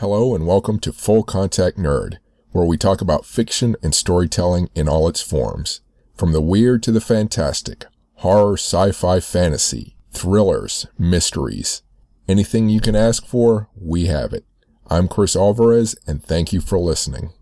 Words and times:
Hello 0.00 0.34
and 0.34 0.46
welcome 0.46 0.78
to 0.78 0.94
Full 0.94 1.22
Contact 1.22 1.76
Nerd, 1.76 2.16
where 2.52 2.64
we 2.64 2.78
talk 2.78 3.02
about 3.02 3.26
fiction 3.26 3.76
and 3.82 3.94
storytelling 3.94 4.70
in 4.74 4.88
all 4.88 5.06
its 5.08 5.20
forms. 5.20 5.82
From 6.14 6.32
the 6.32 6.40
weird 6.40 6.82
to 6.84 6.90
the 6.90 7.02
fantastic, 7.02 7.84
horror, 8.14 8.54
sci-fi, 8.54 9.20
fantasy, 9.20 9.98
thrillers, 10.10 10.86
mysteries. 10.98 11.82
Anything 12.26 12.70
you 12.70 12.80
can 12.80 12.96
ask 12.96 13.26
for, 13.26 13.68
we 13.78 14.06
have 14.06 14.32
it. 14.32 14.46
I'm 14.88 15.06
Chris 15.06 15.36
Alvarez 15.36 15.94
and 16.06 16.24
thank 16.24 16.54
you 16.54 16.62
for 16.62 16.78
listening. 16.78 17.34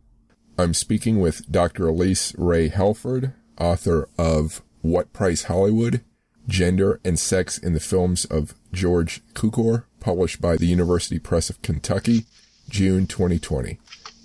I'm 0.58 0.74
speaking 0.74 1.20
with 1.20 1.48
Dr. 1.52 1.84
Elyce 1.84 2.34
Rae 2.36 2.70
Helford, 2.70 3.34
author 3.60 4.08
of 4.18 4.62
What 4.80 5.12
Price 5.12 5.44
Hollywood? 5.44 6.00
Gender 6.48 6.98
and 7.04 7.20
Sex 7.20 7.56
in 7.56 7.74
the 7.74 7.78
Films 7.78 8.24
of 8.24 8.54
George 8.72 9.22
Cukor, 9.34 9.84
published 10.00 10.40
by 10.40 10.56
the 10.56 10.66
University 10.66 11.20
Press 11.20 11.50
of 11.50 11.62
Kentucky, 11.62 12.24
June 12.68 13.06
2020. 13.06 13.78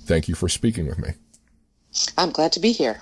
Thank 0.06 0.28
you 0.28 0.36
for 0.36 0.50
speaking 0.50 0.88
with 0.88 1.00
me. 1.00 1.14
I'm 2.18 2.32
glad 2.32 2.52
to 2.54 2.60
be 2.60 2.72
here. 2.72 3.02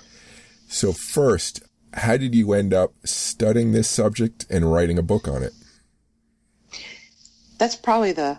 So 0.68 0.92
first, 0.92 1.62
how 1.94 2.16
did 2.16 2.34
you 2.34 2.52
end 2.52 2.72
up 2.72 2.92
studying 3.04 3.72
this 3.72 3.88
subject 3.88 4.46
and 4.48 4.72
writing 4.72 4.98
a 4.98 5.02
book 5.02 5.28
on 5.28 5.42
it? 5.42 5.52
That's 7.58 7.76
probably 7.76 8.12
the 8.12 8.38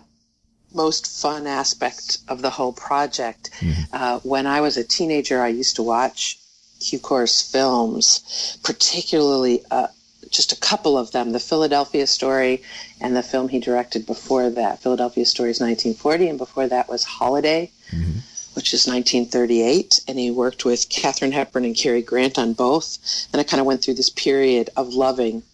most 0.72 1.20
fun 1.22 1.46
aspect 1.46 2.18
of 2.28 2.42
the 2.42 2.50
whole 2.50 2.72
project. 2.72 3.50
Mm-hmm. 3.60 3.82
Uh, 3.92 4.18
when 4.20 4.46
I 4.46 4.60
was 4.60 4.76
a 4.76 4.84
teenager, 4.84 5.40
I 5.40 5.48
used 5.48 5.76
to 5.76 5.82
watch 5.82 6.38
Cukor's 6.80 7.40
films, 7.40 8.58
particularly 8.64 9.62
uh, 9.70 9.86
just 10.34 10.52
a 10.52 10.56
couple 10.56 10.98
of 10.98 11.12
them 11.12 11.30
the 11.30 11.40
Philadelphia 11.40 12.06
Story 12.06 12.60
and 13.00 13.16
the 13.16 13.22
film 13.22 13.48
he 13.48 13.60
directed 13.60 14.04
before 14.04 14.50
that. 14.50 14.82
Philadelphia 14.82 15.24
Story 15.24 15.50
is 15.50 15.60
1940, 15.60 16.28
and 16.28 16.38
before 16.38 16.66
that 16.66 16.88
was 16.88 17.04
Holiday, 17.04 17.70
mm-hmm. 17.90 18.18
which 18.54 18.74
is 18.74 18.86
1938. 18.86 20.00
And 20.08 20.18
he 20.18 20.30
worked 20.30 20.64
with 20.64 20.88
Katharine 20.88 21.32
Hepburn 21.32 21.64
and 21.64 21.76
Cary 21.76 22.02
Grant 22.02 22.38
on 22.38 22.52
both. 22.52 22.98
And 23.32 23.40
I 23.40 23.44
kind 23.44 23.60
of 23.60 23.66
went 23.66 23.82
through 23.82 23.94
this 23.94 24.10
period 24.10 24.70
of 24.76 24.88
loving 24.92 25.44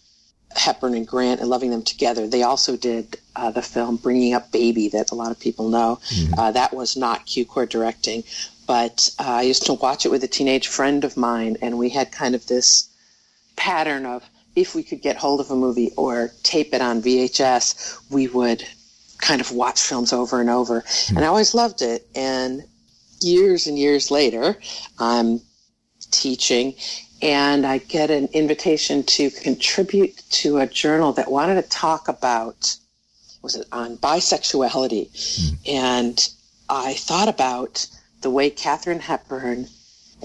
Hepburn 0.56 0.94
and 0.94 1.06
Grant 1.06 1.40
and 1.40 1.50
loving 1.50 1.70
them 1.70 1.82
together. 1.82 2.26
They 2.26 2.42
also 2.42 2.76
did 2.76 3.18
uh, 3.36 3.50
the 3.50 3.62
film 3.62 3.96
Bringing 3.96 4.34
Up 4.34 4.50
Baby 4.50 4.88
that 4.88 5.12
a 5.12 5.14
lot 5.14 5.30
of 5.30 5.38
people 5.38 5.68
know. 5.68 6.00
Mm-hmm. 6.08 6.38
Uh, 6.38 6.52
that 6.52 6.74
was 6.74 6.96
not 6.96 7.26
Cukor 7.26 7.68
directing, 7.68 8.24
but 8.66 9.10
uh, 9.18 9.24
I 9.28 9.42
used 9.42 9.66
to 9.66 9.74
watch 9.74 10.06
it 10.06 10.10
with 10.10 10.24
a 10.24 10.28
teenage 10.28 10.68
friend 10.68 11.04
of 11.04 11.16
mine, 11.18 11.58
and 11.60 11.78
we 11.78 11.90
had 11.90 12.10
kind 12.10 12.34
of 12.34 12.46
this 12.46 12.88
pattern 13.56 14.06
of 14.06 14.24
if 14.60 14.74
we 14.74 14.82
could 14.82 15.02
get 15.02 15.16
hold 15.16 15.40
of 15.40 15.50
a 15.50 15.56
movie 15.56 15.92
or 15.96 16.30
tape 16.42 16.74
it 16.74 16.80
on 16.80 17.02
VHS, 17.02 18.00
we 18.10 18.28
would 18.28 18.66
kind 19.18 19.40
of 19.40 19.52
watch 19.52 19.80
films 19.80 20.12
over 20.12 20.40
and 20.40 20.50
over. 20.50 20.80
Mm-hmm. 20.80 21.16
And 21.16 21.24
I 21.24 21.28
always 21.28 21.54
loved 21.54 21.82
it. 21.82 22.06
And 22.14 22.62
years 23.20 23.66
and 23.66 23.78
years 23.78 24.10
later, 24.10 24.56
I'm 24.98 25.40
teaching 26.10 26.74
and 27.22 27.66
I 27.66 27.78
get 27.78 28.10
an 28.10 28.28
invitation 28.32 29.02
to 29.04 29.30
contribute 29.30 30.22
to 30.30 30.58
a 30.58 30.66
journal 30.66 31.12
that 31.12 31.30
wanted 31.30 31.62
to 31.62 31.68
talk 31.68 32.08
about 32.08 32.76
was 33.42 33.56
it 33.56 33.66
on 33.72 33.96
bisexuality 33.96 35.10
mm. 35.10 35.56
and 35.66 36.28
I 36.68 36.94
thought 36.94 37.28
about 37.28 37.86
the 38.20 38.30
way 38.30 38.50
Katharine 38.50 39.00
Hepburn 39.00 39.68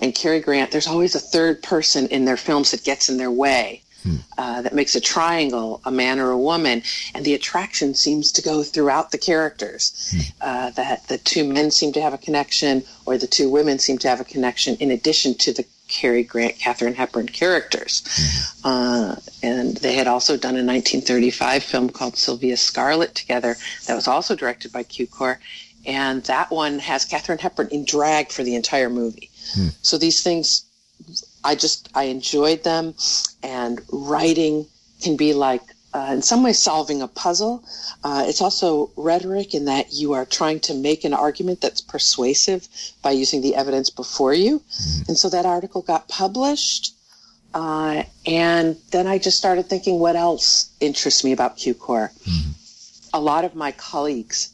and 0.01 0.15
Cary 0.15 0.39
Grant 0.39 0.71
there's 0.71 0.87
always 0.87 1.15
a 1.15 1.19
third 1.19 1.63
person 1.63 2.07
in 2.07 2.25
their 2.25 2.37
films 2.37 2.71
that 2.71 2.83
gets 2.83 3.09
in 3.09 3.17
their 3.17 3.31
way 3.31 3.81
hmm. 4.05 4.15
uh, 4.37 4.61
that 4.61 4.73
makes 4.73 4.95
a 4.95 5.01
triangle 5.01 5.81
a 5.85 5.91
man 5.91 6.19
or 6.19 6.29
a 6.29 6.37
woman 6.37 6.81
and 7.13 7.25
the 7.25 7.33
attraction 7.33 7.93
seems 7.93 8.31
to 8.31 8.41
go 8.41 8.63
throughout 8.63 9.11
the 9.11 9.17
characters 9.17 10.11
hmm. 10.11 10.19
uh, 10.41 10.69
that 10.71 11.07
the 11.07 11.17
two 11.17 11.43
men 11.43 11.71
seem 11.71 11.91
to 11.91 12.01
have 12.01 12.13
a 12.13 12.17
connection 12.17 12.83
or 13.05 13.17
the 13.17 13.27
two 13.27 13.49
women 13.49 13.79
seem 13.79 13.97
to 13.97 14.07
have 14.07 14.21
a 14.21 14.25
connection 14.25 14.75
in 14.77 14.91
addition 14.91 15.33
to 15.33 15.51
the 15.51 15.65
Cary 15.87 16.23
Grant, 16.23 16.57
Katharine 16.57 16.95
Hepburn 16.95 17.27
characters. 17.27 18.01
Mm-hmm. 18.01 18.67
Uh, 18.67 19.15
and 19.43 19.77
they 19.77 19.93
had 19.93 20.07
also 20.07 20.35
done 20.35 20.55
a 20.55 20.65
1935 20.65 21.63
film 21.63 21.89
called 21.89 22.17
Sylvia 22.17 22.57
Scarlett 22.57 23.13
together 23.13 23.55
that 23.87 23.95
was 23.95 24.07
also 24.07 24.35
directed 24.35 24.71
by 24.71 24.83
Cukor. 24.83 25.37
And 25.85 26.23
that 26.23 26.49
one 26.49 26.79
has 26.79 27.05
Katharine 27.05 27.37
Hepburn 27.37 27.67
in 27.69 27.85
drag 27.85 28.31
for 28.31 28.43
the 28.43 28.55
entire 28.55 28.89
movie. 28.89 29.29
Mm. 29.53 29.75
So 29.83 29.97
these 29.97 30.23
things, 30.23 30.65
I 31.45 31.55
just, 31.55 31.89
I 31.95 32.03
enjoyed 32.05 32.63
them. 32.63 32.95
And 33.43 33.79
writing 33.91 34.65
can 35.01 35.15
be 35.15 35.33
like 35.33 35.61
uh, 35.95 36.11
in 36.11 36.21
some 36.21 36.43
ways 36.43 36.61
solving 36.61 37.01
a 37.01 37.07
puzzle. 37.07 37.63
Uh, 38.03 38.25
it's 38.27 38.41
also 38.41 38.91
rhetoric 38.97 39.53
in 39.53 39.65
that 39.65 39.93
you 39.93 40.11
are 40.11 40.25
trying 40.25 40.59
to 40.59 40.73
make 40.73 41.05
an 41.05 41.13
argument 41.13 41.61
that's 41.61 41.79
persuasive 41.79 42.67
by 43.01 43.11
using 43.11 43.41
the 43.41 43.55
evidence 43.55 43.89
before 43.89 44.33
you. 44.33 44.59
Mm-hmm. 44.59 45.03
And 45.07 45.17
so 45.17 45.29
that 45.29 45.45
article 45.45 45.81
got 45.81 46.09
published. 46.09 46.93
Uh, 47.53 48.03
and 48.25 48.75
then 48.91 49.07
I 49.07 49.17
just 49.17 49.37
started 49.37 49.67
thinking, 49.67 49.97
what 49.97 50.17
else 50.17 50.69
interests 50.81 51.23
me 51.23 51.31
about 51.31 51.55
Cukor? 51.57 52.11
Mm-hmm. 52.11 52.51
A 53.13 53.21
lot 53.21 53.45
of 53.45 53.55
my 53.55 53.71
colleagues 53.71 54.49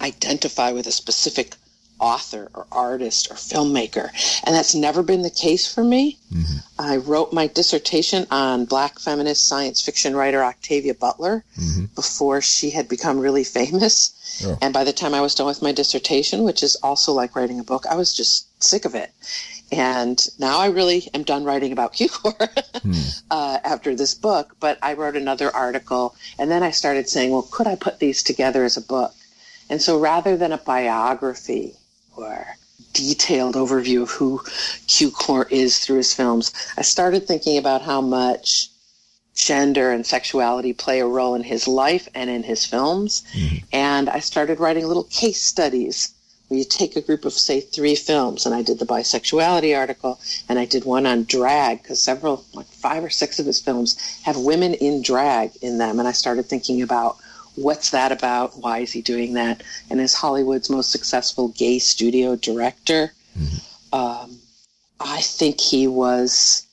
identify 0.00 0.72
with 0.72 0.86
a 0.86 0.92
specific 0.92 1.54
author 2.00 2.50
or 2.54 2.66
artist 2.70 3.30
or 3.30 3.34
filmmaker. 3.34 4.10
And 4.44 4.54
that's 4.54 4.74
never 4.74 5.02
been 5.02 5.22
the 5.22 5.30
case 5.30 5.72
for 5.72 5.84
me. 5.84 6.18
Mm-hmm. 6.32 6.58
I 6.78 6.96
wrote 6.98 7.32
my 7.32 7.46
dissertation 7.46 8.26
on 8.30 8.64
black 8.64 8.98
feminist 8.98 9.48
science 9.48 9.80
fiction 9.80 10.14
writer 10.14 10.42
Octavia 10.42 10.94
Butler 10.94 11.44
mm-hmm. 11.58 11.86
before 11.94 12.40
she 12.40 12.70
had 12.70 12.88
become 12.88 13.18
really 13.18 13.44
famous. 13.44 14.42
Oh. 14.44 14.58
And 14.62 14.72
by 14.72 14.84
the 14.84 14.92
time 14.92 15.14
I 15.14 15.20
was 15.20 15.34
done 15.34 15.46
with 15.46 15.62
my 15.62 15.72
dissertation, 15.72 16.44
which 16.44 16.62
is 16.62 16.76
also 16.76 17.12
like 17.12 17.34
writing 17.34 17.58
a 17.58 17.64
book, 17.64 17.86
I 17.86 17.96
was 17.96 18.14
just 18.14 18.62
sick 18.62 18.84
of 18.84 18.94
it. 18.94 19.10
And 19.70 20.26
now 20.38 20.58
I 20.58 20.66
really 20.68 21.08
am 21.12 21.24
done 21.24 21.44
writing 21.44 21.72
about 21.72 21.92
Cukor 21.94 22.36
mm. 22.38 23.22
uh, 23.30 23.58
after 23.64 23.94
this 23.94 24.14
book. 24.14 24.56
But 24.60 24.78
I 24.82 24.94
wrote 24.94 25.16
another 25.16 25.54
article, 25.54 26.14
and 26.38 26.50
then 26.50 26.62
I 26.62 26.70
started 26.70 27.08
saying, 27.08 27.30
well, 27.30 27.42
could 27.50 27.66
I 27.66 27.76
put 27.76 27.98
these 27.98 28.22
together 28.22 28.64
as 28.64 28.76
a 28.76 28.82
book? 28.82 29.14
And 29.70 29.82
so 29.82 29.98
rather 29.98 30.36
than 30.36 30.52
a 30.52 30.58
biography, 30.58 31.74
or 32.18 32.46
detailed 32.92 33.54
overview 33.54 34.02
of 34.02 34.10
who 34.10 34.38
Cukor 34.86 35.50
is 35.50 35.78
through 35.78 35.98
his 35.98 36.12
films, 36.12 36.52
I 36.76 36.82
started 36.82 37.26
thinking 37.26 37.58
about 37.58 37.82
how 37.82 38.00
much 38.00 38.68
gender 39.34 39.92
and 39.92 40.04
sexuality 40.04 40.72
play 40.72 40.98
a 41.00 41.06
role 41.06 41.36
in 41.36 41.44
his 41.44 41.68
life 41.68 42.08
and 42.14 42.28
in 42.28 42.42
his 42.42 42.64
films. 42.64 43.22
Mm-hmm. 43.32 43.56
And 43.72 44.10
I 44.10 44.18
started 44.18 44.58
writing 44.58 44.86
little 44.86 45.04
case 45.04 45.42
studies 45.42 46.12
where 46.48 46.58
you 46.58 46.64
take 46.64 46.96
a 46.96 47.02
group 47.02 47.24
of, 47.24 47.32
say, 47.34 47.60
three 47.60 47.94
films, 47.94 48.46
and 48.46 48.54
I 48.54 48.62
did 48.62 48.78
the 48.78 48.86
bisexuality 48.86 49.76
article, 49.76 50.18
and 50.48 50.58
I 50.58 50.64
did 50.64 50.84
one 50.84 51.06
on 51.06 51.24
drag, 51.24 51.82
because 51.82 52.02
several, 52.02 52.44
like 52.54 52.66
five 52.66 53.04
or 53.04 53.10
six 53.10 53.38
of 53.38 53.44
his 53.44 53.60
films 53.60 53.96
have 54.22 54.36
women 54.38 54.72
in 54.74 55.02
drag 55.02 55.50
in 55.60 55.76
them. 55.76 55.98
And 55.98 56.08
I 56.08 56.12
started 56.12 56.46
thinking 56.46 56.80
about 56.80 57.18
what's 57.62 57.90
that 57.90 58.12
about? 58.12 58.58
Why 58.58 58.78
is 58.78 58.92
he 58.92 59.02
doing 59.02 59.34
that? 59.34 59.62
And 59.90 60.00
as 60.00 60.14
Hollywood's 60.14 60.70
most 60.70 60.90
successful 60.90 61.48
gay 61.48 61.78
studio 61.78 62.36
director, 62.36 63.12
mm-hmm. 63.38 63.94
um, 63.94 64.38
I 65.00 65.20
think 65.20 65.60
he 65.60 65.86
was 65.86 66.66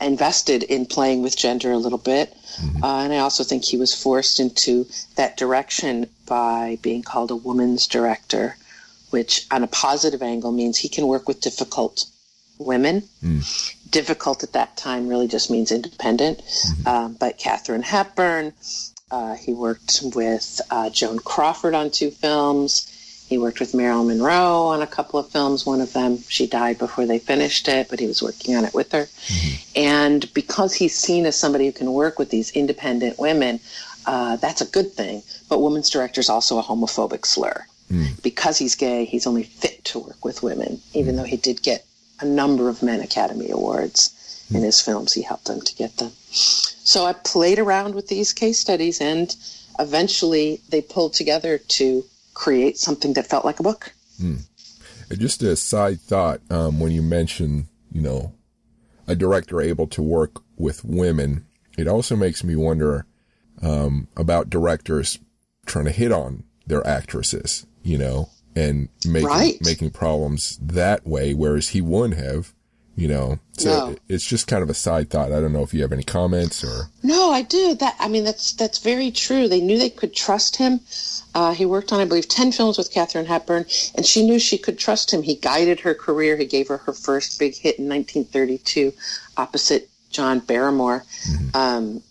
invested 0.00 0.62
in 0.62 0.86
playing 0.86 1.22
with 1.22 1.36
gender 1.36 1.72
a 1.72 1.76
little 1.76 1.98
bit. 1.98 2.34
Mm-hmm. 2.56 2.82
Uh, 2.82 3.04
and 3.04 3.12
I 3.12 3.18
also 3.18 3.44
think 3.44 3.64
he 3.64 3.76
was 3.76 3.94
forced 3.94 4.40
into 4.40 4.86
that 5.16 5.36
direction 5.36 6.08
by 6.26 6.78
being 6.82 7.02
called 7.02 7.30
a 7.30 7.36
woman's 7.36 7.86
director, 7.86 8.56
which 9.10 9.46
on 9.50 9.62
a 9.62 9.68
positive 9.68 10.22
angle 10.22 10.52
means 10.52 10.78
he 10.78 10.88
can 10.88 11.06
work 11.06 11.28
with 11.28 11.40
difficult 11.40 12.06
women. 12.58 13.02
Mm. 13.22 13.44
Difficult 13.90 14.42
at 14.42 14.52
that 14.52 14.76
time 14.76 15.08
really 15.08 15.28
just 15.28 15.50
means 15.50 15.72
independent. 15.72 16.38
Mm-hmm. 16.38 16.88
Um, 16.88 17.16
but 17.18 17.38
Katharine 17.38 17.82
Hepburn, 17.82 18.52
uh, 19.10 19.34
he 19.34 19.52
worked 19.52 20.00
with 20.14 20.60
uh, 20.70 20.90
Joan 20.90 21.18
Crawford 21.18 21.74
on 21.74 21.90
two 21.90 22.10
films. 22.10 22.86
He 23.28 23.38
worked 23.38 23.60
with 23.60 23.74
Marilyn 23.74 24.08
Monroe 24.08 24.66
on 24.66 24.82
a 24.82 24.86
couple 24.86 25.20
of 25.20 25.28
films. 25.28 25.64
One 25.64 25.80
of 25.80 25.92
them, 25.92 26.18
she 26.28 26.48
died 26.48 26.78
before 26.78 27.06
they 27.06 27.20
finished 27.20 27.68
it, 27.68 27.88
but 27.88 28.00
he 28.00 28.06
was 28.06 28.20
working 28.20 28.56
on 28.56 28.64
it 28.64 28.74
with 28.74 28.90
her. 28.90 29.04
Mm-hmm. 29.04 29.56
And 29.76 30.34
because 30.34 30.74
he's 30.74 30.96
seen 30.96 31.26
as 31.26 31.36
somebody 31.38 31.66
who 31.66 31.72
can 31.72 31.92
work 31.92 32.18
with 32.18 32.30
these 32.30 32.50
independent 32.50 33.20
women, 33.20 33.60
uh, 34.06 34.36
that's 34.36 34.60
a 34.60 34.66
good 34.66 34.92
thing. 34.92 35.22
But 35.48 35.62
women's 35.62 35.90
director 35.90 36.20
is 36.20 36.28
also 36.28 36.58
a 36.58 36.62
homophobic 36.62 37.24
slur. 37.24 37.66
Mm. 37.92 38.20
Because 38.22 38.58
he's 38.58 38.74
gay, 38.74 39.04
he's 39.04 39.26
only 39.26 39.42
fit 39.42 39.84
to 39.86 39.98
work 39.98 40.24
with 40.24 40.42
women, 40.42 40.80
even 40.94 41.14
mm. 41.14 41.18
though 41.18 41.24
he 41.24 41.36
did 41.36 41.62
get 41.62 41.84
a 42.20 42.24
number 42.24 42.68
of 42.68 42.82
men 42.82 43.00
Academy 43.00 43.50
Awards 43.50 44.46
mm. 44.50 44.56
in 44.56 44.62
his 44.62 44.80
films. 44.80 45.12
He 45.12 45.22
helped 45.22 45.46
them 45.46 45.60
to 45.60 45.74
get 45.74 45.96
them. 45.96 46.12
So 46.32 47.04
I 47.04 47.12
played 47.12 47.58
around 47.58 47.94
with 47.94 48.08
these 48.08 48.32
case 48.32 48.58
studies 48.58 49.00
and 49.00 49.34
eventually 49.78 50.60
they 50.70 50.80
pulled 50.80 51.14
together 51.14 51.58
to 51.58 52.04
create 52.34 52.78
something 52.78 53.14
that 53.14 53.26
felt 53.26 53.44
like 53.44 53.60
a 53.60 53.64
book. 53.64 53.92
Hmm. 54.18 54.36
Just 55.12 55.42
a 55.42 55.56
side 55.56 56.00
thought, 56.00 56.40
um, 56.50 56.78
when 56.78 56.92
you 56.92 57.02
mention, 57.02 57.68
you 57.92 58.00
know, 58.00 58.32
a 59.08 59.16
director 59.16 59.60
able 59.60 59.88
to 59.88 60.02
work 60.02 60.40
with 60.56 60.84
women, 60.84 61.46
it 61.76 61.88
also 61.88 62.14
makes 62.14 62.44
me 62.44 62.54
wonder 62.54 63.06
um, 63.60 64.06
about 64.16 64.50
directors 64.50 65.18
trying 65.66 65.86
to 65.86 65.90
hit 65.90 66.12
on 66.12 66.44
their 66.66 66.86
actresses, 66.86 67.66
you 67.82 67.98
know, 67.98 68.28
and 68.54 68.88
making 69.04 69.28
Right. 69.28 69.58
making 69.64 69.90
problems 69.90 70.58
that 70.62 71.06
way, 71.06 71.34
whereas 71.34 71.70
he 71.70 71.80
wouldn't 71.80 72.20
have. 72.20 72.54
You 72.96 73.08
know, 73.08 73.38
so 73.56 73.70
No. 73.70 73.96
it's 74.08 74.26
just 74.26 74.46
kind 74.46 74.62
of 74.62 74.68
a 74.68 74.74
side 74.74 75.08
thought. 75.08 75.32
I 75.32 75.40
don't 75.40 75.52
know 75.52 75.62
if 75.62 75.72
you 75.72 75.80
have 75.82 75.92
any 75.92 76.02
comments 76.02 76.62
or 76.62 76.90
No, 77.02 77.30
I 77.30 77.40
do. 77.42 77.74
That 77.74 77.96
I 77.98 78.08
mean, 78.08 78.24
that's 78.24 78.52
that's 78.52 78.78
very 78.78 79.10
true. 79.10 79.48
They 79.48 79.60
knew 79.60 79.78
they 79.78 79.88
could 79.90 80.14
trust 80.14 80.56
him. 80.56 80.80
Uh, 81.34 81.54
he 81.54 81.64
worked 81.64 81.92
on, 81.92 82.00
I 82.00 82.04
believe, 82.04 82.28
ten 82.28 82.52
films 82.52 82.76
with 82.76 82.90
Katharine 82.92 83.26
Hepburn, 83.26 83.64
and 83.94 84.04
she 84.04 84.26
knew 84.26 84.38
she 84.38 84.58
could 84.58 84.78
trust 84.78 85.12
him. 85.12 85.22
He 85.22 85.36
guided 85.36 85.80
her 85.80 85.94
career. 85.94 86.36
He 86.36 86.44
gave 86.46 86.68
her 86.68 86.78
her 86.78 86.92
first 86.92 87.38
big 87.38 87.54
hit 87.54 87.78
in 87.78 87.88
1932, 87.88 88.92
opposite 89.36 89.88
John 90.10 90.40
Barrymore, 90.40 91.04
um, 91.54 92.02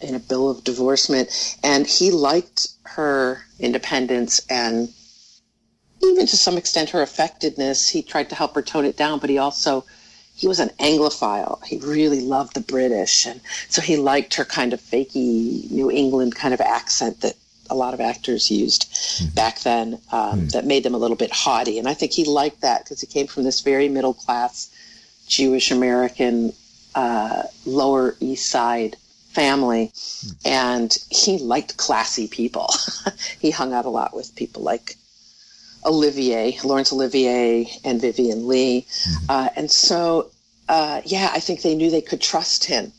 in 0.00 0.14
a 0.14 0.18
bill 0.18 0.50
of 0.50 0.64
divorcement, 0.64 1.56
and 1.62 1.86
he 1.86 2.10
liked 2.10 2.68
her 2.82 3.42
independence 3.60 4.40
and 4.48 4.88
even 6.02 6.26
to 6.26 6.36
some 6.36 6.56
extent 6.56 6.90
her 6.90 7.02
affectedness. 7.02 7.90
He 7.90 8.02
tried 8.02 8.30
to 8.30 8.34
help 8.34 8.54
her 8.54 8.62
tone 8.62 8.84
it 8.84 8.96
down, 8.96 9.18
but 9.20 9.30
he 9.30 9.38
also 9.38 9.84
he 10.34 10.48
was 10.48 10.58
an 10.58 10.70
Anglophile. 10.80 11.64
He 11.64 11.78
really 11.78 12.20
loved 12.20 12.54
the 12.54 12.60
British, 12.60 13.26
and 13.26 13.40
so 13.68 13.80
he 13.80 13.96
liked 13.96 14.34
her 14.34 14.44
kind 14.44 14.72
of 14.72 14.80
fakey 14.80 15.70
New 15.70 15.90
England 15.90 16.34
kind 16.34 16.52
of 16.52 16.60
accent 16.60 17.20
that 17.20 17.34
a 17.70 17.74
lot 17.74 17.94
of 17.94 18.00
actors 18.00 18.50
used 18.50 19.34
back 19.34 19.60
then. 19.60 19.98
Um, 20.12 20.48
That 20.48 20.66
made 20.66 20.82
them 20.82 20.94
a 20.94 20.98
little 20.98 21.16
bit 21.16 21.32
haughty, 21.32 21.78
and 21.78 21.88
I 21.88 21.94
think 21.94 22.12
he 22.12 22.24
liked 22.24 22.60
that 22.62 22.84
because 22.84 23.00
he 23.00 23.06
came 23.06 23.26
from 23.26 23.44
this 23.44 23.60
very 23.60 23.88
middle 23.88 24.14
class 24.14 24.70
Jewish 25.28 25.70
American 25.70 26.52
uh, 26.94 27.44
Lower 27.64 28.16
East 28.20 28.48
Side 28.48 28.96
family, 29.32 29.92
and 30.44 30.96
he 31.10 31.38
liked 31.38 31.76
classy 31.76 32.28
people. 32.28 32.68
he 33.40 33.50
hung 33.50 33.72
out 33.72 33.84
a 33.84 33.88
lot 33.90 34.14
with 34.14 34.34
people 34.36 34.62
like 34.62 34.96
Olivier, 35.84 36.58
Laurence 36.64 36.92
Olivier, 36.92 37.68
and 37.84 38.00
Vivien 38.00 38.46
Leigh. 38.46 38.86
Uh, 39.28 39.48
and 39.56 39.70
so, 39.70 40.30
uh, 40.68 41.00
yeah, 41.04 41.30
I 41.32 41.40
think 41.40 41.62
they 41.62 41.74
knew 41.74 41.90
they 41.90 42.00
could 42.00 42.20
trust 42.20 42.64
him. 42.64 42.92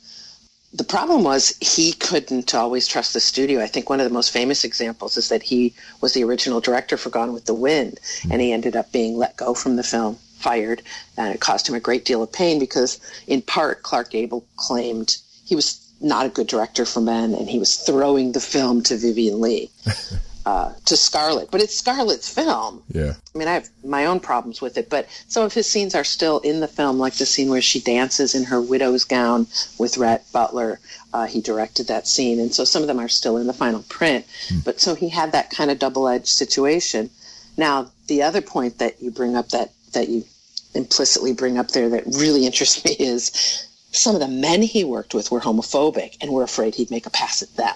The 0.73 0.83
problem 0.83 1.23
was 1.23 1.55
he 1.61 1.93
couldn't 1.93 2.53
always 2.53 2.85
trust 2.85 3.13
the 3.13 3.21
studio. 3.21 3.61
I 3.61 3.67
think 3.67 3.89
one 3.89 4.01
of 4.01 4.07
the 4.07 4.13
most 4.13 4.31
famous 4.31 4.65
examples 4.65 5.15
is 5.15 5.29
that 5.29 5.41
he 5.41 5.73
was 6.01 6.13
the 6.13 6.23
original 6.25 6.59
director 6.59 6.97
for 6.97 7.09
Gone 7.09 7.31
with 7.31 7.45
the 7.45 7.53
Wind, 7.53 7.99
and 8.29 8.41
he 8.41 8.51
ended 8.51 8.75
up 8.75 8.91
being 8.91 9.15
let 9.15 9.37
go 9.37 9.53
from 9.53 9.77
the 9.77 9.83
film, 9.83 10.17
fired, 10.37 10.81
and 11.17 11.33
it 11.33 11.39
caused 11.39 11.69
him 11.69 11.75
a 11.75 11.79
great 11.79 12.03
deal 12.03 12.21
of 12.21 12.31
pain 12.31 12.59
because, 12.59 12.99
in 13.25 13.41
part, 13.41 13.83
Clark 13.83 14.11
Gable 14.11 14.45
claimed 14.57 15.17
he 15.45 15.55
was 15.55 15.79
not 16.01 16.25
a 16.25 16.29
good 16.29 16.47
director 16.47 16.85
for 16.85 16.99
men, 16.99 17.33
and 17.33 17.49
he 17.49 17.57
was 17.57 17.77
throwing 17.77 18.33
the 18.33 18.41
film 18.41 18.83
to 18.83 18.97
Vivien 18.97 19.39
Leigh, 19.39 19.69
uh, 20.45 20.73
to 20.85 20.95
Scarlett. 20.95 21.49
But 21.51 21.61
it's 21.61 21.75
Scarlett's 21.75 22.29
film. 22.29 22.83
yeah, 22.89 23.13
I 23.33 23.37
mean, 23.37 23.47
I 23.47 23.53
have 23.53 23.69
my 23.83 24.05
own 24.05 24.19
problems 24.19 24.61
with 24.61 24.77
it, 24.77 24.89
but 24.89 25.07
some 25.27 25.43
of 25.43 25.53
his 25.53 25.69
scenes 25.69 25.95
are 25.95 26.03
still 26.03 26.39
in 26.39 26.59
the 26.59 26.67
film, 26.67 26.99
like 26.99 27.15
the 27.15 27.25
scene 27.25 27.49
where 27.49 27.61
she 27.61 27.79
dances 27.79 28.35
in 28.35 28.43
her 28.45 28.61
widow's 28.61 29.03
gown 29.03 29.47
with 29.79 29.97
Rhett 29.97 30.31
Butler. 30.31 30.79
Uh, 31.13 31.25
he 31.25 31.41
directed 31.41 31.87
that 31.87 32.07
scene, 32.07 32.39
and 32.39 32.53
so 32.53 32.65
some 32.65 32.81
of 32.81 32.87
them 32.87 32.99
are 32.99 33.07
still 33.07 33.37
in 33.37 33.47
the 33.47 33.53
final 33.53 33.83
print. 33.83 34.25
But 34.63 34.79
so 34.79 34.95
he 34.95 35.09
had 35.09 35.31
that 35.31 35.49
kind 35.49 35.71
of 35.71 35.79
double-edged 35.79 36.27
situation. 36.27 37.09
Now, 37.57 37.91
the 38.07 38.21
other 38.21 38.41
point 38.41 38.79
that 38.79 39.01
you 39.01 39.11
bring 39.11 39.35
up 39.35 39.49
that 39.49 39.71
that 39.93 40.09
you 40.09 40.25
implicitly 40.73 41.33
bring 41.33 41.57
up 41.57 41.69
there 41.69 41.89
that 41.89 42.03
really 42.05 42.45
interests 42.49 42.83
me 42.85 42.91
is 42.99 43.67
some 43.91 44.13
of 44.13 44.21
the 44.21 44.27
men 44.27 44.61
he 44.61 44.83
worked 44.83 45.13
with 45.13 45.31
were 45.31 45.39
homophobic 45.39 46.17
and 46.21 46.31
were 46.31 46.43
afraid 46.43 46.75
he'd 46.75 46.91
make 46.91 47.05
a 47.05 47.09
pass 47.09 47.41
at 47.41 47.55
them 47.55 47.75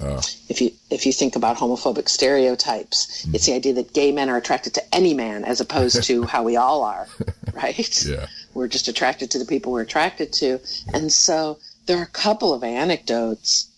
uh, 0.00 0.20
if 0.48 0.60
you 0.60 0.72
if 0.90 1.06
you 1.06 1.12
think 1.12 1.36
about 1.36 1.56
homophobic 1.56 2.08
stereotypes, 2.08 3.26
it's 3.32 3.46
the 3.46 3.54
idea 3.54 3.72
that 3.74 3.94
gay 3.94 4.12
men 4.12 4.28
are 4.28 4.36
attracted 4.36 4.74
to 4.74 4.94
any 4.94 5.14
man 5.14 5.44
as 5.44 5.60
opposed 5.60 6.02
to 6.04 6.22
how 6.32 6.42
we 6.42 6.56
all 6.56 6.82
are, 6.82 7.06
right? 7.54 8.04
yeah, 8.04 8.26
We're 8.54 8.68
just 8.68 8.88
attracted 8.88 9.30
to 9.32 9.38
the 9.38 9.44
people 9.44 9.72
we're 9.72 9.82
attracted 9.82 10.32
to. 10.34 10.60
And 10.92 11.10
so 11.12 11.58
there 11.86 11.98
are 11.98 12.02
a 12.02 12.06
couple 12.06 12.52
of 12.52 12.62
anecdotes 12.62 13.68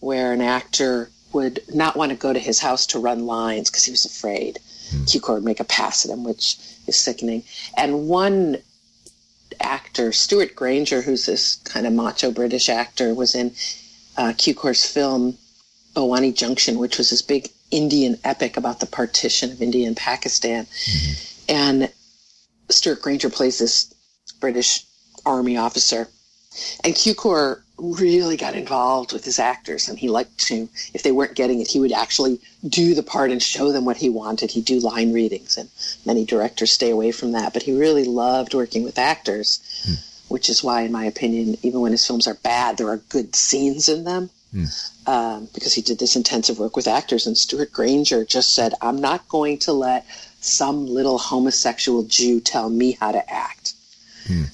where 0.00 0.32
an 0.32 0.40
actor 0.40 1.10
would 1.32 1.60
not 1.72 1.96
want 1.96 2.10
to 2.10 2.16
go 2.16 2.32
to 2.32 2.38
his 2.38 2.58
house 2.58 2.86
to 2.86 2.98
run 2.98 3.26
lines 3.26 3.70
because 3.70 3.84
he 3.84 3.92
was 3.92 4.04
afraid 4.04 4.58
Cukor 5.04 5.34
would 5.34 5.44
make 5.44 5.60
a 5.60 5.64
pass 5.64 6.04
at 6.04 6.10
him, 6.10 6.24
which 6.24 6.56
is 6.86 6.96
sickening. 6.96 7.44
And 7.76 8.08
one 8.08 8.58
actor, 9.60 10.12
Stewart 10.12 10.54
Granger, 10.54 11.02
who's 11.02 11.26
this 11.26 11.56
kind 11.56 11.86
of 11.86 11.92
macho 11.92 12.30
British 12.30 12.68
actor, 12.68 13.14
was 13.14 13.34
in 13.34 13.52
uh, 14.16 14.32
Cukor's 14.32 14.84
film 14.84 15.38
Bhowani 15.94 16.34
Junction, 16.34 16.78
which 16.78 16.98
was 16.98 17.10
this 17.10 17.22
big 17.22 17.50
Indian 17.70 18.18
epic 18.24 18.56
about 18.56 18.80
the 18.80 18.86
partition 18.86 19.50
of 19.50 19.62
India 19.62 19.86
and 19.86 19.96
Pakistan. 19.96 20.64
Mm-hmm. 20.64 21.54
And 21.54 21.92
Stewart 22.68 23.02
Granger 23.02 23.30
plays 23.30 23.58
this 23.58 23.92
British 24.40 24.84
army 25.24 25.56
officer. 25.56 26.08
And 26.84 26.94
Cukor 26.94 27.62
really 27.78 28.36
got 28.36 28.54
involved 28.54 29.12
with 29.12 29.24
his 29.24 29.38
actors, 29.38 29.88
and 29.88 29.98
he 29.98 30.08
liked 30.08 30.36
to, 30.38 30.68
if 30.92 31.02
they 31.02 31.12
weren't 31.12 31.36
getting 31.36 31.60
it, 31.60 31.68
he 31.68 31.80
would 31.80 31.92
actually 31.92 32.40
do 32.68 32.94
the 32.94 33.02
part 33.02 33.30
and 33.30 33.42
show 33.42 33.72
them 33.72 33.84
what 33.84 33.96
he 33.96 34.08
wanted. 34.08 34.50
He'd 34.50 34.64
do 34.64 34.80
line 34.80 35.12
readings, 35.12 35.56
and 35.56 35.68
many 36.04 36.24
directors 36.24 36.72
stay 36.72 36.90
away 36.90 37.12
from 37.12 37.32
that. 37.32 37.52
But 37.52 37.62
he 37.62 37.78
really 37.78 38.04
loved 38.04 38.54
working 38.54 38.82
with 38.82 38.98
actors, 38.98 39.60
hmm. 39.86 39.94
which 40.28 40.48
is 40.48 40.62
why, 40.62 40.82
in 40.82 40.92
my 40.92 41.04
opinion, 41.04 41.56
even 41.62 41.80
when 41.80 41.92
his 41.92 42.06
films 42.06 42.26
are 42.26 42.34
bad, 42.34 42.76
there 42.76 42.88
are 42.88 42.96
good 42.96 43.34
scenes 43.34 43.88
in 43.88 44.04
them. 44.04 44.30
Um, 45.06 45.48
because 45.54 45.74
he 45.74 45.82
did 45.82 45.98
this 45.98 46.16
intensive 46.16 46.58
work 46.58 46.76
with 46.76 46.88
actors, 46.88 47.26
and 47.26 47.36
Stewart 47.36 47.72
Granger 47.72 48.24
just 48.24 48.54
said, 48.54 48.74
I'm 48.80 49.00
not 49.00 49.28
going 49.28 49.58
to 49.60 49.72
let 49.72 50.04
some 50.40 50.86
little 50.86 51.18
homosexual 51.18 52.02
Jew 52.04 52.40
tell 52.40 52.68
me 52.70 52.92
how 53.00 53.12
to 53.12 53.32
act. 53.32 53.74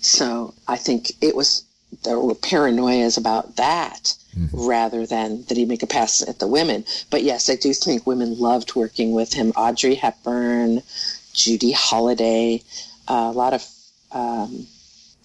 So 0.00 0.54
I 0.69 0.76
think 0.76 1.12
it 1.20 1.34
was 1.34 1.62
there 2.04 2.19
were 2.19 2.34
paranoias 2.34 3.16
about 3.19 3.56
that 3.56 4.14
rather 4.52 5.06
than 5.06 5.44
that 5.44 5.56
he'd 5.56 5.69
make 5.69 5.82
a 5.82 5.87
pass 5.87 6.20
at 6.28 6.38
the 6.40 6.46
women. 6.46 6.84
But 7.10 7.22
yes, 7.22 7.48
I 7.48 7.56
do 7.56 7.72
think 7.72 8.06
women 8.06 8.38
loved 8.38 8.75
working 8.75 9.12
with 9.12 9.32
him. 9.32 9.52
Audrey 9.56 9.94
Hepburn, 9.94 10.82
Judy 11.32 11.72
Holliday, 11.72 12.62
uh, 13.08 13.31
a 13.32 13.32
lot 13.32 13.54
of 13.54 13.66
um, 14.12 14.66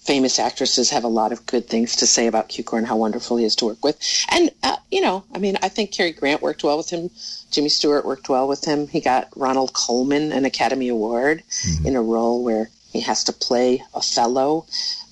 famous 0.04 0.38
actresses 0.38 0.90
have 0.90 1.04
a 1.04 1.08
lot 1.08 1.32
of 1.32 1.46
good 1.46 1.68
things 1.68 1.96
to 1.96 2.06
say 2.06 2.26
about 2.26 2.48
Cukor 2.48 2.76
and 2.76 2.86
how 2.86 2.96
wonderful 2.96 3.36
he 3.36 3.44
is 3.44 3.54
to 3.56 3.66
work 3.66 3.84
with. 3.84 3.98
And, 4.30 4.50
uh, 4.62 4.76
you 4.90 5.00
know, 5.00 5.24
I 5.32 5.38
mean, 5.38 5.56
I 5.62 5.68
think 5.68 5.92
Cary 5.92 6.12
Grant 6.12 6.42
worked 6.42 6.64
well 6.64 6.76
with 6.76 6.90
him. 6.90 7.10
Jimmy 7.50 7.68
Stewart 7.68 8.04
worked 8.04 8.28
well 8.28 8.48
with 8.48 8.64
him. 8.64 8.88
He 8.88 9.00
got 9.00 9.28
Ronald 9.36 9.72
Colman 9.74 10.32
an 10.32 10.44
Academy 10.44 10.88
Award 10.88 11.42
mm-hmm. 11.48 11.86
in 11.86 11.96
a 11.96 12.02
role 12.02 12.42
where 12.42 12.70
he 12.92 13.00
has 13.00 13.24
to 13.24 13.32
play 13.32 13.82
Othello 13.94 14.66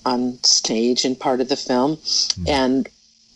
on 0.05 0.43
stage 0.43 1.05
in 1.05 1.15
part 1.15 1.41
of 1.41 1.49
the 1.49 1.57
film. 1.57 1.97
Mm-hmm. 1.97 2.49
And 2.49 2.89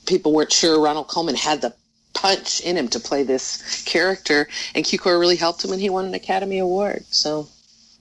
people 0.06 0.32
weren't 0.32 0.52
sure 0.52 0.80
Ronald 0.80 1.08
Colman 1.08 1.36
had 1.36 1.60
the 1.60 1.74
punch 2.14 2.60
in 2.60 2.76
him 2.76 2.88
to 2.88 3.00
play 3.00 3.22
this 3.22 3.84
character. 3.84 4.48
And 4.74 4.84
Cukor 4.84 5.20
really 5.20 5.36
helped 5.36 5.64
him 5.64 5.72
and 5.72 5.80
he 5.80 5.90
won 5.90 6.06
an 6.06 6.14
Academy 6.14 6.58
Award. 6.58 7.04
So 7.10 7.48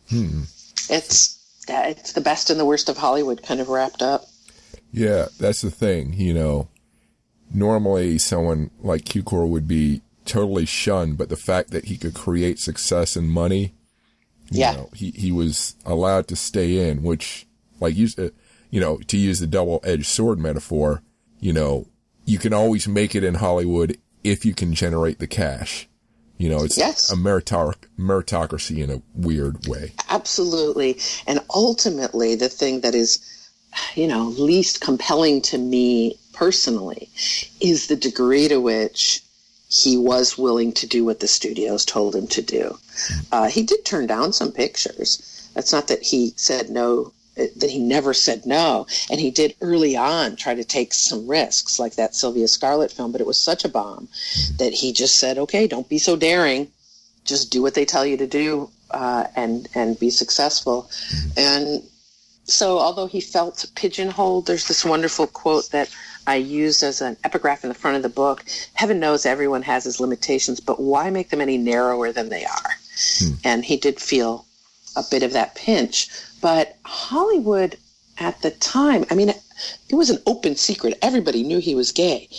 hmm. 0.10 0.44
it's, 0.90 1.33
that 1.33 1.33
it's 1.68 2.14
the 2.14 2.22
best 2.22 2.50
and 2.50 2.60
the 2.60 2.66
worst 2.66 2.90
of 2.90 2.98
Hollywood 2.98 3.44
kind 3.44 3.60
of 3.60 3.70
wrapped 3.70 4.02
up. 4.02 4.26
yeah. 4.92 5.28
That's 5.40 5.62
the 5.62 5.72
thing, 5.72 6.14
you 6.14 6.34
know. 6.34 6.68
Normally, 7.54 8.18
someone 8.18 8.72
like 8.82 9.04
Cukor 9.06 9.48
would 9.48 9.68
be 9.68 10.02
totally 10.26 10.66
shunned, 10.66 11.18
but 11.18 11.30
the 11.30 11.36
fact 11.36 11.70
that 11.72 11.86
he 11.86 11.98
could 11.98 12.14
create 12.16 12.58
success 12.60 13.16
and 13.16 13.30
money, 13.30 13.74
you 14.50 14.62
Yeah. 14.62 14.72
know, 14.74 14.90
he 14.96 15.12
he 15.12 15.32
was 15.32 15.76
allowed 15.86 16.28
to 16.30 16.36
stay 16.36 16.90
in, 16.90 17.04
which, 17.04 17.46
like 17.80 17.96
you, 17.96 18.08
uh, 18.18 18.30
you 18.72 18.80
know, 18.80 18.98
to 19.08 19.18
use 19.18 19.40
the 19.40 19.46
double-edged 19.48 20.06
sword 20.08 20.40
metaphor, 20.40 21.04
you 21.40 21.54
know, 21.54 21.86
you 22.26 22.40
can 22.40 22.54
always 22.54 22.88
make 22.88 23.14
it 23.16 23.24
in 23.24 23.36
Hollywood 23.36 23.98
if 24.24 24.46
you 24.46 24.54
can 24.56 24.74
generate 24.74 25.20
the 25.20 25.28
cash. 25.28 25.88
You 26.38 26.50
know, 26.50 26.64
it's 26.64 26.78
Yes. 26.78 27.12
a 27.12 27.16
meritoc- 27.16 27.86
meritocracy 27.98 28.84
in 28.84 28.90
a 28.90 29.02
weird 29.16 29.68
way. 29.68 29.94
Absolutely. 30.10 31.00
And 31.28 31.40
ultimately, 31.54 32.36
the 32.36 32.50
thing 32.50 32.82
that 32.82 32.96
is, 32.96 33.20
you 33.96 34.08
know, 34.08 34.30
least 34.38 34.82
compelling 34.82 35.42
to 35.44 35.58
me 35.58 36.18
personally 36.34 37.10
is 37.62 37.88
the 37.88 37.96
degree 37.96 38.48
to 38.48 38.60
which 38.60 39.22
he 39.70 39.98
was 39.98 40.38
willing 40.38 40.72
to 40.74 40.86
do 40.88 41.04
what 41.06 41.20
the 41.20 41.28
studios 41.28 41.86
told 41.86 42.16
him 42.16 42.28
to 42.28 42.42
do. 42.42 42.78
Uh, 43.32 43.48
he 43.48 43.64
did 43.64 43.84
turn 43.86 44.06
down 44.06 44.34
some 44.34 44.52
pictures. 44.52 45.50
That's 45.56 45.72
not 45.72 45.88
that 45.88 46.04
he 46.04 46.34
said 46.36 46.70
no, 46.70 47.12
that 47.36 47.70
he 47.70 47.80
never 47.80 48.14
said 48.14 48.46
no. 48.46 48.86
And 49.10 49.20
he 49.20 49.32
did 49.32 49.56
early 49.62 49.96
on 49.96 50.36
try 50.36 50.54
to 50.56 50.64
take 50.64 50.94
some 50.94 51.28
risks, 51.28 51.80
like 51.80 51.96
that 51.96 52.16
Sylvia 52.16 52.48
Scarlett 52.48 52.92
film, 52.92 53.12
but 53.12 53.22
it 53.22 53.28
was 53.28 53.40
such 53.40 53.66
a 53.66 53.70
bomb 53.70 54.08
that 54.58 54.74
he 54.74 54.94
just 54.94 55.20
said, 55.20 55.38
okay, 55.38 55.68
don't 55.68 55.90
be 55.90 55.98
so 55.98 56.16
daring 56.16 56.70
just 57.26 57.52
do 57.52 57.62
what 57.62 57.74
they 57.74 57.86
tell 57.86 58.06
you 58.06 58.18
to 58.18 58.28
do 58.28 58.70
uh, 58.92 59.26
and 59.36 59.68
and 59.76 60.00
be 60.00 60.10
successful. 60.10 60.90
And 61.38 61.84
so, 62.46 62.80
although 62.80 63.08
he 63.08 63.22
felt 63.22 63.66
pigeonholed, 63.76 64.48
there's 64.48 64.68
this 64.68 64.84
wonderful 64.84 65.28
quote 65.28 65.70
that 65.72 65.94
I 66.28 66.36
use 66.36 66.84
as 66.84 67.02
an 67.02 67.18
epigraph 67.24 67.64
in 67.64 67.70
the 67.70 67.76
front 67.76 67.98
of 67.98 68.04
the 68.04 68.10
book. 68.10 68.44
Heaven 68.74 69.00
knows 69.00 69.26
everyone 69.26 69.62
has 69.64 69.86
his 69.86 70.00
limitations, 70.00 70.60
but 70.60 70.80
why 70.80 71.10
make 71.10 71.30
them 71.30 71.42
any 71.42 71.58
narrower 71.58 72.12
than 72.12 72.30
they 72.30 72.46
are? 72.46 72.72
Hmm. 73.20 73.34
And 73.44 73.66
he 73.66 73.78
did 73.78 74.00
feel 74.00 74.46
a 74.96 75.04
bit 75.10 75.24
of 75.24 75.34
that 75.34 75.56
pinch. 75.56 76.10
But 76.42 76.78
Hollywood 76.84 77.78
at 78.18 78.42
the 78.42 78.52
time, 78.52 79.06
I 79.10 79.16
mean, 79.16 79.30
it, 79.30 79.96
was 79.96 80.10
an 80.10 80.22
open 80.26 80.56
secret. 80.56 80.98
Everybody 81.02 81.44
knew 81.44 81.60
he 81.60 81.76
was 81.76 81.92
gay. 81.92 82.30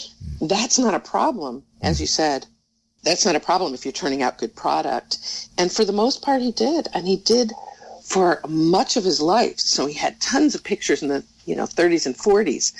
That's 0.40 0.78
not 0.78 0.94
a 0.94 1.00
problem, 1.00 1.62
as 1.82 2.00
you 2.00 2.06
said. 2.06 2.46
That's 3.02 3.26
not 3.26 3.36
a 3.36 3.40
problem 3.40 3.74
if 3.74 3.84
you're 3.84 3.92
turning 3.92 4.22
out 4.22 4.38
good 4.38 4.54
product. 4.56 5.48
And 5.58 5.70
for 5.70 5.84
the 5.84 5.92
most 5.92 6.22
part, 6.22 6.42
he 6.42 6.52
did. 6.52 6.88
And 6.94 7.06
he 7.06 7.16
did 7.16 7.52
for 8.02 8.40
much 8.48 8.96
of 8.96 9.04
his 9.04 9.20
life. 9.20 9.58
So 9.60 9.86
he 9.86 9.94
had 9.94 10.20
tons 10.20 10.54
of 10.54 10.64
pictures 10.64 11.02
in 11.02 11.08
the 11.08 11.24
you 11.46 11.54
know 11.54 11.64
30s 11.64 12.06
and 12.06 12.16
40s 12.16 12.72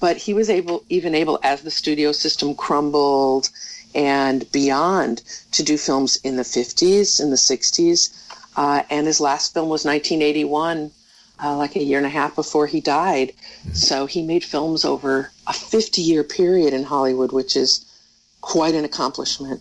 but 0.00 0.16
he 0.16 0.34
was 0.34 0.50
able 0.50 0.84
even 0.88 1.14
able 1.14 1.38
as 1.42 1.62
the 1.62 1.70
studio 1.70 2.12
system 2.12 2.54
crumbled 2.54 3.50
and 3.94 4.50
beyond 4.52 5.22
to 5.52 5.62
do 5.62 5.76
films 5.76 6.16
in 6.24 6.36
the 6.36 6.42
50s 6.42 7.20
in 7.20 7.30
the 7.30 7.36
60s 7.36 8.21
uh, 8.56 8.82
and 8.90 9.06
his 9.06 9.20
last 9.20 9.54
film 9.54 9.68
was 9.68 9.84
1981 9.84 10.90
uh, 11.42 11.56
like 11.56 11.76
a 11.76 11.82
year 11.82 11.98
and 11.98 12.06
a 12.06 12.10
half 12.10 12.34
before 12.34 12.66
he 12.66 12.80
died 12.80 13.28
mm-hmm. 13.28 13.72
so 13.72 14.06
he 14.06 14.22
made 14.22 14.44
films 14.44 14.84
over 14.84 15.30
a 15.46 15.52
50 15.52 16.02
year 16.02 16.24
period 16.24 16.72
in 16.72 16.84
hollywood 16.84 17.32
which 17.32 17.56
is 17.56 17.84
quite 18.40 18.74
an 18.74 18.84
accomplishment 18.84 19.60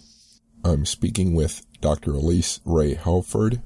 i'm 0.63 0.86
speaking 0.86 1.33
with 1.33 1.65
dr 1.81 2.12
elyce 2.12 2.60
rae 2.65 2.93
helford 2.93 3.62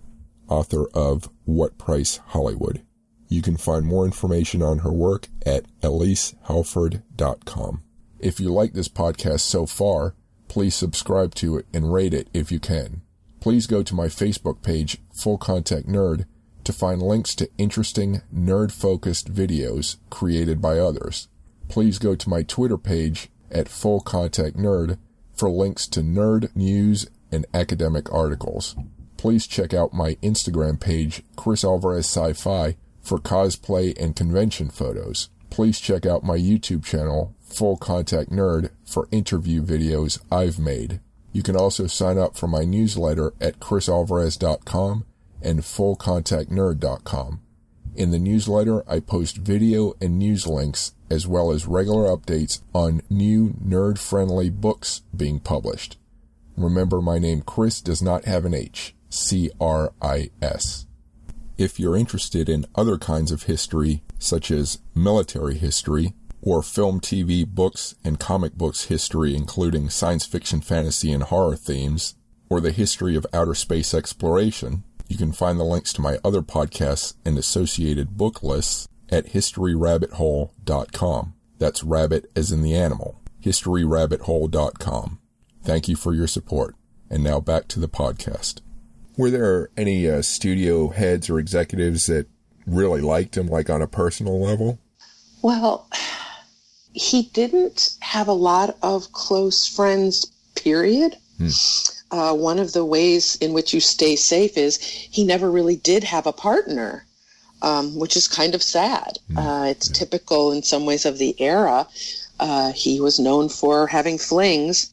author 0.48 0.88
of 0.94 1.30
what 1.46 1.78
price 1.78 2.18
hollywood 2.28 2.86
you 3.28 3.42
can 3.42 3.58
find 3.58 3.86
more 3.86 4.06
information 4.06 4.62
on 4.62 4.80
her 4.80 4.92
work 4.92 5.28
at 5.46 5.66
elisehalford.com. 5.82 7.84
If 8.20 8.40
you 8.40 8.50
like 8.50 8.74
this 8.74 8.88
podcast 8.88 9.42
so 9.42 9.66
far, 9.66 10.16
please 10.48 10.76
subscribe 10.76 11.36
to 11.36 11.58
it 11.58 11.66
and 11.74 11.92
rate 11.92 12.14
it 12.14 12.30
if 12.34 12.52
you 12.52 12.60
can. 12.60 13.02
Please 13.46 13.68
go 13.68 13.84
to 13.84 13.94
my 13.94 14.08
Facebook 14.08 14.64
page, 14.64 14.98
Full 15.14 15.38
Contact 15.38 15.86
Nerd, 15.86 16.26
to 16.64 16.74
find 16.74 17.00
links 17.00 17.36
to 17.36 17.48
interesting 17.60 18.24
nerd 18.34 18.72
focused 18.72 19.32
videos 19.32 19.98
created 20.10 20.60
by 20.60 20.80
others. 20.80 21.28
Please 21.70 22.00
go 22.00 22.16
to 22.16 22.28
my 22.28 22.42
Twitter 22.42 22.80
page 22.80 23.30
at 23.52 23.70
Full 23.70 24.02
Contact 24.02 24.58
Nerd 24.58 24.98
for 25.36 25.48
links 25.48 25.86
to 25.90 26.00
nerd 26.00 26.56
news 26.56 27.06
and 27.32 27.46
academic 27.54 28.12
articles. 28.12 28.76
Please 29.16 29.46
check 29.46 29.76
out 29.76 29.94
my 29.94 30.16
Instagram 30.24 30.80
page, 30.80 31.22
Chris 31.36 31.64
Alvarez 31.64 32.08
Sci-Fi, 32.08 32.76
for 33.04 33.20
cosplay 33.20 33.96
and 34.02 34.16
convention 34.16 34.72
photos. 34.72 35.30
Please 35.52 35.80
check 35.80 36.08
out 36.08 36.24
my 36.24 36.36
YouTube 36.36 36.84
channel, 36.84 37.36
Full 37.42 37.78
Contact 37.78 38.32
Nerd, 38.32 38.72
for 38.88 39.08
interview 39.12 39.62
videos 39.62 40.20
I've 40.32 40.58
made. 40.58 41.00
You 41.36 41.44
can 41.44 41.58
also 41.58 41.86
sign 41.86 42.18
up 42.18 42.38
for 42.38 42.48
my 42.48 42.64
newsletter 42.64 43.34
at 43.42 43.60
chrisalvarez.com 43.60 45.06
and 45.42 45.60
fullcontactnerd.com. 45.60 47.42
In 47.94 48.12
the 48.12 48.20
newsletter, 48.20 48.90
I 48.90 49.02
post 49.02 49.36
video 49.40 49.96
and 50.00 50.18
news 50.18 50.48
links 50.48 50.94
as 51.10 51.28
well 51.28 51.52
as 51.52 51.68
regular 51.68 52.04
updates 52.04 52.62
on 52.74 53.02
new 53.10 53.50
nerd-friendly 53.62 54.50
books 54.52 55.02
being 55.14 55.42
published. 55.42 55.98
Remember, 56.56 57.02
my 57.02 57.20
name 57.20 57.42
Chris 57.42 57.82
does 57.82 58.02
not 58.02 58.24
have 58.24 58.46
an 58.46 58.54
H. 58.54 58.96
C-R-I-S. 59.10 60.86
If 61.58 61.82
you're 61.82 61.98
interested 61.98 62.48
in 62.48 62.66
other 62.76 62.98
kinds 62.98 63.34
of 63.34 63.44
history, 63.44 64.04
such 64.18 64.52
as 64.52 64.80
military 64.96 65.56
history, 65.58 66.14
or 66.46 66.64
film, 66.64 67.02
TV, 67.02 67.46
books, 67.46 67.96
and 68.04 68.20
comic 68.20 68.54
books 68.54 68.86
history, 68.86 69.36
including 69.36 69.90
science 69.90 70.26
fiction, 70.26 70.62
fantasy, 70.62 71.12
and 71.12 71.24
horror 71.24 71.56
themes, 71.56 72.16
or 72.50 72.62
the 72.62 72.72
history 72.72 73.16
of 73.16 73.26
outer 73.34 73.56
space 73.56 73.92
exploration, 73.94 74.84
you 75.08 75.18
can 75.18 75.32
find 75.32 75.60
the 75.60 75.64
links 75.64 75.92
to 75.94 76.02
my 76.02 76.20
other 76.24 76.44
podcasts 76.44 77.16
and 77.26 77.36
associated 77.38 78.16
book 78.16 78.44
lists 78.44 78.88
at 79.10 79.26
historyrabbithole.com. 79.28 81.34
That's 81.58 81.84
rabbit 81.84 82.30
as 82.36 82.52
in 82.52 82.62
the 82.62 82.76
animal. 82.76 83.22
historyrabbithole.com. 83.44 85.20
Thank 85.64 85.88
you 85.88 85.96
for 85.96 86.14
your 86.14 86.28
support. 86.28 86.76
And 87.10 87.24
now 87.24 87.40
back 87.40 87.68
to 87.70 87.80
the 87.80 87.88
podcast. 87.88 88.62
Were 89.18 89.32
there 89.32 89.70
any 89.78 90.10
uh, 90.10 90.22
studio 90.22 90.90
heads 90.90 91.30
or 91.30 91.40
executives 91.40 92.08
that 92.08 92.28
really 92.68 93.00
liked 93.02 93.38
him, 93.38 93.48
like 93.48 93.70
on 93.70 93.82
a 93.82 93.88
personal 93.88 94.42
level? 94.42 94.80
Well, 95.42 95.88
he 96.96 97.24
didn't 97.34 97.98
have 98.00 98.28
a 98.28 98.34
lot 98.34 98.78
of 98.82 99.12
close 99.12 99.68
friends, 99.68 100.26
period. 100.56 101.18
Hmm. 101.38 101.50
Uh, 102.12 102.34
one 102.34 102.60
of 102.60 102.72
the 102.72 102.86
ways 102.86 103.36
in 103.36 103.52
which 103.52 103.74
you 103.74 103.80
stay 103.80 104.16
safe 104.16 104.58
is 104.58 104.78
he 104.78 105.24
never 105.24 105.52
really 105.52 105.76
did 105.76 106.04
have 106.06 106.26
a 106.26 106.32
partner, 106.32 107.06
um, 107.62 107.96
which 107.96 108.16
is 108.16 108.28
kind 108.28 108.56
of 108.56 108.64
sad. 108.64 109.20
Hmm. 109.32 109.38
Uh, 109.38 109.66
it's 109.66 109.90
yeah. 109.90 109.96
typical 109.96 110.52
in 110.52 110.64
some 110.64 110.86
ways 110.86 111.06
of 111.06 111.18
the 111.18 111.36
era. 111.40 111.88
Uh, 112.40 112.72
he 112.72 113.00
was 113.00 113.20
known 113.20 113.50
for 113.50 113.88
having 113.88 114.18
flings, 114.18 114.92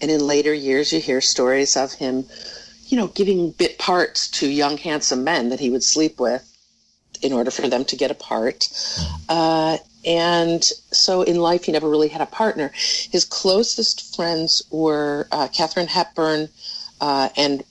and 0.00 0.10
in 0.10 0.26
later 0.26 0.54
years, 0.54 0.92
you 0.92 1.00
hear 1.00 1.20
stories 1.20 1.76
of 1.76 1.92
him 1.92 2.26
you 2.88 2.96
know, 2.96 3.08
giving 3.08 3.50
bit 3.50 3.78
parts 3.78 4.28
to 4.28 4.48
young, 4.48 4.78
handsome 4.78 5.24
men 5.24 5.48
that 5.48 5.60
he 5.60 5.70
would 5.70 5.82
sleep 5.82 6.20
with 6.20 6.44
in 7.22 7.32
order 7.32 7.50
for 7.50 7.68
them 7.68 7.84
to 7.84 7.96
get 7.96 8.10
a 8.10 8.14
part. 8.14 8.60
Mm-hmm. 8.60 9.24
Uh, 9.28 9.76
and 10.06 10.62
so 10.92 11.22
in 11.22 11.36
life, 11.36 11.64
he 11.64 11.72
never 11.72 11.88
really 11.88 12.08
had 12.08 12.20
a 12.20 12.26
partner. 12.26 12.70
His 13.10 13.24
closest 13.24 14.14
friends 14.14 14.62
were 14.70 15.26
uh, 15.32 15.48
Katharine 15.48 15.88
Hepburn 15.88 16.48
uh, 17.00 17.28
and 17.36 17.64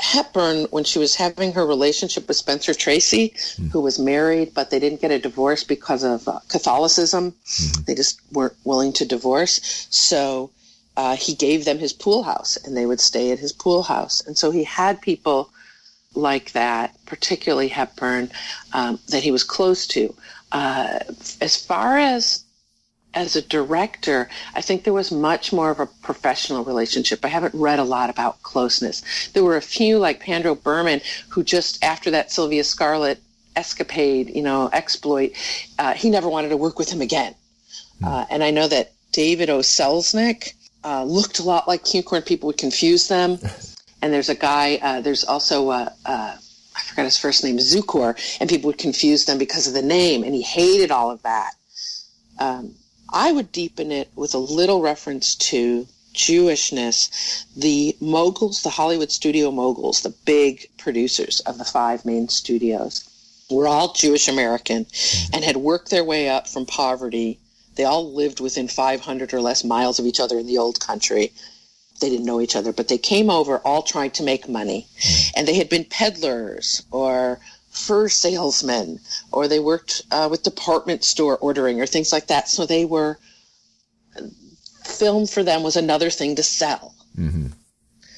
Hepburn, 0.00 0.64
when 0.70 0.84
she 0.84 0.98
was 0.98 1.14
having 1.14 1.52
her 1.52 1.66
relationship 1.66 2.26
with 2.26 2.36
Spencer 2.36 2.72
Tracy, 2.72 3.30
mm-hmm. 3.30 3.68
who 3.68 3.80
was 3.80 3.98
married, 3.98 4.54
but 4.54 4.70
they 4.70 4.78
didn't 4.78 5.02
get 5.02 5.10
a 5.10 5.18
divorce 5.18 5.62
because 5.62 6.02
of 6.02 6.26
uh, 6.26 6.40
Catholicism. 6.48 7.32
Mm-hmm. 7.32 7.82
They 7.82 7.94
just 7.94 8.20
weren't 8.32 8.56
willing 8.64 8.92
to 8.94 9.04
divorce. 9.04 9.86
So 9.90 10.50
uh, 10.96 11.16
he 11.16 11.34
gave 11.34 11.64
them 11.64 11.78
his 11.78 11.92
pool 11.92 12.22
house 12.22 12.56
and 12.56 12.76
they 12.76 12.86
would 12.86 13.00
stay 13.00 13.30
at 13.30 13.38
his 13.38 13.52
pool 13.52 13.82
house. 13.82 14.22
And 14.26 14.36
so 14.38 14.50
he 14.50 14.64
had 14.64 15.00
people 15.02 15.50
like 16.14 16.52
that, 16.52 16.96
particularly 17.06 17.68
Hepburn, 17.68 18.30
um, 18.72 18.98
that 19.08 19.22
he 19.22 19.30
was 19.30 19.44
close 19.44 19.86
to. 19.88 20.14
Uh, 20.52 21.00
as 21.40 21.56
far 21.56 21.98
as 21.98 22.44
as 23.12 23.34
a 23.34 23.42
director, 23.42 24.28
I 24.54 24.60
think 24.60 24.84
there 24.84 24.92
was 24.92 25.10
much 25.10 25.52
more 25.52 25.70
of 25.70 25.80
a 25.80 25.86
professional 25.86 26.64
relationship. 26.64 27.24
I 27.24 27.28
haven't 27.28 27.54
read 27.54 27.80
a 27.80 27.84
lot 27.84 28.08
about 28.08 28.42
closeness. 28.44 29.02
There 29.32 29.42
were 29.42 29.56
a 29.56 29.62
few 29.62 29.98
like 29.98 30.20
Pandro 30.20 30.54
Berman 30.54 31.00
who 31.28 31.42
just 31.42 31.82
after 31.82 32.10
that 32.12 32.30
Sylvia 32.30 32.62
Scarlett 32.62 33.20
escapade, 33.56 34.30
you 34.34 34.42
know, 34.42 34.70
exploit, 34.72 35.32
uh, 35.78 35.94
he 35.94 36.08
never 36.08 36.28
wanted 36.28 36.50
to 36.50 36.56
work 36.56 36.78
with 36.78 36.90
him 36.90 37.00
again. 37.00 37.34
Hmm. 37.98 38.04
Uh, 38.06 38.26
and 38.30 38.44
I 38.44 38.50
know 38.50 38.68
that 38.68 38.92
David 39.12 39.50
O. 39.50 39.58
Selznick, 39.58 40.54
uh, 40.84 41.04
looked 41.04 41.40
a 41.40 41.42
lot 41.42 41.68
like 41.68 41.84
Cukor. 41.84 42.24
People 42.24 42.46
would 42.48 42.58
confuse 42.58 43.08
them. 43.08 43.38
And 44.02 44.14
there's 44.14 44.30
a 44.30 44.34
guy, 44.34 44.78
uh, 44.80 45.02
there's 45.02 45.24
also, 45.24 45.68
uh, 45.68 45.90
uh, 46.06 46.34
I 46.80 46.88
forgot 46.88 47.04
his 47.04 47.18
first 47.18 47.44
name, 47.44 47.58
Zukor, 47.58 48.16
and 48.40 48.48
people 48.48 48.68
would 48.68 48.78
confuse 48.78 49.24
them 49.24 49.38
because 49.38 49.66
of 49.66 49.74
the 49.74 49.82
name, 49.82 50.24
and 50.24 50.34
he 50.34 50.42
hated 50.42 50.90
all 50.90 51.10
of 51.10 51.22
that. 51.22 51.52
Um, 52.38 52.74
I 53.12 53.32
would 53.32 53.52
deepen 53.52 53.92
it 53.92 54.10
with 54.14 54.34
a 54.34 54.38
little 54.38 54.80
reference 54.80 55.34
to 55.36 55.86
Jewishness. 56.14 57.44
The 57.56 57.96
moguls, 58.00 58.62
the 58.62 58.70
Hollywood 58.70 59.10
studio 59.10 59.50
moguls, 59.50 60.02
the 60.02 60.14
big 60.24 60.68
producers 60.78 61.40
of 61.40 61.58
the 61.58 61.64
five 61.64 62.04
main 62.04 62.28
studios, 62.28 63.04
were 63.50 63.68
all 63.68 63.92
Jewish 63.92 64.28
American 64.28 64.86
and 65.32 65.44
had 65.44 65.56
worked 65.56 65.90
their 65.90 66.04
way 66.04 66.28
up 66.28 66.48
from 66.48 66.66
poverty 66.66 67.38
they 67.80 67.84
all 67.84 68.12
lived 68.12 68.40
within 68.40 68.68
500 68.68 69.32
or 69.32 69.40
less 69.40 69.64
miles 69.64 69.98
of 69.98 70.04
each 70.04 70.20
other 70.20 70.38
in 70.38 70.46
the 70.46 70.58
old 70.58 70.80
country. 70.80 71.32
They 72.00 72.10
didn't 72.10 72.26
know 72.26 72.40
each 72.40 72.56
other, 72.56 72.72
but 72.72 72.88
they 72.88 72.98
came 72.98 73.30
over 73.30 73.58
all 73.58 73.82
trying 73.82 74.10
to 74.12 74.22
make 74.22 74.48
money. 74.48 74.86
Mm. 74.98 75.30
And 75.36 75.48
they 75.48 75.54
had 75.54 75.68
been 75.68 75.84
peddlers 75.84 76.82
or 76.90 77.40
fur 77.70 78.08
salesmen, 78.08 79.00
or 79.32 79.46
they 79.46 79.58
worked 79.58 80.02
uh, 80.10 80.28
with 80.30 80.42
department 80.42 81.04
store 81.04 81.38
ordering 81.38 81.80
or 81.80 81.86
things 81.86 82.12
like 82.12 82.26
that. 82.26 82.48
So 82.48 82.66
they 82.66 82.84
were, 82.84 83.18
film 84.84 85.26
for 85.26 85.42
them 85.42 85.62
was 85.62 85.76
another 85.76 86.10
thing 86.10 86.34
to 86.36 86.42
sell. 86.42 86.94
Mm-hmm. 87.18 87.48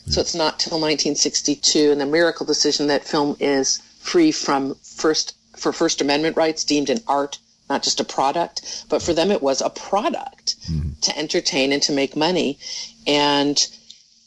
So 0.06 0.20
it's 0.20 0.34
not 0.34 0.58
till 0.58 0.80
1962 0.80 1.92
and 1.92 2.00
the 2.00 2.06
miracle 2.06 2.44
decision 2.44 2.88
that 2.88 3.04
film 3.04 3.36
is 3.38 3.78
free 4.00 4.32
from 4.32 4.74
first 4.76 5.34
for 5.56 5.72
First 5.72 6.00
Amendment 6.00 6.36
rights, 6.36 6.64
deemed 6.64 6.90
an 6.90 7.00
art 7.06 7.38
not 7.72 7.82
just 7.82 8.00
a 8.00 8.04
product, 8.18 8.84
but 8.90 9.02
for 9.02 9.14
them 9.14 9.30
it 9.30 9.42
was 9.42 9.60
a 9.60 9.70
product 9.70 10.56
mm-hmm. 10.70 10.90
to 11.00 11.18
entertain 11.18 11.72
and 11.72 11.82
to 11.82 11.92
make 11.92 12.14
money. 12.28 12.58
And 13.06 13.56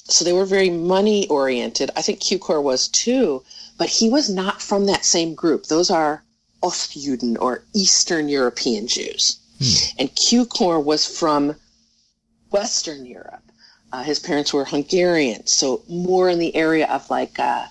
so 0.07 0.25
they 0.25 0.33
were 0.33 0.45
very 0.57 0.69
money 0.69 1.27
oriented. 1.27 1.91
I 1.95 2.01
think 2.01 2.19
Cukor 2.19 2.61
was 2.61 2.87
too, 2.87 3.43
but 3.77 3.89
he 3.89 4.09
was 4.09 4.29
not 4.29 4.61
from 4.61 4.87
that 4.87 5.05
same 5.05 5.35
group. 5.35 5.65
Those 5.65 5.91
are 5.91 6.23
Ostjuden 6.63 7.37
or 7.39 7.63
Eastern 7.73 8.29
European 8.29 8.87
Jews. 8.87 9.37
Mm. 9.59 9.93
And 9.99 10.15
Cukor 10.15 10.83
was 10.83 11.05
from 11.05 11.55
Western 12.49 13.05
Europe. 13.05 13.43
Uh, 13.93 14.03
his 14.03 14.19
parents 14.19 14.51
were 14.53 14.65
Hungarian, 14.65 15.45
so 15.45 15.83
more 15.87 16.29
in 16.29 16.39
the 16.39 16.55
area 16.55 16.87
of 16.87 17.09
like 17.09 17.39
uh, 17.39 17.65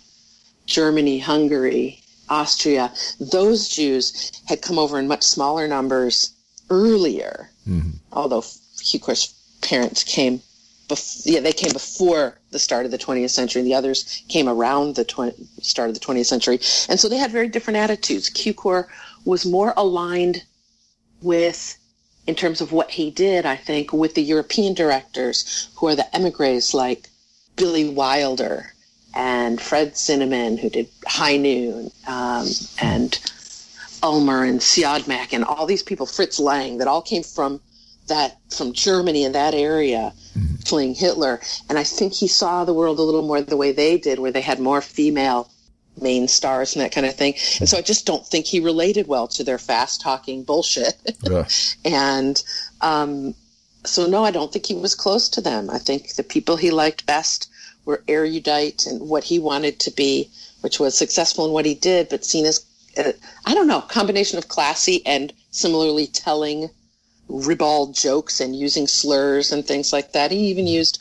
Germany, 0.66 1.19
Hungary, 1.19 2.03
Austria, 2.28 2.93
those 3.21 3.69
Jews 3.69 4.33
had 4.47 4.62
come 4.62 4.78
over 4.78 4.99
in 4.99 5.09
much 5.09 5.23
smaller 5.23 5.69
numbers 5.69 6.35
earlier, 6.71 7.50
mm-hmm. 7.69 7.90
although 8.12 8.40
Cukor's 8.40 9.35
parents 9.61 10.04
came 10.04 10.40
bef- 10.88 11.23
yeah, 11.25 11.40
they 11.40 11.52
came 11.52 11.73
before 11.73 12.38
the 12.50 12.59
start 12.59 12.85
of 12.85 12.90
the 12.90 12.99
20th 12.99 13.31
century. 13.31 13.62
The 13.62 13.75
others 13.75 14.23
came 14.28 14.49
around 14.49 14.97
the 14.97 15.04
20- 15.04 15.35
start 15.62 15.88
of 15.88 15.95
the 15.95 16.00
20th 16.00 16.26
century. 16.26 16.61
And 16.88 16.99
so 16.99 17.09
they 17.09 17.16
had 17.16 17.31
very 17.31 17.49
different 17.49 17.78
attitudes. 17.78 18.31
Cukor 18.31 18.87
was 19.25 19.47
more 19.47 19.73
aligned 19.76 20.45
with, 21.23 21.78
in 22.26 22.35
terms 22.35 22.61
of 22.61 22.73
what 22.73 22.90
he 22.90 23.11
did, 23.11 23.47
I 23.47 23.57
think, 23.57 23.93
with 23.93 24.14
the 24.14 24.23
European 24.23 24.75
directors 24.75 25.69
who 25.76 25.88
are 25.88 25.97
the 25.97 26.14
emigres 26.14 26.75
like 26.75 27.09
Billy 27.57 27.88
Wilder 27.88 28.74
and 29.14 29.61
Fred 29.61 29.94
Zinnemann, 29.94 30.59
who 30.59 30.68
did 30.68 30.88
High 31.06 31.37
Noon, 31.37 31.90
um, 32.06 32.49
and 32.80 33.18
Ulmer 34.02 34.44
and 34.44 34.61
Siodmak 34.61 35.33
and 35.33 35.44
all 35.44 35.66
these 35.66 35.83
people, 35.83 36.06
Fritz 36.06 36.38
Lang, 36.38 36.78
that 36.78 36.88
all 36.88 37.02
came 37.02 37.23
from 37.23 37.61
that 38.09 38.37
from 38.50 38.73
Germany 38.75 39.25
and 39.25 39.35
that 39.35 39.54
area 39.54 40.12
mm-hmm. 40.37 40.56
fleeing 40.56 40.94
Hitler. 40.94 41.40
And 41.68 41.78
I 41.78 41.85
think 41.85 42.12
he 42.12 42.28
saw 42.28 42.64
the 42.64 42.75
world 42.75 42.99
a 42.99 43.02
little 43.02 43.23
more 43.23 43.40
the 43.40 43.56
way 43.56 43.73
they 43.73 43.97
did, 43.97 44.18
where 44.18 44.33
they 44.33 44.42
had 44.42 44.61
more 44.61 44.83
female 44.83 45.50
main 46.00 46.28
stars 46.28 46.75
and 46.75 46.85
that 46.85 46.92
kind 46.92 47.06
of 47.06 47.14
thing. 47.14 47.35
And 47.61 47.68
so 47.68 47.78
I 47.78 47.83
just 47.83 48.04
don't 48.04 48.26
think 48.26 48.47
he 48.47 48.61
related 48.61 49.06
well 49.06 49.28
to 49.28 49.44
their 49.44 49.59
fast 49.59 50.00
talking 50.00 50.42
bullshit. 50.42 50.94
Yeah. 51.23 51.49
and 51.87 52.42
um, 52.83 53.35
so, 53.87 54.06
no, 54.06 54.25
I 54.25 54.30
don't 54.30 54.52
think 54.52 54.66
he 54.66 54.75
was 54.75 54.94
close 54.94 55.28
to 55.30 55.40
them. 55.40 55.71
I 55.71 55.78
think 55.78 56.14
the 56.14 56.23
people 56.23 56.56
he 56.56 56.71
liked 56.71 57.06
best 57.06 57.49
were 57.84 58.02
erudite 58.08 58.86
and 58.86 59.08
what 59.08 59.24
he 59.24 59.38
wanted 59.38 59.78
to 59.80 59.90
be, 59.90 60.30
which 60.60 60.80
was 60.80 60.96
successful 60.96 61.46
in 61.46 61.52
what 61.52 61.66
he 61.66 61.74
did, 61.74 62.08
but 62.08 62.24
seen 62.24 62.46
as, 62.46 62.64
uh, 62.98 63.12
I 63.44 63.54
don't 63.54 63.66
know, 63.66 63.80
combination 63.80 64.38
of 64.38 64.48
classy 64.48 65.04
and 65.06 65.32
similarly 65.50 66.06
telling 66.06 66.70
ribald 67.28 67.94
jokes 67.94 68.40
and 68.40 68.56
using 68.56 68.86
slurs 68.86 69.52
and 69.52 69.66
things 69.66 69.92
like 69.92 70.12
that. 70.12 70.30
He 70.30 70.46
even 70.48 70.66
used 70.66 71.00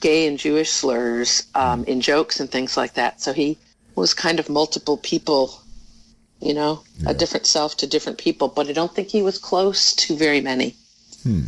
gay 0.00 0.26
and 0.26 0.38
Jewish 0.38 0.70
slurs 0.70 1.46
um, 1.54 1.84
in 1.84 2.00
jokes 2.00 2.40
and 2.40 2.50
things 2.50 2.76
like 2.76 2.94
that. 2.94 3.20
So 3.20 3.32
he 3.32 3.58
was 3.94 4.14
kind 4.14 4.40
of 4.40 4.48
multiple 4.48 4.96
people, 4.96 5.60
you 6.40 6.54
know, 6.54 6.82
yeah. 6.98 7.10
a 7.10 7.14
different 7.14 7.46
self 7.46 7.76
to 7.78 7.86
different 7.86 8.18
people. 8.18 8.48
But 8.48 8.68
I 8.68 8.72
don't 8.72 8.94
think 8.94 9.08
he 9.08 9.22
was 9.22 9.38
close 9.38 9.94
to 9.94 10.16
very 10.16 10.40
many. 10.40 10.76
Hmm. 11.22 11.46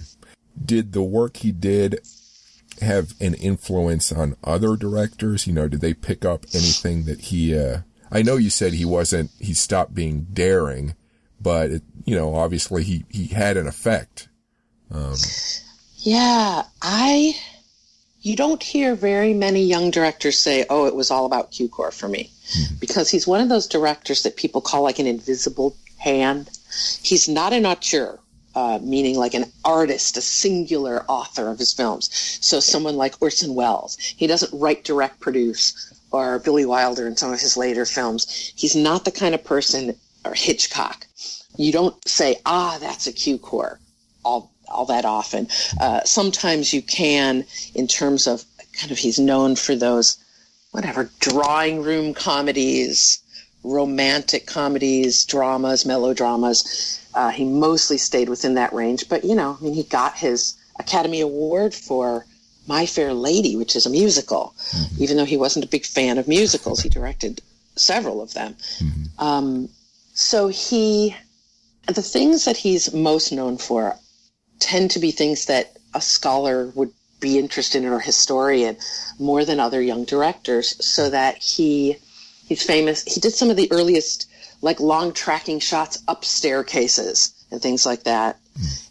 Did 0.65 0.93
the 0.93 1.03
work 1.03 1.39
he 1.39 1.51
did 1.51 2.01
have 2.81 3.15
an 3.21 3.35
influence 3.35 4.13
on 4.13 4.37
other 4.43 4.77
directors? 4.77 5.47
You 5.47 5.53
know, 5.53 5.69
did 5.69 5.81
they 5.81 5.95
pick 5.95 6.25
up 6.25 6.45
anything 6.55 7.05
that 7.05 7.21
he? 7.21 7.57
Uh, 7.57 7.81
I 8.11 8.23
know 8.23 8.37
you 8.37 8.51
said 8.51 8.73
he 8.73 8.85
wasn't. 8.85 9.31
He 9.39 9.55
stopped 9.55 9.95
being 9.95 10.27
daring 10.33 10.95
but 11.43 11.71
it, 11.71 11.83
you 12.05 12.15
know, 12.15 12.35
obviously 12.35 12.85
he, 12.85 13.05
he 13.09 13.27
had 13.27 13.57
an 13.57 13.67
effect. 13.67 14.29
Um, 14.91 15.17
yeah, 15.99 16.63
I, 16.81 17.35
you 18.21 18.37
don't 18.37 18.63
hear 18.63 18.95
very 18.95 19.35
many 19.35 19.65
young 19.65 19.91
directors 19.91 20.39
say, 20.39 20.65
oh, 20.71 20.87
it 20.87 20.95
was 20.95 21.11
all 21.11 21.27
about 21.27 21.53
Cukor 21.53 21.93
for 21.93 22.09
me. 22.09 22.31
Mm-hmm. 22.53 22.75
Because 22.81 23.11
he's 23.11 23.27
one 23.27 23.41
of 23.41 23.49
those 23.49 23.67
directors 23.67 24.23
that 24.23 24.37
people 24.37 24.61
call 24.61 24.83
like 24.83 24.99
an 24.99 25.07
invisible 25.07 25.77
hand. 25.99 26.51
He's 27.03 27.29
not 27.29 27.53
an 27.53 27.67
auteur. 27.67 28.19
Uh, 28.55 28.79
meaning 28.83 29.17
like 29.17 29.33
an 29.33 29.47
artist, 29.65 30.19
a 30.19 30.21
singular 30.21 31.07
author 31.09 31.49
of 31.49 31.59
his 31.59 31.73
films. 31.73 32.11
So 32.43 32.61
someone 32.61 32.97
like 32.97 33.23
Orson 33.23 33.55
Welles, 33.55 33.97
he 33.99 34.27
doesn't 34.27 34.53
write, 34.53 34.85
direct, 34.85 35.21
produce, 35.21 35.95
or 36.11 36.39
Billy 36.39 36.67
Wilder 36.67 37.07
in 37.07 37.17
some 37.17 37.33
of 37.33 37.41
his 37.41 37.57
later 37.57 37.87
films. 37.87 38.53
He's 38.55 38.77
not 38.77 39.07
the 39.07 39.11
kind 39.11 39.35
of 39.35 39.43
person, 39.43 39.97
or 40.27 40.35
Hitchcock, 40.35 41.07
you 41.57 41.73
don't 41.73 41.97
say, 42.09 42.37
ah, 42.47 42.79
that's 42.81 43.07
a 43.07 43.13
Cukor 43.13 43.79
all, 44.25 44.51
all 44.69 44.87
that 44.87 45.05
often. 45.05 45.49
Uh, 45.81 46.01
sometimes 46.05 46.73
you 46.73 46.83
can 46.83 47.45
in 47.75 47.87
terms 47.87 48.27
of 48.27 48.45
kind 48.73 48.91
of, 48.91 48.99
he's 48.99 49.19
known 49.19 49.57
for 49.57 49.75
those, 49.75 50.17
whatever, 50.71 51.11
drawing 51.21 51.83
room 51.83 52.15
comedies, 52.15 53.21
romantic 53.65 54.47
comedies, 54.47 55.25
dramas, 55.25 55.85
melodramas. 55.85 56.99
Uh, 57.15 57.31
he 57.31 57.45
mostly 57.45 57.99
stayed 57.99 58.29
within 58.29 58.55
that 58.55 58.73
range, 58.73 59.09
but 59.09 59.25
you 59.25 59.35
know, 59.35 59.57
I 59.61 59.65
mean, 59.65 59.75
he 59.75 59.83
got 59.83 60.17
his 60.17 60.57
Academy 60.79 61.21
Award 61.21 61.75
for 61.75 62.27
My 62.67 62.87
Fair 62.87 63.13
Lady, 63.13 63.57
which 63.57 63.77
is 63.77 63.87
a 63.87 63.91
musical. 63.91 64.55
Mm-hmm. 64.71 65.03
Even 65.03 65.17
though 65.17 65.25
he 65.25 65.37
wasn't 65.37 65.65
a 65.65 65.69
big 65.69 65.85
fan 65.85 66.19
of 66.19 66.27
musicals, 66.27 66.81
he 66.81 66.89
directed 66.89 67.43
several 67.77 68.23
of 68.23 68.33
them. 68.35 68.57
Mm-hmm. 68.79 69.25
Um, 69.25 69.69
so 70.15 70.49
he 70.49 71.17
the 71.87 72.03
things 72.03 72.45
that 72.45 72.57
he's 72.57 72.93
most 72.93 73.33
known 73.33 73.59
for 73.59 73.97
tend 74.61 74.91
to 74.93 75.01
be 75.01 75.11
things 75.11 75.47
that 75.47 75.77
a 75.95 76.01
scholar 76.01 76.69
would 76.75 76.93
be 77.21 77.39
interested 77.39 77.83
in 77.83 77.89
or 77.89 78.01
historian 78.01 78.77
more 79.19 79.45
than 79.45 79.59
other 79.59 79.81
young 79.83 80.05
directors 80.05 80.85
so 80.85 81.11
that 81.11 81.37
he 81.39 81.97
he's 82.47 82.63
famous 82.63 83.03
he 83.05 83.21
did 83.21 83.33
some 83.33 83.51
of 83.51 83.57
the 83.57 83.71
earliest 83.73 84.29
like 84.63 84.81
long 84.81 85.13
tracking 85.13 85.59
shots 85.59 85.99
up 86.09 86.25
staircases 86.25 87.35
and 87.51 87.61
things 87.61 87.85
like 87.85 88.05
that. 88.05 88.39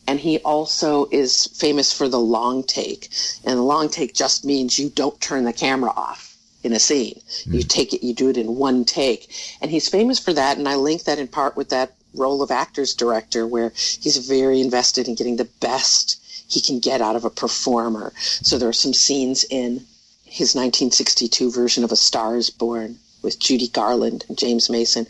And 0.06 0.20
he 0.20 0.40
also 0.40 1.08
is 1.12 1.48
famous 1.48 1.94
for 1.94 2.10
the 2.10 2.20
long 2.20 2.64
take. 2.64 3.10
And 3.46 3.58
the 3.58 3.64
long 3.64 3.90
take 3.90 4.14
just 4.14 4.46
means 4.46 4.78
you 4.78 4.90
don't 4.90 5.20
turn 5.22 5.46
the 5.46 5.54
camera 5.54 5.92
off 5.96 6.36
in 6.64 6.74
a 6.74 6.80
scene. 6.80 7.20
Mm. 7.46 7.54
you 7.54 7.64
take 7.64 7.94
it 7.94 8.06
you 8.06 8.14
do 8.14 8.30
it 8.30 8.38
in 8.38 8.56
one 8.56 8.86
take. 8.86 9.34
And 9.62 9.72
he's 9.72 9.88
famous 9.88 10.20
for 10.20 10.34
that. 10.34 10.58
And 10.58 10.68
i 10.68 10.76
link 10.76 11.04
that 11.04 11.20
in 11.20 11.28
part 11.28 11.56
with 11.56 11.70
that 11.70 11.94
role 12.14 12.42
of 12.42 12.52
actors 12.52 12.94
director 12.94 13.48
where 13.48 13.72
he's 13.76 14.18
very 14.28 14.60
invested 14.60 15.08
in 15.08 15.16
getting 15.16 15.38
the 15.38 15.50
best 15.62 16.20
he 16.50 16.60
can 16.60 16.80
get 16.80 17.02
out 17.02 17.16
of 17.16 17.24
a 17.24 17.30
performer. 17.30 18.12
So 18.18 18.58
there 18.58 18.68
are 18.68 18.74
some 18.74 18.94
scenes 18.94 19.46
in 19.46 19.86
his 20.26 20.54
1962 20.54 21.50
version 21.52 21.84
of 21.86 21.92
A 21.92 21.96
Star 21.96 22.36
is 22.36 22.50
Born 22.50 23.00
with 23.22 23.40
Judy 23.40 23.68
Garland 23.68 24.26
and 24.28 24.38
James 24.38 24.70
Mason 24.70 25.08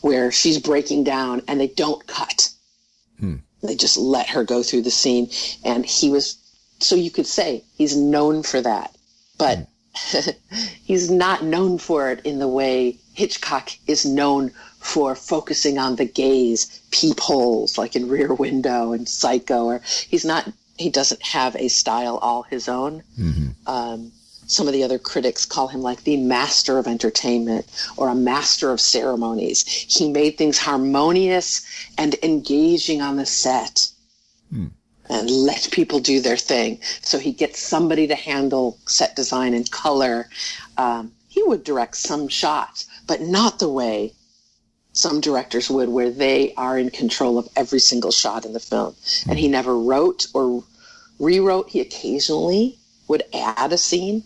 where 0.00 0.30
she's 0.30 0.58
breaking 0.58 1.04
down 1.04 1.42
and 1.48 1.60
they 1.60 1.68
don't 1.68 2.06
cut. 2.06 2.50
Hmm. 3.18 3.36
They 3.62 3.76
just 3.76 3.96
let 3.96 4.28
her 4.28 4.44
go 4.44 4.62
through 4.62 4.82
the 4.82 4.90
scene. 4.90 5.30
And 5.64 5.86
he 5.86 6.10
was, 6.10 6.36
so 6.80 6.96
you 6.96 7.10
could 7.10 7.26
say 7.26 7.64
he's 7.76 7.96
known 7.96 8.42
for 8.42 8.60
that. 8.60 8.94
But 9.38 9.58
hmm. 9.58 10.30
he's 10.84 11.10
not 11.10 11.44
known 11.44 11.78
for 11.78 12.10
it 12.10 12.24
in 12.24 12.38
the 12.38 12.48
way 12.48 12.98
Hitchcock 13.14 13.70
is 13.86 14.04
known 14.04 14.50
for 14.80 15.14
focusing 15.14 15.78
on 15.78 15.96
the 15.96 16.04
gaze, 16.04 16.82
peepholes 16.90 17.78
like 17.78 17.96
in 17.96 18.08
Rear 18.08 18.34
Window 18.34 18.92
and 18.92 19.08
Psycho, 19.08 19.64
or 19.66 19.80
he's 20.08 20.24
not, 20.24 20.50
he 20.76 20.90
doesn't 20.90 21.22
have 21.22 21.56
a 21.56 21.68
style 21.68 22.18
all 22.18 22.42
his 22.42 22.68
own. 22.68 23.02
Mm-hmm. 23.18 23.48
Um, 23.66 24.12
some 24.46 24.66
of 24.66 24.72
the 24.72 24.82
other 24.82 24.98
critics 24.98 25.44
call 25.44 25.68
him 25.68 25.82
like 25.82 26.04
the 26.04 26.16
master 26.16 26.78
of 26.78 26.86
entertainment 26.86 27.66
or 27.96 28.08
a 28.08 28.14
master 28.14 28.70
of 28.70 28.80
ceremonies. 28.80 29.66
He 29.66 30.10
made 30.10 30.36
things 30.36 30.58
harmonious 30.58 31.64
and 31.98 32.14
engaging 32.22 33.00
on 33.00 33.16
the 33.16 33.26
set. 33.26 33.88
Mm. 34.52 34.70
And 35.10 35.30
let 35.30 35.68
people 35.70 36.00
do 36.00 36.20
their 36.20 36.36
thing. 36.38 36.80
So 37.02 37.18
he 37.18 37.32
gets 37.32 37.58
somebody 37.60 38.06
to 38.06 38.14
handle 38.14 38.78
set 38.86 39.14
design 39.14 39.52
and 39.52 39.70
color. 39.70 40.30
Um, 40.78 41.12
he 41.28 41.42
would 41.42 41.62
direct 41.62 41.96
some 41.96 42.26
shots, 42.28 42.86
but 43.06 43.20
not 43.20 43.58
the 43.58 43.68
way 43.68 44.14
some 44.94 45.20
directors 45.20 45.68
would, 45.68 45.88
where 45.88 46.10
they 46.10 46.54
are 46.54 46.78
in 46.78 46.88
control 46.88 47.36
of 47.36 47.48
every 47.56 47.80
single 47.80 48.12
shot 48.12 48.46
in 48.46 48.52
the 48.52 48.60
film. 48.60 48.94
And 49.28 49.38
he 49.38 49.48
never 49.48 49.76
wrote 49.76 50.26
or 50.32 50.64
rewrote. 51.18 51.68
He 51.68 51.80
occasionally 51.80 52.78
would 53.08 53.24
add 53.34 53.72
a 53.72 53.78
scene. 53.78 54.22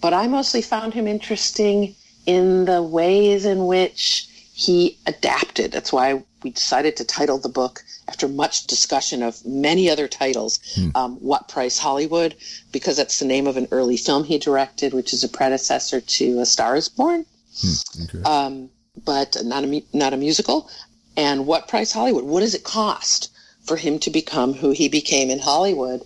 But 0.00 0.12
I 0.12 0.26
mostly 0.26 0.62
found 0.62 0.94
him 0.94 1.06
interesting 1.06 1.94
in 2.26 2.64
the 2.64 2.82
ways 2.82 3.44
in 3.44 3.66
which 3.66 4.28
he 4.54 4.96
adapted. 5.06 5.72
That's 5.72 5.92
why 5.92 6.22
we 6.42 6.50
decided 6.50 6.96
to 6.96 7.04
title 7.04 7.38
the 7.38 7.48
book 7.48 7.82
after 8.06 8.28
much 8.28 8.66
discussion 8.66 9.22
of 9.22 9.44
many 9.44 9.90
other 9.90 10.06
titles, 10.06 10.60
hmm. 10.74 10.90
um, 10.94 11.16
What 11.16 11.48
Price 11.48 11.78
Hollywood, 11.78 12.36
because 12.70 12.96
that's 12.96 13.18
the 13.18 13.24
name 13.24 13.46
of 13.46 13.56
an 13.56 13.66
early 13.70 13.96
film 13.96 14.24
he 14.24 14.38
directed, 14.38 14.92
which 14.94 15.12
is 15.12 15.24
a 15.24 15.28
predecessor 15.28 16.00
to 16.00 16.40
A 16.40 16.46
Star 16.46 16.76
is 16.76 16.88
Born. 16.88 17.26
Hmm. 17.60 18.04
Okay. 18.04 18.22
Um, 18.22 18.70
but 19.04 19.36
not 19.42 19.64
a, 19.64 19.82
not 19.92 20.12
a 20.12 20.16
musical. 20.16 20.70
And 21.16 21.46
what 21.46 21.68
price 21.68 21.92
Hollywood? 21.92 22.24
What 22.24 22.40
does 22.40 22.54
it 22.54 22.64
cost 22.64 23.30
for 23.62 23.76
him 23.76 23.98
to 24.00 24.10
become 24.10 24.54
who 24.54 24.70
he 24.70 24.88
became 24.88 25.30
in 25.30 25.38
Hollywood? 25.38 26.02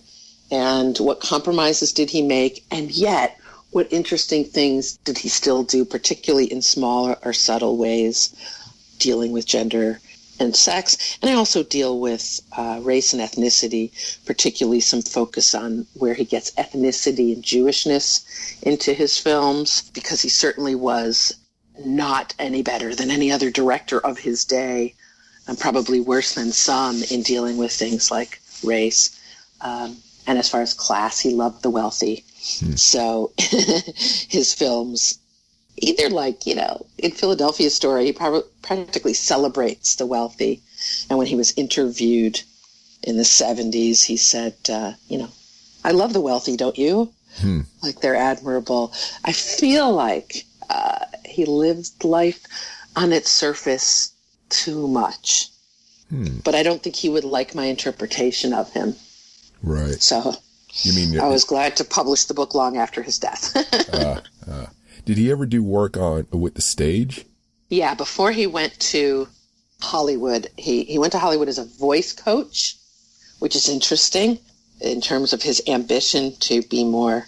And 0.51 0.97
what 0.97 1.19
compromises 1.19 1.91
did 1.91 2.09
he 2.09 2.21
make? 2.21 2.65
And 2.71 2.89
yet, 2.89 3.37
what 3.71 3.91
interesting 3.93 4.43
things 4.43 4.97
did 4.97 5.17
he 5.17 5.29
still 5.29 5.63
do, 5.63 5.85
particularly 5.85 6.51
in 6.51 6.61
smaller 6.61 7.17
or 7.23 7.33
subtle 7.33 7.77
ways, 7.77 8.33
dealing 8.97 9.31
with 9.31 9.45
gender 9.45 9.99
and 10.39 10.55
sex? 10.55 11.17
And 11.21 11.29
I 11.29 11.35
also 11.35 11.63
deal 11.63 11.99
with 11.99 12.41
uh, 12.57 12.79
race 12.81 13.13
and 13.13 13.21
ethnicity, 13.21 13.91
particularly 14.25 14.79
some 14.79 15.01
focus 15.01 15.53
on 15.53 15.85
where 15.93 16.15
he 16.15 16.25
gets 16.25 16.51
ethnicity 16.51 17.33
and 17.33 17.43
Jewishness 17.43 18.23
into 18.63 18.93
his 18.93 19.17
films, 19.17 19.89
because 19.93 20.21
he 20.21 20.29
certainly 20.29 20.75
was 20.75 21.35
not 21.85 22.33
any 22.39 22.61
better 22.63 22.95
than 22.95 23.11
any 23.11 23.31
other 23.31 23.51
director 23.51 23.99
of 23.99 24.17
his 24.17 24.45
day, 24.45 24.95
and 25.47 25.59
probably 25.59 25.99
worse 25.99 26.33
than 26.33 26.51
some 26.51 27.01
in 27.03 27.21
dealing 27.21 27.57
with 27.57 27.71
things 27.71 28.11
like 28.11 28.41
race. 28.63 29.19
Um, 29.61 29.97
and 30.27 30.37
as 30.37 30.49
far 30.49 30.61
as 30.61 30.73
class, 30.73 31.19
he 31.19 31.31
loved 31.31 31.63
the 31.63 31.69
wealthy. 31.69 32.23
Hmm. 32.59 32.75
So 32.75 33.31
his 33.37 34.53
films, 34.53 35.19
either 35.77 36.09
like, 36.09 36.45
you 36.45 36.55
know, 36.55 36.85
in 36.97 37.11
Philadelphia 37.11 37.69
Story, 37.69 38.05
he 38.05 38.13
probably 38.13 38.41
practically 38.61 39.13
celebrates 39.13 39.95
the 39.95 40.05
wealthy. 40.05 40.61
And 41.09 41.17
when 41.17 41.27
he 41.27 41.35
was 41.35 41.53
interviewed 41.57 42.41
in 43.03 43.17
the 43.17 43.23
70s, 43.23 44.03
he 44.03 44.17
said, 44.17 44.55
uh, 44.69 44.93
you 45.07 45.17
know, 45.17 45.29
I 45.83 45.91
love 45.91 46.13
the 46.13 46.21
wealthy, 46.21 46.57
don't 46.57 46.77
you? 46.77 47.11
Hmm. 47.37 47.61
Like 47.81 47.99
they're 48.01 48.15
admirable. 48.15 48.93
I 49.23 49.31
feel 49.31 49.91
like 49.91 50.45
uh, 50.69 51.05
he 51.25 51.45
lived 51.45 52.03
life 52.03 52.43
on 52.95 53.13
its 53.13 53.29
surface 53.29 54.11
too 54.49 54.87
much. 54.87 55.49
Hmm. 56.09 56.39
But 56.43 56.55
I 56.55 56.63
don't 56.63 56.81
think 56.81 56.95
he 56.95 57.09
would 57.09 57.23
like 57.23 57.53
my 57.55 57.65
interpretation 57.65 58.53
of 58.53 58.71
him. 58.73 58.95
Right. 59.61 60.01
So 60.01 60.35
you 60.83 60.93
mean 60.93 61.19
I 61.19 61.27
was 61.27 61.43
glad 61.43 61.75
to 61.77 61.83
publish 61.83 62.25
the 62.25 62.33
book 62.33 62.53
long 62.53 62.77
after 62.77 63.01
his 63.01 63.17
death. 63.17 63.55
uh, 63.93 64.21
uh, 64.49 64.65
did 65.05 65.17
he 65.17 65.31
ever 65.31 65.45
do 65.45 65.63
work 65.63 65.97
on 65.97 66.27
with 66.31 66.55
the 66.55 66.61
stage? 66.61 67.25
Yeah, 67.69 67.93
before 67.93 68.31
he 68.31 68.47
went 68.47 68.79
to 68.79 69.27
Hollywood, 69.81 70.47
he, 70.57 70.83
he 70.83 70.97
went 70.97 71.13
to 71.13 71.19
Hollywood 71.19 71.47
as 71.47 71.57
a 71.57 71.65
voice 71.65 72.13
coach, 72.13 72.75
which 73.39 73.55
is 73.55 73.69
interesting 73.69 74.39
in 74.81 75.01
terms 75.01 75.33
of 75.33 75.41
his 75.41 75.61
ambition 75.67 76.35
to 76.41 76.61
be 76.63 76.83
more 76.83 77.27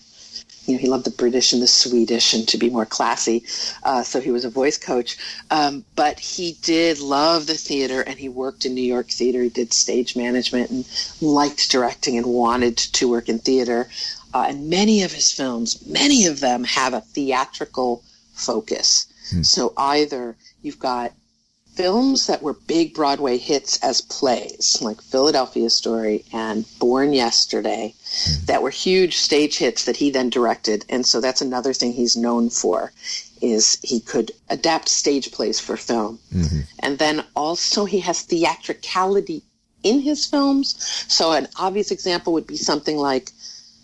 you 0.72 0.78
know, 0.78 0.82
he 0.82 0.88
loved 0.88 1.06
the 1.06 1.12
British 1.12 1.52
and 1.52 1.62
the 1.62 1.68
Swedish 1.68 2.34
and 2.34 2.48
to 2.48 2.58
be 2.58 2.70
more 2.70 2.86
classy. 2.86 3.44
Uh, 3.84 4.04
so 4.04 4.22
he 4.22 4.32
was 4.32 4.46
a 4.46 4.50
voice 4.50 4.78
coach. 4.78 5.18
Um, 5.50 5.84
but 5.96 6.20
he 6.20 6.54
did 6.62 7.00
love 7.00 7.48
the 7.48 7.56
theater 7.56 8.02
and 8.02 8.18
he 8.18 8.30
worked 8.30 8.66
in 8.66 8.74
New 8.74 8.82
York 8.82 9.10
theater. 9.10 9.44
He 9.44 9.50
did 9.50 9.74
stage 9.74 10.16
management 10.16 10.70
and 10.72 10.88
liked 11.22 11.70
directing 11.70 12.18
and 12.18 12.26
wanted 12.26 12.78
to 12.78 13.10
work 13.10 13.28
in 13.28 13.40
theater. 13.40 13.90
Uh, 14.34 14.46
and 14.48 14.70
many 14.70 15.04
of 15.04 15.12
his 15.12 15.32
films, 15.32 15.86
many 15.86 16.26
of 16.26 16.40
them 16.40 16.64
have 16.64 16.94
a 16.94 17.02
theatrical 17.02 18.02
focus. 18.34 19.08
Hmm. 19.30 19.44
So 19.44 19.74
either 19.78 20.38
you've 20.62 20.80
got 20.80 21.12
films 21.74 22.28
that 22.28 22.42
were 22.42 22.54
big 22.54 22.94
Broadway 22.94 23.38
hits 23.38 23.82
as 23.84 24.02
plays, 24.02 24.80
like 24.82 25.02
Philadelphia 25.02 25.70
Story 25.70 26.26
and 26.34 26.66
Born 26.80 27.14
Yesterday, 27.14 27.94
mm-hmm. 27.98 28.46
that 28.46 28.62
were 28.62 28.70
huge 28.70 29.18
stage 29.18 29.58
hits 29.58 29.86
that 29.86 29.98
he 29.98 30.12
then 30.12 30.30
directed. 30.30 30.86
And 30.90 31.06
so 31.06 31.22
that's 31.22 31.42
another 31.42 31.74
thing 31.74 31.94
he's 31.94 32.18
known 32.18 32.50
for 32.50 32.92
is 33.42 33.80
he 33.82 34.00
could 34.00 34.32
adapt 34.50 34.88
stage 34.88 35.32
plays 35.32 35.60
for 35.60 35.78
film. 35.78 36.20
Mm-hmm. 36.34 36.60
And 36.80 37.00
then 37.00 37.24
also 37.36 37.86
he 37.86 38.00
has 38.02 38.22
theatricality 38.22 39.44
in 39.84 40.02
his 40.02 40.26
films. 40.26 40.76
So 41.08 41.32
an 41.32 41.48
obvious 41.58 41.92
example 41.92 42.34
would 42.34 42.48
be 42.48 42.58
something 42.58 42.98
like 42.98 43.32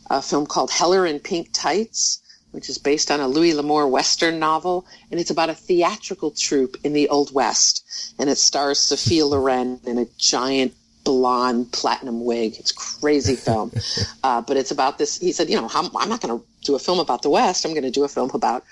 a 0.10 0.22
film 0.22 0.46
called 0.46 0.72
Heller 0.72 1.06
in 1.06 1.20
Pink 1.20 1.50
Tights, 1.54 2.22
which 2.52 2.70
is 2.70 2.78
based 2.78 3.12
on 3.12 3.20
a 3.20 3.28
Louis 3.28 3.54
L'Amour 3.54 3.88
Western 3.88 4.40
novel, 4.40 4.86
and 5.12 5.20
it's 5.20 5.30
about 5.30 5.50
a 5.50 5.54
theatrical 5.54 6.32
troupe 6.32 6.78
in 6.84 6.94
the 6.94 7.10
Old 7.10 7.34
West, 7.34 8.16
and 8.20 8.30
it 8.30 8.38
stars 8.38 8.80
Sophia 8.80 9.26
Loren 9.26 9.80
in 9.86 9.98
a 9.98 10.06
giant 10.18 10.74
blonde 11.04 11.72
platinum 11.72 12.26
wig. 12.26 12.56
It's 12.60 12.72
crazy 12.72 13.36
film, 13.36 13.72
uh, 14.24 14.42
but 14.42 14.58
it's 14.58 14.72
about 14.72 14.98
this. 14.98 15.20
He 15.20 15.32
said, 15.32 15.50
you 15.50 15.56
know, 15.56 15.70
I'm, 15.74 15.90
I'm 15.96 16.10
not 16.10 16.22
going 16.22 16.40
to 16.40 16.46
do 16.64 16.76
a 16.76 16.80
film 16.80 17.00
about 17.00 17.22
the 17.22 17.30
West. 17.30 17.66
I'm 17.66 17.72
going 17.72 17.84
to 17.84 17.92
do 17.92 18.04
a 18.04 18.10
film 18.10 18.32
about 18.34 18.64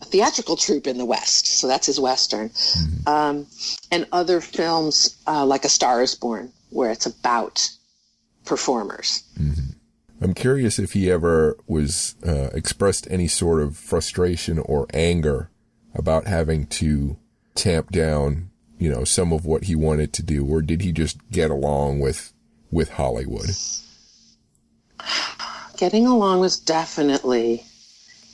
a 0.00 0.04
theatrical 0.04 0.56
troupe 0.56 0.86
in 0.86 0.98
the 0.98 1.04
West. 1.04 1.46
So 1.46 1.66
that's 1.66 1.86
his 1.86 1.98
Western, 1.98 2.50
mm-hmm. 2.50 3.08
um, 3.08 3.46
and 3.90 4.06
other 4.12 4.40
films 4.40 5.16
uh, 5.26 5.44
like 5.44 5.64
A 5.64 5.68
Star 5.68 6.02
Is 6.02 6.14
Born, 6.14 6.52
where 6.70 6.90
it's 6.90 7.06
about 7.06 7.68
performers. 8.44 9.22
Mm-hmm. 9.38 9.70
I'm 10.22 10.34
curious 10.34 10.78
if 10.78 10.92
he 10.92 11.10
ever 11.10 11.58
was 11.66 12.14
uh, 12.24 12.50
expressed 12.54 13.08
any 13.10 13.26
sort 13.26 13.60
of 13.60 13.76
frustration 13.76 14.60
or 14.60 14.86
anger 14.94 15.50
about 15.94 16.26
having 16.26 16.66
to 16.66 17.16
tamp 17.56 17.90
down, 17.90 18.50
you 18.78 18.88
know, 18.88 19.02
some 19.02 19.32
of 19.32 19.44
what 19.44 19.64
he 19.64 19.74
wanted 19.74 20.12
to 20.14 20.22
do, 20.22 20.46
or 20.46 20.62
did 20.62 20.80
he 20.80 20.92
just 20.92 21.18
get 21.30 21.50
along 21.50 22.00
with 22.00 22.32
with 22.70 22.90
Hollywood? 22.90 23.50
Getting 25.76 26.06
along 26.06 26.38
was 26.38 26.58
definitely 26.58 27.64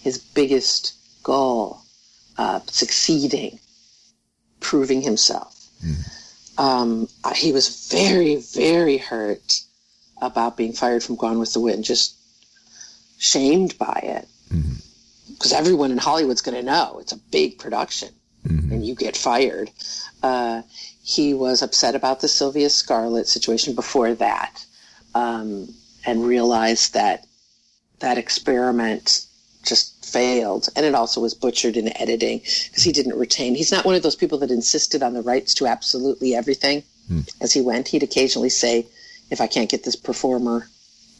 his 0.00 0.18
biggest 0.18 0.94
goal. 1.22 1.80
Uh, 2.36 2.60
succeeding, 2.68 3.58
proving 4.60 5.02
himself. 5.02 5.68
Mm. 5.84 6.58
Um, 6.58 7.08
he 7.34 7.50
was 7.50 7.88
very, 7.90 8.36
very 8.36 8.96
hurt 8.96 9.62
about 10.20 10.56
being 10.56 10.72
fired 10.72 11.02
from 11.02 11.16
Gone 11.16 11.38
with 11.38 11.52
the 11.52 11.60
Wind, 11.60 11.84
just 11.84 12.14
shamed 13.18 13.76
by 13.78 14.00
it. 14.02 14.28
Because 14.48 15.52
mm-hmm. 15.52 15.58
everyone 15.58 15.90
in 15.90 15.98
Hollywood's 15.98 16.42
going 16.42 16.56
to 16.56 16.62
know 16.62 16.98
it's 17.00 17.12
a 17.12 17.18
big 17.30 17.58
production 17.58 18.10
mm-hmm. 18.46 18.72
and 18.72 18.86
you 18.86 18.94
get 18.94 19.16
fired. 19.16 19.70
Uh, 20.22 20.62
he 21.02 21.34
was 21.34 21.62
upset 21.62 21.94
about 21.94 22.20
the 22.20 22.28
Sylvia 22.28 22.70
Scarlett 22.70 23.28
situation 23.28 23.74
before 23.74 24.14
that 24.14 24.64
um, 25.14 25.68
and 26.04 26.24
realized 26.24 26.94
that 26.94 27.26
that 28.00 28.18
experiment 28.18 29.26
just 29.64 30.04
failed. 30.04 30.68
And 30.76 30.86
it 30.86 30.94
also 30.94 31.20
was 31.20 31.34
butchered 31.34 31.76
in 31.76 31.96
editing 32.00 32.38
because 32.38 32.82
he 32.82 32.92
didn't 32.92 33.18
retain. 33.18 33.54
He's 33.54 33.72
not 33.72 33.84
one 33.84 33.94
of 33.94 34.02
those 34.02 34.16
people 34.16 34.38
that 34.38 34.50
insisted 34.50 35.02
on 35.02 35.14
the 35.14 35.22
rights 35.22 35.54
to 35.54 35.66
absolutely 35.66 36.34
everything 36.34 36.82
mm. 37.10 37.28
as 37.40 37.52
he 37.52 37.60
went. 37.60 37.88
He'd 37.88 38.02
occasionally 38.02 38.50
say, 38.50 38.86
if 39.30 39.40
I 39.40 39.46
can't 39.46 39.70
get 39.70 39.84
this 39.84 39.96
performer, 39.96 40.68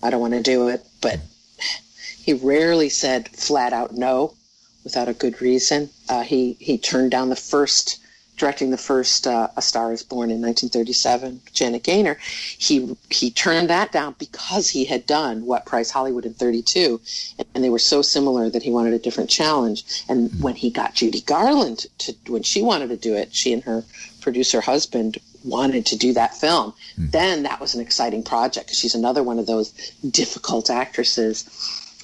I 0.03 0.11
don't 0.11 0.21
want 0.21 0.35
to 0.35 0.43
do 0.43 0.69
it. 0.69 0.87
But 1.01 1.21
he 2.23 2.33
rarely 2.35 2.89
said 2.89 3.29
flat 3.29 3.73
out 3.73 3.95
no 3.95 4.35
without 4.85 5.09
a 5.09 5.15
good 5.15 5.41
reason. 5.41 5.91
Uh, 6.09 6.23
he 6.23 6.57
he 6.61 6.79
turned 6.79 7.11
down 7.11 7.29
the 7.29 7.37
first 7.37 7.99
directing 8.39 8.71
the 8.71 8.79
first 8.79 9.27
uh, 9.27 9.49
A 9.57 9.63
Star 9.63 9.93
Is 9.93 10.03
Born 10.03 10.31
in 10.31 10.41
1937, 10.41 11.41
Janet 11.53 11.83
Gaynor. 11.83 12.19
He 12.57 12.97
he 13.11 13.31
turned 13.31 13.69
that 13.69 13.93
down 13.93 14.15
because 14.19 14.71
he 14.71 14.85
had 14.85 15.07
done 15.07 15.45
What 15.45 15.67
Price 15.67 15.91
Hollywood 15.91 16.25
in 16.25 16.35
32, 16.35 17.01
and 17.55 17.65
they 17.65 17.71
were 17.71 17.79
so 17.79 18.01
similar 18.01 18.49
that 18.49 18.63
he 18.63 18.71
wanted 18.71 18.95
a 18.95 18.99
different 18.99 19.29
challenge. 19.29 20.05
And 20.09 20.31
when 20.41 20.55
he 20.55 20.71
got 20.71 20.95
Judy 20.95 21.21
Garland 21.21 21.87
to 21.99 22.15
when 22.29 22.43
she 22.43 22.63
wanted 22.63 22.89
to 22.89 22.97
do 22.97 23.15
it, 23.15 23.35
she 23.35 23.53
and 23.53 23.65
her 23.65 23.85
producer 24.21 24.61
husband 24.61 25.19
wanted 25.45 25.87
to 25.87 25.97
do 25.97 26.13
that 26.15 26.35
film, 26.35 26.75
mm. 26.99 27.11
then 27.11 27.43
that 27.45 27.61
was 27.61 27.75
an 27.75 27.81
exciting 27.81 28.23
project 28.23 28.67
because 28.67 28.79
she's 28.79 28.95
another 28.95 29.23
one 29.23 29.39
of 29.39 29.47
those 29.47 29.73
difficult 30.11 30.71
actresses. 30.71 31.45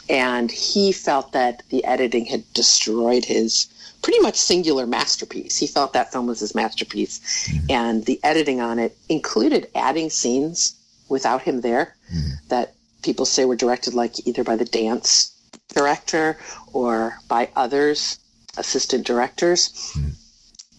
And 0.09 0.51
he 0.51 0.93
felt 0.93 1.33
that 1.33 1.63
the 1.71 1.85
editing 1.85 2.27
had 2.27 2.45
destroyed 2.53 3.25
his 3.25 3.69
pretty 4.03 4.21
much 4.21 4.37
singular 4.37 4.87
masterpiece. 4.87 5.57
He 5.57 5.67
felt 5.67 5.95
that 5.95 6.13
film 6.13 6.27
was 6.27 6.41
his 6.41 6.55
masterpiece. 6.55 7.49
Mm. 7.49 7.71
And 7.71 8.05
the 8.05 8.21
editing 8.23 8.61
on 8.61 8.79
it 8.79 8.97
included 9.09 9.69
adding 9.75 10.11
scenes 10.11 10.75
without 11.09 11.43
him 11.43 11.63
there 11.63 11.97
mm. 12.15 12.33
that 12.49 12.75
people 13.03 13.25
say 13.25 13.45
were 13.45 13.57
directed 13.57 13.95
like 13.95 14.27
either 14.27 14.45
by 14.45 14.57
the 14.57 14.65
dance 14.65 15.33
director 15.69 16.39
or 16.73 17.19
by 17.29 17.49
others, 17.57 18.19
assistant 18.57 19.07
directors. 19.07 19.93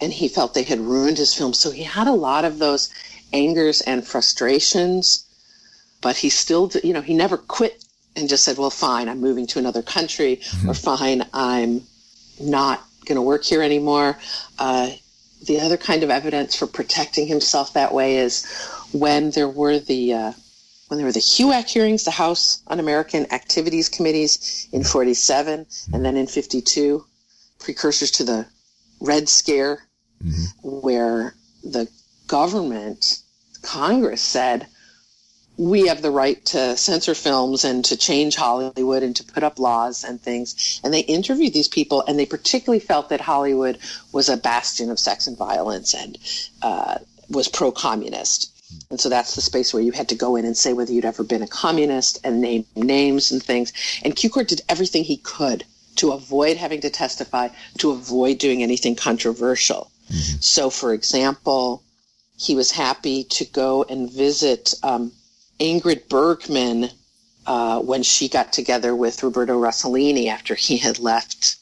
And 0.01 0.12
he 0.12 0.27
felt 0.27 0.53
they 0.53 0.63
had 0.63 0.79
ruined 0.79 1.17
his 1.17 1.34
film. 1.34 1.53
So 1.53 1.71
he 1.71 1.84
had 1.84 2.08
a 2.08 2.12
lot 2.12 2.45
of 2.45 2.60
those 2.60 2.89
angers 3.34 3.81
and 3.81 4.05
frustrations, 4.05 5.25
but 6.01 6.17
he 6.17 6.29
still, 6.29 6.71
you 6.84 6.93
know, 6.93 7.01
he 7.01 7.13
never 7.13 7.38
quit 7.38 7.84
and 8.15 8.29
just 8.29 8.43
said, 8.43 8.58
well, 8.58 8.69
fine, 8.69 9.10
I'm 9.10 9.19
moving 9.19 9.47
to 9.47 9.60
another 9.60 9.81
country, 9.81 10.38
mm-hmm. 10.38 10.69
or 10.69 10.73
fine, 10.73 11.25
I'm 11.34 11.84
not 12.39 12.84
going 13.05 13.15
to 13.15 13.21
work 13.21 13.43
here 13.43 13.62
anymore. 13.62 14.17
Uh, 14.58 14.91
the 15.43 15.60
other 15.60 15.77
kind 15.77 16.03
of 16.03 16.10
evidence 16.10 16.55
for 16.55 16.67
protecting 16.67 17.27
himself 17.27 17.73
that 17.73 17.93
way 17.93 18.17
is 18.17 18.45
when 18.91 19.31
there 19.31 19.49
were 19.49 19.79
the 19.79 20.13
uh, 20.13 20.34
when 20.88 20.97
there 20.97 21.05
were 21.05 21.12
the 21.12 21.19
HUAC 21.19 21.67
hearings, 21.67 22.03
the 22.03 22.12
House 22.12 22.62
Un-American 22.67 23.31
Activities 23.34 23.89
Committees 23.89 24.67
in 24.71 24.84
47 24.84 25.65
and 25.93 26.05
then 26.05 26.15
in 26.15 26.27
52, 26.27 27.03
precursors 27.58 28.12
to 28.12 28.23
the 28.23 28.45
Red 28.99 29.27
Scare, 29.27 29.85
mm-hmm. 30.25 30.79
where 30.81 31.35
the 31.63 31.88
government, 32.27 33.19
Congress 33.61 34.21
said, 34.21 34.67
we 35.57 35.88
have 35.88 36.01
the 36.01 36.11
right 36.11 36.43
to 36.45 36.75
censor 36.75 37.15
films 37.15 37.63
and 37.63 37.85
to 37.85 37.95
change 37.95 38.35
Hollywood 38.35 39.03
and 39.03 39.15
to 39.15 39.23
put 39.23 39.43
up 39.43 39.57
laws 39.57 40.03
and 40.03 40.19
things. 40.19 40.81
And 40.83 40.93
they 40.93 40.99
interviewed 40.99 41.53
these 41.53 41.69
people, 41.69 42.03
and 42.05 42.19
they 42.19 42.25
particularly 42.25 42.81
felt 42.81 43.09
that 43.09 43.21
Hollywood 43.21 43.77
was 44.11 44.27
a 44.27 44.38
bastion 44.38 44.89
of 44.89 44.99
sex 44.99 45.27
and 45.27 45.38
violence 45.38 45.93
and 45.93 46.17
uh, 46.61 46.97
was 47.29 47.47
pro 47.47 47.71
communist. 47.71 48.51
And 48.89 48.99
so 48.99 49.09
that's 49.09 49.35
the 49.35 49.41
space 49.41 49.73
where 49.73 49.83
you 49.83 49.91
had 49.91 50.09
to 50.09 50.15
go 50.15 50.35
in 50.35 50.45
and 50.45 50.57
say 50.57 50.73
whether 50.73 50.91
you'd 50.91 51.05
ever 51.05 51.23
been 51.23 51.41
a 51.41 51.47
communist 51.47 52.19
and 52.23 52.41
name 52.41 52.65
names 52.75 53.31
and 53.31 53.41
things. 53.41 53.71
And 54.03 54.15
Cukor 54.15 54.45
did 54.45 54.61
everything 54.67 55.03
he 55.03 55.17
could 55.17 55.63
to 55.97 56.11
avoid 56.11 56.57
having 56.57 56.81
to 56.81 56.89
testify, 56.89 57.49
to 57.77 57.91
avoid 57.91 58.39
doing 58.39 58.61
anything 58.61 58.95
controversial. 58.95 59.89
Mm-hmm. 60.10 60.38
So, 60.39 60.70
for 60.70 60.94
example, 60.94 61.84
he 62.38 62.56
was 62.56 62.72
happy 62.72 63.24
to 63.24 63.46
go 63.46 63.84
and 63.84 64.12
visit 64.12 64.74
um, 64.84 65.12
Ingrid 65.60 66.10
Bergman 66.10 66.89
uh, 67.48 67.80
when 67.80 68.04
she 68.04 68.28
got 68.28 68.52
together 68.52 68.96
with 68.96 69.24
Roberto 69.24 69.60
Rossellini 69.60 70.28
after 70.28 70.56
he 70.56 70.78
had 70.78 71.00
left 71.00 71.58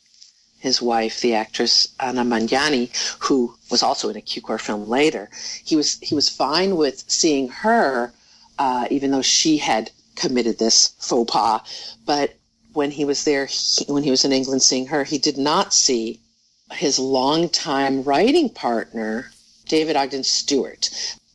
his 0.59 0.81
wife, 0.81 1.19
the 1.19 1.35
actress 1.35 1.89
Anna 1.99 2.23
Magnani, 2.23 2.89
who 3.19 3.53
was 3.69 3.83
also 3.83 4.09
in 4.09 4.15
a 4.15 4.21
Cukor 4.21 4.59
film 4.59 4.87
later. 4.87 5.29
He 5.63 5.75
was 5.75 5.99
he 5.99 6.15
was 6.15 6.29
fine 6.29 6.77
with 6.77 7.03
seeing 7.07 7.49
her, 7.49 8.13
uh, 8.57 8.87
even 8.89 9.11
though 9.11 9.21
she 9.21 9.57
had 9.57 9.91
committed 10.15 10.57
this 10.57 10.93
faux 10.99 11.29
pas. 11.29 11.61
But 12.05 12.35
when 12.71 12.91
he 12.91 13.03
was 13.03 13.25
there, 13.25 13.45
he, 13.45 13.83
when 13.91 14.03
he 14.03 14.11
was 14.11 14.23
in 14.23 14.31
England 14.31 14.63
seeing 14.63 14.87
her, 14.87 15.03
he 15.03 15.17
did 15.17 15.37
not 15.37 15.73
see 15.73 16.21
his 16.73 16.99
longtime 16.99 18.03
writing 18.03 18.49
partner, 18.49 19.31
David 19.65 19.95
Ogden 19.95 20.23
Stewart. 20.23 20.89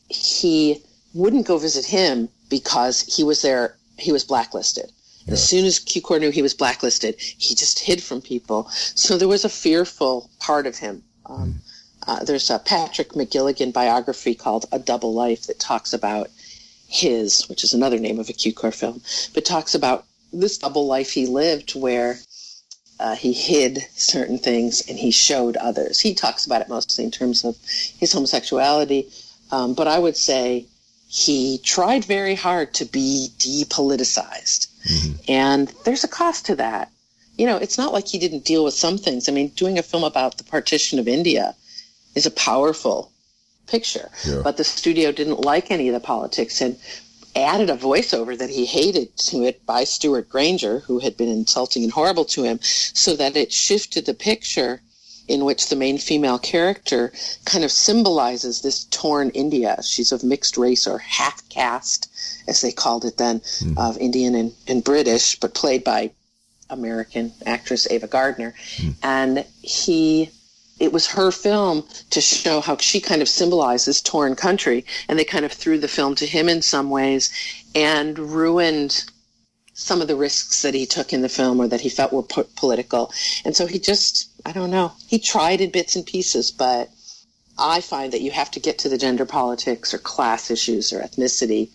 He 0.09 0.83
wouldn't 1.15 1.47
go 1.47 1.59
visit 1.59 1.85
him 1.85 2.29
because 2.49 3.03
he 3.03 3.25
was 3.25 3.43
there, 3.43 3.77
he 3.99 4.13
was 4.13 4.25
blacklisted. 4.25 4.91
Yeah. 5.27 5.35
As 5.35 5.45
soon 5.45 5.65
as 5.65 5.79
Q 5.79 6.03
Cukor 6.03 6.21
knew 6.21 6.31
he 6.31 6.43
was 6.43 6.55
blacklisted, 6.55 7.17
he 7.19 7.55
just 7.55 7.79
hid 7.79 8.03
from 8.03 8.21
people. 8.21 8.69
So 8.71 9.19
there 9.19 9.29
was 9.29 9.45
a 9.45 9.51
fearful 9.51 10.31
part 10.39 10.67
of 10.67 10.77
him. 10.79 11.03
Um, 11.27 11.55
mm. 11.55 11.61
uh, 12.07 12.25
there's 12.25 12.51
a 12.51 12.59
Patrick 12.59 13.11
McGilligan 13.11 13.73
biography 13.73 14.35
called 14.35 14.67
A 14.73 14.79
Double 14.79 15.13
Life 15.13 15.47
that 15.47 15.59
talks 15.59 15.93
about 15.93 16.31
his, 16.89 17.43
which 17.49 17.65
is 17.65 17.75
another 17.75 17.99
name 17.99 18.19
of 18.19 18.31
a 18.31 18.33
Cukor 18.33 18.75
film, 18.75 19.03
but 19.35 19.45
talks 19.45 19.75
about 19.75 20.07
this 20.33 20.59
double 20.59 20.87
life 20.87 21.11
he 21.11 21.27
lived 21.27 21.75
where 21.75 22.19
uh, 23.01 23.15
he 23.15 23.33
hid 23.33 23.87
certain 23.95 24.39
things 24.39 24.83
and 24.89 24.99
he 24.99 25.11
showed 25.11 25.57
others. 25.57 26.01
He 26.01 26.15
talks 26.15 26.47
about 26.47 26.63
it 26.63 26.69
mostly 26.69 27.05
in 27.05 27.11
terms 27.11 27.45
of 27.45 27.57
his 27.99 28.13
homosexuality, 28.13 29.09
um, 29.53 29.75
but 29.75 29.87
I 29.87 29.99
would 29.99 30.17
say 30.17 30.67
he 31.09 31.59
tried 31.59 32.05
very 32.05 32.35
hard 32.35 32.75
to 32.75 32.85
be 32.85 33.31
depoliticized. 33.39 34.69
Mm-hmm. 34.87 35.13
And 35.29 35.69
there's 35.85 36.05
a 36.05 36.09
cost 36.09 36.47
to 36.47 36.57
that. 36.57 36.91
You 37.37 37.47
know, 37.47 37.57
it's 37.57 37.79
not 37.79 37.93
like 37.93 38.09
he 38.09 38.19
didn't 38.19 38.45
deal 38.45 38.65
with 38.65 38.75
some 38.75 38.99
things. 38.99 39.29
I 39.29 39.33
mean, 39.33 39.49
doing 39.49 39.79
a 39.79 39.83
film 39.83 40.05
about 40.05 40.39
the 40.39 40.45
partition 40.45 40.99
of 40.99 41.07
India 41.07 41.55
is 42.15 42.27
a 42.27 42.31
powerful 42.33 43.13
picture, 43.69 44.11
yeah. 44.25 44.41
but 44.43 44.57
the 44.57 44.65
studio 44.65 45.13
didn't 45.13 45.41
like 45.41 45.71
any 45.71 45.89
of 45.89 45.95
the 45.95 46.01
politics 46.01 46.61
and 46.61 46.77
added 47.35 47.71
a 47.71 47.77
voiceover 47.77 48.37
that 48.37 48.51
he 48.51 48.67
hated 48.67 49.17
to 49.17 49.45
it 49.45 49.65
by 49.67 49.85
Stewart 49.85 50.29
Granger, 50.29 50.81
who 50.81 50.99
had 50.99 51.17
been 51.17 51.29
insulting 51.29 51.83
and 51.83 51.93
horrible 51.93 52.25
to 52.27 52.45
him, 52.45 52.59
so 52.63 53.17
that 53.17 53.37
it 53.37 53.53
shifted 53.53 54.07
the 54.07 54.15
picture 54.15 54.83
in 55.29 55.45
which 55.45 55.69
the 55.69 55.77
main 55.77 55.99
female 55.99 56.39
character 56.39 57.13
kind 57.45 57.63
of 57.63 57.71
symbolizes 57.71 58.63
this 58.63 58.85
torn 58.85 59.31
India. 59.31 59.81
She's 59.83 60.11
of 60.11 60.25
mixed 60.25 60.57
race 60.57 60.87
or 60.87 60.99
half 60.99 61.47
caste, 61.51 62.11
as 62.49 62.63
they 62.63 62.73
called 62.73 63.05
it 63.05 63.19
then, 63.19 63.41
mm. 63.41 63.79
of 63.79 63.99
Indian 63.99 64.35
and, 64.35 64.53
and, 64.67 64.83
British, 64.83 65.39
but 65.39 65.55
played 65.55 65.85
by 65.85 66.11
American 66.71 67.33
actress 67.45 67.87
Ava 67.91 68.07
Gardner. 68.07 68.55
Mm. 68.77 68.95
And 69.03 69.45
he 69.61 70.31
it 70.81 70.93
was 70.93 71.07
her 71.07 71.31
film 71.31 71.85
to 72.11 72.21
show 72.21 72.61
how 72.61 72.77
she 72.77 73.01
kind 73.01 73.23
of 73.23 73.29
symbolizes 73.29 74.01
torn 74.01 74.37
country 74.37 74.85
and 75.09 75.19
they 75.19 75.25
kind 75.25 75.45
of 75.45 75.53
threw 75.53 75.79
the 75.79 75.89
film 75.89 76.15
to 76.17 76.27
him 76.27 76.49
in 76.49 76.63
some 76.63 76.91
ways 76.91 77.33
and 77.75 78.19
ruined 78.19 79.05
some 79.75 80.01
of 80.01 80.09
the 80.09 80.17
risks 80.17 80.63
that 80.63 80.75
he 80.75 80.87
took 80.87 81.13
in 81.13 81.23
the 81.23 81.29
film 81.29 81.61
or 81.61 81.69
that 81.69 81.81
he 81.81 81.89
felt 81.89 82.13
were 82.13 82.23
po- 82.23 82.49
political 82.57 83.13
and 83.45 83.55
so 83.55 83.67
he 83.67 83.79
just 83.79 84.29
i 84.45 84.53
don't 84.53 84.71
know 84.71 84.93
he 85.07 85.19
tried 85.19 85.61
in 85.61 85.71
bits 85.71 85.95
and 85.97 86.07
pieces 86.07 86.51
but 86.51 86.91
i 87.59 87.81
find 87.81 88.13
that 88.13 88.21
you 88.21 88.31
have 88.31 88.51
to 88.51 88.61
get 88.61 88.79
to 88.79 88.89
the 88.89 88.99
gender 88.99 89.25
politics 89.25 89.95
or 89.95 89.99
class 89.99 90.51
issues 90.51 90.93
or 90.93 91.01
ethnicity 91.01 91.71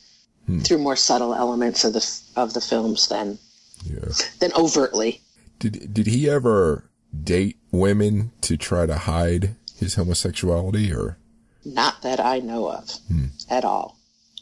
hmm. 0.45 0.59
through 0.59 0.77
more 0.77 0.97
subtle 0.97 1.33
elements 1.33 1.83
of 1.83 1.93
the 1.93 2.21
of 2.35 2.53
the 2.53 2.61
films 2.61 3.07
than 3.07 3.37
yeah. 3.85 4.11
than 4.39 4.51
overtly 4.53 5.21
did 5.59 5.93
did 5.93 6.07
he 6.07 6.29
ever 6.29 6.83
date 7.23 7.57
women 7.71 8.31
to 8.41 8.57
try 8.57 8.85
to 8.85 8.95
hide 8.95 9.55
his 9.77 9.95
homosexuality 9.95 10.93
or? 10.93 11.17
Not 11.65 12.01
that 12.01 12.19
I 12.19 12.39
know 12.39 12.69
of 12.69 12.89
hmm. 13.07 13.25
at 13.49 13.63
all. 13.63 13.97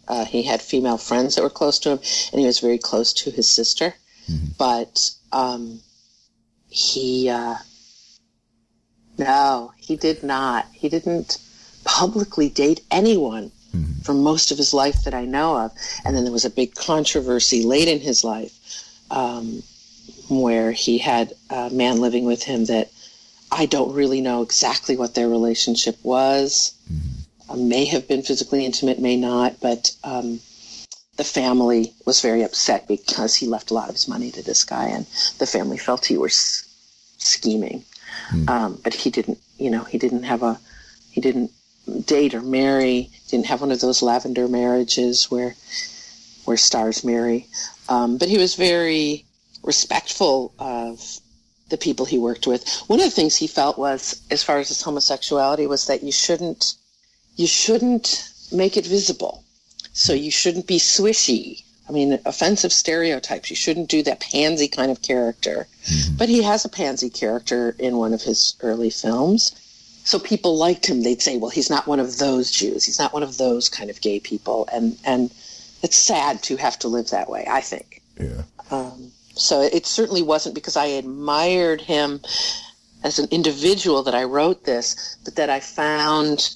Uh, 0.08 0.26
he 0.26 0.44
had 0.44 0.62
female 0.62 0.98
friends 0.98 1.36
that 1.36 1.44
were 1.44 1.50
close 1.50 1.80
to 1.80 1.92
him, 1.92 2.00
and 2.32 2.42
he 2.42 2.46
was 2.46 2.60
very 2.60 2.78
close 2.78 3.14
to 3.14 3.32
his 3.32 3.48
sister. 3.48 3.94
Mm-hmm. 4.30 4.48
But 4.58 5.12
um, 5.32 5.80
he, 6.70 7.30
uh, 7.30 7.56
no, 9.18 9.72
he 9.78 9.96
did 9.96 10.24
not. 10.24 10.66
He 10.74 10.90
didn't 10.90 11.38
publicly 11.86 12.50
date 12.50 12.82
anyone 12.92 13.52
mm-hmm. 13.76 14.02
for 14.02 14.14
most 14.14 14.52
of 14.52 14.58
his 14.58 14.74
life 14.74 15.04
that 15.04 15.14
I 15.14 15.26
know 15.26 15.58
of. 15.58 15.72
And 16.04 16.16
then 16.16 16.24
there 16.24 16.34
was 16.34 16.46
a 16.46 16.50
big 16.50 16.76
controversy 16.76 17.64
late 17.64 17.88
in 17.88 18.00
his 18.00 18.24
life 18.24 18.58
um, 19.12 19.64
where 20.40 20.72
he 20.72 20.98
had 20.98 21.34
a 21.50 21.70
man 21.70 22.00
living 22.00 22.26
with 22.26 22.44
him 22.44 22.66
that 22.66 22.90
I 23.52 23.66
don't 23.66 23.94
really 23.94 24.22
know 24.22 24.42
exactly 24.42 24.96
what 24.96 25.14
their 25.14 25.28
relationship 25.28 25.98
was. 26.04 26.74
Mm-hmm. 26.92 27.52
Uh, 27.52 27.56
may 27.58 27.86
have 27.86 28.08
been 28.08 28.22
physically 28.22 28.66
intimate, 28.66 29.00
may 29.00 29.18
not, 29.18 29.60
but 29.60 29.92
um, 30.06 30.40
the 31.18 31.24
family 31.26 31.94
was 32.06 32.22
very 32.22 32.44
upset 32.44 32.88
because 32.88 33.36
he 33.36 33.46
left 33.46 33.72
a 33.72 33.74
lot 33.74 33.90
of 33.90 33.96
his 33.96 34.08
money 34.08 34.32
to 34.32 34.42
this 34.42 34.64
guy, 34.64 34.86
and 34.86 35.06
the 35.40 35.46
family 35.46 35.78
felt 35.78 36.06
he 36.06 36.18
was 36.18 36.66
scheming. 37.18 37.84
Mm-hmm. 38.30 38.50
Um, 38.50 38.80
but 38.84 38.94
he 38.94 39.10
didn't, 39.10 39.40
you 39.58 39.70
know, 39.70 39.84
he 39.84 39.98
didn't 39.98 40.24
have 40.24 40.44
a, 40.44 40.58
he 41.12 41.20
didn't 41.20 41.52
date 42.06 42.34
or 42.34 42.42
marry, 42.42 43.10
didn't 43.28 43.48
have 43.48 43.60
one 43.60 43.72
of 43.72 43.82
those 43.82 44.02
lavender 44.02 44.48
marriages 44.48 45.30
where, 45.30 45.56
where 46.46 46.58
stars 46.58 47.04
marry. 47.04 47.48
Um, 47.90 48.18
but 48.18 48.30
he 48.30 48.38
was 48.38 48.56
very 48.56 49.26
respectful 49.64 50.54
of 50.60 51.20
the 51.70 51.78
people 51.78 52.06
he 52.06 52.18
worked 52.18 52.48
with. 52.48 52.68
One 52.88 53.00
of 53.00 53.06
the 53.06 53.12
things 53.12 53.36
he 53.36 53.48
felt 53.48 53.78
was, 53.78 54.22
as 54.30 54.44
far 54.44 54.60
as 54.60 54.68
his 54.68 54.82
homosexuality, 54.82 55.68
was 55.68 55.88
that 55.88 56.04
you 56.04 56.12
shouldn't, 56.12 56.76
you 57.36 57.48
shouldn't 57.48 58.30
make 58.52 58.78
it 58.78 58.86
visible. 58.86 59.44
So 59.94 60.14
you 60.14 60.32
shouldn't 60.32 60.68
be 60.68 60.80
swishy. 60.80 61.64
I 61.88 61.92
mean, 61.92 62.20
offensive 62.26 62.72
stereotypes. 62.72 63.50
You 63.50 63.56
shouldn't 63.56 63.90
do 63.90 64.04
that 64.04 64.20
pansy 64.20 64.68
kind 64.68 64.92
of 64.92 65.02
character. 65.02 65.68
Mm-hmm. 65.84 66.16
But 66.18 66.30
he 66.30 66.42
has 66.44 66.64
a 66.64 66.70
pansy 66.70 67.10
character 67.10 67.76
in 67.80 67.98
one 67.98 68.14
of 68.14 68.22
his 68.22 68.56
early 68.62 68.90
films. 68.90 69.52
So 70.04 70.18
people 70.18 70.58
liked 70.58 70.86
him. 70.86 71.04
They'd 71.04 71.22
say, 71.22 71.38
well, 71.38 71.50
he's 71.50 71.70
not 71.70 71.88
one 71.88 72.00
of 72.00 72.18
those 72.18 72.52
Jews. 72.52 72.86
He's 72.86 73.00
not 73.00 73.14
one 73.14 73.24
of 73.24 73.38
those 73.38 73.70
kind 73.70 73.90
of 73.90 74.02
gay 74.02 74.20
people. 74.20 74.68
And, 74.72 74.98
and 75.06 75.32
it's 75.84 75.98
sad 75.98 76.42
to 76.44 76.56
have 76.58 76.80
to 76.80 76.88
live 76.88 77.10
that 77.10 77.30
way, 77.30 77.46
I 77.50 77.62
think. 77.62 78.02
Yeah. 78.20 78.44
Um, 78.72 79.12
so 79.36 79.62
it 79.62 79.86
certainly 79.86 80.22
wasn't 80.22 80.56
because 80.56 80.78
I 80.78 80.86
admired 80.86 81.82
him 81.82 82.22
as 83.04 83.20
an 83.20 83.28
individual 83.32 84.04
that 84.04 84.16
I 84.16 84.24
wrote 84.24 84.64
this, 84.66 85.18
but 85.24 85.36
that 85.36 85.50
I 85.50 85.60
found 85.60 86.54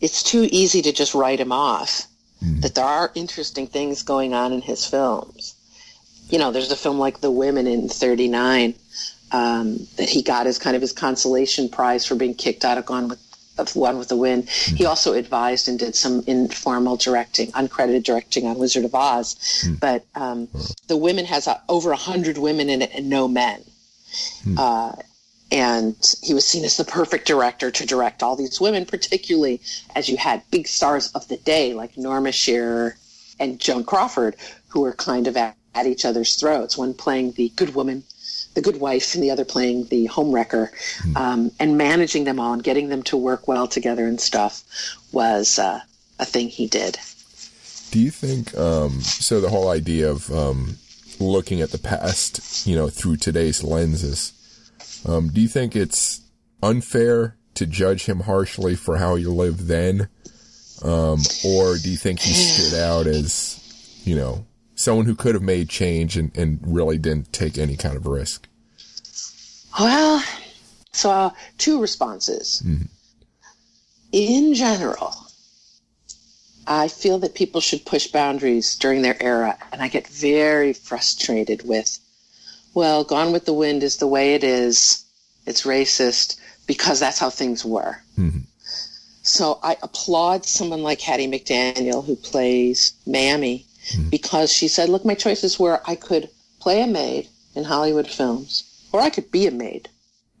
it's 0.00 0.22
too 0.22 0.48
easy 0.50 0.82
to 0.82 0.92
just 0.92 1.14
write 1.14 1.40
him 1.40 1.52
off. 1.52 2.06
Mm-hmm. 2.42 2.60
That 2.60 2.74
there 2.74 2.84
are 2.84 3.12
interesting 3.14 3.66
things 3.66 4.02
going 4.02 4.34
on 4.34 4.52
in 4.52 4.62
his 4.62 4.84
films. 4.84 5.54
You 6.28 6.38
know, 6.38 6.50
there's 6.50 6.72
a 6.72 6.76
film 6.76 6.98
like 6.98 7.20
The 7.20 7.30
Women 7.30 7.66
in 7.66 7.88
39 7.88 8.74
um, 9.32 9.86
that 9.96 10.08
he 10.08 10.22
got 10.22 10.46
as 10.46 10.58
kind 10.58 10.74
of 10.76 10.82
his 10.82 10.92
consolation 10.92 11.68
prize 11.68 12.04
for 12.06 12.14
being 12.14 12.34
kicked 12.34 12.64
out 12.64 12.78
of 12.78 12.86
Gone 12.86 13.08
with 13.08 13.20
of 13.58 13.76
One 13.76 13.98
with 13.98 14.08
the 14.08 14.16
Wind. 14.16 14.46
Mm. 14.46 14.76
He 14.76 14.86
also 14.86 15.12
advised 15.12 15.68
and 15.68 15.78
did 15.78 15.94
some 15.94 16.22
informal 16.26 16.96
directing, 16.96 17.52
uncredited 17.52 18.04
directing 18.04 18.46
on 18.46 18.58
Wizard 18.58 18.84
of 18.84 18.94
Oz. 18.94 19.36
Mm. 19.64 19.80
But 19.80 20.04
um, 20.14 20.48
The 20.86 20.96
Women 20.96 21.24
has 21.26 21.46
uh, 21.46 21.60
over 21.68 21.92
a 21.92 21.96
hundred 21.96 22.38
women 22.38 22.68
in 22.68 22.82
it 22.82 22.90
and 22.94 23.08
no 23.08 23.28
men. 23.28 23.62
Mm. 24.44 24.58
Uh, 24.58 25.02
and 25.50 26.16
he 26.22 26.32
was 26.32 26.46
seen 26.46 26.64
as 26.64 26.78
the 26.78 26.84
perfect 26.84 27.26
director 27.26 27.70
to 27.70 27.86
direct 27.86 28.22
all 28.22 28.36
these 28.36 28.58
women, 28.58 28.86
particularly 28.86 29.60
as 29.94 30.08
you 30.08 30.16
had 30.16 30.42
big 30.50 30.66
stars 30.66 31.12
of 31.12 31.28
the 31.28 31.36
day 31.36 31.74
like 31.74 31.98
Norma 31.98 32.32
Shearer 32.32 32.96
and 33.38 33.60
Joan 33.60 33.84
Crawford, 33.84 34.36
who 34.68 34.80
were 34.80 34.94
kind 34.94 35.26
of 35.26 35.36
at, 35.36 35.56
at 35.74 35.86
each 35.86 36.06
other's 36.06 36.36
throats. 36.36 36.78
One 36.78 36.94
playing 36.94 37.32
the 37.32 37.50
good 37.50 37.74
woman 37.74 38.04
the 38.54 38.62
good 38.62 38.80
wife 38.80 39.14
and 39.14 39.22
the 39.22 39.30
other 39.30 39.44
playing 39.44 39.86
the 39.86 40.08
homewrecker, 40.08 40.68
mm. 41.00 41.16
um, 41.16 41.50
and 41.58 41.78
managing 41.78 42.24
them 42.24 42.38
all 42.38 42.52
and 42.52 42.62
getting 42.62 42.88
them 42.88 43.02
to 43.04 43.16
work 43.16 43.48
well 43.48 43.66
together 43.66 44.06
and 44.06 44.20
stuff 44.20 44.62
was 45.12 45.58
uh, 45.58 45.80
a 46.18 46.24
thing 46.24 46.48
he 46.48 46.66
did. 46.66 46.98
Do 47.90 48.00
you 48.00 48.10
think 48.10 48.56
um, 48.56 49.00
so? 49.02 49.40
The 49.40 49.50
whole 49.50 49.68
idea 49.68 50.10
of 50.10 50.30
um, 50.32 50.76
looking 51.20 51.60
at 51.60 51.70
the 51.70 51.78
past, 51.78 52.66
you 52.66 52.74
know, 52.74 52.88
through 52.88 53.16
today's 53.16 53.62
lenses. 53.62 54.32
Um, 55.06 55.28
do 55.28 55.40
you 55.40 55.48
think 55.48 55.76
it's 55.76 56.20
unfair 56.62 57.36
to 57.54 57.66
judge 57.66 58.06
him 58.06 58.20
harshly 58.20 58.76
for 58.76 58.96
how 58.96 59.16
he 59.16 59.24
lived 59.26 59.66
then, 59.66 60.08
um, 60.82 61.20
or 61.44 61.76
do 61.76 61.90
you 61.90 61.96
think 61.96 62.20
he 62.20 62.32
stood 62.32 62.78
out 62.78 63.06
as, 63.06 63.60
you 64.04 64.16
know, 64.16 64.46
someone 64.82 65.06
who 65.06 65.14
could 65.14 65.34
have 65.34 65.42
made 65.42 65.68
change 65.68 66.16
and, 66.16 66.36
and 66.36 66.60
really 66.62 66.98
didn't 66.98 67.32
take 67.32 67.56
any 67.58 67.76
kind 67.76 67.96
of 67.96 68.06
risk? 68.06 68.48
Well, 69.78 70.22
so 70.92 71.10
uh, 71.10 71.30
two 71.58 71.80
responses. 71.80 72.62
Mm-hmm. 72.64 72.84
In 74.12 74.54
general, 74.54 75.14
I 76.66 76.88
feel 76.88 77.18
that 77.20 77.34
people 77.34 77.60
should 77.60 77.86
push 77.86 78.06
boundaries 78.08 78.76
during 78.76 79.02
their 79.02 79.20
era, 79.22 79.56
and 79.72 79.80
I 79.82 79.88
get 79.88 80.06
very 80.06 80.72
frustrated 80.72 81.66
with, 81.66 81.98
well, 82.74 83.04
Gone 83.04 83.32
with 83.32 83.46
the 83.46 83.54
Wind 83.54 83.82
is 83.82 83.96
the 83.96 84.06
way 84.06 84.34
it 84.34 84.44
is. 84.44 85.04
It's 85.46 85.62
racist 85.62 86.38
because 86.66 87.00
that's 87.00 87.18
how 87.18 87.30
things 87.30 87.64
were. 87.64 87.96
Mm-hmm. 88.18 88.40
So 89.22 89.58
I 89.62 89.76
applaud 89.82 90.44
someone 90.44 90.82
like 90.82 91.00
Hattie 91.00 91.28
McDaniel 91.28 92.04
who 92.04 92.16
plays 92.16 92.92
Mammy 93.06 93.66
Mm-hmm. 93.90 94.10
because 94.10 94.52
she 94.52 94.68
said, 94.68 94.88
look, 94.88 95.04
my 95.04 95.14
choices 95.14 95.58
were 95.58 95.80
I 95.84 95.96
could 95.96 96.30
play 96.60 96.82
a 96.82 96.86
maid 96.86 97.28
in 97.56 97.64
Hollywood 97.64 98.06
films 98.06 98.64
or 98.92 99.00
I 99.00 99.10
could 99.10 99.30
be 99.32 99.46
a 99.46 99.50
maid. 99.50 99.88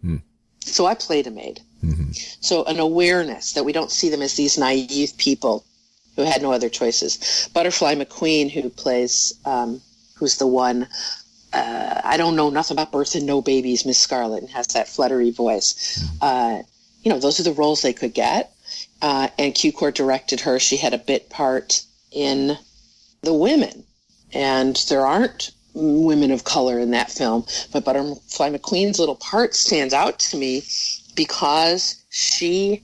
Mm. 0.04 0.22
So 0.60 0.86
I 0.86 0.94
played 0.94 1.26
a 1.26 1.30
maid. 1.32 1.60
Mm-hmm. 1.84 2.12
So 2.40 2.64
an 2.64 2.78
awareness 2.78 3.54
that 3.54 3.64
we 3.64 3.72
don't 3.72 3.90
see 3.90 4.10
them 4.10 4.22
as 4.22 4.34
these 4.34 4.58
naive 4.58 5.16
people 5.18 5.64
who 6.14 6.22
had 6.22 6.40
no 6.40 6.52
other 6.52 6.68
choices. 6.68 7.48
Butterfly 7.52 7.96
McQueen, 7.96 8.50
who 8.50 8.70
plays, 8.70 9.32
um, 9.44 9.80
who's 10.14 10.36
the 10.36 10.46
one, 10.46 10.86
uh, 11.52 12.00
I 12.04 12.16
don't 12.16 12.36
know 12.36 12.50
nothing 12.50 12.76
about 12.76 12.92
birth 12.92 13.14
and 13.14 13.26
no 13.26 13.42
babies, 13.42 13.84
Miss 13.84 13.98
Scarlet, 13.98 14.42
and 14.42 14.50
has 14.50 14.68
that 14.68 14.88
fluttery 14.88 15.30
voice. 15.30 16.02
Uh, 16.20 16.62
you 17.02 17.10
know, 17.10 17.18
those 17.18 17.40
are 17.40 17.44
the 17.44 17.52
roles 17.52 17.82
they 17.82 17.92
could 17.92 18.14
get. 18.14 18.54
Uh, 19.00 19.28
and 19.36 19.52
Cukor 19.52 19.92
directed 19.92 20.40
her. 20.42 20.60
She 20.60 20.76
had 20.76 20.94
a 20.94 20.98
bit 20.98 21.28
part 21.28 21.82
in 22.12 22.56
The 23.22 23.34
Women. 23.34 23.84
And 24.32 24.76
there 24.88 25.06
aren't 25.06 25.52
women 25.74 26.30
of 26.30 26.44
color 26.44 26.78
in 26.78 26.90
that 26.90 27.10
film, 27.10 27.46
but 27.72 27.84
Butterfly 27.84 28.50
McQueen's 28.50 28.98
little 28.98 29.16
part 29.16 29.54
stands 29.54 29.94
out 29.94 30.18
to 30.18 30.36
me 30.36 30.62
because 31.14 32.02
she 32.10 32.82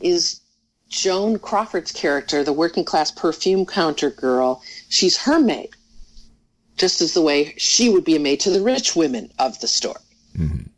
is 0.00 0.40
Joan 0.88 1.38
Crawford's 1.38 1.92
character, 1.92 2.44
the 2.44 2.52
working 2.52 2.84
class 2.84 3.10
perfume 3.10 3.66
counter 3.66 4.10
girl. 4.10 4.62
She's 4.88 5.16
her 5.18 5.38
maid, 5.38 5.70
just 6.76 7.00
as 7.00 7.14
the 7.14 7.22
way 7.22 7.54
she 7.56 7.88
would 7.88 8.04
be 8.04 8.16
a 8.16 8.20
maid 8.20 8.40
to 8.40 8.50
the 8.50 8.60
rich 8.60 8.94
women 8.94 9.32
of 9.38 9.58
the 9.60 9.68
story. 9.68 10.00
Mm-hmm. 10.36 10.68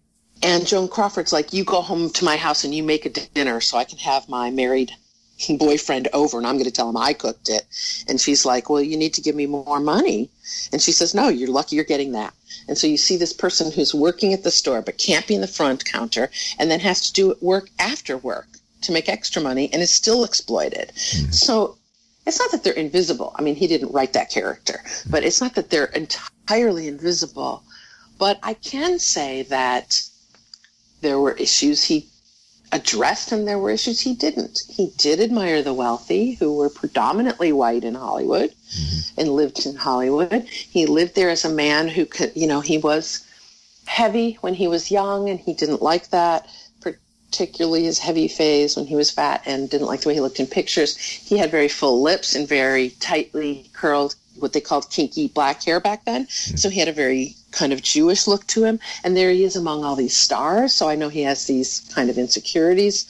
And 0.43 0.67
Joan 0.67 0.89
Crawford's 0.89 1.33
like, 1.33 1.53
you 1.53 1.65
go 1.65 1.81
home 1.81 2.11
to 2.11 2.25
my 2.25 2.37
house 2.37 2.65
and 2.65 2.75
you 2.75 2.83
make 2.83 3.07
a 3.07 3.11
dinner 3.11 3.61
so 3.61 3.79
I 3.79 3.85
can 3.85 3.99
have 3.99 4.29
my 4.29 4.51
married 4.51 4.93
boyfriend 5.59 6.09
over 6.13 6.39
and 6.39 6.47
I'm 6.47 6.57
going 6.57 6.65
to 6.65 6.71
tell 6.71 6.89
him 6.89 6.97
I 6.97 7.13
cooked 7.13 7.49
it. 7.49 7.65
And 8.09 8.21
she's 8.21 8.45
like, 8.45 8.71
well, 8.71 8.83
you 8.83 8.97
need 8.97 9.15
to 9.15 9.21
give 9.21 9.35
me 9.35 9.47
more 9.47 9.81
money. 9.81 10.31
And 10.73 10.81
she 10.81 10.93
says, 10.93 11.15
no, 11.15 11.29
you're 11.29 11.49
lucky 11.51 11.77
you're 11.77 11.85
getting 11.85 12.13
that. 12.13 12.35
And 12.69 12.79
so 12.79 12.87
you 12.87 12.97
see 12.97 13.17
this 13.17 13.33
person 13.33 13.71
who's 13.71 13.95
working 13.95 14.33
at 14.33 14.43
the 14.43 14.51
store 14.51 14.83
but 14.83 14.99
can't 14.99 15.27
be 15.27 15.35
in 15.35 15.41
the 15.41 15.47
front 15.47 15.85
counter 15.85 16.31
and 16.59 16.71
then 16.71 16.81
has 16.81 17.01
to 17.09 17.13
do 17.13 17.35
work 17.41 17.69
after 17.79 18.17
work 18.17 18.47
to 18.83 18.93
make 18.93 19.09
extra 19.09 19.43
money 19.43 19.71
and 19.73 19.83
is 19.83 19.91
still 19.91 20.25
exploited. 20.25 20.93
Mm-hmm. 20.95 21.33
So 21.33 21.79
it's 22.27 22.39
not 22.39 22.51
that 22.53 22.65
they're 22.65 22.73
invisible. 22.73 23.35
I 23.37 23.43
mean, 23.43 23.57
he 23.57 23.67
didn't 23.67 23.93
write 23.93 24.13
that 24.15 24.31
character, 24.31 24.83
but 25.11 25.25
it's 25.25 25.41
not 25.41 25.55
that 25.55 25.71
they're 25.71 25.87
entirely 25.87 26.89
invisible. 26.89 27.63
But 28.19 28.39
I 28.43 28.55
can 28.55 28.99
say 28.99 29.43
that 29.43 30.03
there 31.01 31.19
were 31.19 31.33
issues 31.33 31.83
he 31.83 32.09
addressed 32.75 33.31
and 33.31 33.47
there 33.47 33.59
were 33.59 33.71
issues 33.71 34.01
he 34.01 34.15
didn't. 34.15 34.63
He 34.69 34.93
did 34.99 35.21
admire 35.21 35.63
the 35.63 35.73
wealthy 35.73 36.33
who 36.33 36.57
were 36.57 36.69
predominantly 36.69 37.53
white 37.53 37.85
in 37.85 37.95
Hollywood 37.95 38.51
mm-hmm. 38.51 39.21
and 39.21 39.31
lived 39.31 39.65
in 39.65 39.77
Hollywood. 39.77 40.43
He 40.49 40.85
lived 40.85 41.15
there 41.15 41.31
as 41.31 41.45
a 41.45 41.49
man 41.49 41.87
who 41.87 42.05
could, 42.05 42.33
you 42.35 42.49
know, 42.49 42.61
he 42.61 42.79
was 42.79 43.25
heavy 43.87 44.39
when 44.41 44.55
he 44.55 44.67
was 44.67 44.91
young 44.91 45.31
and 45.31 45.39
he 45.39 45.55
didn't 45.55 45.83
like 45.83 46.11
that, 46.11 46.49
particularly 46.81 47.85
his 47.85 48.01
heavy 48.01 48.27
phase 48.27 48.77
when 48.77 48.87
he 48.87 48.97
was 48.97 49.11
fat 49.11 49.43
and 49.47 49.71
didn't 49.71 49.87
like 49.87 50.01
the 50.01 50.09
way 50.09 50.15
he 50.15 50.21
looked 50.21 50.41
in 50.41 50.47
pictures. 50.49 50.97
He 50.97 51.39
had 51.39 51.53
very 51.53 51.69
full 51.69 52.03
lips 52.03 52.35
and 52.35 52.49
very 52.49 52.91
tightly 52.99 53.71
curled 53.73 54.17
what 54.39 54.53
they 54.53 54.61
called 54.61 54.91
kinky 54.91 55.29
black 55.29 55.63
hair 55.63 55.81
back 55.81 56.05
then. 56.05 56.27
Mm-hmm. 56.27 56.57
So 56.57 56.69
he 56.69 56.81
had 56.81 56.89
a 56.89 56.93
very 56.93 57.37
kind 57.53 57.73
of 57.73 57.83
Jewish 57.83 58.27
look 58.27 58.47
to 58.49 58.65
him. 58.65 58.81
And 59.03 59.17
there 59.17 59.31
he 59.31 59.45
is 59.45 59.57
among 59.57 59.85
all 59.85 59.97
these 59.97 60.17
stars. 60.17 60.73
So 60.73 60.89
I 60.89 60.97
know 60.97 61.09
he 61.09 61.23
has 61.23 61.47
these 61.47 61.81
kind 61.95 62.11
of 62.11 62.19
insecurities 62.19 63.07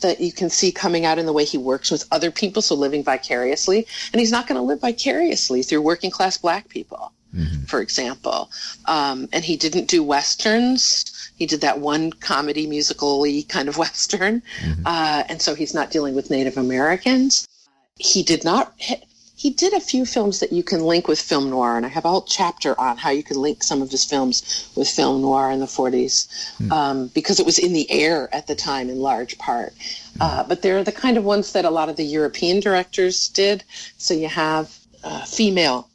that 0.00 0.20
you 0.20 0.32
can 0.32 0.50
see 0.50 0.70
coming 0.72 1.04
out 1.04 1.18
in 1.18 1.26
the 1.26 1.32
way 1.32 1.44
he 1.44 1.58
works 1.58 1.90
with 1.90 2.06
other 2.10 2.30
people. 2.30 2.62
So 2.62 2.74
living 2.74 3.04
vicariously. 3.04 3.86
And 4.12 4.20
he's 4.20 4.32
not 4.32 4.46
going 4.46 4.56
to 4.56 4.62
live 4.62 4.80
vicariously 4.80 5.62
through 5.62 5.82
working 5.82 6.10
class 6.10 6.36
black 6.36 6.68
people, 6.68 7.12
mm-hmm. 7.34 7.64
for 7.64 7.80
example. 7.80 8.50
Um, 8.86 9.28
and 9.32 9.44
he 9.44 9.56
didn't 9.56 9.86
do 9.86 10.02
Westerns. 10.02 11.10
He 11.36 11.46
did 11.46 11.62
that 11.62 11.80
one 11.80 12.12
comedy 12.12 12.66
musical-y 12.66 13.44
kind 13.48 13.68
of 13.68 13.78
Western. 13.84 14.42
Mm-hmm. 14.60 14.82
Uh, 14.86 15.24
and 15.28 15.40
so 15.40 15.54
he's 15.54 15.74
not 15.74 15.90
dealing 15.90 16.14
with 16.14 16.30
Native 16.30 16.56
Americans. 16.56 17.46
He 17.96 18.22
did 18.22 18.44
not 18.44 18.74
he 19.36 19.50
did 19.50 19.72
a 19.72 19.80
few 19.80 20.06
films 20.06 20.40
that 20.40 20.52
you 20.52 20.62
can 20.62 20.80
link 20.80 21.08
with 21.08 21.20
film 21.20 21.50
noir, 21.50 21.76
and 21.76 21.84
I 21.84 21.88
have 21.88 22.04
a 22.04 22.08
whole 22.08 22.22
chapter 22.22 22.78
on 22.80 22.96
how 22.96 23.10
you 23.10 23.22
can 23.22 23.36
link 23.36 23.64
some 23.64 23.82
of 23.82 23.90
his 23.90 24.04
films 24.04 24.70
with 24.76 24.88
film 24.88 25.22
noir 25.22 25.50
in 25.50 25.60
the 25.60 25.66
40s 25.66 26.28
mm. 26.58 26.70
um, 26.70 27.08
because 27.08 27.40
it 27.40 27.46
was 27.46 27.58
in 27.58 27.72
the 27.72 27.90
air 27.90 28.32
at 28.32 28.46
the 28.46 28.54
time 28.54 28.88
in 28.88 29.00
large 29.00 29.36
part. 29.38 29.74
Mm. 29.74 30.18
Uh, 30.20 30.44
but 30.44 30.62
they're 30.62 30.84
the 30.84 30.92
kind 30.92 31.16
of 31.16 31.24
ones 31.24 31.52
that 31.52 31.64
a 31.64 31.70
lot 31.70 31.88
of 31.88 31.96
the 31.96 32.04
European 32.04 32.60
directors 32.60 33.28
did. 33.28 33.64
So 33.98 34.14
you 34.14 34.28
have 34.28 34.78
uh, 35.02 35.24
female 35.24 35.88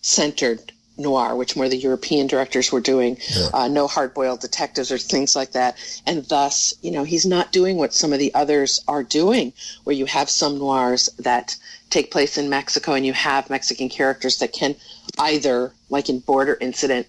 centered 0.00 0.72
noir, 0.96 1.34
which 1.34 1.56
more 1.56 1.68
the 1.68 1.76
European 1.76 2.26
directors 2.26 2.70
were 2.70 2.80
doing, 2.80 3.18
yeah. 3.34 3.48
uh, 3.52 3.68
no 3.68 3.86
hard-boiled 3.86 4.40
detectives 4.40 4.92
or 4.92 4.98
things 4.98 5.34
like 5.34 5.52
that. 5.52 5.76
And 6.06 6.24
thus, 6.24 6.74
you 6.82 6.90
know, 6.90 7.04
he's 7.04 7.26
not 7.26 7.52
doing 7.52 7.76
what 7.76 7.94
some 7.94 8.12
of 8.12 8.18
the 8.18 8.34
others 8.34 8.80
are 8.86 9.02
doing, 9.02 9.52
where 9.84 9.96
you 9.96 10.06
have 10.06 10.30
some 10.30 10.58
noirs 10.58 11.08
that 11.18 11.56
take 11.90 12.10
place 12.10 12.38
in 12.38 12.48
Mexico 12.48 12.92
and 12.92 13.04
you 13.04 13.12
have 13.12 13.50
Mexican 13.50 13.88
characters 13.88 14.38
that 14.38 14.52
can 14.52 14.76
either, 15.18 15.72
like 15.90 16.08
in 16.08 16.20
Border 16.20 16.56
Incident, 16.60 17.06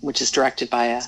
which 0.00 0.22
is 0.22 0.30
directed 0.30 0.70
by 0.70 0.86
a 0.86 1.02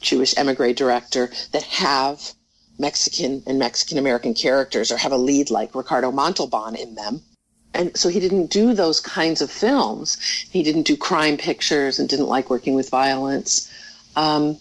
Jewish 0.00 0.34
emigre 0.36 0.72
director, 0.72 1.30
that 1.52 1.62
have 1.64 2.32
Mexican 2.78 3.42
and 3.46 3.58
Mexican 3.58 3.98
American 3.98 4.34
characters 4.34 4.90
or 4.90 4.96
have 4.96 5.12
a 5.12 5.16
lead 5.16 5.50
like 5.50 5.74
Ricardo 5.74 6.10
Montalban 6.10 6.74
in 6.76 6.94
them 6.94 7.22
and 7.74 7.96
so 7.96 8.08
he 8.08 8.20
didn't 8.20 8.46
do 8.46 8.74
those 8.74 9.00
kinds 9.00 9.40
of 9.40 9.50
films. 9.50 10.18
He 10.50 10.62
didn't 10.62 10.82
do 10.82 10.96
crime 10.96 11.36
pictures 11.36 11.98
and 11.98 12.08
didn't 12.08 12.26
like 12.26 12.50
working 12.50 12.74
with 12.74 12.90
violence. 12.90 13.70
Um, 14.16 14.58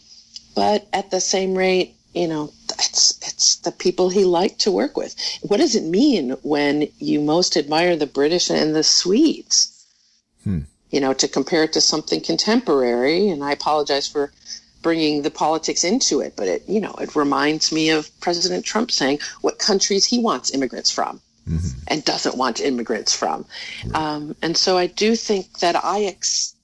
but 0.56 0.88
at 0.93 1.10
the 1.12 1.19
same 1.19 1.56
rate, 1.56 1.95
you 2.13 2.28
know, 2.28 2.52
it's 2.80 3.17
it's 3.26 3.56
the 3.58 3.72
people 3.72 4.10
he 4.10 4.26
liked 4.26 4.60
to 4.62 4.72
work 4.72 4.98
with. 4.98 5.15
What 5.41 5.58
does 5.58 5.76
it 5.76 5.84
mean 5.84 6.32
when 6.43 6.88
you 7.00 7.22
most 7.22 7.58
admire 7.58 7.95
the 7.95 8.08
British 8.08 8.50
and 8.50 8.76
the 8.76 8.84
Swedes? 8.84 9.86
Hmm. 10.43 10.62
You 10.91 11.00
know, 11.00 11.13
to 11.13 11.28
compare 11.28 11.63
it 11.63 11.74
to 11.74 11.82
something 11.82 12.22
contemporary. 12.22 13.30
And 13.30 13.43
I 13.43 13.52
apologize 13.52 14.08
for 14.08 14.32
bringing 14.82 15.22
the 15.22 15.32
politics 15.32 15.84
into 15.84 16.22
it, 16.22 16.34
but 16.36 16.48
it 16.48 16.63
you 16.67 16.80
know 16.80 16.93
it 17.00 17.15
reminds 17.15 17.72
me 17.72 17.89
of 17.89 18.10
President 18.22 18.65
Trump 18.65 18.91
saying 18.91 19.19
what 19.41 19.60
countries 19.60 20.06
he 20.06 20.19
wants 20.19 20.54
immigrants 20.54 20.91
from 20.91 21.22
mm-hmm. 21.49 21.79
and 21.88 22.05
doesn't 22.05 22.38
want 22.38 22.59
immigrants 22.59 23.15
from. 23.15 23.45
Right. 23.85 23.95
Um, 23.95 24.35
and 24.41 24.55
so 24.55 24.77
I 24.77 24.88
do 24.88 25.15
think 25.15 25.59
that 25.59 25.83
I 25.83 26.03
ex- 26.03 26.55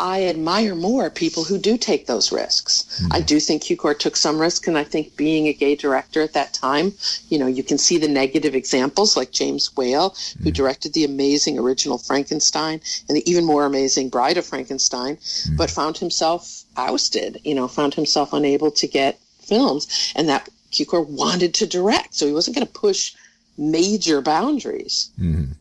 I 0.00 0.24
admire 0.24 0.74
more 0.74 1.08
people 1.08 1.44
who 1.44 1.56
do 1.56 1.78
take 1.78 2.06
those 2.06 2.32
risks. 2.32 2.82
Mm-hmm. 2.82 3.12
I 3.12 3.20
do 3.20 3.38
think 3.38 3.62
Cukor 3.62 3.96
took 3.96 4.16
some 4.16 4.40
risk, 4.40 4.66
and 4.66 4.76
I 4.76 4.82
think 4.82 5.16
being 5.16 5.46
a 5.46 5.52
gay 5.52 5.76
director 5.76 6.20
at 6.20 6.32
that 6.32 6.52
time, 6.52 6.94
you 7.28 7.38
know, 7.38 7.46
you 7.46 7.62
can 7.62 7.78
see 7.78 7.96
the 7.98 8.08
negative 8.08 8.56
examples 8.56 9.16
like 9.16 9.30
James 9.30 9.74
Whale, 9.76 10.10
mm-hmm. 10.10 10.42
who 10.42 10.50
directed 10.50 10.94
the 10.94 11.04
amazing 11.04 11.60
original 11.60 11.98
Frankenstein 11.98 12.80
and 13.08 13.16
the 13.16 13.30
even 13.30 13.44
more 13.44 13.66
amazing 13.66 14.08
Bride 14.08 14.36
of 14.36 14.44
Frankenstein, 14.44 15.16
mm-hmm. 15.16 15.56
but 15.56 15.70
found 15.70 15.96
himself 15.96 16.64
ousted, 16.76 17.40
you 17.44 17.54
know, 17.54 17.68
found 17.68 17.94
himself 17.94 18.32
unable 18.32 18.72
to 18.72 18.88
get 18.88 19.20
films, 19.42 20.12
and 20.16 20.28
that 20.28 20.48
Cukor 20.72 21.06
wanted 21.06 21.54
to 21.54 21.66
direct, 21.68 22.14
so 22.14 22.26
he 22.26 22.32
wasn't 22.32 22.56
going 22.56 22.66
to 22.66 22.72
push 22.72 23.14
major 23.56 24.20
boundaries. 24.20 25.10
Mm-hmm. 25.18 25.52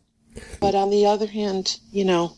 But 0.59 0.75
on 0.75 0.89
the 0.89 1.05
other 1.05 1.27
hand, 1.27 1.79
you 1.91 2.05
know, 2.05 2.35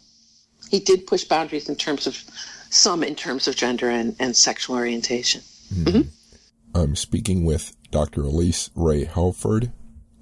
he 0.70 0.80
did 0.80 1.08
push 1.08 1.24
boundaries 1.24 1.70
in 1.70 1.76
terms 1.76 2.08
of 2.08 2.22
some 2.70 3.04
in 3.04 3.16
terms 3.16 3.48
of 3.48 3.56
gender 3.56 3.90
and, 3.90 4.16
and 4.20 4.36
sexual 4.36 4.76
orientation. 4.76 5.42
Mm-hmm. 5.74 5.88
Mm-hmm. 5.88 6.78
I'm 6.78 6.96
speaking 6.96 7.46
with 7.46 7.74
Dr. 7.90 8.24
Elyce 8.24 8.70
Rae 8.76 9.06
Helford, 9.06 9.72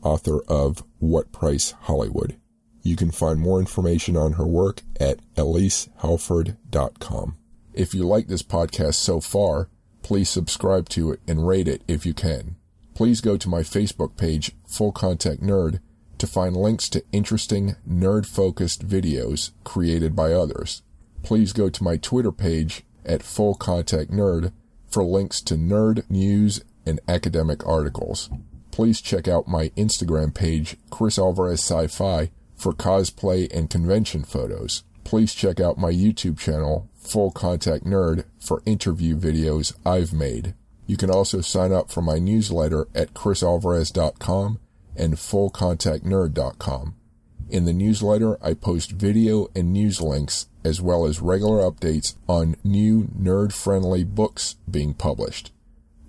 author 0.03 0.41
of 0.47 0.83
What 0.99 1.31
Price 1.31 1.71
Hollywood. 1.81 2.37
You 2.83 2.95
can 2.95 3.11
find 3.11 3.39
more 3.39 3.59
information 3.59 4.15
on 4.17 4.33
her 4.33 4.45
work 4.45 4.81
at 4.99 5.19
elycehelford.com. 5.35 7.37
If 7.73 7.95
you 7.95 8.03
like 8.03 8.27
this 8.27 8.43
podcast 8.43 8.95
so 8.95 9.19
far, 9.19 9.69
please 10.03 10.29
subscribe 10.29 10.89
to 10.89 11.11
it 11.11 11.21
and 11.27 11.47
rate 11.47 11.67
it 11.67 11.81
if 11.87 12.05
you 12.05 12.13
can 12.13 12.57
please 12.93 13.21
go 13.21 13.37
to 13.37 13.49
my 13.49 13.61
Facebook 13.61 14.17
page, 14.17 14.51
Full 14.67 14.91
Contact 14.91 15.41
Nerd, 15.41 15.79
to 16.17 16.27
find 16.27 16.55
links 16.55 16.89
to 16.89 17.03
interesting 17.11 17.75
nerd-focused 17.89 18.87
videos 18.87 19.51
created 19.63 20.15
by 20.15 20.31
others. 20.31 20.83
Please 21.21 21.53
go 21.53 21.69
to 21.69 21.83
my 21.83 21.97
Twitter 21.97 22.31
page 22.31 22.83
at 23.05 23.23
Full 23.23 23.55
Contact 23.55 24.11
Nerd 24.11 24.53
for 24.87 25.03
links 25.03 25.41
to 25.41 25.55
nerd 25.55 26.09
news 26.09 26.63
and 26.85 26.99
academic 27.07 27.65
articles. 27.65 28.29
Please 28.71 29.01
check 29.01 29.27
out 29.27 29.47
my 29.47 29.69
Instagram 29.69 30.33
page, 30.33 30.77
Chris 30.89 31.17
Alvarez 31.17 31.59
Sci-Fi, 31.61 32.31
for 32.55 32.73
cosplay 32.73 33.51
and 33.53 33.69
convention 33.69 34.23
photos. 34.23 34.83
Please 35.03 35.33
check 35.33 35.59
out 35.59 35.77
my 35.77 35.91
YouTube 35.91 36.39
channel, 36.39 36.89
Full 36.95 37.31
Contact 37.31 37.83
Nerd, 37.85 38.23
for 38.39 38.63
interview 38.65 39.15
videos 39.15 39.73
I've 39.85 40.13
made. 40.13 40.53
You 40.85 40.97
can 40.97 41.09
also 41.09 41.41
sign 41.41 41.71
up 41.71 41.91
for 41.91 42.01
my 42.01 42.19
newsletter 42.19 42.87
at 42.93 43.13
chrisalvarez.com 43.13 44.59
and 44.95 45.13
fullcontactnerd.com. 45.15 46.95
In 47.49 47.65
the 47.65 47.73
newsletter, 47.73 48.43
I 48.43 48.53
post 48.53 48.91
video 48.91 49.47
and 49.55 49.71
news 49.71 50.01
links 50.01 50.47
as 50.63 50.81
well 50.81 51.05
as 51.05 51.21
regular 51.21 51.59
updates 51.69 52.15
on 52.27 52.55
new 52.63 53.09
nerd-friendly 53.17 54.05
books 54.05 54.55
being 54.69 54.93
published. 54.93 55.51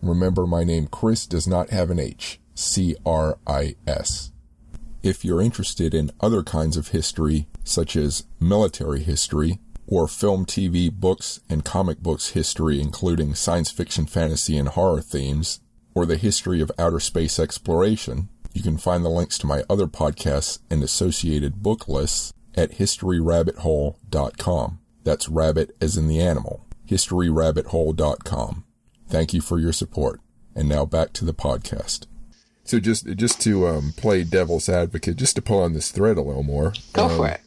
Remember, 0.00 0.46
my 0.46 0.64
name 0.64 0.86
Chris 0.86 1.26
does 1.26 1.46
not 1.46 1.70
have 1.70 1.90
an 1.90 1.98
H. 1.98 2.40
C-R-I-S. 2.54 4.30
If 5.02 5.24
you're 5.24 5.42
interested 5.42 5.92
in 5.92 6.12
other 6.20 6.42
kinds 6.42 6.76
of 6.76 6.88
history, 6.88 7.46
such 7.64 7.96
as 7.96 8.24
military 8.40 9.02
history, 9.02 9.58
or 9.86 10.08
film, 10.08 10.46
TV, 10.46 10.92
books, 10.92 11.40
and 11.48 11.64
comic 11.64 12.00
books 12.00 12.30
history, 12.30 12.80
including 12.80 13.34
science 13.34 13.70
fiction, 13.70 14.06
fantasy, 14.06 14.56
and 14.56 14.68
horror 14.68 15.00
themes, 15.00 15.60
or 15.94 16.04
the 16.06 16.16
history 16.16 16.60
of 16.60 16.72
outer 16.78 17.00
space 17.00 17.38
exploration, 17.38 18.28
you 18.52 18.62
can 18.62 18.78
find 18.78 19.04
the 19.04 19.10
links 19.10 19.38
to 19.38 19.46
my 19.46 19.62
other 19.68 19.86
podcasts 19.86 20.58
and 20.70 20.82
associated 20.82 21.62
book 21.62 21.86
lists 21.88 22.32
at 22.54 22.72
historyrabbithole.com. 22.72 24.78
That's 25.02 25.28
rabbit 25.28 25.76
as 25.80 25.96
in 25.96 26.06
the 26.08 26.20
animal. 26.20 26.66
historyrabbithole.com. 26.88 28.64
Thank 29.08 29.34
you 29.34 29.40
for 29.40 29.58
your 29.58 29.72
support. 29.72 30.20
And 30.54 30.68
now 30.68 30.84
back 30.84 31.12
to 31.14 31.24
the 31.24 31.34
podcast. 31.34 32.06
So 32.62 32.78
just 32.80 33.06
just 33.16 33.40
to 33.42 33.66
um, 33.66 33.92
play 33.96 34.22
devil's 34.24 34.68
advocate, 34.68 35.16
just 35.16 35.34
to 35.36 35.42
pull 35.42 35.62
on 35.62 35.74
this 35.74 35.90
thread 35.90 36.16
a 36.16 36.22
little 36.22 36.44
more. 36.44 36.72
Go 36.92 37.06
um, 37.06 37.16
for 37.16 37.28
it. 37.28 37.40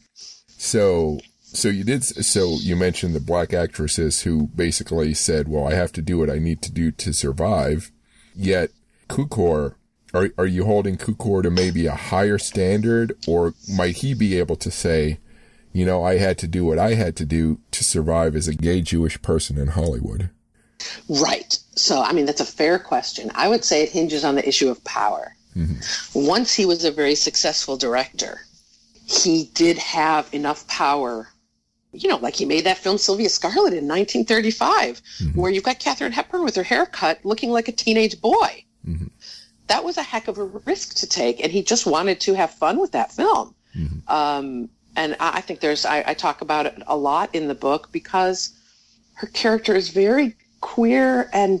So 0.46 1.20
so 1.52 1.68
you 1.68 1.84
did 1.84 2.04
so 2.04 2.58
you 2.60 2.76
mentioned 2.76 3.14
the 3.14 3.20
black 3.20 3.52
actresses 3.52 4.22
who 4.22 4.48
basically 4.48 5.14
said, 5.14 5.48
"Well, 5.48 5.66
I 5.66 5.74
have 5.74 5.92
to 5.92 6.02
do 6.02 6.18
what 6.18 6.30
I 6.30 6.38
need 6.38 6.62
to 6.62 6.72
do 6.72 6.90
to 6.92 7.12
survive." 7.12 7.90
Yet 8.34 8.70
Cukor 9.08 9.74
are 10.14 10.30
are 10.36 10.46
you 10.46 10.64
holding 10.64 10.96
Cukor 10.96 11.42
to 11.42 11.50
maybe 11.50 11.86
a 11.86 11.94
higher 11.94 12.38
standard 12.38 13.12
or 13.26 13.54
might 13.68 13.96
he 13.96 14.14
be 14.14 14.38
able 14.38 14.56
to 14.56 14.70
say, 14.70 15.18
you 15.72 15.84
know, 15.84 16.02
I 16.02 16.18
had 16.18 16.38
to 16.38 16.46
do 16.46 16.64
what 16.64 16.78
I 16.78 16.94
had 16.94 17.16
to 17.16 17.24
do 17.24 17.60
to 17.72 17.84
survive 17.84 18.34
as 18.34 18.48
a 18.48 18.54
gay 18.54 18.80
Jewish 18.80 19.20
person 19.22 19.58
in 19.58 19.68
Hollywood? 19.68 20.30
Right. 21.08 21.58
So, 21.74 22.02
I 22.02 22.12
mean, 22.12 22.26
that's 22.26 22.40
a 22.40 22.46
fair 22.46 22.78
question. 22.78 23.30
I 23.34 23.48
would 23.48 23.64
say 23.64 23.82
it 23.82 23.90
hinges 23.90 24.24
on 24.24 24.34
the 24.34 24.48
issue 24.48 24.70
of 24.70 24.82
power. 24.84 25.34
Mm-hmm. 25.56 26.26
Once 26.26 26.54
he 26.54 26.66
was 26.66 26.84
a 26.84 26.90
very 26.90 27.14
successful 27.14 27.76
director, 27.76 28.40
he 29.06 29.50
did 29.54 29.78
have 29.78 30.32
enough 30.32 30.66
power. 30.68 31.28
You 31.92 32.08
know, 32.08 32.16
like 32.16 32.36
he 32.36 32.44
made 32.44 32.64
that 32.64 32.78
film 32.78 32.98
Sylvia 32.98 33.28
Scarlett 33.28 33.72
in 33.72 33.88
1935, 33.88 35.02
mm-hmm. 35.02 35.40
where 35.40 35.50
you've 35.50 35.64
got 35.64 35.78
Katharine 35.78 36.12
Hepburn 36.12 36.44
with 36.44 36.56
her 36.56 36.62
hair 36.62 36.86
cut 36.86 37.18
looking 37.24 37.50
like 37.50 37.68
a 37.68 37.72
teenage 37.72 38.20
boy. 38.20 38.64
Mm-hmm. 38.86 39.06
That 39.68 39.84
was 39.84 39.96
a 39.96 40.02
heck 40.02 40.28
of 40.28 40.38
a 40.38 40.44
risk 40.44 40.96
to 40.96 41.06
take, 41.06 41.42
and 41.42 41.52
he 41.52 41.62
just 41.62 41.86
wanted 41.86 42.20
to 42.20 42.34
have 42.34 42.50
fun 42.50 42.78
with 42.78 42.92
that 42.92 43.12
film. 43.12 43.54
Mm-hmm. 43.76 44.14
Um, 44.14 44.68
and 44.96 45.16
I 45.20 45.40
think 45.40 45.60
there's, 45.60 45.86
I, 45.86 46.02
I 46.08 46.14
talk 46.14 46.40
about 46.40 46.66
it 46.66 46.82
a 46.86 46.96
lot 46.96 47.34
in 47.34 47.48
the 47.48 47.54
book 47.54 47.90
because 47.92 48.52
her 49.14 49.28
character 49.28 49.74
is 49.74 49.90
very 49.90 50.34
queer 50.60 51.30
and 51.32 51.60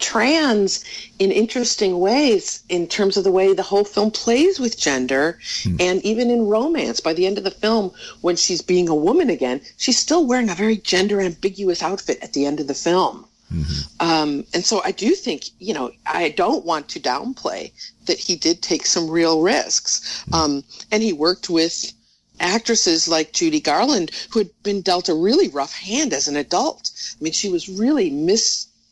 trans 0.00 0.84
in 1.18 1.30
interesting 1.30 2.00
ways 2.00 2.62
in 2.68 2.86
terms 2.86 3.16
of 3.16 3.24
the 3.24 3.30
way 3.30 3.52
the 3.52 3.62
whole 3.62 3.84
film 3.84 4.10
plays 4.10 4.58
with 4.58 4.78
gender 4.78 5.38
mm. 5.62 5.80
and 5.80 6.02
even 6.02 6.30
in 6.30 6.46
romance 6.46 7.00
by 7.00 7.12
the 7.12 7.26
end 7.26 7.38
of 7.38 7.44
the 7.44 7.50
film 7.50 7.92
when 8.22 8.34
she's 8.34 8.62
being 8.62 8.88
a 8.88 8.94
woman 8.94 9.30
again 9.30 9.60
she's 9.76 9.98
still 9.98 10.26
wearing 10.26 10.48
a 10.48 10.54
very 10.54 10.76
gender 10.76 11.20
ambiguous 11.20 11.82
outfit 11.82 12.18
at 12.22 12.32
the 12.32 12.46
end 12.46 12.58
of 12.58 12.66
the 12.66 12.74
film 12.74 13.26
mm-hmm. 13.52 14.06
um, 14.06 14.44
and 14.54 14.64
so 14.64 14.82
i 14.84 14.90
do 14.90 15.10
think 15.14 15.44
you 15.58 15.74
know 15.74 15.90
i 16.06 16.30
don't 16.30 16.64
want 16.64 16.88
to 16.88 16.98
downplay 16.98 17.70
that 18.06 18.18
he 18.18 18.34
did 18.34 18.62
take 18.62 18.86
some 18.86 19.08
real 19.08 19.42
risks 19.42 20.24
mm. 20.30 20.34
um, 20.34 20.64
and 20.90 21.02
he 21.02 21.12
worked 21.12 21.50
with 21.50 21.92
actresses 22.40 23.06
like 23.06 23.34
Judy 23.34 23.60
Garland, 23.60 24.10
who 24.30 24.38
had 24.38 24.50
been 24.62 24.80
dealt 24.80 25.10
a 25.10 25.14
really 25.14 25.48
rough 25.48 25.74
hand 25.74 26.14
as 26.14 26.26
an 26.26 26.36
adult. 26.36 26.90
I 27.20 27.22
mean, 27.22 27.34
she 27.34 27.50
was 27.50 27.68
really 27.68 28.08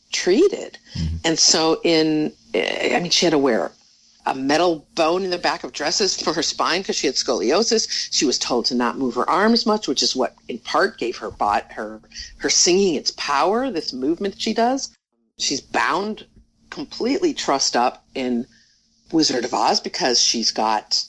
mistreated. 0.09 0.79
Mm-hmm. 0.95 1.17
And 1.25 1.39
so 1.39 1.81
in, 1.85 2.33
eh, 2.55 2.97
I 2.97 3.01
mean, 3.01 3.11
she 3.11 3.27
had 3.27 3.33
to 3.33 3.39
wear 3.39 3.73
a 4.27 4.35
metal 4.35 4.87
bone 4.95 5.23
in 5.25 5.31
the 5.31 5.39
back 5.39 5.65
of 5.65 5.73
dresses 5.73 6.21
for 6.21 6.35
her 6.35 6.43
spine 6.43 6.83
because 6.83 6.97
she 6.97 7.07
had 7.07 7.17
scoliosis. 7.17 8.09
She 8.13 8.27
was 8.27 8.39
told 8.39 8.67
to 8.67 8.75
not 8.75 8.99
move 8.99 9.15
her 9.15 9.29
arms 9.29 9.65
much, 9.65 9.89
which 9.89 10.03
is 10.03 10.15
what 10.15 10.35
in 10.49 10.59
part 10.59 10.99
gave 10.99 11.17
her 11.19 11.31
bot 11.31 11.73
her 11.73 12.01
her 12.39 12.51
singing 12.51 12.95
its 12.95 13.11
power, 13.13 13.71
this 13.71 13.93
movement 13.93 14.41
she 14.41 14.53
does. 14.53 14.91
She's 15.39 15.63
bound 15.63 16.27
completely 16.69 17.33
trussed 17.33 17.75
up 17.75 18.05
in 18.15 18.47
Wizard 19.13 19.47
of 19.47 19.55
Oz 19.55 19.81
because 19.81 20.21
she's 20.21 20.53
got 20.53 21.03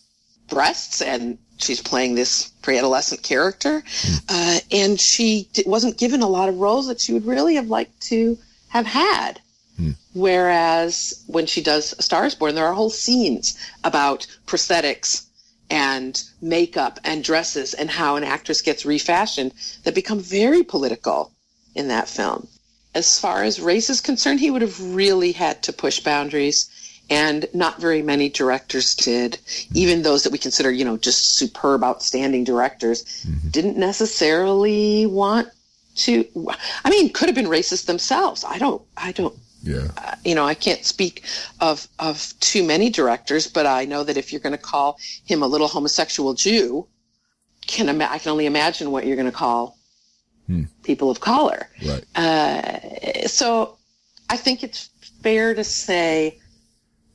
breasts 0.47 1.01
and 1.01 1.37
she's 1.57 1.81
playing 1.81 2.15
this 2.15 2.47
pre-adolescent 2.61 3.21
character, 3.21 3.83
uh, 4.29 4.59
and 4.71 4.97
she 4.97 5.49
wasn't 5.65 5.97
given 5.97 6.21
a 6.21 6.27
lot 6.27 6.47
of 6.47 6.57
roles 6.57 6.87
that 6.87 7.01
she 7.01 7.11
would 7.11 7.25
really 7.25 7.55
have 7.55 7.67
liked 7.67 7.99
to 7.99 8.37
have 8.69 8.85
had. 8.85 9.41
Hmm. 9.77 9.91
Whereas 10.13 11.23
when 11.27 11.45
she 11.45 11.61
does 11.61 11.93
A 11.97 12.01
Star 12.01 12.25
is 12.25 12.35
Born, 12.35 12.55
there 12.55 12.67
are 12.67 12.73
whole 12.73 12.89
scenes 12.89 13.57
about 13.83 14.25
prosthetics 14.47 15.25
and 15.69 16.21
makeup 16.41 16.99
and 17.03 17.23
dresses 17.23 17.73
and 17.73 17.89
how 17.89 18.15
an 18.15 18.23
actress 18.23 18.61
gets 18.61 18.85
refashioned 18.85 19.53
that 19.83 19.93
become 19.93 20.19
very 20.19 20.63
political 20.63 21.31
in 21.75 21.87
that 21.89 22.09
film. 22.09 22.47
As 22.95 23.19
far 23.19 23.43
as 23.43 23.59
race 23.59 23.89
is 23.89 24.01
concerned, 24.01 24.39
he 24.39 24.49
would 24.49 24.63
have 24.63 24.95
really 24.95 25.31
had 25.31 25.61
to 25.63 25.73
push 25.73 25.99
boundaries 25.99 26.69
and 27.09 27.47
not 27.53 27.81
very 27.81 28.01
many 28.01 28.29
directors 28.29 28.95
did. 28.95 29.37
Even 29.73 30.01
those 30.01 30.23
that 30.23 30.31
we 30.31 30.37
consider, 30.37 30.71
you 30.71 30.85
know, 30.85 30.97
just 30.97 31.37
superb, 31.37 31.83
outstanding 31.83 32.43
directors, 32.43 33.03
mm-hmm. 33.03 33.49
didn't 33.49 33.77
necessarily 33.77 35.05
want 35.05 35.49
to. 35.99 36.25
I 36.83 36.89
mean, 36.89 37.11
could 37.13 37.29
have 37.29 37.35
been 37.35 37.45
racist 37.45 37.85
themselves. 37.85 38.43
I 38.43 38.57
don't. 38.57 38.81
I 38.97 39.11
don't. 39.11 39.35
Yeah. 39.61 39.87
Uh, 39.97 40.15
you 40.23 40.35
know, 40.35 40.45
I 40.45 40.53
can't 40.53 40.85
speak 40.85 41.23
of 41.59 41.87
of 41.99 42.33
too 42.39 42.63
many 42.63 42.89
directors, 42.89 43.47
but 43.47 43.65
I 43.65 43.85
know 43.85 44.03
that 44.03 44.17
if 44.17 44.31
you're 44.31 44.41
going 44.41 44.55
to 44.55 44.63
call 44.71 44.99
him 45.25 45.43
a 45.43 45.47
little 45.47 45.67
homosexual 45.67 46.33
Jew, 46.33 46.87
can 47.67 47.89
ima- 47.89 48.09
I 48.09 48.19
can 48.19 48.31
only 48.31 48.45
imagine 48.45 48.91
what 48.91 49.05
you're 49.05 49.17
going 49.17 49.31
to 49.31 49.37
call 49.45 49.77
hmm. 50.47 50.63
people 50.83 51.09
of 51.09 51.19
color. 51.19 51.69
Right. 51.85 52.05
Uh, 52.15 53.27
so, 53.27 53.77
I 54.29 54.37
think 54.37 54.63
it's 54.63 54.89
fair 55.21 55.53
to 55.53 55.63
say 55.63 56.39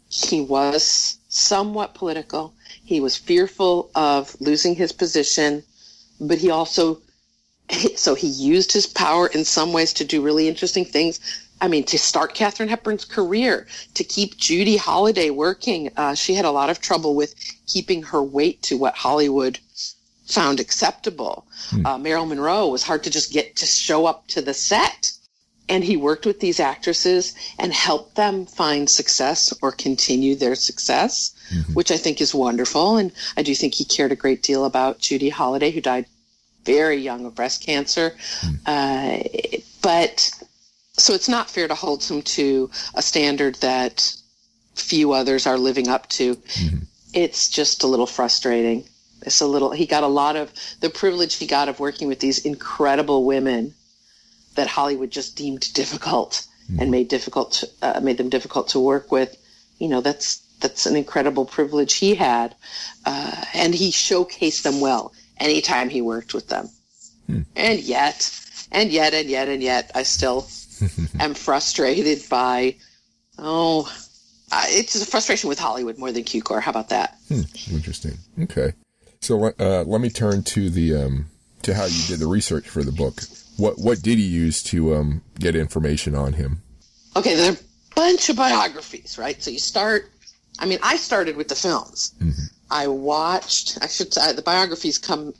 he 0.09 0.41
was 0.41 1.19
somewhat 1.29 1.95
political. 1.95 2.55
He 2.85 3.01
was 3.01 3.17
fearful 3.17 3.91
of 3.95 4.37
losing 4.41 4.75
his 4.77 4.93
position, 4.93 5.65
but 6.21 6.39
he 6.39 6.51
also, 6.51 7.01
so 7.97 8.15
he 8.15 8.27
used 8.27 8.73
his 8.73 8.87
power 8.87 9.27
in 9.29 9.45
some 9.45 9.73
ways 9.73 9.93
to 9.95 10.05
do 10.05 10.23
really 10.23 10.49
interesting 10.49 10.85
things. 10.85 11.21
I 11.61 11.69
mean, 11.69 11.85
to 11.85 11.99
start 11.99 12.35
Katharine 12.35 12.69
Hepburn's 12.69 13.05
career, 13.05 13.67
to 13.95 14.05
keep 14.05 14.37
Judy 14.37 14.77
Holliday 14.77 15.31
working. 15.31 15.91
Uh, 15.97 16.15
she 16.15 16.35
had 16.35 16.45
a 16.45 16.51
lot 16.51 16.69
of 16.69 16.81
trouble 16.81 17.15
with 17.15 17.35
keeping 17.67 18.03
her 18.03 18.23
weight 18.23 18.63
to 18.63 18.77
what 18.77 18.95
Hollywood 18.95 19.59
found 20.27 20.61
acceptable. 20.61 21.47
Hmm. 21.71 21.87
Uh, 21.87 21.99
Marilyn 21.99 22.31
Monroe 22.31 22.69
was 22.69 22.83
hard 22.83 23.05
to 23.05 23.11
just 23.11 23.33
get 23.33 23.57
to 23.57 23.67
show 23.67 24.07
up 24.07 24.27
to 24.29 24.43
the 24.43 24.55
set 24.55 25.13
and 25.69 25.83
he 25.85 25.97
worked 25.97 26.27
with 26.27 26.41
these 26.41 26.61
actresses 26.61 27.35
and 27.59 27.73
helped 27.73 28.17
them 28.17 28.47
find 28.47 28.89
success 28.91 29.53
or 29.63 29.73
continue 29.73 30.35
their 30.35 30.55
success, 30.55 31.35
mm-hmm. 31.51 31.73
which 31.73 31.91
I 31.91 31.97
think 31.97 32.21
is 32.21 32.35
wonderful. 32.35 32.97
And 32.97 33.13
I 33.37 33.43
do 33.43 33.55
think 33.55 33.75
he 33.75 33.85
cared 33.85 34.13
a 34.13 34.17
great 34.17 34.43
deal 34.43 34.65
about 34.65 34.99
Judy 34.99 35.31
Holliday, 35.31 35.71
who 35.71 35.81
died 35.81 36.07
very 36.65 36.97
young 36.97 37.27
of 37.27 37.35
breast 37.35 37.63
cancer. 37.63 38.15
Mm-hmm. 38.41 38.55
Uh, 38.67 39.59
but 39.83 40.31
so 40.97 41.13
it's 41.13 41.29
not 41.29 41.51
fair 41.51 41.69
to 41.69 41.75
hold 41.75 42.03
him 42.03 42.23
to 42.23 42.71
a 42.95 43.03
standard 43.03 43.57
that 43.57 44.17
few 44.75 45.13
others 45.13 45.47
are 45.47 45.59
living 45.59 45.89
up 45.89 46.09
to. 46.09 46.35
Mm-hmm. 46.35 46.79
It's 47.13 47.49
just 47.49 47.85
a 47.85 47.87
little 47.87 48.07
frustrating. 48.07 48.85
It's 49.23 49.41
a 49.41 49.47
little, 49.47 49.71
he 49.71 49.87
got 49.87 50.03
a 50.03 50.09
lot 50.09 50.37
of 50.37 50.53
the 50.81 50.91
privilege 50.91 51.37
he 51.37 51.47
got 51.47 51.69
of 51.69 51.81
working 51.81 52.09
with 52.09 52.21
these 52.21 52.45
incredible 52.45 53.25
women 53.25 53.75
that 54.55 54.67
Hollywood 54.67 55.11
just 55.11 55.37
deemed 55.37 55.73
difficult 55.73 56.47
mm. 56.71 56.81
and 56.81 56.91
made 56.91 57.09
difficult 57.09 57.53
to, 57.53 57.69
uh, 57.83 58.01
made 58.01 58.19
them 58.19 58.29
difficult 58.29 58.69
to 58.69 58.81
work 58.81 59.11
with. 59.11 59.37
You 59.79 59.89
know, 59.89 60.01
that's 60.01 60.39
that's 60.61 60.87
an 60.87 60.97
incredible 60.97 61.45
privilege 61.45 61.95
he 61.95 62.15
had, 62.15 62.55
uh, 63.05 63.45
and 63.55 63.75
he 63.75 63.91
showcased 63.91 64.63
them 64.63 64.81
well 64.81 65.13
anytime 65.39 65.89
he 65.89 66.03
worked 66.03 66.35
with 66.35 66.49
them. 66.49 66.69
Mm. 67.29 67.47
And 67.57 67.81
yet, 67.81 68.31
and 68.71 68.91
yet, 68.91 69.15
and 69.15 69.29
yet, 69.29 69.49
and 69.49 69.63
yet, 69.63 69.91
I 69.95 70.03
still 70.03 70.47
am 71.21 71.35
frustrated 71.35 72.29
by, 72.29 72.77
oh, 73.39 73.91
uh, 74.53 74.65
it's 74.69 75.01
a 75.01 75.07
frustration 75.07 75.49
with 75.49 75.59
Hollywood 75.59 75.99
more 75.99 76.13
than 76.13 76.25
Cukor. 76.25 76.61
How 76.61 76.71
about 76.71 76.91
that? 76.91 77.19
Hmm, 77.29 77.43
interesting. 77.73 78.19
Okay. 78.43 78.73
So 79.21 79.53
uh, 79.59 79.85
let 79.87 80.01
me 80.01 80.11
turn 80.11 80.43
to 80.43 80.69
the 80.69 80.95
um, 80.95 81.27
to 81.63 81.75
how 81.75 81.87
you 81.87 82.07
did 82.07 82.21
the 82.21 82.27
research 82.27 82.69
for 82.69 82.83
the 82.83 82.93
book. 82.93 83.23
What 83.57 83.79
what 83.79 84.03
did 84.03 84.19
he 84.19 84.25
use 84.25 84.63
to 84.65 84.95
um, 84.95 85.23
get 85.39 85.57
information 85.57 86.15
on 86.15 86.35
him? 86.35 86.63
Okay, 87.17 87.35
there 87.35 87.53
are 87.53 87.55
a 87.55 87.95
bunch 87.95 88.29
of 88.29 88.37
biographies, 88.37 89.17
right? 89.19 89.43
So 89.43 89.51
you 89.51 89.59
start. 89.59 90.11
I 90.59 90.67
mean, 90.67 90.79
I 90.83 90.97
started 90.97 91.37
with 91.37 91.49
the 91.49 91.55
films. 91.55 92.13
Mm-hmm. 92.21 92.54
I 92.71 92.87
watched. 92.87 93.79
I 93.83 93.89
should 93.89 94.13
say 94.13 94.33
the 94.33 94.43
biographies 94.43 94.99
come 94.99 95.35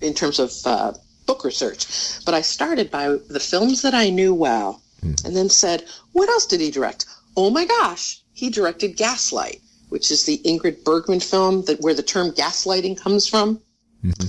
in 0.00 0.14
terms 0.14 0.38
of 0.38 0.52
uh, 0.64 0.92
book 1.26 1.44
research, 1.44 1.86
but 2.24 2.34
I 2.34 2.42
started 2.42 2.90
by 2.90 3.08
the 3.28 3.40
films 3.40 3.82
that 3.82 3.94
I 3.94 4.10
knew 4.10 4.34
well, 4.34 4.82
mm-hmm. 5.02 5.26
and 5.26 5.36
then 5.36 5.48
said, 5.48 5.84
"What 6.12 6.28
else 6.28 6.46
did 6.46 6.60
he 6.60 6.70
direct? 6.70 7.06
Oh 7.36 7.50
my 7.50 7.64
gosh, 7.64 8.20
he 8.32 8.50
directed 8.50 8.96
Gaslight." 8.96 9.60
Which 9.88 10.10
is 10.10 10.24
the 10.24 10.38
Ingrid 10.44 10.82
Bergman 10.82 11.20
film 11.20 11.62
that 11.66 11.80
where 11.80 11.94
the 11.94 12.02
term 12.02 12.32
gaslighting 12.32 13.00
comes 13.00 13.28
from. 13.28 13.60
Mm-hmm 14.04 14.26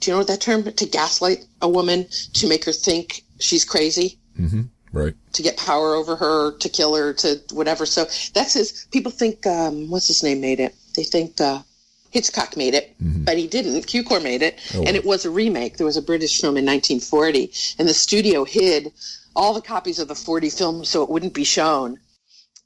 do 0.00 0.10
you 0.10 0.14
know 0.14 0.18
what 0.18 0.28
that 0.28 0.40
term? 0.40 0.64
To 0.64 0.86
gaslight 0.86 1.46
a 1.60 1.68
woman 1.68 2.06
to 2.34 2.48
make 2.48 2.64
her 2.64 2.72
think 2.72 3.24
she's 3.40 3.64
crazy. 3.64 4.18
Mm-hmm. 4.38 4.62
Right. 4.92 5.14
To 5.34 5.42
get 5.42 5.56
power 5.56 5.94
over 5.94 6.16
her, 6.16 6.56
to 6.58 6.68
kill 6.68 6.94
her, 6.94 7.12
to 7.14 7.40
whatever. 7.52 7.84
So 7.84 8.04
that's 8.32 8.54
his. 8.54 8.86
People 8.90 9.12
think, 9.12 9.46
um, 9.46 9.90
what's 9.90 10.08
his 10.08 10.22
name 10.22 10.40
made 10.40 10.60
it? 10.60 10.74
They 10.94 11.04
think 11.04 11.40
uh, 11.40 11.62
Hitchcock 12.10 12.56
made 12.56 12.74
it, 12.74 12.94
mm-hmm. 13.02 13.24
but 13.24 13.36
he 13.36 13.46
didn't. 13.46 13.86
Cukor 13.86 14.22
made 14.22 14.42
it, 14.42 14.58
oh, 14.74 14.84
and 14.84 14.96
it 14.96 15.04
was 15.04 15.24
a 15.24 15.30
remake. 15.30 15.76
There 15.76 15.86
was 15.86 15.96
a 15.96 16.02
British 16.02 16.40
film 16.40 16.56
in 16.56 16.64
1940, 16.64 17.52
and 17.78 17.88
the 17.88 17.94
studio 17.94 18.44
hid 18.44 18.92
all 19.36 19.54
the 19.54 19.60
copies 19.60 19.98
of 19.98 20.08
the 20.08 20.14
40 20.14 20.50
film 20.50 20.84
so 20.84 21.02
it 21.02 21.08
wouldn't 21.08 21.34
be 21.34 21.44
shown 21.44 21.98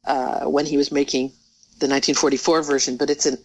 uh, 0.07 0.45
when 0.45 0.65
he 0.65 0.77
was 0.77 0.91
making 0.91 1.29
the 1.81 1.89
1944 1.89 2.63
version. 2.63 2.97
But 2.97 3.11
it's 3.11 3.27
an 3.27 3.39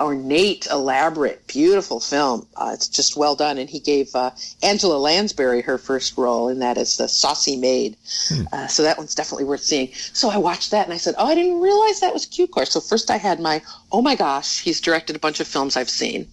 ornate, 0.00 0.66
elaborate, 0.70 1.46
beautiful 1.46 2.00
film. 2.00 2.46
Uh, 2.56 2.70
it's 2.72 2.88
just 2.88 3.16
well 3.16 3.34
done. 3.34 3.58
And 3.58 3.68
he 3.68 3.80
gave 3.80 4.14
uh, 4.14 4.30
Angela 4.62 4.98
Lansbury 4.98 5.62
her 5.62 5.78
first 5.78 6.16
role 6.16 6.48
in 6.48 6.60
that 6.60 6.78
as 6.78 6.96
the 6.96 7.08
saucy 7.08 7.56
maid. 7.56 7.96
Hmm. 8.28 8.42
Uh, 8.52 8.66
so 8.68 8.82
that 8.82 8.98
one's 8.98 9.14
definitely 9.14 9.44
worth 9.44 9.62
seeing. 9.62 9.92
So 10.12 10.30
I 10.30 10.38
watched 10.38 10.70
that 10.70 10.86
and 10.86 10.94
I 10.94 10.98
said, 10.98 11.14
oh, 11.18 11.26
I 11.26 11.34
didn't 11.34 11.60
realize 11.60 12.00
that 12.00 12.14
was 12.14 12.26
Cukor. 12.26 12.66
So 12.66 12.80
first 12.80 13.10
I 13.10 13.16
had 13.16 13.40
my, 13.40 13.62
oh 13.90 14.02
my 14.02 14.14
gosh, 14.14 14.60
he's 14.60 14.80
directed 14.80 15.16
a 15.16 15.20
bunch 15.20 15.40
of 15.40 15.48
films 15.48 15.76
I've 15.76 15.90
seen. 15.90 16.28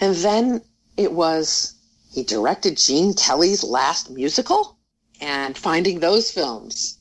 And 0.00 0.14
then 0.16 0.62
it 0.96 1.12
was, 1.12 1.74
he 2.12 2.22
directed 2.22 2.76
Gene 2.76 3.14
Kelly's 3.14 3.64
last 3.64 4.10
musical 4.10 4.78
and 5.20 5.56
finding 5.56 6.00
those 6.00 6.30
films 6.30 6.98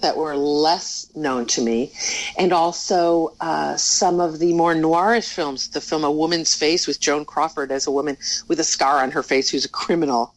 that 0.00 0.16
were 0.16 0.36
less 0.36 1.06
known 1.14 1.46
to 1.46 1.62
me, 1.62 1.92
and 2.36 2.52
also 2.52 3.34
uh, 3.40 3.76
some 3.76 4.20
of 4.20 4.38
the 4.38 4.52
more 4.52 4.74
noirish 4.74 5.32
films. 5.32 5.68
The 5.68 5.80
film 5.80 6.04
A 6.04 6.10
Woman's 6.10 6.54
Face 6.54 6.86
with 6.86 7.00
Joan 7.00 7.24
Crawford 7.24 7.70
as 7.72 7.86
a 7.86 7.90
woman 7.90 8.16
with 8.48 8.60
a 8.60 8.64
scar 8.64 9.02
on 9.02 9.10
her 9.12 9.22
face 9.22 9.50
who's 9.50 9.64
a 9.64 9.68
criminal. 9.68 10.34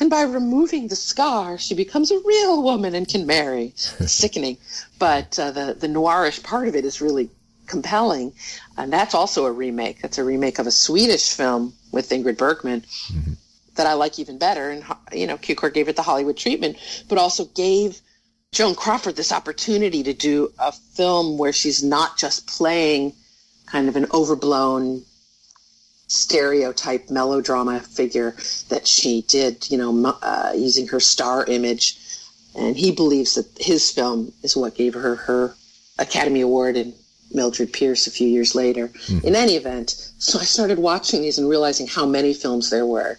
And 0.00 0.10
by 0.10 0.22
removing 0.22 0.88
the 0.88 0.96
scar, 0.96 1.58
she 1.58 1.74
becomes 1.74 2.10
a 2.10 2.20
real 2.24 2.62
woman 2.62 2.94
and 2.94 3.08
can 3.08 3.26
marry. 3.26 3.72
Sickening. 3.76 4.58
But 4.98 5.38
uh, 5.38 5.50
the, 5.50 5.74
the 5.74 5.88
noirish 5.88 6.42
part 6.42 6.68
of 6.68 6.76
it 6.76 6.84
is 6.84 7.00
really 7.00 7.30
compelling. 7.66 8.32
And 8.76 8.92
that's 8.92 9.14
also 9.14 9.46
a 9.46 9.52
remake. 9.52 10.00
That's 10.00 10.18
a 10.18 10.24
remake 10.24 10.58
of 10.58 10.66
a 10.66 10.70
Swedish 10.70 11.32
film 11.34 11.74
with 11.92 12.10
Ingrid 12.10 12.36
Bergman. 12.36 12.80
Mm-hmm. 12.80 13.32
That 13.74 13.86
I 13.86 13.92
like 13.92 14.18
even 14.18 14.38
better, 14.38 14.70
and 14.70 14.84
you 15.12 15.28
know, 15.28 15.36
Cukor 15.36 15.72
gave 15.72 15.88
it 15.88 15.94
the 15.94 16.02
Hollywood 16.02 16.36
treatment, 16.36 16.78
but 17.08 17.16
also 17.16 17.44
gave 17.44 18.00
Joan 18.52 18.74
Crawford 18.74 19.16
this 19.16 19.32
opportunity 19.32 20.02
to 20.02 20.14
do 20.14 20.52
a 20.58 20.72
film 20.72 21.38
where 21.38 21.52
she's 21.52 21.82
not 21.82 22.18
just 22.18 22.46
playing 22.46 23.12
kind 23.66 23.88
of 23.88 23.96
an 23.96 24.06
overblown 24.12 25.02
stereotype 26.08 27.10
melodrama 27.10 27.80
figure 27.80 28.34
that 28.70 28.88
she 28.88 29.22
did, 29.28 29.70
you 29.70 29.76
know, 29.76 30.16
uh, 30.22 30.52
using 30.56 30.88
her 30.88 31.00
star 31.00 31.44
image. 31.44 31.98
And 32.56 32.76
he 32.76 32.90
believes 32.90 33.34
that 33.34 33.46
his 33.60 33.90
film 33.90 34.32
is 34.42 34.56
what 34.56 34.74
gave 34.74 34.94
her 34.94 35.16
her 35.16 35.54
Academy 35.98 36.40
Award 36.40 36.76
and 36.76 36.94
Mildred 37.32 37.72
Pierce 37.72 38.06
a 38.06 38.10
few 38.10 38.26
years 38.26 38.54
later. 38.54 38.88
Mm-hmm. 38.88 39.26
In 39.26 39.36
any 39.36 39.52
event, 39.52 39.90
so 40.18 40.38
I 40.38 40.44
started 40.44 40.78
watching 40.78 41.20
these 41.20 41.38
and 41.38 41.48
realizing 41.48 41.86
how 41.86 42.06
many 42.06 42.32
films 42.32 42.70
there 42.70 42.86
were. 42.86 43.18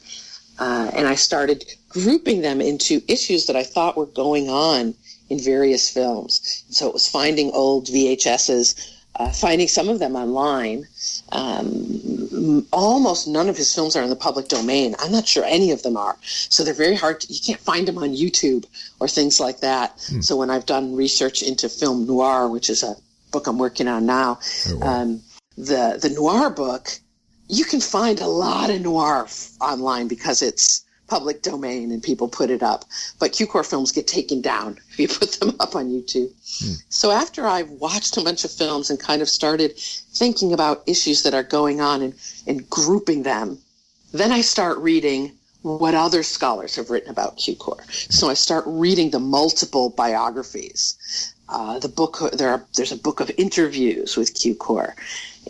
Uh, 0.58 0.90
and 0.94 1.08
I 1.08 1.16
started 1.16 1.64
grouping 1.88 2.42
them 2.42 2.60
into 2.60 3.02
issues 3.08 3.46
that 3.46 3.56
I 3.56 3.64
thought 3.64 3.96
were 3.96 4.08
going 4.08 4.50
on 4.50 4.96
in 5.30 5.40
various 5.40 5.90
films. 5.90 6.64
So 6.70 6.88
it 6.88 6.94
was 6.94 7.08
finding 7.08 7.52
old 7.52 7.88
VHSs, 7.88 8.96
uh, 9.16 9.32
finding 9.32 9.68
some 9.68 9.90
of 9.90 10.00
them 10.00 10.16
online. 10.16 10.88
Um, 11.32 12.66
almost 12.72 13.28
none 13.28 13.50
of 13.50 13.58
his 13.58 13.74
films 13.74 13.96
are 13.96 14.04
in 14.04 14.10
the 14.10 14.16
public 14.16 14.48
domain. 14.48 14.96
I'm 15.00 15.12
not 15.12 15.28
sure 15.28 15.44
any 15.46 15.72
of 15.72 15.84
them 15.84 15.98
are. 15.98 16.18
So 16.24 16.64
they're 16.64 16.74
very 16.74 16.96
hard. 16.96 17.22
To, 17.22 17.34
you 17.34 17.40
can't 17.40 17.60
find 17.60 17.88
them 17.88 17.98
on 17.98 18.10
YouTube 18.10 18.66
or 19.00 19.08
things 19.08 19.40
like 19.40 19.60
that. 19.60 19.92
Hmm. 20.10 20.22
So 20.22 20.38
when 20.38 20.50
I've 20.50 20.66
done 20.66 20.96
research 20.96 21.42
into 21.44 21.70
film 21.70 22.08
noir, 22.08 22.48
which 22.48 22.70
is 22.70 22.84
a 22.84 22.96
book 23.32 23.48
I'm 23.48 23.60
working 23.60 23.88
on 23.88 24.06
now, 24.06 24.40
oh, 24.68 24.78
wow. 24.78 24.88
um, 24.88 25.22
the 25.58 26.00
the 26.02 26.10
noir 26.10 26.50
book, 26.50 26.90
you 27.50 27.66
can 27.66 27.82
find 27.82 28.22
a 28.22 28.28
lot 28.28 28.70
of 28.70 28.82
noir 28.82 29.24
f- 29.26 29.52
online 29.60 30.08
because 30.08 30.42
it's 30.42 30.86
public 31.10 31.42
domain 31.42 31.92
and 31.92 32.02
people 32.02 32.28
put 32.28 32.50
it 32.50 32.64
up. 32.64 32.86
But 33.20 33.34
Cukor 33.34 33.66
films 33.66 33.92
get 33.92 34.08
taken 34.08 34.42
down 34.42 34.80
if 34.92 35.00
you 35.00 35.08
put 35.08 35.34
them 35.34 35.56
up 35.60 35.76
on 35.76 35.90
YouTube. 35.90 36.32
Hmm. 36.60 36.74
So 36.90 37.12
after 37.12 37.48
I've 37.48 37.70
watched 37.72 38.18
a 38.18 38.22
bunch 38.22 38.46
of 38.46 38.52
films 38.52 38.90
and 38.90 39.00
kind 39.00 39.22
of 39.22 39.30
started 39.30 39.78
thinking 39.78 40.54
about 40.54 40.84
issues 40.88 41.24
that 41.24 41.34
are 41.34 41.44
going 41.44 41.82
on 41.82 42.02
and, 42.02 42.14
and 42.48 42.70
grouping 42.70 43.24
them, 43.24 43.58
then 44.12 44.32
I 44.32 44.42
start 44.42 44.78
reading 44.80 45.32
what 45.62 45.94
other 45.94 46.24
scholars 46.24 46.76
have 46.76 46.90
written 46.90 47.12
about 47.12 47.38
Cukor. 47.38 47.80
So 48.12 48.30
I 48.30 48.34
start 48.34 48.64
reading 48.66 49.12
the 49.12 49.20
multiple 49.20 49.90
biographies. 49.90 51.34
Uh, 51.50 51.80
the 51.80 51.90
book 51.90 52.20
there 52.34 52.50
are 52.52 52.64
there's 52.76 52.92
a 52.92 52.98
book 52.98 53.20
of 53.20 53.32
interviews 53.38 54.16
with 54.16 54.36
Cukor, 54.36 54.94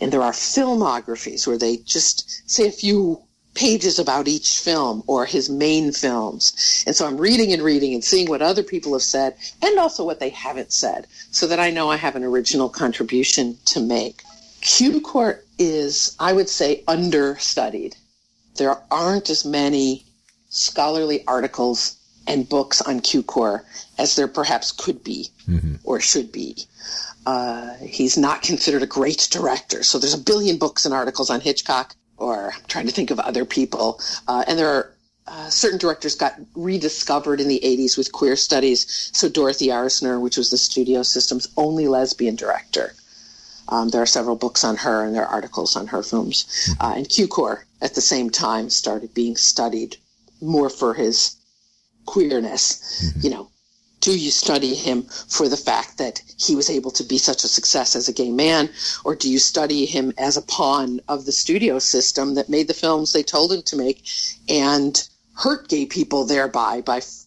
and 0.01 0.11
there 0.11 0.21
are 0.21 0.31
filmographies 0.31 1.45
where 1.45 1.57
they 1.57 1.77
just 1.77 2.49
say 2.49 2.67
a 2.67 2.71
few 2.71 3.21
pages 3.59 3.99
about 3.99 4.29
each 4.29 4.59
film 4.59 5.03
or 5.05 5.25
his 5.25 5.49
main 5.49 5.91
films. 5.91 6.83
And 6.87 6.95
so 6.95 7.05
I'm 7.05 7.17
reading 7.17 7.51
and 7.51 7.61
reading 7.61 7.93
and 7.93 8.01
seeing 8.01 8.29
what 8.29 8.41
other 8.41 8.63
people 8.63 8.93
have 8.93 9.01
said 9.01 9.35
and 9.61 9.77
also 9.77 10.05
what 10.05 10.21
they 10.21 10.29
haven't 10.29 10.71
said 10.71 11.07
so 11.31 11.45
that 11.45 11.59
I 11.59 11.69
know 11.69 11.91
I 11.91 11.97
have 11.97 12.15
an 12.15 12.23
original 12.23 12.69
contribution 12.69 13.57
to 13.65 13.81
make. 13.81 14.23
Cukor 14.61 15.41
is, 15.57 16.15
I 16.21 16.31
would 16.31 16.47
say, 16.47 16.85
understudied. 16.87 17.97
There 18.55 18.77
aren't 18.89 19.29
as 19.29 19.43
many 19.43 20.05
scholarly 20.47 21.27
articles 21.27 21.97
and 22.27 22.47
books 22.47 22.81
on 22.81 23.01
Cukor 23.01 23.65
as 23.97 24.15
there 24.15 24.29
perhaps 24.29 24.71
could 24.71 25.03
be 25.03 25.31
mm-hmm. 25.49 25.75
or 25.83 25.99
should 25.99 26.31
be. 26.31 26.65
Uh, 27.25 27.73
he's 27.81 28.17
not 28.17 28.41
considered 28.41 28.83
a 28.83 28.87
great 28.87 29.27
director. 29.29 29.83
So 29.83 29.99
there's 29.99 30.13
a 30.13 30.17
billion 30.31 30.57
books 30.57 30.85
and 30.85 30.93
articles 30.93 31.29
on 31.29 31.41
Hitchcock 31.41 31.93
or 32.19 32.51
I'm 32.53 32.61
trying 32.67 32.87
to 32.87 32.91
think 32.91 33.11
of 33.11 33.19
other 33.19 33.45
people. 33.45 33.99
Uh, 34.27 34.43
and 34.47 34.57
there 34.57 34.69
are 34.69 34.93
uh, 35.27 35.49
certain 35.49 35.77
directors 35.77 36.15
got 36.15 36.33
rediscovered 36.55 37.39
in 37.39 37.47
the 37.47 37.61
80s 37.63 37.97
with 37.97 38.11
queer 38.11 38.35
studies. 38.35 39.11
So 39.13 39.29
Dorothy 39.29 39.67
Arzner, 39.67 40.19
which 40.19 40.37
was 40.37 40.49
the 40.49 40.57
studio 40.57 41.03
system's 41.03 41.47
only 41.55 41.87
lesbian 41.87 42.35
director. 42.35 42.95
Um, 43.67 43.89
there 43.89 44.01
are 44.01 44.07
several 44.07 44.35
books 44.35 44.63
on 44.63 44.77
her 44.77 45.05
and 45.05 45.15
there 45.15 45.23
are 45.23 45.31
articles 45.31 45.75
on 45.75 45.87
her 45.87 46.01
films. 46.01 46.45
Mm-hmm. 46.45 46.81
Uh, 46.81 46.93
and 46.95 47.07
Cukor 47.07 47.63
at 47.81 47.93
the 47.93 48.01
same 48.01 48.29
time 48.29 48.69
started 48.69 49.13
being 49.13 49.35
studied 49.35 49.97
more 50.41 50.69
for 50.69 50.95
his 50.95 51.35
queerness, 52.05 53.03
mm-hmm. 53.03 53.19
you 53.21 53.29
know, 53.29 53.48
do 54.01 54.17
you 54.17 54.31
study 54.31 54.75
him 54.75 55.03
for 55.03 55.47
the 55.49 55.57
fact 55.57 55.97
that 55.97 56.21
he 56.37 56.55
was 56.55 56.69
able 56.69 56.91
to 56.91 57.03
be 57.03 57.17
such 57.17 57.43
a 57.43 57.47
success 57.47 57.95
as 57.95 58.07
a 58.07 58.13
gay 58.13 58.31
man, 58.31 58.69
or 59.03 59.15
do 59.15 59.29
you 59.29 59.39
study 59.39 59.85
him 59.85 60.13
as 60.17 60.37
a 60.37 60.41
pawn 60.41 61.01
of 61.07 61.25
the 61.25 61.31
studio 61.31 61.79
system 61.79 62.35
that 62.35 62.49
made 62.49 62.67
the 62.67 62.73
films 62.73 63.11
they 63.11 63.23
told 63.23 63.51
him 63.51 63.61
to 63.63 63.75
make 63.75 64.05
and 64.47 65.07
hurt 65.35 65.67
gay 65.67 65.85
people 65.85 66.25
thereby 66.25 66.81
by 66.81 66.97
f- 66.97 67.25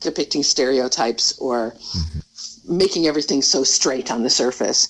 depicting 0.00 0.42
stereotypes 0.42 1.38
or 1.38 1.72
mm-hmm. 1.72 2.76
making 2.76 3.06
everything 3.06 3.42
so 3.42 3.64
straight 3.64 4.10
on 4.10 4.22
the 4.22 4.30
surface? 4.30 4.88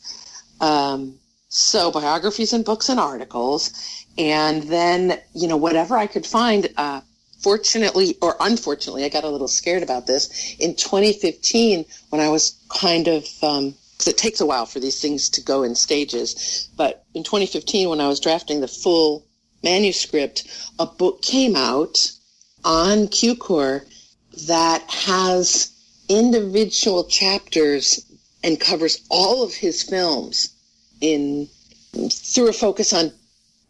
Um, 0.60 1.18
so 1.48 1.90
biographies 1.90 2.52
and 2.52 2.64
books 2.64 2.88
and 2.88 3.00
articles, 3.00 3.70
and 4.18 4.62
then 4.64 5.20
you 5.34 5.48
know 5.48 5.56
whatever 5.56 5.96
I 5.96 6.06
could 6.06 6.26
find. 6.26 6.68
Uh, 6.76 7.00
fortunately 7.38 8.16
or 8.20 8.36
unfortunately, 8.40 9.04
I 9.04 9.08
got 9.08 9.24
a 9.24 9.28
little 9.28 9.48
scared 9.48 9.82
about 9.82 10.06
this. 10.06 10.56
In 10.58 10.74
2015, 10.74 11.84
when 12.10 12.20
I 12.20 12.28
was 12.28 12.56
kind 12.68 13.08
of, 13.08 13.26
um, 13.42 13.74
it 14.06 14.18
takes 14.18 14.40
a 14.40 14.46
while 14.46 14.66
for 14.66 14.80
these 14.80 15.00
things 15.00 15.30
to 15.30 15.42
go 15.42 15.62
in 15.62 15.74
stages, 15.74 16.68
but 16.76 17.04
in 17.14 17.22
2015, 17.22 17.88
when 17.88 18.00
I 18.00 18.08
was 18.08 18.20
drafting 18.20 18.60
the 18.60 18.68
full 18.68 19.24
manuscript, 19.62 20.44
a 20.78 20.86
book 20.86 21.22
came 21.22 21.56
out 21.56 22.12
on 22.64 23.08
Cukor 23.08 23.86
that 24.46 24.82
has 24.90 25.70
individual 26.08 27.04
chapters 27.04 28.04
and 28.44 28.60
covers 28.60 29.00
all 29.08 29.42
of 29.42 29.54
his 29.54 29.82
films 29.82 30.50
in 31.00 31.48
through 32.10 32.48
a 32.48 32.52
focus 32.52 32.92
on 32.92 33.12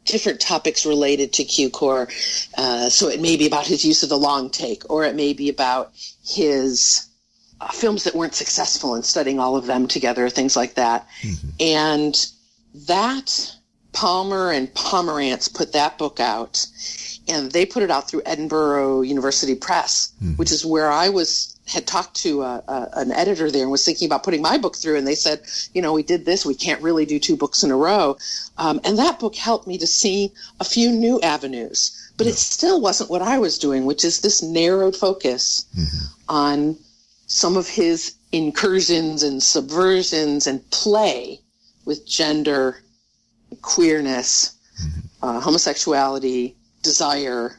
different 0.06 0.40
topics 0.40 0.86
related 0.86 1.32
to 1.34 1.44
Cukor. 1.44 2.08
Uh, 2.56 2.88
so 2.88 3.08
it 3.08 3.20
may 3.20 3.36
be 3.36 3.46
about 3.46 3.66
his 3.66 3.84
use 3.84 4.02
of 4.02 4.08
the 4.08 4.16
long 4.16 4.50
take, 4.50 4.88
or 4.90 5.04
it 5.04 5.14
may 5.14 5.32
be 5.32 5.48
about 5.48 5.92
his 6.24 7.06
uh, 7.60 7.68
films 7.68 8.04
that 8.04 8.14
weren't 8.14 8.34
successful 8.34 8.94
and 8.94 9.04
studying 9.04 9.38
all 9.38 9.56
of 9.56 9.66
them 9.66 9.86
together, 9.86 10.28
things 10.28 10.56
like 10.56 10.74
that. 10.74 11.06
Mm-hmm. 11.22 11.48
And 11.60 12.26
that 12.86 13.52
Palmer 13.92 14.52
and 14.52 14.72
Pomerance 14.74 15.52
put 15.52 15.72
that 15.72 15.98
book 15.98 16.20
out, 16.20 16.66
and 17.28 17.50
they 17.50 17.66
put 17.66 17.82
it 17.82 17.90
out 17.90 18.08
through 18.08 18.22
Edinburgh 18.26 19.02
University 19.02 19.54
Press, 19.54 20.12
mm-hmm. 20.22 20.34
which 20.34 20.52
is 20.52 20.64
where 20.64 20.90
I 20.90 21.08
was 21.08 21.55
had 21.66 21.86
talked 21.86 22.14
to 22.14 22.42
uh, 22.42 22.60
uh, 22.68 22.86
an 22.94 23.10
editor 23.10 23.50
there 23.50 23.62
and 23.62 23.70
was 23.70 23.84
thinking 23.84 24.06
about 24.06 24.22
putting 24.22 24.40
my 24.40 24.56
book 24.56 24.76
through, 24.76 24.96
and 24.96 25.06
they 25.06 25.14
said, 25.16 25.40
you 25.74 25.82
know, 25.82 25.92
we 25.92 26.02
did 26.02 26.24
this, 26.24 26.46
we 26.46 26.54
can't 26.54 26.80
really 26.80 27.04
do 27.04 27.18
two 27.18 27.36
books 27.36 27.64
in 27.64 27.70
a 27.70 27.76
row, 27.76 28.16
um, 28.56 28.80
and 28.84 28.98
that 28.98 29.18
book 29.18 29.34
helped 29.34 29.66
me 29.66 29.76
to 29.78 29.86
see 29.86 30.32
a 30.60 30.64
few 30.64 30.90
new 30.90 31.20
avenues, 31.22 32.12
but 32.16 32.26
yeah. 32.26 32.32
it 32.32 32.36
still 32.36 32.80
wasn't 32.80 33.10
what 33.10 33.22
I 33.22 33.38
was 33.38 33.58
doing, 33.58 33.84
which 33.84 34.04
is 34.04 34.20
this 34.20 34.42
narrowed 34.42 34.94
focus 34.94 35.66
mm-hmm. 35.76 36.06
on 36.28 36.76
some 37.26 37.56
of 37.56 37.68
his 37.68 38.14
incursions 38.30 39.22
and 39.24 39.40
subversions 39.40 40.46
and 40.46 40.68
play 40.70 41.40
with 41.84 42.06
gender, 42.06 42.82
queerness, 43.62 44.56
mm-hmm. 44.80 45.00
uh, 45.24 45.40
homosexuality, 45.40 46.54
desire, 46.82 47.58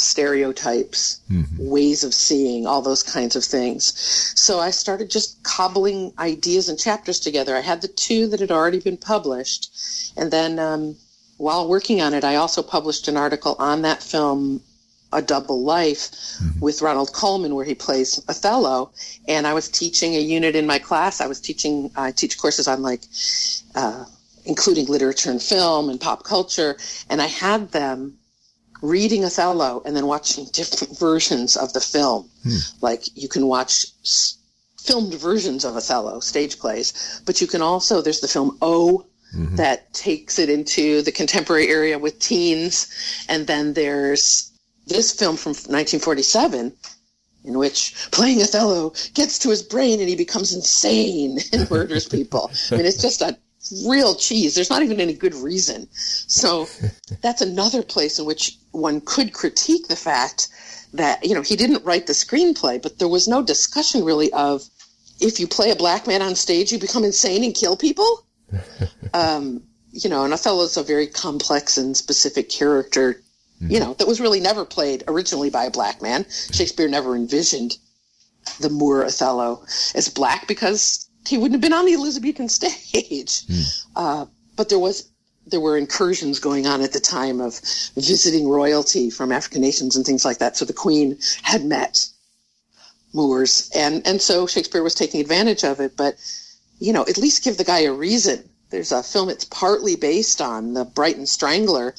stereotypes, 0.00 1.20
mm-hmm. 1.30 1.56
ways 1.58 2.04
of 2.04 2.14
seeing, 2.14 2.66
all 2.66 2.82
those 2.82 3.02
kinds 3.02 3.36
of 3.36 3.44
things. 3.44 3.92
So 4.34 4.58
I 4.60 4.70
started 4.70 5.10
just 5.10 5.42
cobbling 5.42 6.12
ideas 6.18 6.68
and 6.68 6.78
chapters 6.78 7.20
together. 7.20 7.56
I 7.56 7.60
had 7.60 7.82
the 7.82 7.88
two 7.88 8.26
that 8.28 8.40
had 8.40 8.50
already 8.50 8.80
been 8.80 8.96
published. 8.96 9.70
And 10.16 10.30
then 10.30 10.58
um, 10.58 10.96
while 11.36 11.68
working 11.68 12.00
on 12.00 12.14
it, 12.14 12.24
I 12.24 12.36
also 12.36 12.62
published 12.62 13.08
an 13.08 13.16
article 13.16 13.56
on 13.58 13.82
that 13.82 14.02
film, 14.02 14.62
A 15.12 15.22
Double 15.22 15.62
Life, 15.62 16.10
mm-hmm. 16.10 16.60
with 16.60 16.82
Ronald 16.82 17.12
Colman, 17.12 17.54
where 17.54 17.64
he 17.64 17.74
plays 17.74 18.22
Othello. 18.28 18.90
And 19.28 19.46
I 19.46 19.54
was 19.54 19.68
teaching 19.68 20.14
a 20.16 20.20
unit 20.20 20.56
in 20.56 20.66
my 20.66 20.78
class. 20.78 21.20
I 21.20 21.26
was 21.26 21.40
teaching, 21.40 21.90
I 21.96 22.12
teach 22.12 22.38
courses 22.38 22.68
on 22.68 22.82
like, 22.82 23.02
uh, 23.74 24.04
including 24.44 24.86
literature 24.86 25.30
and 25.30 25.42
film 25.42 25.90
and 25.90 26.00
pop 26.00 26.24
culture. 26.24 26.76
And 27.08 27.20
I 27.20 27.26
had 27.26 27.72
them 27.72 28.18
reading 28.82 29.24
Othello 29.24 29.82
and 29.84 29.96
then 29.96 30.06
watching 30.06 30.44
different 30.52 30.98
versions 30.98 31.56
of 31.56 31.72
the 31.72 31.80
film. 31.80 32.28
Hmm. 32.42 32.56
Like 32.80 33.04
you 33.14 33.28
can 33.28 33.46
watch 33.46 33.86
s- 34.02 34.38
filmed 34.78 35.14
versions 35.14 35.64
of 35.64 35.76
Othello, 35.76 36.20
stage 36.20 36.58
plays, 36.58 37.22
but 37.26 37.40
you 37.40 37.46
can 37.46 37.62
also, 37.62 38.00
there's 38.00 38.20
the 38.20 38.28
film 38.28 38.56
O 38.62 39.06
mm-hmm. 39.34 39.56
that 39.56 39.92
takes 39.92 40.38
it 40.38 40.48
into 40.48 41.02
the 41.02 41.12
contemporary 41.12 41.68
area 41.68 41.98
with 41.98 42.18
teens. 42.18 42.88
And 43.28 43.46
then 43.46 43.74
there's 43.74 44.50
this 44.86 45.12
film 45.12 45.36
from 45.36 45.50
1947 45.50 46.72
in 47.44 47.58
which 47.58 47.94
playing 48.10 48.42
Othello 48.42 48.92
gets 49.14 49.38
to 49.40 49.50
his 49.50 49.62
brain 49.62 50.00
and 50.00 50.08
he 50.08 50.16
becomes 50.16 50.54
insane 50.54 51.38
and 51.52 51.70
murders 51.70 52.08
people. 52.08 52.50
I 52.70 52.76
mean, 52.76 52.86
it's 52.86 53.00
just 53.00 53.22
a 53.22 53.36
real 53.86 54.14
cheese. 54.14 54.54
There's 54.54 54.70
not 54.70 54.82
even 54.82 55.00
any 55.00 55.12
good 55.12 55.34
reason. 55.34 55.88
So 55.92 56.66
that's 57.22 57.42
another 57.42 57.82
place 57.82 58.18
in 58.18 58.24
which 58.24 58.56
one 58.72 59.00
could 59.00 59.32
critique 59.32 59.88
the 59.88 59.96
fact 59.96 60.48
that, 60.92 61.24
you 61.24 61.34
know, 61.34 61.42
he 61.42 61.56
didn't 61.56 61.84
write 61.84 62.06
the 62.06 62.12
screenplay, 62.12 62.80
but 62.82 62.98
there 62.98 63.08
was 63.08 63.28
no 63.28 63.42
discussion 63.42 64.04
really 64.04 64.32
of 64.32 64.62
if 65.20 65.38
you 65.38 65.46
play 65.46 65.70
a 65.70 65.76
black 65.76 66.06
man 66.06 66.22
on 66.22 66.34
stage, 66.34 66.72
you 66.72 66.78
become 66.78 67.04
insane 67.04 67.44
and 67.44 67.54
kill 67.54 67.76
people. 67.76 68.26
um, 69.14 69.62
you 69.92 70.08
know, 70.08 70.24
and 70.24 70.32
Othello's 70.32 70.76
a 70.76 70.82
very 70.82 71.06
complex 71.06 71.76
and 71.76 71.96
specific 71.96 72.48
character, 72.48 73.22
mm-hmm. 73.60 73.72
you 73.72 73.80
know, 73.80 73.94
that 73.94 74.06
was 74.06 74.20
really 74.20 74.40
never 74.40 74.64
played 74.64 75.04
originally 75.08 75.50
by 75.50 75.64
a 75.64 75.70
black 75.70 76.00
man. 76.00 76.24
Shakespeare 76.52 76.88
never 76.88 77.14
envisioned 77.14 77.76
the 78.60 78.70
Moor 78.70 79.04
Othello 79.04 79.64
as 79.94 80.08
black 80.08 80.46
because 80.46 81.09
he 81.26 81.38
wouldn't 81.38 81.54
have 81.54 81.60
been 81.60 81.76
on 81.76 81.86
the 81.86 81.94
Elizabethan 81.94 82.48
stage. 82.48 83.46
Mm. 83.46 83.86
Uh, 83.96 84.26
but 84.56 84.68
there 84.68 84.78
was 84.78 85.08
there 85.46 85.60
were 85.60 85.76
incursions 85.76 86.38
going 86.38 86.66
on 86.66 86.80
at 86.80 86.92
the 86.92 87.00
time 87.00 87.40
of 87.40 87.60
visiting 87.96 88.48
royalty 88.48 89.10
from 89.10 89.32
African 89.32 89.62
nations 89.62 89.96
and 89.96 90.04
things 90.04 90.24
like 90.24 90.38
that. 90.38 90.56
So 90.56 90.64
the 90.64 90.72
Queen 90.72 91.18
had 91.42 91.64
met 91.64 92.06
Moors, 93.12 93.70
and 93.74 94.06
and 94.06 94.22
so 94.22 94.46
Shakespeare 94.46 94.82
was 94.82 94.94
taking 94.94 95.20
advantage 95.20 95.64
of 95.64 95.80
it. 95.80 95.96
But 95.96 96.14
you 96.78 96.92
know, 96.92 97.02
at 97.02 97.18
least 97.18 97.44
give 97.44 97.56
the 97.56 97.64
guy 97.64 97.80
a 97.80 97.92
reason. 97.92 98.48
There's 98.70 98.92
a 98.92 99.02
film 99.02 99.28
it's 99.28 99.44
partly 99.44 99.96
based 99.96 100.40
on, 100.40 100.74
The 100.74 100.84
Brighton 100.84 101.26
Strangler, 101.26 101.94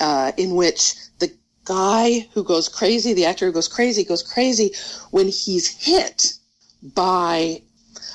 uh, 0.00 0.30
in 0.36 0.54
which 0.54 0.94
the 1.18 1.32
guy 1.64 2.28
who 2.32 2.44
goes 2.44 2.68
crazy, 2.68 3.12
the 3.12 3.26
actor 3.26 3.46
who 3.46 3.52
goes 3.52 3.66
crazy, 3.66 4.04
goes 4.04 4.22
crazy 4.22 4.74
when 5.10 5.26
he's 5.26 5.66
hit 5.66 6.34
by 6.82 7.62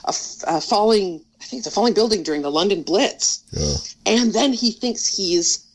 a, 0.06 0.14
a 0.48 0.62
falling, 0.62 1.24
I 1.42 1.44
think 1.46 1.60
it's 1.60 1.68
a 1.68 1.72
falling 1.72 1.94
building 1.94 2.24
during 2.24 2.42
the 2.42 2.52
London 2.52 2.84
Blitz. 2.84 3.44
Yeah. 3.52 4.14
And 4.14 4.34
then 4.34 4.54
he 4.54 4.72
thinks 4.72 5.08
he's 5.08 5.66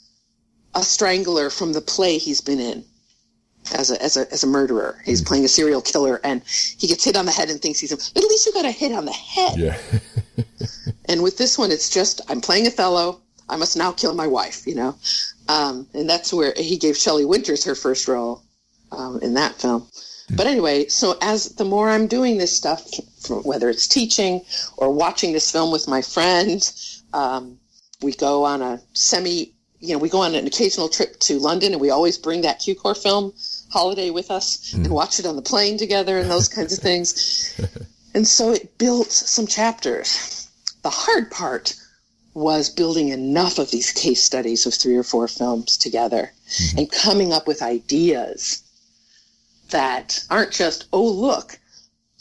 a 0.74 0.82
strangler 0.82 1.50
from 1.50 1.72
the 1.72 1.80
play 1.80 2.18
he's 2.18 2.40
been 2.40 2.60
in 2.60 2.84
as 3.74 3.90
a, 3.90 4.02
as 4.02 4.16
a, 4.16 4.30
as 4.32 4.42
a 4.42 4.46
murderer. 4.46 5.00
He's 5.04 5.22
mm. 5.22 5.26
playing 5.26 5.44
a 5.44 5.48
serial 5.48 5.80
killer 5.80 6.20
and 6.24 6.42
he 6.46 6.86
gets 6.86 7.04
hit 7.04 7.16
on 7.16 7.26
the 7.26 7.32
head 7.32 7.50
and 7.50 7.60
thinks 7.60 7.78
he's 7.78 7.92
him. 7.92 7.98
But 8.14 8.24
at 8.24 8.28
least 8.28 8.46
you 8.46 8.52
got 8.52 8.64
a 8.64 8.70
hit 8.70 8.92
on 8.92 9.04
the 9.04 9.12
head. 9.12 9.58
Yeah. 9.58 9.78
and 11.06 11.22
with 11.22 11.38
this 11.38 11.58
one, 11.58 11.70
it's 11.70 11.90
just, 11.90 12.20
I'm 12.28 12.40
playing 12.40 12.66
Othello. 12.66 13.20
I 13.48 13.56
must 13.56 13.76
now 13.76 13.92
kill 13.92 14.14
my 14.14 14.26
wife, 14.26 14.66
you 14.66 14.74
know? 14.74 14.96
Um, 15.48 15.86
and 15.92 16.08
that's 16.08 16.32
where 16.32 16.54
he 16.56 16.78
gave 16.78 16.96
Shelley 16.96 17.26
Winters 17.26 17.64
her 17.64 17.74
first 17.74 18.08
role 18.08 18.42
um, 18.90 19.20
in 19.20 19.34
that 19.34 19.60
film. 19.60 19.86
But 20.30 20.46
anyway, 20.46 20.88
so 20.88 21.16
as 21.20 21.50
the 21.56 21.64
more 21.64 21.90
I'm 21.90 22.06
doing 22.06 22.38
this 22.38 22.56
stuff, 22.56 22.86
whether 23.28 23.68
it's 23.68 23.86
teaching 23.86 24.42
or 24.76 24.90
watching 24.90 25.32
this 25.32 25.50
film 25.50 25.70
with 25.70 25.86
my 25.86 26.00
friends, 26.00 27.02
um, 27.12 27.58
we 28.02 28.12
go 28.12 28.44
on 28.44 28.62
a 28.62 28.80
semi, 28.94 29.52
you 29.80 29.92
know, 29.92 29.98
we 29.98 30.08
go 30.08 30.22
on 30.22 30.34
an 30.34 30.46
occasional 30.46 30.88
trip 30.88 31.18
to 31.20 31.38
London 31.38 31.72
and 31.72 31.80
we 31.80 31.90
always 31.90 32.16
bring 32.16 32.40
that 32.42 32.60
Cukor 32.60 32.96
film 33.00 33.32
holiday 33.70 34.10
with 34.10 34.30
us 34.30 34.72
mm. 34.72 34.84
and 34.84 34.92
watch 34.92 35.18
it 35.18 35.26
on 35.26 35.36
the 35.36 35.42
plane 35.42 35.76
together 35.76 36.18
and 36.18 36.30
those 36.30 36.48
kinds 36.48 36.72
of 36.72 36.78
things. 36.78 37.60
And 38.14 38.26
so 38.28 38.52
it 38.52 38.78
built 38.78 39.10
some 39.10 39.46
chapters. 39.46 40.48
The 40.82 40.90
hard 40.90 41.30
part 41.32 41.74
was 42.32 42.70
building 42.70 43.08
enough 43.08 43.58
of 43.58 43.70
these 43.70 43.92
case 43.92 44.22
studies 44.22 44.66
of 44.66 44.74
three 44.74 44.96
or 44.96 45.02
four 45.02 45.28
films 45.28 45.76
together 45.76 46.32
mm-hmm. 46.48 46.78
and 46.78 46.92
coming 46.92 47.32
up 47.32 47.46
with 47.46 47.62
ideas 47.62 48.62
that 49.70 50.24
aren't 50.30 50.52
just, 50.52 50.86
oh, 50.92 51.08
look, 51.10 51.58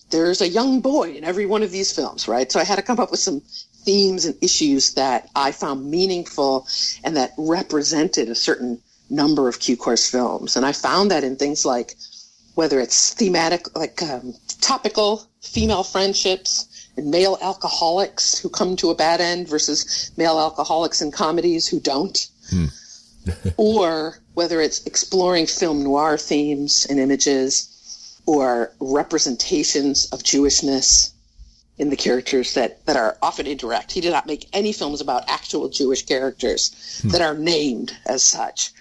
there's 0.10 0.42
a 0.42 0.48
young 0.48 0.80
boy 0.80 1.12
in 1.12 1.24
every 1.24 1.46
one 1.46 1.64
of 1.64 1.72
these 1.72 1.92
films, 1.92 2.28
right? 2.28 2.52
So 2.52 2.60
I 2.60 2.64
had 2.64 2.76
to 2.76 2.82
come 2.82 3.00
up 3.00 3.12
with 3.12 3.20
some 3.20 3.42
themes 3.84 4.26
and 4.26 4.36
issues 4.42 4.94
that 4.94 5.30
I 5.36 5.52
found 5.52 5.90
meaningful 5.90 6.68
and 7.04 7.18
that 7.18 7.34
represented 7.38 8.30
a 8.30 8.36
certain 8.36 8.80
number 9.10 9.48
of 9.48 9.60
Cukor's 9.60 10.10
films. 10.10 10.56
And 10.56 10.66
I 10.66 10.72
found 10.72 11.12
that 11.12 11.24
in 11.24 11.36
things 11.36 11.66
like 11.66 11.96
whether 12.56 12.80
it's 12.80 13.14
thematic, 13.14 13.76
like 13.76 14.02
um, 14.02 14.34
topical 14.62 15.26
female 15.42 15.84
friendships 15.84 16.90
and 16.96 17.10
male 17.10 17.38
alcoholics 17.42 18.38
who 18.38 18.50
come 18.50 18.76
to 18.78 18.90
a 18.92 18.96
bad 18.96 19.20
end 19.20 19.48
versus 19.48 20.12
male 20.18 20.40
alcoholics 20.40 21.02
in 21.02 21.12
comedies 21.12 21.68
who 21.68 21.80
don't. 21.80 22.30
Hmm. 22.50 22.66
or 23.58 24.20
whether 24.34 24.62
it's 24.62 24.86
exploring 24.86 25.48
film 25.48 25.84
noir 25.84 26.18
themes 26.18 26.86
and 26.90 27.00
images 27.00 28.22
or 28.26 28.72
representations 28.80 30.08
of 30.12 30.24
Jewishness 30.24 31.12
in 31.78 31.90
the 31.90 31.96
characters 31.96 32.54
that, 32.54 32.86
that 32.86 32.96
are 32.96 33.18
often 33.22 33.48
indirect. 33.48 33.92
He 33.92 34.02
did 34.02 34.12
not 34.12 34.28
make 34.28 34.48
any 34.54 34.74
films 34.74 35.02
about 35.02 35.28
actual 35.28 35.70
Jewish 35.70 36.06
characters 36.06 37.02
hmm. 37.02 37.10
that 37.10 37.22
are 37.22 37.34
named 37.34 37.96
as 38.06 38.24
such. 38.24 38.72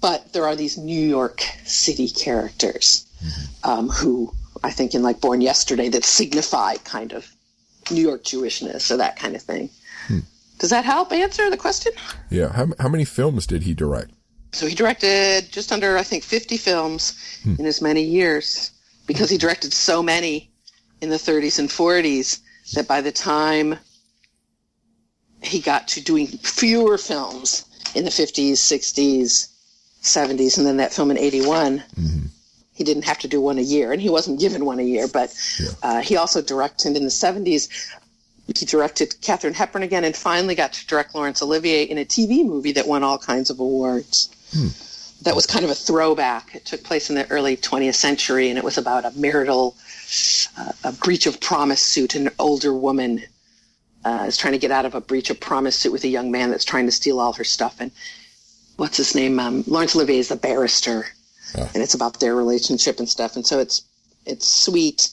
But 0.00 0.32
there 0.32 0.46
are 0.46 0.54
these 0.54 0.78
New 0.78 1.00
York 1.00 1.40
City 1.64 2.08
characters 2.08 3.06
mm-hmm. 3.24 3.70
um, 3.70 3.88
who 3.88 4.32
I 4.62 4.70
think 4.70 4.94
in 4.94 5.02
like 5.02 5.20
Born 5.20 5.40
Yesterday 5.40 5.88
that 5.90 6.04
signify 6.04 6.76
kind 6.76 7.12
of 7.12 7.28
New 7.90 8.02
York 8.02 8.24
Jewishness 8.24 8.90
or 8.90 8.98
that 8.98 9.16
kind 9.16 9.34
of 9.34 9.42
thing. 9.42 9.70
Hmm. 10.06 10.20
Does 10.58 10.70
that 10.70 10.84
help 10.84 11.12
answer 11.12 11.50
the 11.50 11.56
question? 11.56 11.92
Yeah. 12.30 12.52
How, 12.52 12.68
how 12.78 12.88
many 12.88 13.04
films 13.04 13.46
did 13.46 13.64
he 13.64 13.74
direct? 13.74 14.10
So 14.52 14.66
he 14.66 14.74
directed 14.74 15.52
just 15.52 15.72
under, 15.72 15.98
I 15.98 16.02
think, 16.02 16.24
50 16.24 16.56
films 16.56 17.38
hmm. 17.42 17.54
in 17.58 17.66
as 17.66 17.82
many 17.82 18.02
years 18.02 18.72
because 19.06 19.30
he 19.30 19.38
directed 19.38 19.72
so 19.72 20.02
many 20.02 20.50
in 21.00 21.10
the 21.10 21.16
30s 21.16 21.58
and 21.58 21.68
40s 21.68 22.40
that 22.74 22.88
by 22.88 23.00
the 23.00 23.12
time 23.12 23.78
he 25.42 25.60
got 25.60 25.88
to 25.88 26.00
doing 26.00 26.26
fewer 26.26 26.98
films 26.98 27.64
in 27.94 28.04
the 28.04 28.10
50s, 28.10 28.52
60s, 28.52 29.48
70s, 30.02 30.58
and 30.58 30.66
then 30.66 30.78
that 30.78 30.92
film 30.92 31.10
in 31.10 31.18
81, 31.18 31.78
mm-hmm. 31.78 32.26
he 32.74 32.84
didn't 32.84 33.04
have 33.04 33.18
to 33.18 33.28
do 33.28 33.40
one 33.40 33.58
a 33.58 33.62
year, 33.62 33.92
and 33.92 34.00
he 34.00 34.10
wasn't 34.10 34.40
given 34.40 34.64
one 34.64 34.78
a 34.78 34.82
year. 34.82 35.08
But 35.08 35.34
yeah. 35.58 35.68
uh, 35.82 36.00
he 36.00 36.16
also 36.16 36.42
directed 36.42 36.96
in 36.96 37.04
the 37.04 37.10
'70s. 37.10 37.68
He 38.46 38.64
directed 38.66 39.20
Katharine 39.20 39.54
Hepburn 39.54 39.82
again, 39.82 40.04
and 40.04 40.16
finally 40.16 40.54
got 40.54 40.72
to 40.74 40.86
direct 40.86 41.14
Laurence 41.14 41.42
Olivier 41.42 41.82
in 41.82 41.98
a 41.98 42.04
TV 42.04 42.44
movie 42.44 42.72
that 42.72 42.86
won 42.86 43.02
all 43.02 43.18
kinds 43.18 43.50
of 43.50 43.58
awards. 43.60 44.30
Hmm. 44.52 44.68
That 45.22 45.34
was 45.34 45.46
kind 45.46 45.64
of 45.64 45.70
a 45.70 45.74
throwback. 45.74 46.54
It 46.54 46.64
took 46.64 46.84
place 46.84 47.08
in 47.08 47.16
the 47.16 47.28
early 47.30 47.56
20th 47.56 47.94
century, 47.94 48.48
and 48.48 48.58
it 48.58 48.64
was 48.64 48.78
about 48.78 49.04
a 49.04 49.12
marital, 49.18 49.76
uh, 50.58 50.72
a 50.84 50.92
breach 50.92 51.26
of 51.26 51.40
promise 51.40 51.80
suit. 51.80 52.14
An 52.14 52.30
older 52.38 52.72
woman 52.72 53.22
uh, 54.04 54.24
is 54.28 54.36
trying 54.36 54.52
to 54.52 54.58
get 54.58 54.70
out 54.70 54.84
of 54.84 54.94
a 54.94 55.00
breach 55.00 55.30
of 55.30 55.40
promise 55.40 55.76
suit 55.76 55.92
with 55.92 56.04
a 56.04 56.08
young 56.08 56.30
man 56.30 56.50
that's 56.50 56.64
trying 56.64 56.86
to 56.86 56.92
steal 56.92 57.18
all 57.18 57.32
her 57.32 57.44
stuff. 57.44 57.76
And 57.80 57.90
what's 58.76 58.98
his 58.98 59.14
name? 59.14 59.40
Um, 59.40 59.64
Laurence 59.66 59.96
Olivier 59.96 60.18
is 60.18 60.28
the 60.28 60.36
barrister 60.36 61.06
and 61.54 61.82
it's 61.82 61.94
about 61.94 62.20
their 62.20 62.34
relationship 62.34 62.98
and 62.98 63.08
stuff. 63.08 63.36
And 63.36 63.46
so 63.46 63.58
it's 63.58 63.82
it's 64.24 64.46
sweet. 64.46 65.10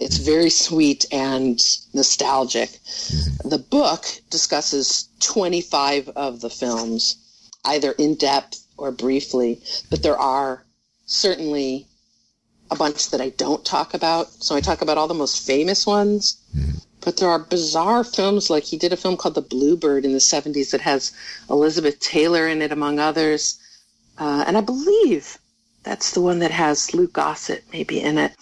It's 0.00 0.16
very 0.16 0.50
sweet 0.50 1.04
and 1.12 1.60
nostalgic. 1.92 2.70
Mm-hmm. 2.70 3.48
The 3.48 3.58
book 3.58 4.06
discusses 4.30 5.08
25 5.20 6.08
of 6.10 6.40
the 6.40 6.50
films, 6.50 7.16
either 7.64 7.92
in 7.92 8.16
depth 8.16 8.63
or 8.76 8.90
briefly, 8.90 9.60
but 9.90 10.02
there 10.02 10.16
are 10.16 10.64
certainly 11.06 11.86
a 12.70 12.76
bunch 12.76 13.10
that 13.10 13.20
I 13.20 13.30
don't 13.30 13.64
talk 13.64 13.94
about. 13.94 14.30
So 14.42 14.54
I 14.56 14.60
talk 14.60 14.82
about 14.82 14.98
all 14.98 15.08
the 15.08 15.14
most 15.14 15.46
famous 15.46 15.86
ones, 15.86 16.36
mm-hmm. 16.56 16.78
but 17.00 17.16
there 17.16 17.28
are 17.28 17.38
bizarre 17.38 18.04
films 18.04 18.50
like 18.50 18.64
he 18.64 18.76
did 18.76 18.92
a 18.92 18.96
film 18.96 19.16
called 19.16 19.34
The 19.34 19.42
Bluebird 19.42 20.04
in 20.04 20.12
the 20.12 20.18
70s 20.18 20.70
that 20.70 20.80
has 20.80 21.12
Elizabeth 21.50 22.00
Taylor 22.00 22.48
in 22.48 22.62
it, 22.62 22.72
among 22.72 22.98
others. 22.98 23.58
Uh, 24.18 24.44
and 24.46 24.56
I 24.56 24.60
believe 24.60 25.38
that's 25.82 26.12
the 26.12 26.20
one 26.20 26.38
that 26.38 26.50
has 26.50 26.94
Luke 26.94 27.12
Gossett 27.12 27.64
maybe 27.72 28.00
in 28.00 28.18
it. 28.18 28.32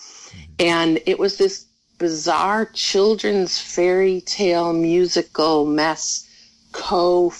And 0.58 1.00
it 1.06 1.18
was 1.18 1.36
this 1.36 1.66
bizarre 1.98 2.66
children's 2.66 3.58
fairy 3.58 4.20
tale 4.22 4.72
musical 4.72 5.66
mess 5.66 6.26
co 6.72 7.30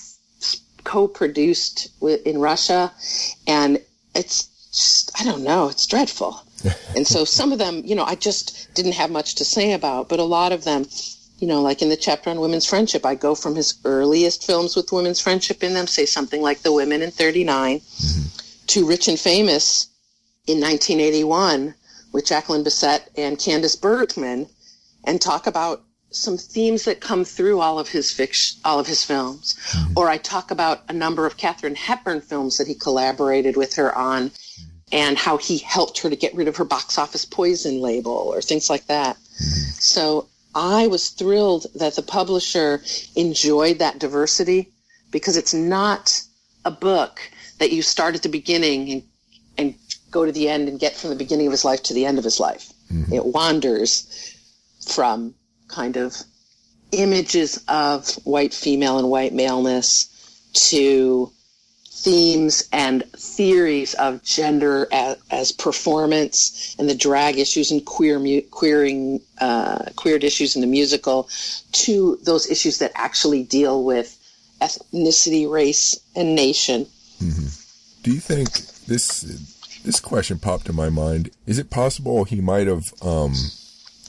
co-produced 0.85 1.89
in 2.25 2.39
Russia 2.39 2.93
and 3.47 3.81
it's 4.15 4.45
just 4.71 5.11
I 5.21 5.25
don't 5.25 5.43
know, 5.43 5.69
it's 5.69 5.87
dreadful. 5.87 6.43
and 6.97 7.07
so 7.07 7.25
some 7.25 7.53
of 7.53 7.59
them, 7.59 7.83
you 7.85 7.95
know, 7.95 8.05
I 8.05 8.15
just 8.15 8.73
didn't 8.75 8.93
have 8.93 9.11
much 9.11 9.35
to 9.37 9.45
say 9.45 9.73
about, 9.73 10.09
but 10.09 10.21
a 10.21 10.25
lot 10.25 10.53
of 10.53 10.65
them, 10.65 10.87
you 11.39 11.49
know, 11.49 11.61
like 11.61 11.83
in 11.83 11.89
the 11.89 11.97
chapter 11.97 12.31
on 12.31 12.41
women's 12.41 12.67
friendship, 12.67 13.05
I 13.05 13.17
go 13.17 13.35
from 13.35 13.57
his 13.57 13.75
earliest 13.85 14.47
films 14.47 14.77
with 14.77 14.93
women's 14.93 15.21
friendship 15.21 15.63
in 15.65 15.75
them, 15.75 15.89
say 15.89 16.07
something 16.07 16.41
like 16.41 16.63
The 16.63 16.73
Women 16.73 17.03
in 17.03 17.11
39, 17.11 17.81
mm-hmm. 17.81 18.67
to 18.69 18.87
Rich 18.87 19.09
and 19.09 19.19
Famous, 19.19 19.89
in 20.47 20.61
1981 20.61 21.75
with 22.13 22.27
Jacqueline 22.27 22.65
Bisset 22.65 23.03
and 23.17 23.39
Candice 23.39 23.81
Bergman 23.81 24.49
and 25.05 25.21
talk 25.21 25.47
about 25.47 25.85
some 26.13 26.37
themes 26.37 26.85
that 26.85 27.01
come 27.01 27.25
through 27.25 27.61
all 27.61 27.79
of 27.79 27.89
his 27.89 28.13
fiction, 28.13 28.61
all 28.65 28.79
of 28.79 28.87
his 28.87 29.05
films. 29.05 29.55
Mm-hmm. 29.71 29.93
Or 29.97 30.09
I 30.09 30.19
talk 30.19 30.51
about 30.51 30.83
a 30.89 30.93
number 30.93 31.27
of 31.27 31.37
Katharine 31.37 31.75
Hepburn 31.75 32.21
films 32.21 32.59
that 32.59 32.67
he 32.67 32.75
collaborated 32.75 33.57
with 33.57 33.75
her 33.77 33.97
on 33.97 34.31
and 34.93 35.17
how 35.17 35.39
he 35.39 35.59
helped 35.59 35.99
her 35.99 36.11
to 36.11 36.17
get 36.17 36.35
rid 36.35 36.49
of 36.49 36.57
her 36.57 36.65
box 36.65 36.99
office 36.99 37.25
poison 37.25 37.81
label 37.81 38.13
or 38.13 38.43
things 38.43 38.69
like 38.69 38.87
that. 38.87 39.17
Mm-hmm. 39.17 39.71
So 39.79 40.29
I 40.55 40.87
was 40.87 41.09
thrilled 41.09 41.67
that 41.75 41.97
the 41.97 42.03
publisher 42.03 42.83
enjoyed 43.17 43.79
that 43.79 43.99
diversity 43.99 44.69
because 45.11 45.37
it's 45.37 45.55
not 45.55 46.23
a 46.65 46.71
book 46.71 47.21
that 47.59 47.73
you 47.73 47.83
start 47.83 48.15
at 48.15 48.23
the 48.23 48.29
beginning 48.29 48.91
and, 48.91 49.03
and 49.57 49.75
go 50.11 50.27
to 50.27 50.33
the 50.33 50.49
end 50.49 50.69
and 50.69 50.79
get 50.79 50.95
from 50.95 51.11
the 51.11 51.17
beginning 51.17 51.47
of 51.47 51.53
his 51.53 51.65
life 51.65 51.83
to 51.85 51.95
the 51.95 52.05
end 52.05 52.19
of 52.19 52.25
his 52.25 52.39
life. 52.39 52.73
Mm-hmm. 52.93 53.15
It 53.15 53.25
wanders 53.25 54.37
from 54.87 55.35
kind 55.73 55.97
of 55.97 56.17
images 56.93 57.63
of 57.69 58.15
white 58.25 58.53
female 58.53 58.99
and 58.99 59.09
white 59.09 59.33
maleness 59.33 60.09
to 60.53 61.33
themes 61.91 62.69
and 62.73 63.05
theories 63.13 63.95
of 63.95 64.23
gender 64.23 64.89
as, 64.93 65.17
as 65.31 65.53
performance 65.53 66.75
and 66.79 66.89
the 66.89 66.95
drag 66.95 67.39
issues 67.39 67.71
and 67.71 67.85
queer 67.87 68.19
mu- 68.19 68.43
queering 68.51 69.21
uh, 69.41 69.85
queered 69.97 70.25
issues 70.25 70.55
in 70.55 70.61
the 70.61 70.67
musical 70.67 71.29
to 71.71 72.19
those 72.25 72.51
issues 72.51 72.79
that 72.79 72.91
actually 72.95 73.45
deal 73.45 73.85
with 73.85 74.19
ethnicity, 74.61 75.51
race, 75.51 75.99
and 76.15 76.35
nation. 76.35 76.87
Mm-hmm. 77.23 77.47
Do 78.03 78.13
you 78.13 78.21
think 78.21 78.51
this 78.87 79.23
this 79.85 80.01
question 80.01 80.39
popped 80.39 80.69
in 80.69 80.77
my 80.77 80.91
mind. 80.91 81.31
Is 81.47 81.59
it 81.59 81.71
possible 81.71 82.25
he 82.25 82.41
might 82.41 82.67
have 82.67 82.93
um, 83.03 83.35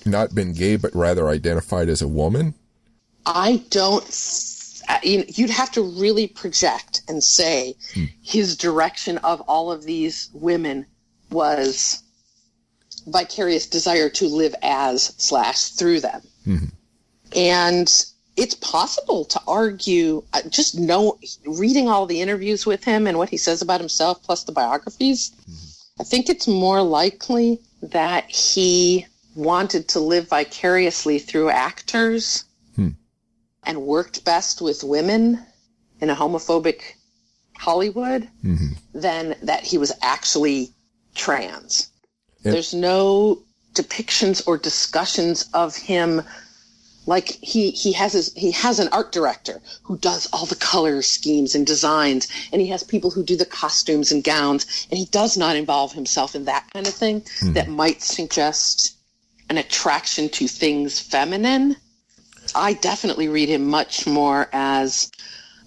not 0.06 0.36
been 0.36 0.54
gay, 0.54 0.76
but 0.76 0.94
rather 0.96 1.28
identified 1.30 1.90
as 1.90 2.02
a 2.02 2.08
woman? 2.08 2.54
I 3.26 3.64
don't. 3.70 4.04
Uh, 4.90 5.00
you'd 5.04 5.50
have 5.50 5.72
to 5.72 5.82
really 5.82 6.28
project 6.28 7.02
and 7.08 7.24
say 7.24 7.76
hmm. 7.94 8.06
his 8.22 8.58
direction 8.58 9.18
of 9.20 9.40
all 9.42 9.72
of 9.72 9.84
these 9.84 10.30
women 10.34 10.86
was 11.32 12.04
vicarious 13.08 13.66
desire 13.68 14.10
to 14.10 14.28
live 14.28 14.56
as 14.62 15.14
slash 15.18 15.70
through 15.70 16.00
them. 16.00 16.22
Mm-hmm. 16.46 16.66
And 17.36 18.06
it's 18.36 18.56
possible 18.56 19.26
to 19.26 19.42
argue, 19.48 20.24
uh, 20.34 20.42
just 20.50 20.78
know, 20.78 21.20
reading 21.46 21.88
all 21.88 22.06
the 22.06 22.22
interviews 22.22 22.66
with 22.66 22.84
him 22.84 23.08
and 23.08 23.18
what 23.18 23.30
he 23.30 23.38
says 23.38 23.62
about 23.62 23.80
himself, 23.80 24.24
plus 24.24 24.44
the 24.44 24.52
biographies, 24.52 25.32
mm-hmm. 25.32 26.02
I 26.02 26.04
think 26.04 26.30
it's 26.30 26.48
more 26.48 26.82
likely 26.82 27.62
that 27.82 28.30
he 28.30 29.06
wanted 29.36 29.88
to 29.90 30.00
live 30.00 30.30
vicariously 30.30 31.20
through 31.20 31.50
actors 31.50 32.46
hmm. 32.76 32.90
and 33.64 33.82
worked 33.82 34.24
best 34.24 34.62
with 34.62 34.84
women 34.84 35.40
in 36.00 36.10
a 36.10 36.16
homophobic 36.16 36.82
Hollywood 37.58 38.30
mm-hmm. 38.44 38.74
than 38.94 39.36
that 39.44 39.64
he 39.64 39.78
was 39.78 39.92
actually 40.02 40.72
trans. 41.16 41.90
There's 42.44 42.74
no 42.74 43.42
depictions 43.74 44.46
or 44.46 44.58
discussions 44.58 45.50
of 45.54 45.76
him 45.76 46.22
like 47.06 47.30
he 47.42 47.72
he 47.72 47.92
has 47.94 48.14
his 48.14 48.34
he 48.34 48.52
has 48.52 48.80
an 48.80 48.88
art 48.92 49.12
director 49.12 49.62
who 49.84 49.98
does 49.98 50.28
all 50.32 50.46
the 50.46 50.56
color 50.56 51.02
schemes 51.02 51.56
and 51.56 51.66
designs 51.66 52.28
and 52.52 52.62
he 52.62 52.68
has 52.68 52.84
people 52.84 53.12
who 53.12 53.24
do 53.24 53.36
the 53.36 53.46
costumes 53.46 54.12
and 54.12 54.24
gowns 54.24 54.88
and 54.90 54.98
he 54.98 55.06
does 55.06 55.38
not 55.38 55.56
involve 55.56 55.92
himself 55.92 56.36
in 56.36 56.46
that 56.46 56.66
kind 56.74 56.88
of 56.88 56.94
thing 56.94 57.22
mm-hmm. 57.22 57.54
that 57.54 57.68
might 57.68 58.02
suggest 58.02 58.96
an 59.54 59.58
attraction 59.58 60.30
to 60.30 60.48
things 60.48 61.00
feminine 61.00 61.76
i 62.56 62.74
definitely 62.74 63.28
read 63.28 63.50
him 63.50 63.66
much 63.66 64.06
more 64.06 64.50
as 64.52 65.12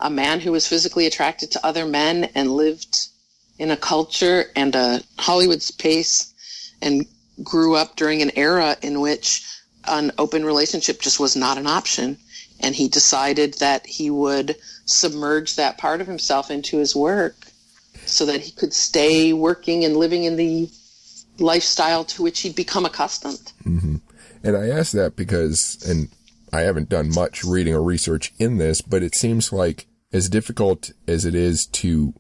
a 0.01 0.11
man 0.11 0.41
who 0.41 0.53
was 0.53 0.67
physically 0.67 1.07
attracted 1.07 1.51
to 1.51 1.67
other 1.67 1.87
men 1.87 2.25
and 2.35 2.51
lived 2.51 3.09
in 3.59 3.71
a 3.71 3.77
culture 3.77 4.45
and 4.55 4.75
a 4.75 5.01
hollywood 5.19 5.63
space 5.63 6.35
and 6.83 7.07
grew 7.43 7.75
up 7.75 7.97
during 7.97 8.23
an 8.23 8.31
era 8.37 8.77
in 8.83 9.01
which 9.01 9.43
an 9.87 10.13
open 10.19 10.45
relationship 10.45 11.01
just 11.01 11.21
was 11.21 11.37
not 11.37 11.59
an 11.59 11.67
option. 11.67 12.19
And 12.61 12.75
he 12.75 12.89
decided 12.89 13.55
that 13.55 13.87
he 13.87 14.11
would 14.11 14.57
submerge 14.87 15.57
that 15.57 15.79
part 15.79 16.01
of 16.01 16.07
himself 16.07 16.51
into 16.51 16.79
his 16.79 16.97
work 16.97 17.37
so 18.07 18.27
that 18.27 18.41
he 18.41 18.53
could 18.53 18.73
stay 18.73 19.33
working 19.33 19.85
and 19.85 19.97
living 19.97 20.25
in 20.25 20.37
the 20.37 20.71
lifestyle 21.41 22.05
to 22.05 22.23
which 22.23 22.41
he'd 22.41 22.57
become 22.57 22.85
accustomed. 22.85 23.53
Mm-hmm. 23.65 23.97
And 24.43 24.57
I 24.57 24.69
ask 24.69 24.93
that 24.93 25.17
because, 25.17 25.83
and 25.89 26.09
I 26.53 26.61
haven't 26.63 26.89
done 26.89 27.15
much 27.15 27.45
reading 27.45 27.75
or 27.75 27.83
research 27.83 28.33
in 28.39 28.59
this, 28.59 28.81
but 28.81 29.03
it 29.03 29.15
seems 29.15 29.53
like 29.53 29.87
as 30.13 30.29
difficult 30.29 30.91
as 31.09 31.25
it 31.25 31.35
is 31.35 31.67
to 31.67 32.15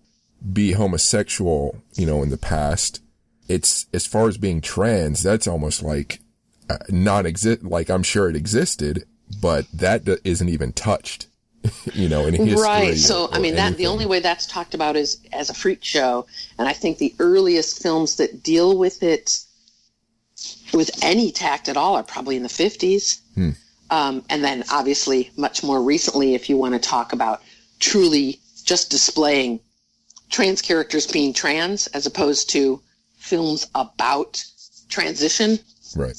be 0.53 0.73
homosexual, 0.73 1.83
you 1.95 2.07
know, 2.07 2.23
in 2.23 2.31
the 2.31 2.37
past, 2.37 3.01
it's 3.49 3.87
as 3.93 4.07
far 4.07 4.29
as 4.29 4.37
being 4.37 4.61
trans, 4.61 5.23
that's 5.23 5.47
almost 5.47 5.83
like 5.83 6.21
uh, 6.69 6.79
non-exist, 6.89 7.63
like 7.63 7.89
I'm 7.89 8.03
sure 8.03 8.29
it 8.29 8.37
existed, 8.37 9.05
but 9.41 9.67
that 9.73 10.07
isn't 10.25 10.49
even 10.49 10.73
touched, 10.73 11.29
you 11.95 12.09
know, 12.09 12.27
in 12.27 12.35
history. 12.35 12.63
Right. 12.63 12.97
So, 12.97 13.29
I 13.31 13.39
mean, 13.39 13.55
anything. 13.55 13.57
that 13.57 13.77
the 13.77 13.87
only 13.87 14.07
way 14.07 14.21
that's 14.21 14.47
talked 14.47 14.75
about 14.75 14.97
is 14.97 15.21
as 15.33 15.51
a 15.51 15.55
freak 15.55 15.83
show. 15.85 16.27
And 16.59 16.69
I 16.69 16.73
think 16.73 16.99
the 16.99 17.15
earliest 17.19 17.83
films 17.83 18.17
that 18.17 18.43
deal 18.43 18.77
with 18.77 19.03
it 19.03 19.41
with 20.73 20.91
any 21.03 21.33
tact 21.33 21.69
at 21.69 21.77
all 21.77 21.97
are 21.97 22.03
probably 22.03 22.37
in 22.37 22.43
the 22.43 22.49
50s. 22.49 23.21
Hmm. 23.35 23.51
Um, 23.89 24.25
and 24.29 24.43
then 24.43 24.65
obviously 24.71 25.31
much 25.37 25.63
more 25.63 25.81
recently, 25.81 26.35
if 26.35 26.51
you 26.51 26.57
want 26.57 26.75
to 26.75 26.81
talk 26.81 27.13
about 27.13 27.43
truly 27.79 28.41
just 28.65 28.91
displaying 28.91 29.61
trans 30.29 30.61
characters 30.61 31.07
being 31.07 31.33
trans 31.33 31.87
as 31.89 32.05
opposed 32.05 32.51
to 32.51 32.83
films 33.17 33.69
about 33.75 34.45
transition. 34.89 35.59
Right 35.95 36.17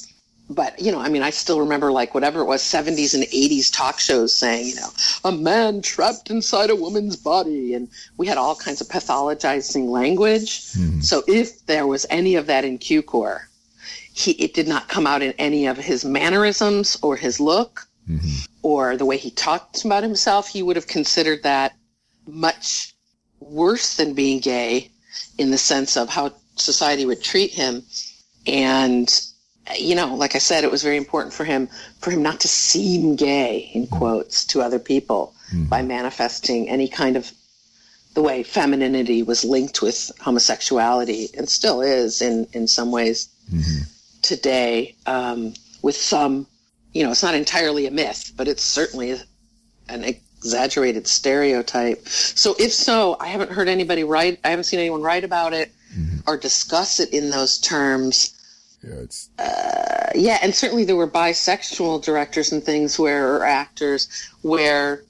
but 0.50 0.80
you 0.80 0.92
know, 0.92 1.00
I 1.00 1.10
mean, 1.10 1.24
I 1.24 1.30
still 1.30 1.60
remember 1.60 1.92
like 1.92 2.14
whatever 2.14 2.42
it 2.42 2.46
was, 2.46 2.62
70s 2.62 3.14
and 3.14 3.24
80s 3.24 3.74
talk 3.74 4.00
shows 4.00 4.34
saying, 4.34 4.68
you 4.68 4.76
know, 4.76 4.90
a 5.26 5.32
man 5.32 5.82
trapped 5.82 6.30
inside 6.30 6.70
a 6.70 6.76
woman's 6.76 7.16
body, 7.16 7.74
and 7.74 7.90
we 8.18 8.28
had 8.28 8.38
all 8.38 8.56
kinds 8.56 8.80
of 8.80 8.88
pathologizing 8.88 9.90
language. 9.90 10.62
Mm-hmm. 10.74 11.02
So 11.02 11.24
if 11.28 11.66
there 11.66 11.86
was 11.86 12.06
any 12.10 12.36
of 12.36 12.48
that 12.48 12.64
in 12.64 12.80
Cukor, 12.80 13.42
he 14.14 14.32
it 14.32 14.54
did 14.54 14.68
not 14.68 14.88
come 14.88 15.06
out 15.06 15.22
in 15.22 15.34
any 15.34 15.68
of 15.68 15.78
his 15.78 16.06
mannerisms 16.06 16.98
or 17.02 17.18
his 17.18 17.40
look 17.40 17.88
mm-hmm. 18.10 18.46
or 18.62 18.96
the 18.96 19.06
way 19.06 19.18
he 19.18 19.32
talked 19.32 19.84
about 19.84 20.04
himself. 20.04 20.48
He 20.48 20.64
would 20.64 20.76
have 20.78 20.88
considered 20.88 21.44
that 21.44 21.76
much 22.26 22.94
worse 23.40 23.98
than 23.98 24.14
being 24.14 24.40
gay 24.40 24.92
in 25.38 25.52
the 25.52 25.58
sense 25.58 25.98
of 25.98 26.10
how 26.10 26.34
society 26.56 27.06
would 27.06 27.22
treat 27.22 27.52
him 27.52 27.84
and 28.48 29.27
you 29.76 29.96
know, 29.96 30.16
like 30.16 30.36
I 30.36 30.40
said, 30.40 30.64
it 30.64 30.72
was 30.72 30.84
very 30.84 30.98
important 30.98 31.34
for 31.34 31.44
him 31.44 31.68
for 32.00 32.12
him 32.12 32.22
not 32.22 32.40
to 32.42 32.48
seem 32.48 33.16
gay 33.16 33.72
in 33.74 33.88
quotes 33.88 34.46
to 34.46 34.62
other 34.62 34.80
people 34.80 35.34
mm-hmm. 35.52 35.66
by 35.66 35.82
manifesting 35.82 36.70
any 36.70 36.88
kind 36.88 37.18
of 37.18 37.32
the 38.14 38.22
way 38.22 38.44
femininity 38.44 39.24
was 39.24 39.44
linked 39.44 39.82
with 39.82 40.12
homosexuality 40.20 41.30
and 41.38 41.50
still 41.50 41.82
is 41.82 42.22
in 42.22 42.48
in 42.54 42.68
some 42.68 42.92
ways 42.92 43.30
mm-hmm. 43.52 43.84
today. 44.22 44.96
Um, 45.06 45.54
with 45.82 45.96
some, 45.96 46.48
you 46.94 47.04
know, 47.04 47.12
it's 47.12 47.24
not 47.24 47.36
entirely 47.36 47.86
a 47.86 47.92
myth, 47.92 48.34
but 48.36 48.48
it's 48.48 48.64
certainly 48.64 49.16
an 49.90 50.04
exaggerated 50.04 51.08
stereotype. 51.08 52.08
So 52.08 52.56
if 52.60 52.74
so, 52.74 53.16
I 53.20 53.28
haven't 53.28 53.52
heard 53.52 53.68
anybody 53.68 54.04
write. 54.04 54.40
I 54.44 54.50
haven't 54.50 54.66
seen 54.66 54.80
anyone 54.80 55.02
write 55.02 55.24
about 55.24 55.54
it 55.54 55.72
mm-hmm. 55.96 56.20
or 56.28 56.38
discuss 56.38 57.00
it 57.00 57.14
in 57.14 57.30
those 57.30 57.60
terms 57.60 58.37
yeah, 58.84 58.96
it's 58.96 59.30
uh, 59.40 60.12
yeah, 60.16 60.38
and 60.42 60.54
certainly 60.54 60.86
there 60.86 60.96
were 60.96 61.10
bisexual 61.10 62.04
directors 62.04 62.52
and 62.52 62.64
things 62.64 63.00
where 63.00 63.36
or 63.36 63.46
actors 63.46 64.08
where 64.42 65.04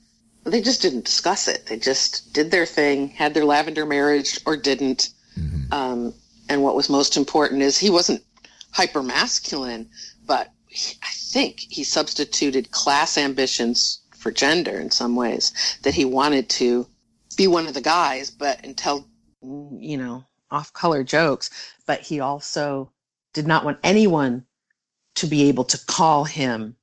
they 0.45 0.61
just 0.61 0.81
didn't 0.81 1.05
discuss 1.05 1.47
it. 1.47 1.65
They 1.65 1.77
just 1.77 2.33
did 2.33 2.51
their 2.51 2.65
thing, 2.65 3.09
had 3.09 3.33
their 3.33 3.45
lavender 3.45 3.85
marriage 3.85 4.39
or 4.45 4.55
didn't. 4.55 5.09
Mm-hmm. 5.37 5.73
Um, 5.73 6.13
and 6.49 6.63
what 6.63 6.75
was 6.75 6.89
most 6.89 7.17
important 7.17 7.61
is 7.61 7.77
he 7.77 7.89
wasn't 7.89 8.23
hyper 8.71 9.03
masculine, 9.03 9.89
but 10.25 10.51
he, 10.67 10.95
I 11.03 11.09
think 11.11 11.59
he 11.59 11.83
substituted 11.83 12.71
class 12.71 13.17
ambitions 13.17 13.99
for 14.15 14.31
gender 14.31 14.79
in 14.79 14.91
some 14.91 15.15
ways. 15.15 15.51
That 15.83 15.93
he 15.93 16.05
wanted 16.05 16.49
to 16.51 16.87
be 17.35 17.47
one 17.47 17.67
of 17.67 17.73
the 17.73 17.81
guys, 17.81 18.31
but 18.31 18.63
and 18.63 18.77
tell 18.77 19.05
you 19.41 19.97
know 19.97 20.23
off 20.49 20.71
color 20.71 21.03
jokes, 21.03 21.49
but 21.85 21.99
he 21.99 22.21
also 22.21 22.91
did 23.33 23.47
not 23.47 23.65
want 23.65 23.79
anyone 23.83 24.45
to 25.15 25.27
be 25.27 25.49
able 25.49 25.63
to 25.65 25.77
call 25.85 26.23
him 26.23 26.75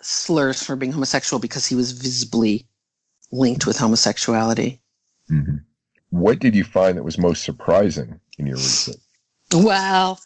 slurs 0.00 0.62
for 0.62 0.76
being 0.76 0.92
homosexual 0.92 1.40
because 1.40 1.66
he 1.66 1.74
was 1.74 1.92
visibly 1.92 2.66
linked 3.30 3.66
with 3.66 3.78
homosexuality. 3.78 4.80
Mm-hmm. 5.30 5.56
What 6.10 6.38
did 6.38 6.54
you 6.54 6.64
find 6.64 6.96
that 6.98 7.02
was 7.02 7.18
most 7.18 7.44
surprising 7.44 8.20
in 8.38 8.46
your 8.46 8.56
research? 8.56 8.96
Well, 9.54 10.20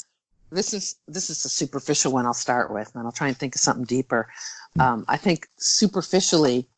this 0.50 0.74
is 0.74 0.96
this 1.06 1.30
is 1.30 1.44
a 1.44 1.48
superficial 1.48 2.12
one. 2.12 2.26
I'll 2.26 2.34
start 2.34 2.72
with, 2.72 2.90
and 2.94 3.04
I'll 3.04 3.12
try 3.12 3.28
and 3.28 3.36
think 3.36 3.54
of 3.54 3.60
something 3.60 3.84
deeper. 3.84 4.28
Um, 4.78 5.04
I 5.08 5.16
think 5.16 5.48
superficially, 5.58 6.68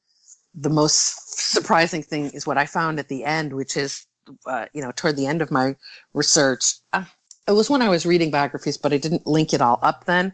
the 0.55 0.71
most 0.71 1.53
surprising 1.53 2.03
thing 2.03 2.31
is 2.31 2.47
what 2.47 2.59
I 2.59 2.67
found 2.67 2.99
at 2.99 3.09
the 3.09 3.25
end, 3.25 3.53
which 3.53 3.77
is, 3.77 4.07
uh, 4.47 4.67
you 4.73 4.83
know, 4.83 4.93
toward 4.93 5.17
the 5.17 5.27
end 5.27 5.43
of 5.43 5.51
my 5.51 5.77
research. 6.15 6.75
Uh, 6.93 7.05
it 7.49 7.53
was 7.53 7.71
when 7.71 7.83
I 7.83 7.89
was 7.89 8.05
reading 8.05 8.31
biographies, 8.31 8.77
but 8.77 8.93
I 8.93 8.99
didn't 8.99 9.27
link 9.27 9.55
it 9.55 9.63
all 9.63 9.79
up 9.83 10.05
then. 10.05 10.33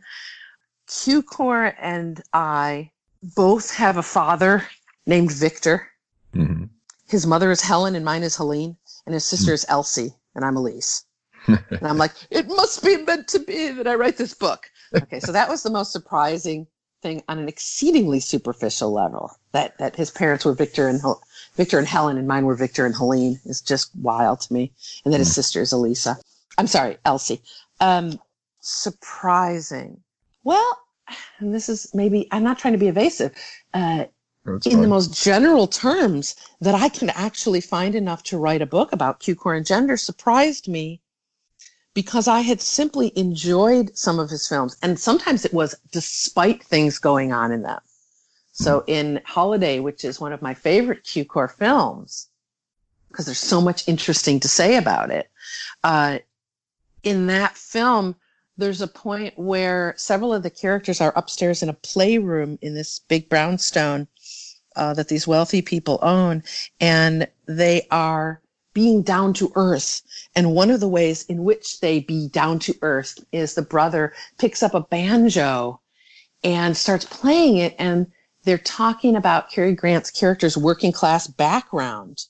Cukor 0.88 1.74
and 1.80 2.20
I 2.32 2.90
both 3.36 3.72
have 3.74 3.96
a 3.96 4.02
father 4.02 4.66
named 5.06 5.32
Victor. 5.32 5.86
Mm-hmm. 6.34 6.64
His 7.08 7.26
mother 7.26 7.50
is 7.50 7.60
Helen 7.60 7.94
and 7.94 8.04
mine 8.04 8.22
is 8.22 8.36
Helene, 8.36 8.76
and 9.06 9.14
his 9.14 9.24
sister 9.24 9.52
is 9.52 9.64
Elsie, 9.68 10.14
and 10.34 10.44
I'm 10.44 10.56
Elise. 10.56 11.04
and 11.46 11.82
I'm 11.82 11.98
like, 11.98 12.12
it 12.30 12.48
must 12.48 12.82
be 12.82 12.96
meant 12.96 13.28
to 13.28 13.38
be 13.38 13.68
that 13.70 13.86
I 13.86 13.94
write 13.94 14.16
this 14.16 14.34
book. 14.34 14.70
Okay, 14.96 15.20
so 15.20 15.30
that 15.30 15.48
was 15.48 15.62
the 15.62 15.70
most 15.70 15.92
surprising 15.92 16.66
thing 17.02 17.22
on 17.28 17.38
an 17.38 17.48
exceedingly 17.48 18.18
superficial 18.18 18.92
level. 18.92 19.30
That 19.52 19.78
that 19.78 19.94
his 19.94 20.10
parents 20.10 20.44
were 20.44 20.54
Victor 20.54 20.88
and 20.88 21.00
Victor 21.54 21.78
and 21.78 21.86
Helen, 21.86 22.16
and 22.18 22.26
mine 22.26 22.46
were 22.46 22.56
Victor 22.56 22.86
and 22.86 22.94
Helene 22.94 23.38
is 23.44 23.60
just 23.60 23.94
wild 23.96 24.40
to 24.42 24.52
me. 24.52 24.72
And 25.04 25.12
that 25.12 25.18
his 25.18 25.30
mm. 25.30 25.34
sister 25.34 25.60
is 25.60 25.72
Elisa. 25.72 26.18
I'm 26.58 26.66
sorry, 26.66 26.98
Elsie. 27.04 27.42
Um, 27.80 28.18
surprising. 28.60 30.00
Well, 30.44 30.78
and 31.38 31.54
this 31.54 31.68
is 31.68 31.90
maybe, 31.94 32.28
I'm 32.30 32.44
not 32.44 32.58
trying 32.58 32.72
to 32.74 32.78
be 32.78 32.88
evasive. 32.88 33.34
Uh, 33.72 34.06
in 34.46 34.60
fine. 34.60 34.80
the 34.82 34.88
most 34.88 35.22
general 35.22 35.66
terms 35.66 36.36
that 36.60 36.74
I 36.74 36.90
can 36.90 37.10
actually 37.10 37.62
find 37.62 37.94
enough 37.94 38.22
to 38.24 38.38
write 38.38 38.60
a 38.60 38.66
book 38.66 38.92
about 38.92 39.20
Cukor 39.20 39.56
and 39.56 39.64
gender 39.64 39.96
surprised 39.96 40.68
me 40.68 41.00
because 41.94 42.28
I 42.28 42.40
had 42.40 42.60
simply 42.60 43.12
enjoyed 43.16 43.96
some 43.96 44.18
of 44.18 44.28
his 44.28 44.46
films. 44.46 44.76
And 44.82 44.98
sometimes 44.98 45.44
it 45.44 45.54
was 45.54 45.74
despite 45.92 46.62
things 46.62 46.98
going 46.98 47.32
on 47.32 47.52
in 47.52 47.62
them. 47.62 47.80
So 48.52 48.80
mm. 48.80 48.84
in 48.88 49.20
Holiday, 49.24 49.80
which 49.80 50.04
is 50.04 50.20
one 50.20 50.32
of 50.32 50.42
my 50.42 50.54
favorite 50.54 51.04
Cukor 51.04 51.50
films, 51.50 52.28
because 53.08 53.26
there's 53.26 53.38
so 53.38 53.60
much 53.60 53.88
interesting 53.88 54.40
to 54.40 54.48
say 54.48 54.76
about 54.76 55.10
it, 55.10 55.30
uh, 55.84 56.18
in 57.04 57.26
that 57.26 57.56
film, 57.56 58.16
there's 58.56 58.80
a 58.80 58.88
point 58.88 59.38
where 59.38 59.94
several 59.96 60.32
of 60.32 60.42
the 60.42 60.50
characters 60.50 61.00
are 61.00 61.12
upstairs 61.16 61.62
in 61.62 61.68
a 61.68 61.74
playroom 61.74 62.58
in 62.62 62.74
this 62.74 63.00
big 63.08 63.28
brownstone 63.28 64.08
uh, 64.76 64.94
that 64.94 65.08
these 65.08 65.26
wealthy 65.26 65.62
people 65.62 65.98
own, 66.02 66.42
and 66.80 67.28
they 67.46 67.86
are 67.90 68.40
being 68.72 69.02
down 69.02 69.32
to 69.34 69.52
earth. 69.54 70.02
And 70.34 70.54
one 70.54 70.70
of 70.70 70.80
the 70.80 70.88
ways 70.88 71.24
in 71.24 71.44
which 71.44 71.80
they 71.80 72.00
be 72.00 72.28
down 72.28 72.58
to 72.60 72.76
earth 72.82 73.18
is 73.32 73.54
the 73.54 73.62
brother 73.62 74.12
picks 74.38 74.62
up 74.62 74.74
a 74.74 74.80
banjo 74.80 75.80
and 76.42 76.76
starts 76.76 77.04
playing 77.04 77.58
it, 77.58 77.74
and 77.78 78.06
they're 78.44 78.58
talking 78.58 79.16
about 79.16 79.50
Cary 79.50 79.74
Grant's 79.74 80.10
character's 80.10 80.56
working 80.56 80.92
class 80.92 81.26
background. 81.26 82.24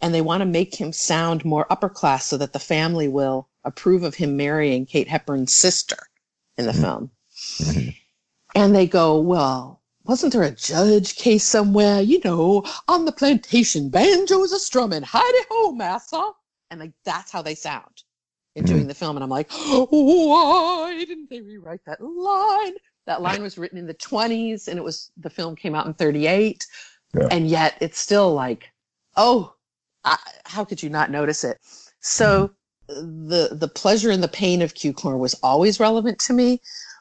And 0.00 0.12
they 0.12 0.20
want 0.20 0.40
to 0.40 0.46
make 0.46 0.74
him 0.74 0.92
sound 0.92 1.44
more 1.44 1.66
upper 1.70 1.88
class 1.88 2.26
so 2.26 2.36
that 2.36 2.52
the 2.52 2.58
family 2.58 3.06
will 3.06 3.48
approve 3.64 4.02
of 4.02 4.14
him 4.14 4.36
marrying 4.36 4.86
Kate 4.86 5.08
Hepburn's 5.08 5.54
sister 5.54 5.96
in 6.56 6.66
the 6.66 6.72
mm-hmm. 6.72 6.82
film. 6.82 7.10
Mm-hmm. 7.60 7.88
And 8.54 8.74
they 8.74 8.86
go, 8.86 9.18
well, 9.18 9.80
wasn't 10.04 10.32
there 10.32 10.42
a 10.42 10.50
judge 10.50 11.16
case 11.16 11.44
somewhere? 11.44 12.00
You 12.00 12.20
know, 12.24 12.64
on 12.88 13.04
the 13.04 13.12
plantation, 13.12 13.88
banjos 13.88 14.52
a 14.52 14.58
strumming, 14.58 15.02
hidey 15.02 15.44
ho, 15.50 15.72
massa. 15.72 16.32
And 16.70 16.80
like 16.80 16.92
that's 17.04 17.30
how 17.30 17.42
they 17.42 17.54
sound 17.54 18.02
in 18.54 18.64
mm-hmm. 18.64 18.74
doing 18.74 18.86
the 18.88 18.94
film. 18.94 19.16
And 19.16 19.24
I'm 19.24 19.30
like, 19.30 19.50
why 19.52 21.04
didn't 21.06 21.30
they 21.30 21.40
rewrite 21.40 21.84
that 21.86 22.02
line? 22.02 22.74
That 23.06 23.22
line 23.22 23.42
was 23.42 23.58
written 23.58 23.78
in 23.78 23.86
the 23.86 23.94
20s, 23.94 24.68
and 24.68 24.78
it 24.78 24.82
was 24.82 25.10
the 25.16 25.30
film 25.30 25.56
came 25.56 25.74
out 25.74 25.86
in 25.86 25.94
38, 25.94 26.64
yeah. 27.18 27.26
and 27.32 27.48
yet 27.48 27.76
it's 27.80 27.98
still 27.98 28.32
like, 28.32 28.70
oh, 29.16 29.54
I, 30.04 30.16
how 30.44 30.64
could 30.64 30.80
you 30.80 30.88
not 30.88 31.10
notice 31.10 31.42
it? 31.42 31.58
So 32.00 32.44
mm-hmm 32.44 32.52
the 32.96 33.50
the 33.52 33.68
pleasure 33.68 34.10
and 34.10 34.22
the 34.22 34.28
pain 34.28 34.62
of 34.62 34.74
Cukor 34.74 35.18
was 35.18 35.34
always 35.42 35.80
relevant 35.80 36.18
to 36.20 36.32
me, 36.32 36.60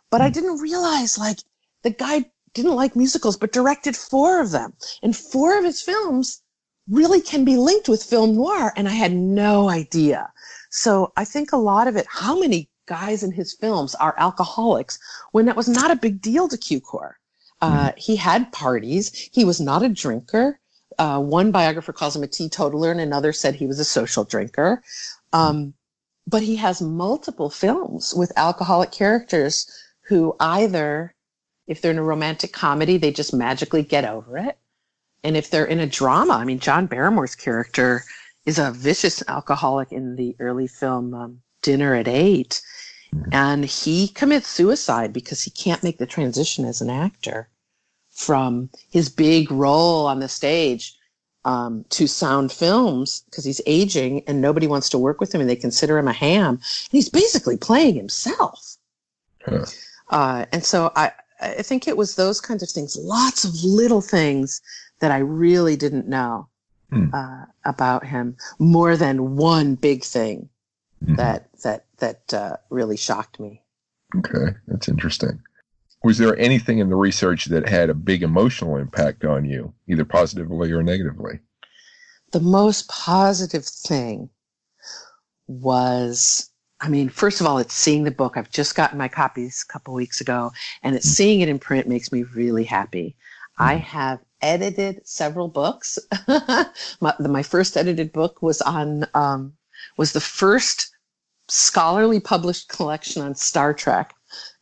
but 0.10 0.22
I 0.22 0.28
hmm. 0.28 0.34
didn't 0.34 0.62
realize 0.62 1.18
like 1.18 1.40
the 1.84 1.92
guy 1.92 2.26
didn't 2.54 2.76
like 2.76 2.96
musicals, 2.96 3.38
but 3.38 3.54
directed 3.54 3.96
four 3.96 4.42
of 4.42 4.52
them, 4.52 4.74
and 5.02 5.16
four 5.16 5.58
of 5.58 5.64
his 5.64 5.82
films 5.82 6.42
really 6.90 7.22
can 7.22 7.46
be 7.46 7.56
linked 7.56 7.88
with 7.88 8.04
film 8.04 8.36
noir, 8.36 8.74
and 8.76 8.88
I 8.88 8.92
had 8.92 9.14
no 9.14 9.70
idea. 9.70 10.32
So 10.70 11.14
I 11.16 11.26
think 11.26 11.52
a 11.52 11.58
lot 11.58 11.88
of 11.88 11.96
it, 11.96 12.06
how 12.10 12.38
many 12.40 12.70
guys 12.92 13.24
in 13.24 13.32
his 13.32 13.54
films 13.54 13.96
are 13.96 14.16
alcoholics 14.18 15.00
when 15.32 15.46
that 15.46 15.56
was 15.56 15.70
not 15.70 15.92
a 15.92 15.96
big 15.96 16.22
deal 16.22 16.48
to 16.50 16.58
Cukor. 16.58 17.14
Uh, 17.62 17.92
hmm. 17.92 17.98
he 17.98 18.16
had 18.16 18.52
parties. 18.52 19.30
He 19.32 19.46
was 19.46 19.62
not 19.62 19.84
a 19.84 19.90
drinker. 19.90 20.60
Uh, 20.98 21.20
one 21.20 21.52
biographer 21.52 21.94
calls 21.94 22.16
him 22.16 22.24
a 22.24 22.28
teetotaler, 22.28 22.92
and 22.92 23.00
another 23.00 23.32
said 23.32 23.56
he 23.56 23.68
was 23.68 23.80
a 23.80 23.86
social 23.86 24.24
drinker. 24.24 24.84
Um, 25.32 25.74
but 26.32 26.42
he 26.42 26.56
has 26.56 26.82
multiple 26.82 27.50
films 27.50 28.16
with 28.16 28.32
alcoholic 28.38 28.92
characters 28.92 29.70
who 30.08 30.34
either, 30.40 31.14
if 31.68 31.82
they're 31.82 31.92
in 31.92 31.98
a 31.98 32.04
romantic 32.04 32.54
comedy, 32.54 32.98
they 32.98 33.12
just 33.12 33.34
magically 33.34 33.84
get 33.84 34.06
over 34.06 34.38
it. 34.38 34.58
And 35.24 35.38
if 35.38 35.50
they're 35.50 35.66
in 35.66 35.80
a 35.80 35.86
drama, 35.86 36.34
I 36.34 36.46
mean, 36.46 36.60
John 36.60 36.88
Barrymore's 36.88 37.36
character 37.36 38.04
is 38.46 38.58
a 38.58 38.72
vicious 38.72 39.22
alcoholic 39.28 39.92
in 39.92 40.16
the 40.16 40.36
early 40.40 40.68
film 40.68 41.14
um, 41.14 41.42
Dinner 41.62 41.94
at 41.94 42.08
Eight. 42.08 42.62
And 43.34 43.66
he 43.66 44.08
commits 44.08 44.48
suicide 44.48 45.12
because 45.12 45.44
he 45.44 45.52
can't 45.52 45.84
make 45.84 45.98
the 45.98 46.08
transition 46.08 46.64
as 46.64 46.80
an 46.80 46.90
actor 46.90 47.50
from 48.10 48.70
his 48.90 49.10
big 49.10 49.52
role 49.52 50.06
on 50.08 50.22
the 50.22 50.30
stage 50.30 50.96
um, 51.46 51.86
to 51.90 52.08
sound 52.08 52.52
films 52.52 53.24
because 53.30 53.44
he's 53.44 53.62
aging 53.66 54.24
and 54.28 54.42
nobody 54.42 54.68
wants 54.68 54.90
to 54.90 54.98
work 54.98 55.20
with 55.20 55.34
him 55.34 55.42
and 55.42 55.50
they 55.50 55.56
consider 55.56 55.98
him 55.98 56.08
a 56.08 56.14
ham. 56.14 56.56
And 56.56 56.92
he's 56.92 57.10
basically 57.10 57.58
playing 57.58 57.96
himself. 57.96 58.78
Huh. 59.46 59.66
Uh, 60.10 60.46
and 60.52 60.64
so 60.64 60.92
I, 60.96 61.12
I 61.42 61.64
think 61.64 61.88
it 61.88 61.98
was 61.98 62.16
those 62.16 62.40
kinds 62.40 62.62
of 62.62 62.70
things, 62.70 62.96
lots 62.96 63.44
of 63.44 63.64
little 63.64 64.02
things 64.02 64.62
that 65.00 65.12
I 65.12 65.18
really 65.18 65.76
didn't 65.76 66.08
know 66.08 66.48
hmm. 66.92 67.08
uh, 67.14 67.46
about 67.66 68.06
him, 68.06 68.38
more 68.60 68.96
than 68.96 69.36
one 69.36 69.76
big 69.76 70.04
thing 70.04 70.50
mm-hmm. 71.04 71.16
that 71.16 71.50
that 71.64 71.86
that 71.98 72.34
uh, 72.34 72.58
really 72.70 72.98
shocked 72.98 73.40
me. 73.40 73.62
Okay, 74.18 74.56
that's 74.68 74.88
interesting. 74.88 75.42
Was 76.04 76.18
there 76.18 76.38
anything 76.38 76.80
in 76.80 76.90
the 76.90 76.96
research 76.96 77.46
that 77.46 77.70
had 77.70 77.90
a 77.90 77.94
big 77.94 78.24
emotional 78.24 78.78
impact 78.78 79.24
on 79.24 79.46
you, 79.46 79.74
either 79.88 80.06
positively 80.06 80.72
or 80.72 80.82
negatively? 80.82 81.40
The 82.32 82.40
most 82.40 82.88
positive 82.90 83.66
thing 83.66 84.30
was 85.48 86.52
I 86.82 86.90
mean, 86.90 87.10
first 87.10 87.40
of 87.40 87.48
all, 87.48 87.60
it's 87.60 87.76
seeing 87.76 88.04
the 88.04 88.12
book. 88.12 88.36
I've 88.36 88.50
just 88.50 88.76
gotten 88.76 88.98
my 88.98 89.08
copies 89.08 89.64
a 89.64 89.72
couple 89.72 89.94
weeks 89.94 90.20
ago, 90.20 90.52
and 90.82 90.96
it's 90.96 91.08
mm. 91.08 91.14
seeing 91.14 91.42
it 91.42 91.50
in 91.50 91.60
print 91.60 91.88
makes 91.88 92.12
me 92.12 92.24
really 92.24 92.64
happy. 92.64 93.16
I 93.60 93.76
mm. 93.76 93.82
have 93.82 94.20
edited 94.42 95.08
several 95.08 95.48
books. 95.48 96.00
my, 96.28 97.14
my, 97.20 97.44
first 97.44 97.78
edited 97.78 98.12
book 98.12 98.42
was 98.42 98.62
on 98.62 99.06
um, 99.14 99.54
was 99.98 100.14
the 100.14 100.20
first 100.20 100.90
scholarly 101.48 102.20
published 102.20 102.70
collection 102.70 103.22
on 103.22 103.36
Star 103.36 103.76
Trek 103.76 104.16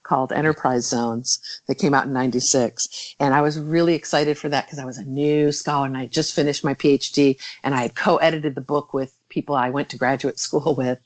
called 0.10 0.34
Enterprise 0.34 0.88
Zones 0.88 1.40
that 1.68 1.76
came 1.76 1.94
out 1.94 2.08
in 2.08 2.14
96. 2.14 3.16
And 3.20 3.36
I 3.36 3.42
was 3.42 3.60
really 3.60 3.94
excited 3.94 4.40
for 4.40 4.50
that 4.50 4.66
because 4.66 4.80
I 4.80 4.86
was 4.86 4.98
a 4.98 5.06
new 5.06 5.52
scholar 5.52 5.86
and 5.86 5.96
I 5.96 6.08
just 6.08 6.34
finished 6.34 6.64
my 6.64 6.74
PhD 6.74 7.40
and 7.64 7.76
I 7.76 7.84
had 7.84 7.96
co-edited 7.96 8.56
the 8.56 8.62
book 8.62 8.92
with 8.92 9.14
people 9.30 9.56
I 9.56 9.70
went 9.70 9.90
to 9.90 9.98
graduate 9.98 10.40
school 10.48 10.74
with. 10.74 10.98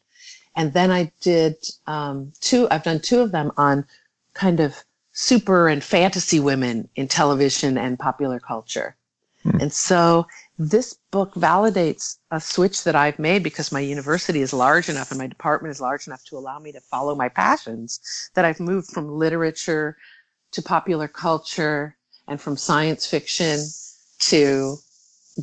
And 0.56 0.72
then 0.72 0.90
I 0.90 1.12
did 1.20 1.58
um, 1.86 2.32
two, 2.40 2.68
I've 2.72 2.84
done 2.84 3.02
two 3.02 3.20
of 3.20 3.34
them 3.34 3.52
on 3.58 3.86
kind 4.34 4.62
of 4.62 4.82
super 5.12 5.68
and 5.68 5.84
fantasy 5.84 6.40
women 6.40 6.88
in 6.96 7.10
television 7.10 7.78
and 7.78 8.00
popular 8.00 8.40
culture. 8.40 8.96
Hmm. 9.44 9.58
And 9.60 9.74
so 9.74 10.28
this 10.58 10.94
book 11.12 11.34
validates 11.34 12.18
a 12.30 12.40
switch 12.40 12.84
that 12.84 12.96
I've 12.96 13.18
made 13.18 13.42
because 13.42 13.72
my 13.72 13.80
university 13.80 14.42
is 14.42 14.54
large 14.54 14.88
enough 14.88 15.10
and 15.10 15.18
my 15.18 15.28
department 15.28 15.72
is 15.72 15.82
large 15.82 16.06
enough 16.06 16.24
to 16.26 16.38
allow 16.38 16.60
me 16.60 16.72
to 16.72 16.80
follow 16.80 17.16
my 17.16 17.30
passions 17.30 18.00
that 18.36 18.46
I've 18.46 18.60
moved 18.60 18.90
from 18.92 19.18
literature 19.18 19.98
to 20.52 20.62
popular 20.62 21.08
culture 21.08 21.98
and 22.28 22.40
from 22.40 22.56
science 22.56 23.08
fiction 23.08 23.66
to 24.20 24.78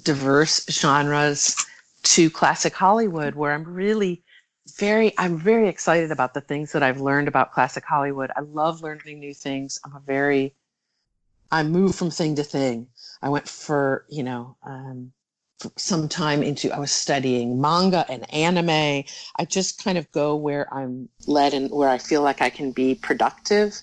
diverse 0.03 0.65
genres 0.71 1.57
to 2.03 2.31
classic 2.31 2.75
Hollywood 2.75 3.35
where 3.35 3.53
I'm 3.53 3.65
really 3.65 4.23
very 4.79 5.13
I'm 5.19 5.37
very 5.37 5.69
excited 5.69 6.13
about 6.13 6.35
the 6.35 6.41
things 6.41 6.71
that 6.73 6.83
I've 6.83 7.01
learned 7.01 7.27
about 7.27 7.53
classic 7.53 7.85
Hollywood. 7.85 8.31
I 8.37 8.41
love 8.41 8.83
learning 8.83 9.19
new 9.19 9.35
things. 9.35 9.81
I'm 9.85 9.97
a 9.97 10.01
very 10.01 10.55
I 11.51 11.65
move 11.65 11.97
from 11.97 12.11
thing 12.11 12.37
to 12.37 12.45
thing. 12.45 12.87
I 13.23 13.29
went 13.29 13.49
for, 13.49 14.05
you 14.09 14.23
know, 14.23 14.57
um, 14.62 15.12
for 15.59 15.71
some 15.77 16.09
time 16.09 16.43
into, 16.43 16.75
I 16.75 16.79
was 16.79 16.91
studying 16.91 17.61
manga 17.61 18.07
and 18.09 18.33
anime. 18.33 19.05
I 19.37 19.45
just 19.47 19.85
kind 19.85 19.99
of 19.99 20.11
go 20.11 20.35
where 20.35 20.73
I'm 20.73 21.09
led 21.27 21.53
and 21.53 21.71
where 21.71 21.89
I 21.89 21.99
feel 21.99 22.23
like 22.23 22.41
I 22.41 22.51
can 22.51 22.73
be 22.73 22.95
productive. 22.95 23.81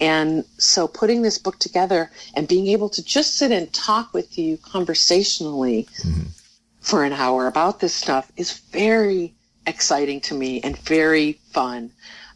And 0.00 0.44
so 0.58 0.86
putting 0.86 1.22
this 1.22 1.38
book 1.38 1.58
together 1.58 2.10
and 2.34 2.46
being 2.46 2.68
able 2.68 2.88
to 2.90 3.02
just 3.02 3.36
sit 3.36 3.50
and 3.50 3.72
talk 3.72 4.14
with 4.14 4.38
you 4.38 4.58
conversationally 4.58 5.88
mm-hmm. 6.02 6.28
for 6.80 7.04
an 7.04 7.12
hour 7.12 7.48
about 7.48 7.80
this 7.80 7.94
stuff 7.94 8.30
is 8.36 8.52
very 8.52 9.34
exciting 9.66 10.20
to 10.20 10.34
me 10.34 10.60
and 10.60 10.78
very 10.78 11.32
fun 11.50 11.90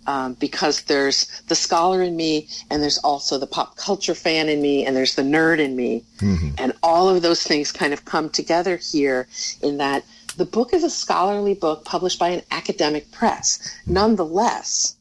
um, 0.07 0.35
because 0.35 0.83
there's 0.83 1.43
the 1.49 1.55
scholar 1.55 2.03
in 2.03 2.17
me 2.17 2.49
and 2.71 2.83
there's 2.83 2.99
also 2.99 3.39
the 3.39 3.47
pop 3.47 3.77
culture 3.77 4.15
fan 4.15 4.49
in 4.49 4.61
me 4.61 4.85
and 4.85 4.97
there's 4.97 5.15
the 5.15 5.23
nerd 5.23 5.59
in 5.59 5.77
me. 5.77 6.05
Mm-hmm. 6.19 6.51
And 6.59 6.73
all 6.83 7.09
of 7.09 7.23
those 7.23 7.43
things 7.43 7.73
kind 7.73 7.93
of 7.93 8.05
come 8.05 8.31
together 8.31 8.77
here 8.77 9.29
in 9.63 9.79
that 9.79 10.05
the 10.37 10.45
book 10.45 10.73
is 10.73 10.83
a 10.83 10.91
scholarly 10.91 11.55
book 11.55 11.85
published 11.85 12.19
by 12.19 12.29
an 12.31 12.43
academic 12.51 13.11
press. 13.13 13.77
Nonetheless, 13.87 14.97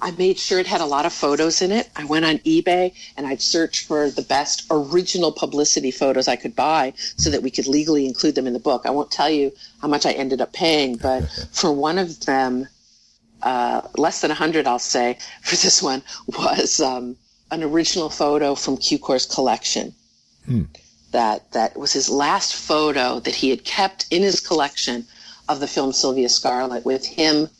I 0.00 0.10
made 0.10 0.36
sure 0.36 0.58
it 0.58 0.66
had 0.66 0.80
a 0.80 0.86
lot 0.86 1.06
of 1.06 1.12
photos 1.12 1.62
in 1.62 1.70
it. 1.70 1.88
I 1.94 2.04
went 2.04 2.24
on 2.24 2.38
eBay 2.38 2.92
and 3.16 3.24
I'd 3.24 3.40
search 3.40 3.86
for 3.86 4.10
the 4.10 4.22
best 4.22 4.66
original 4.68 5.30
publicity 5.30 5.92
photos 5.92 6.26
I 6.26 6.34
could 6.34 6.56
buy 6.56 6.94
so 7.16 7.30
that 7.30 7.42
we 7.42 7.52
could 7.52 7.68
legally 7.68 8.04
include 8.04 8.34
them 8.34 8.48
in 8.48 8.52
the 8.52 8.58
book. 8.58 8.82
I 8.84 8.90
won't 8.90 9.12
tell 9.12 9.30
you 9.30 9.52
how 9.80 9.86
much 9.86 10.04
I 10.04 10.10
ended 10.10 10.40
up 10.40 10.52
paying, 10.52 10.96
but 10.96 11.28
for 11.52 11.72
one 11.72 11.98
of 11.98 12.26
them, 12.26 12.66
uh, 13.42 13.82
less 13.96 14.20
than 14.20 14.30
100, 14.30 14.66
I'll 14.66 14.78
say, 14.78 15.18
for 15.42 15.56
this 15.56 15.82
one, 15.82 16.02
was 16.26 16.80
um, 16.80 17.16
an 17.50 17.62
original 17.62 18.10
photo 18.10 18.54
from 18.54 18.76
Cukor's 18.76 19.26
collection. 19.26 19.94
Hmm. 20.46 20.62
That, 21.12 21.52
that 21.52 21.78
was 21.78 21.92
his 21.92 22.08
last 22.08 22.54
photo 22.54 23.20
that 23.20 23.34
he 23.34 23.50
had 23.50 23.64
kept 23.64 24.06
in 24.10 24.22
his 24.22 24.40
collection 24.40 25.06
of 25.48 25.60
the 25.60 25.66
film 25.66 25.92
Sylvia 25.92 26.30
Scarlett 26.30 26.86
with 26.86 27.04
him 27.04 27.50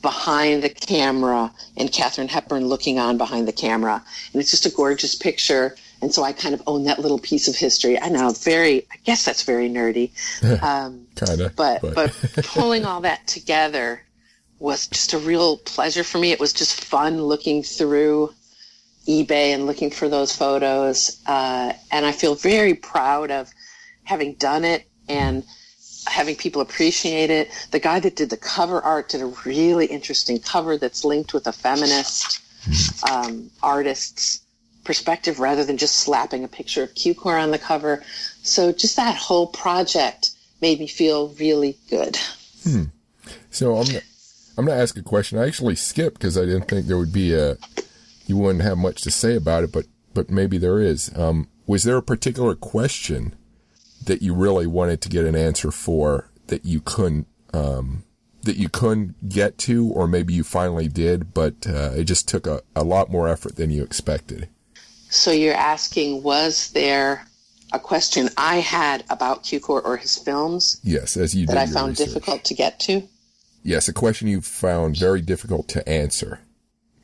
behind 0.00 0.62
the 0.62 0.68
camera 0.68 1.52
and 1.76 1.92
Katharine 1.92 2.28
Hepburn 2.28 2.68
looking 2.68 3.00
on 3.00 3.18
behind 3.18 3.48
the 3.48 3.52
camera. 3.52 4.02
And 4.32 4.40
it's 4.40 4.52
just 4.52 4.66
a 4.66 4.70
gorgeous 4.70 5.16
picture. 5.16 5.74
And 6.00 6.14
so 6.14 6.22
I 6.22 6.32
kind 6.32 6.54
of 6.54 6.62
own 6.68 6.84
that 6.84 7.00
little 7.00 7.18
piece 7.18 7.48
of 7.48 7.56
history. 7.56 8.00
I 8.00 8.08
know, 8.08 8.30
very, 8.30 8.86
I 8.92 8.96
guess 9.04 9.24
that's 9.24 9.42
very 9.42 9.68
nerdy. 9.68 10.10
Um, 10.62 11.06
kind 11.16 11.40
of. 11.40 11.56
But, 11.56 11.82
but, 11.82 11.94
but 11.94 12.12
pulling 12.44 12.84
all 12.84 13.00
that 13.00 13.26
together 13.26 14.02
was 14.60 14.86
just 14.86 15.14
a 15.14 15.18
real 15.18 15.56
pleasure 15.56 16.04
for 16.04 16.18
me. 16.18 16.30
It 16.30 16.38
was 16.38 16.52
just 16.52 16.84
fun 16.84 17.22
looking 17.22 17.62
through 17.62 18.32
eBay 19.08 19.54
and 19.54 19.66
looking 19.66 19.90
for 19.90 20.08
those 20.08 20.36
photos. 20.36 21.20
Uh, 21.26 21.72
and 21.90 22.06
I 22.06 22.12
feel 22.12 22.34
very 22.34 22.74
proud 22.74 23.30
of 23.30 23.50
having 24.04 24.34
done 24.34 24.64
it 24.64 24.86
and 25.08 25.44
having 26.06 26.36
people 26.36 26.60
appreciate 26.60 27.30
it. 27.30 27.50
The 27.70 27.80
guy 27.80 28.00
that 28.00 28.16
did 28.16 28.30
the 28.30 28.36
cover 28.36 28.80
art 28.82 29.08
did 29.08 29.22
a 29.22 29.32
really 29.44 29.86
interesting 29.86 30.38
cover 30.38 30.76
that's 30.76 31.04
linked 31.04 31.32
with 31.32 31.46
a 31.46 31.52
feminist 31.52 32.40
um, 33.10 33.50
artist's 33.62 34.42
perspective 34.84 35.40
rather 35.40 35.64
than 35.64 35.78
just 35.78 35.96
slapping 35.96 36.44
a 36.44 36.48
picture 36.48 36.82
of 36.82 36.94
Cukor 36.94 37.42
on 37.42 37.50
the 37.50 37.58
cover. 37.58 38.02
So 38.42 38.72
just 38.72 38.96
that 38.96 39.16
whole 39.16 39.46
project 39.46 40.32
made 40.60 40.78
me 40.78 40.86
feel 40.86 41.28
really 41.28 41.78
good. 41.88 42.18
Hmm. 42.62 42.84
So 43.50 43.76
I'm 43.76 43.86
I'm 44.56 44.66
going 44.66 44.76
to 44.76 44.82
ask 44.82 44.96
a 44.96 45.02
question. 45.02 45.38
I 45.38 45.46
actually 45.46 45.76
skipped 45.76 46.18
because 46.18 46.36
I 46.36 46.44
didn't 46.44 46.68
think 46.68 46.86
there 46.86 46.98
would 46.98 47.12
be 47.12 47.34
a, 47.34 47.56
you 48.26 48.36
wouldn't 48.36 48.64
have 48.64 48.78
much 48.78 49.02
to 49.02 49.10
say 49.10 49.36
about 49.36 49.64
it, 49.64 49.72
but, 49.72 49.86
but 50.14 50.30
maybe 50.30 50.58
there 50.58 50.80
is. 50.80 51.10
Um, 51.16 51.48
was 51.66 51.84
there 51.84 51.96
a 51.96 52.02
particular 52.02 52.54
question 52.54 53.34
that 54.04 54.22
you 54.22 54.34
really 54.34 54.66
wanted 54.66 55.00
to 55.02 55.08
get 55.08 55.24
an 55.24 55.36
answer 55.36 55.70
for 55.70 56.30
that 56.48 56.64
you 56.64 56.80
couldn't, 56.80 57.26
um, 57.52 58.04
that 58.42 58.56
you 58.56 58.68
couldn't 58.68 59.28
get 59.28 59.58
to, 59.58 59.86
or 59.88 60.08
maybe 60.08 60.32
you 60.32 60.42
finally 60.42 60.88
did, 60.88 61.32
but 61.34 61.66
uh, 61.66 61.92
it 61.94 62.04
just 62.04 62.26
took 62.28 62.46
a, 62.46 62.62
a 62.74 62.82
lot 62.82 63.10
more 63.10 63.28
effort 63.28 63.56
than 63.56 63.70
you 63.70 63.82
expected? 63.82 64.48
So 65.10 65.30
you're 65.30 65.54
asking, 65.54 66.22
was 66.22 66.70
there 66.70 67.26
a 67.72 67.78
question 67.78 68.28
I 68.36 68.56
had 68.56 69.04
about 69.10 69.44
Cukor 69.44 69.84
or 69.84 69.96
his 69.96 70.16
films? 70.16 70.80
Yes, 70.82 71.16
as 71.16 71.34
you 71.34 71.46
that 71.46 71.56
I 71.56 71.66
found 71.66 71.90
research. 71.90 72.08
difficult 72.08 72.44
to 72.44 72.54
get 72.54 72.80
to. 72.80 73.02
Yes, 73.62 73.88
a 73.88 73.92
question 73.92 74.28
you 74.28 74.40
found 74.40 74.96
very 74.96 75.20
difficult 75.20 75.68
to 75.68 75.88
answer. 75.88 76.40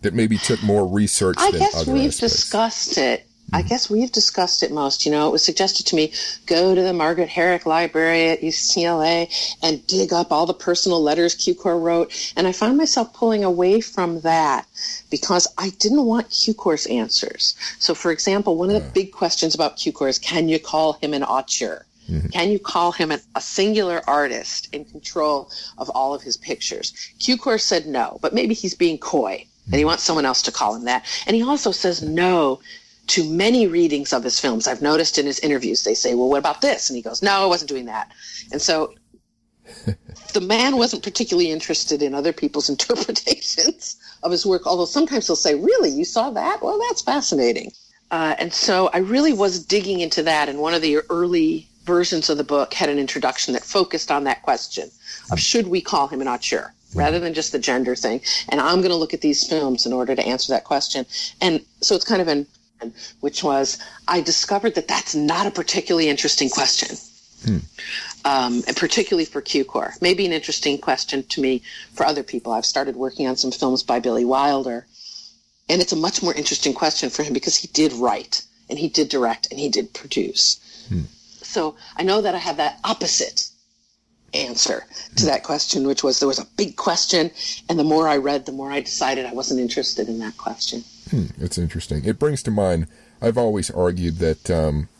That 0.02 0.14
maybe 0.14 0.38
took 0.38 0.62
more 0.62 0.86
research. 0.86 1.36
I 1.38 1.50
guess 1.50 1.86
we've 1.86 2.08
aspects. 2.08 2.18
discussed 2.18 2.98
it. 2.98 3.26
I 3.52 3.60
mm-hmm. 3.60 3.68
guess 3.68 3.90
we've 3.90 4.10
discussed 4.10 4.62
it 4.62 4.72
most. 4.72 5.06
You 5.06 5.12
know, 5.12 5.28
it 5.28 5.32
was 5.32 5.44
suggested 5.44 5.86
to 5.86 5.96
me 5.96 6.12
go 6.46 6.74
to 6.74 6.82
the 6.82 6.92
Margaret 6.92 7.28
Herrick 7.28 7.64
Library 7.64 8.28
at 8.28 8.40
UCLA 8.40 9.30
and 9.62 9.86
dig 9.86 10.12
up 10.12 10.32
all 10.32 10.46
the 10.46 10.54
personal 10.54 11.00
letters 11.00 11.34
Cukor 11.34 11.80
wrote. 11.80 12.32
And 12.36 12.46
I 12.46 12.52
found 12.52 12.76
myself 12.76 13.12
pulling 13.14 13.44
away 13.44 13.80
from 13.80 14.20
that 14.20 14.66
because 15.10 15.46
I 15.58 15.70
didn't 15.70 16.04
want 16.04 16.30
Cukor's 16.30 16.86
answers. 16.86 17.54
So, 17.78 17.94
for 17.94 18.10
example, 18.10 18.56
one 18.56 18.70
of 18.70 18.82
the 18.82 18.90
big 18.90 19.12
questions 19.12 19.54
about 19.54 19.76
Cukor 19.76 20.08
is 20.08 20.18
can 20.18 20.48
you 20.48 20.58
call 20.58 20.94
him 20.94 21.14
an 21.14 21.22
auteur? 21.22 21.84
Mm-hmm. 22.10 22.28
Can 22.28 22.50
you 22.50 22.58
call 22.58 22.92
him 22.92 23.10
an, 23.10 23.20
a 23.34 23.40
singular 23.40 24.00
artist 24.06 24.68
in 24.72 24.84
control 24.84 25.50
of 25.78 25.90
all 25.90 26.14
of 26.14 26.22
his 26.22 26.36
pictures? 26.36 26.92
Cukor 27.18 27.60
said 27.60 27.86
no, 27.86 28.18
but 28.22 28.34
maybe 28.34 28.54
he's 28.54 28.74
being 28.74 28.98
coy 28.98 29.46
and 29.66 29.74
he 29.74 29.80
mm-hmm. 29.80 29.88
wants 29.88 30.04
someone 30.04 30.24
else 30.24 30.42
to 30.42 30.52
call 30.52 30.74
him 30.74 30.84
that. 30.84 31.04
And 31.26 31.34
he 31.34 31.42
also 31.42 31.72
says 31.72 32.02
no 32.02 32.60
to 33.08 33.24
many 33.28 33.66
readings 33.66 34.12
of 34.12 34.24
his 34.24 34.38
films. 34.38 34.66
I've 34.66 34.82
noticed 34.82 35.18
in 35.18 35.26
his 35.26 35.38
interviews, 35.40 35.84
they 35.84 35.94
say, 35.94 36.14
well, 36.14 36.28
what 36.28 36.38
about 36.38 36.60
this? 36.60 36.88
And 36.88 36.96
he 36.96 37.02
goes, 37.02 37.22
no, 37.22 37.42
I 37.42 37.46
wasn't 37.46 37.68
doing 37.68 37.86
that. 37.86 38.12
And 38.52 38.60
so 38.60 38.94
the 40.32 40.40
man 40.40 40.76
wasn't 40.76 41.02
particularly 41.02 41.50
interested 41.50 42.02
in 42.02 42.14
other 42.14 42.32
people's 42.32 42.68
interpretations 42.74 43.96
of 44.22 44.32
his 44.32 44.46
work, 44.46 44.66
although 44.66 44.86
sometimes 44.86 45.26
he'll 45.26 45.36
say, 45.36 45.54
really, 45.54 45.90
you 45.90 46.04
saw 46.04 46.30
that? 46.30 46.62
Well, 46.62 46.80
that's 46.88 47.02
fascinating. 47.02 47.72
Uh, 48.10 48.36
and 48.38 48.52
so 48.52 48.88
I 48.92 48.98
really 48.98 49.32
was 49.32 49.64
digging 49.64 50.00
into 50.00 50.22
that. 50.22 50.48
And 50.48 50.60
one 50.60 50.74
of 50.74 50.82
the 50.82 50.98
early 51.10 51.68
versions 51.86 52.28
of 52.28 52.36
the 52.36 52.44
book 52.44 52.74
had 52.74 52.88
an 52.88 52.98
introduction 52.98 53.54
that 53.54 53.64
focused 53.64 54.10
on 54.10 54.24
that 54.24 54.42
question 54.42 54.90
of 55.30 55.40
should 55.40 55.68
we 55.68 55.80
call 55.80 56.08
him 56.08 56.20
an 56.20 56.28
auteur? 56.28 56.72
rather 56.94 57.18
than 57.18 57.34
just 57.34 57.52
the 57.52 57.58
gender 57.58 57.94
thing. 57.94 58.20
And 58.48 58.60
I'm 58.60 58.78
going 58.78 58.90
to 58.90 58.96
look 58.96 59.14
at 59.14 59.20
these 59.20 59.46
films 59.46 59.86
in 59.86 59.92
order 59.92 60.14
to 60.14 60.26
answer 60.26 60.52
that 60.52 60.64
question. 60.64 61.06
And 61.40 61.64
so 61.80 61.94
it's 61.94 62.04
kind 62.04 62.22
of 62.22 62.28
an, 62.28 62.46
which 63.20 63.44
was, 63.44 63.78
I 64.08 64.20
discovered 64.20 64.74
that 64.74 64.88
that's 64.88 65.14
not 65.14 65.46
a 65.46 65.50
particularly 65.50 66.08
interesting 66.08 66.48
question. 66.48 66.96
Hmm. 67.44 67.58
Um, 68.24 68.64
and 68.66 68.76
particularly 68.76 69.24
for 69.24 69.40
Cukor. 69.42 70.00
Maybe 70.00 70.26
an 70.26 70.32
interesting 70.32 70.78
question 70.78 71.22
to 71.24 71.40
me 71.40 71.62
for 71.92 72.04
other 72.06 72.22
people. 72.22 72.52
I've 72.52 72.66
started 72.66 72.96
working 72.96 73.26
on 73.28 73.36
some 73.36 73.52
films 73.52 73.82
by 73.82 74.00
Billy 74.00 74.24
Wilder, 74.24 74.86
and 75.68 75.80
it's 75.80 75.92
a 75.92 75.96
much 75.96 76.22
more 76.22 76.34
interesting 76.34 76.72
question 76.72 77.10
for 77.10 77.22
him 77.22 77.32
because 77.32 77.56
he 77.56 77.68
did 77.68 77.92
write, 77.92 78.42
and 78.68 78.78
he 78.78 78.88
did 78.88 79.10
direct, 79.10 79.48
and 79.50 79.60
he 79.60 79.68
did 79.68 79.94
produce. 79.94 80.58
Hmm. 80.88 81.02
So 81.56 81.74
I 81.96 82.02
know 82.02 82.20
that 82.20 82.34
I 82.34 82.38
have 82.38 82.58
that 82.58 82.80
opposite 82.84 83.48
answer 84.34 84.84
to 85.16 85.24
that 85.24 85.42
question, 85.42 85.86
which 85.86 86.04
was 86.04 86.20
there 86.20 86.28
was 86.28 86.38
a 86.38 86.44
big 86.58 86.76
question, 86.76 87.30
and 87.70 87.78
the 87.78 87.84
more 87.92 88.06
I 88.06 88.18
read, 88.18 88.44
the 88.44 88.52
more 88.52 88.70
I 88.70 88.82
decided 88.82 89.24
I 89.24 89.32
wasn't 89.32 89.60
interested 89.60 90.06
in 90.06 90.18
that 90.18 90.36
question. 90.36 90.84
Hmm, 91.08 91.28
it's 91.38 91.56
interesting. 91.56 92.04
It 92.04 92.18
brings 92.18 92.42
to 92.42 92.50
mind. 92.50 92.88
I've 93.22 93.38
always 93.38 93.70
argued 93.70 94.16
that 94.16 94.50
um, 94.50 94.90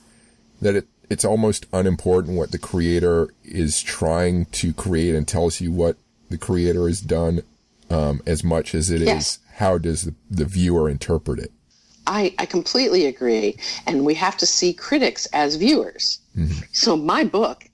that 0.63 0.77
it 0.77 0.89
it's 1.11 1.27
almost 1.27 1.67
unimportant 1.75 2.39
what 2.39 2.53
the 2.53 2.59
creator 2.59 3.35
is 3.45 3.83
trying 3.83 4.47
to 4.47 4.73
create 4.73 5.15
and 5.15 5.29
tells 5.29 5.61
you 5.61 5.71
what 5.71 5.99
the 6.31 6.39
creator 6.39 6.89
has 6.89 7.03
done, 7.03 7.43
um, 7.91 8.23
as 8.25 8.43
much 8.43 8.75
as 8.75 8.89
it 8.89 9.03
yes. 9.03 9.21
is 9.21 9.39
how 9.57 9.77
does 9.77 10.07
the, 10.07 10.15
the 10.31 10.47
viewer 10.47 10.89
interpret 10.89 11.39
it. 11.39 11.53
I, 12.07 12.35
I 12.39 12.47
completely 12.47 13.07
agree. 13.07 13.59
And 13.87 14.05
we 14.05 14.15
have 14.15 14.37
to 14.39 14.47
see 14.47 14.73
critics 14.73 15.27
as 15.33 15.57
viewers. 15.57 16.21
Mm-hmm. 16.37 16.65
So 16.73 16.97
my 16.97 17.25
book 17.25 17.65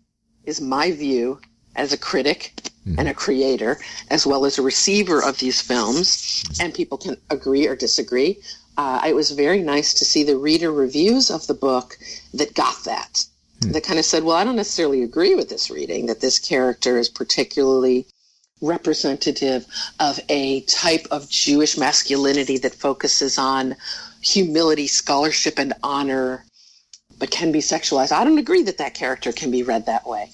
is 0.44 0.60
my 0.60 0.90
view 0.92 1.40
as 1.76 1.92
a 1.92 1.98
critic 1.98 2.52
mm-hmm. 2.86 2.98
and 2.98 3.08
a 3.08 3.14
creator, 3.14 3.78
as 4.10 4.26
well 4.26 4.44
as 4.44 4.58
a 4.58 4.62
receiver 4.62 5.22
of 5.22 5.38
these 5.38 5.60
films, 5.60 6.44
and 6.60 6.74
people 6.74 6.98
can 6.98 7.16
agree 7.30 7.66
or 7.66 7.76
disagree. 7.76 8.38
Uh, 8.76 9.02
it 9.06 9.14
was 9.14 9.30
very 9.30 9.62
nice 9.62 9.94
to 9.94 10.04
see 10.04 10.24
the 10.24 10.36
reader 10.36 10.72
reviews 10.72 11.30
of 11.30 11.46
the 11.46 11.54
book 11.54 11.96
that 12.34 12.54
got 12.54 12.84
that. 12.84 13.24
Mm-hmm. 13.60 13.72
That 13.72 13.84
kind 13.84 13.98
of 13.98 14.04
said, 14.04 14.24
well, 14.24 14.36
I 14.36 14.44
don't 14.44 14.56
necessarily 14.56 15.02
agree 15.02 15.34
with 15.34 15.48
this 15.48 15.70
reading, 15.70 16.06
that 16.06 16.20
this 16.20 16.38
character 16.38 16.98
is 16.98 17.08
particularly 17.08 18.06
representative 18.60 19.66
of 19.98 20.20
a 20.28 20.60
type 20.62 21.06
of 21.10 21.28
Jewish 21.28 21.76
masculinity 21.76 22.58
that 22.58 22.74
focuses 22.74 23.36
on 23.36 23.76
humility, 24.22 24.86
scholarship, 24.86 25.58
and 25.58 25.74
honor, 25.82 26.44
but 27.18 27.30
can 27.30 27.52
be 27.52 27.58
sexualized. 27.58 28.12
I 28.12 28.24
don't 28.24 28.38
agree 28.38 28.62
that 28.62 28.78
that 28.78 28.94
character 28.94 29.32
can 29.32 29.50
be 29.50 29.62
read 29.62 29.86
that 29.86 30.06
way. 30.06 30.30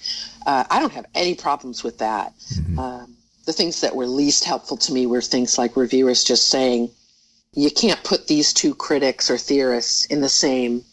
Uh, 0.46 0.64
I 0.70 0.78
don't 0.78 0.92
have 0.92 1.06
any 1.14 1.34
problems 1.34 1.82
with 1.82 1.98
that. 1.98 2.32
Mm-hmm. 2.38 2.78
Um, 2.78 3.16
the 3.46 3.52
things 3.52 3.80
that 3.80 3.96
were 3.96 4.06
least 4.06 4.44
helpful 4.44 4.76
to 4.76 4.92
me 4.92 5.06
were 5.06 5.22
things 5.22 5.58
like 5.58 5.76
reviewers 5.76 6.22
just 6.22 6.48
saying, 6.48 6.90
you 7.54 7.70
can't 7.70 8.02
put 8.04 8.26
these 8.26 8.52
two 8.52 8.74
critics 8.74 9.30
or 9.30 9.38
theorists 9.38 10.04
in 10.06 10.20
the 10.20 10.28
same 10.28 10.84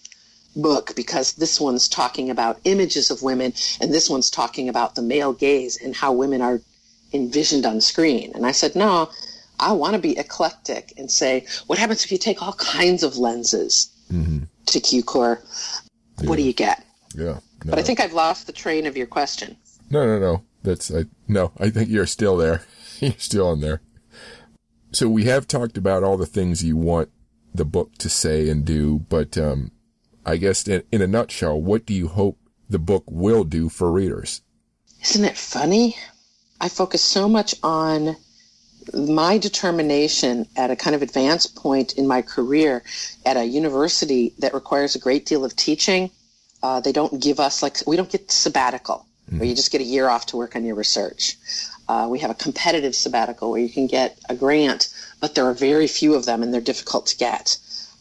book 0.55 0.95
because 0.95 1.33
this 1.33 1.59
one's 1.59 1.89
talking 1.89 2.29
about 2.29 2.59
images 2.63 3.11
of 3.11 3.21
women 3.21 3.53
and 3.81 3.93
this 3.93 4.09
one's 4.09 4.29
talking 4.29 4.69
about 4.69 4.95
the 4.95 5.01
male 5.01 5.33
gaze 5.33 5.77
and 5.81 5.95
how 5.95 6.13
women 6.13 6.41
are 6.41 6.61
envisioned 7.13 7.65
on 7.65 7.81
screen. 7.81 8.31
And 8.33 8.45
I 8.45 8.51
said, 8.51 8.75
no, 8.75 9.09
I 9.59 9.71
want 9.73 9.93
to 9.93 9.99
be 9.99 10.17
eclectic 10.17 10.93
and 10.97 11.09
say, 11.09 11.45
what 11.67 11.79
happens 11.79 12.03
if 12.03 12.11
you 12.11 12.17
take 12.17 12.41
all 12.41 12.53
kinds 12.53 13.03
of 13.03 13.17
lenses 13.17 13.89
mm-hmm. 14.11 14.43
to 14.67 14.79
Cukor? 14.79 15.39
Yeah. 16.21 16.29
What 16.29 16.37
do 16.37 16.43
you 16.43 16.53
get? 16.53 16.85
Yeah. 17.15 17.39
No. 17.63 17.71
But 17.71 17.79
I 17.79 17.81
think 17.81 17.99
I've 17.99 18.13
lost 18.13 18.47
the 18.47 18.53
train 18.53 18.85
of 18.85 18.97
your 18.97 19.07
question. 19.07 19.57
No, 19.89 20.05
no, 20.05 20.19
no. 20.19 20.43
That's 20.63 20.93
I 20.93 21.05
no. 21.27 21.51
I 21.59 21.69
think 21.69 21.89
you're 21.89 22.07
still 22.07 22.37
there. 22.37 22.63
you're 22.99 23.13
still 23.17 23.51
in 23.51 23.61
there. 23.61 23.81
So 24.91 25.09
we 25.09 25.25
have 25.25 25.47
talked 25.47 25.77
about 25.77 26.03
all 26.03 26.17
the 26.17 26.25
things 26.25 26.63
you 26.63 26.77
want 26.77 27.09
the 27.53 27.65
book 27.65 27.97
to 27.99 28.09
say 28.09 28.49
and 28.49 28.65
do, 28.65 28.99
but 29.09 29.37
um, 29.37 29.71
I 30.25 30.37
guess 30.37 30.67
in, 30.67 30.83
in 30.91 31.01
a 31.01 31.07
nutshell, 31.07 31.61
what 31.61 31.85
do 31.85 31.93
you 31.93 32.07
hope 32.07 32.37
the 32.69 32.79
book 32.79 33.03
will 33.07 33.43
do 33.43 33.69
for 33.69 33.91
readers? 33.91 34.41
Isn't 35.01 35.25
it 35.25 35.37
funny? 35.37 35.95
I 36.59 36.69
focus 36.69 37.01
so 37.01 37.29
much 37.29 37.55
on 37.61 38.15
my 38.93 39.37
determination 39.37 40.47
at 40.55 40.71
a 40.71 40.75
kind 40.75 40.95
of 40.95 41.01
advanced 41.01 41.55
point 41.55 41.93
in 41.93 42.07
my 42.07 42.21
career 42.21 42.83
at 43.25 43.37
a 43.37 43.45
university 43.45 44.33
that 44.39 44.53
requires 44.53 44.95
a 44.95 44.99
great 44.99 45.25
deal 45.25 45.43
of 45.43 45.55
teaching 45.55 46.11
uh, 46.65 46.79
they 46.79 46.91
don't 46.91 47.21
give 47.21 47.39
us 47.39 47.61
like 47.61 47.77
we 47.85 47.95
don't 47.95 48.09
get 48.09 48.31
sabbatical 48.31 49.05
mm-hmm. 49.27 49.37
where 49.37 49.47
you 49.47 49.55
just 49.55 49.71
get 49.71 49.81
a 49.81 49.83
year 49.83 50.09
off 50.09 50.25
to 50.25 50.35
work 50.35 50.55
on 50.55 50.65
your 50.65 50.75
research. 50.75 51.37
Uh, 51.87 52.07
we 52.09 52.17
have 52.17 52.31
a 52.31 52.35
competitive 52.35 52.95
sabbatical 52.95 53.51
where 53.51 53.61
you 53.61 53.69
can 53.69 53.85
get 53.85 54.17
a 54.29 54.35
grant, 54.35 54.91
but 55.21 55.35
there 55.35 55.45
are 55.45 55.53
very 55.53 55.85
few 55.85 56.15
of 56.15 56.25
them 56.25 56.41
and 56.41 56.51
they're 56.51 56.61
difficult 56.61 57.05
to 57.05 57.17
get, 57.17 57.57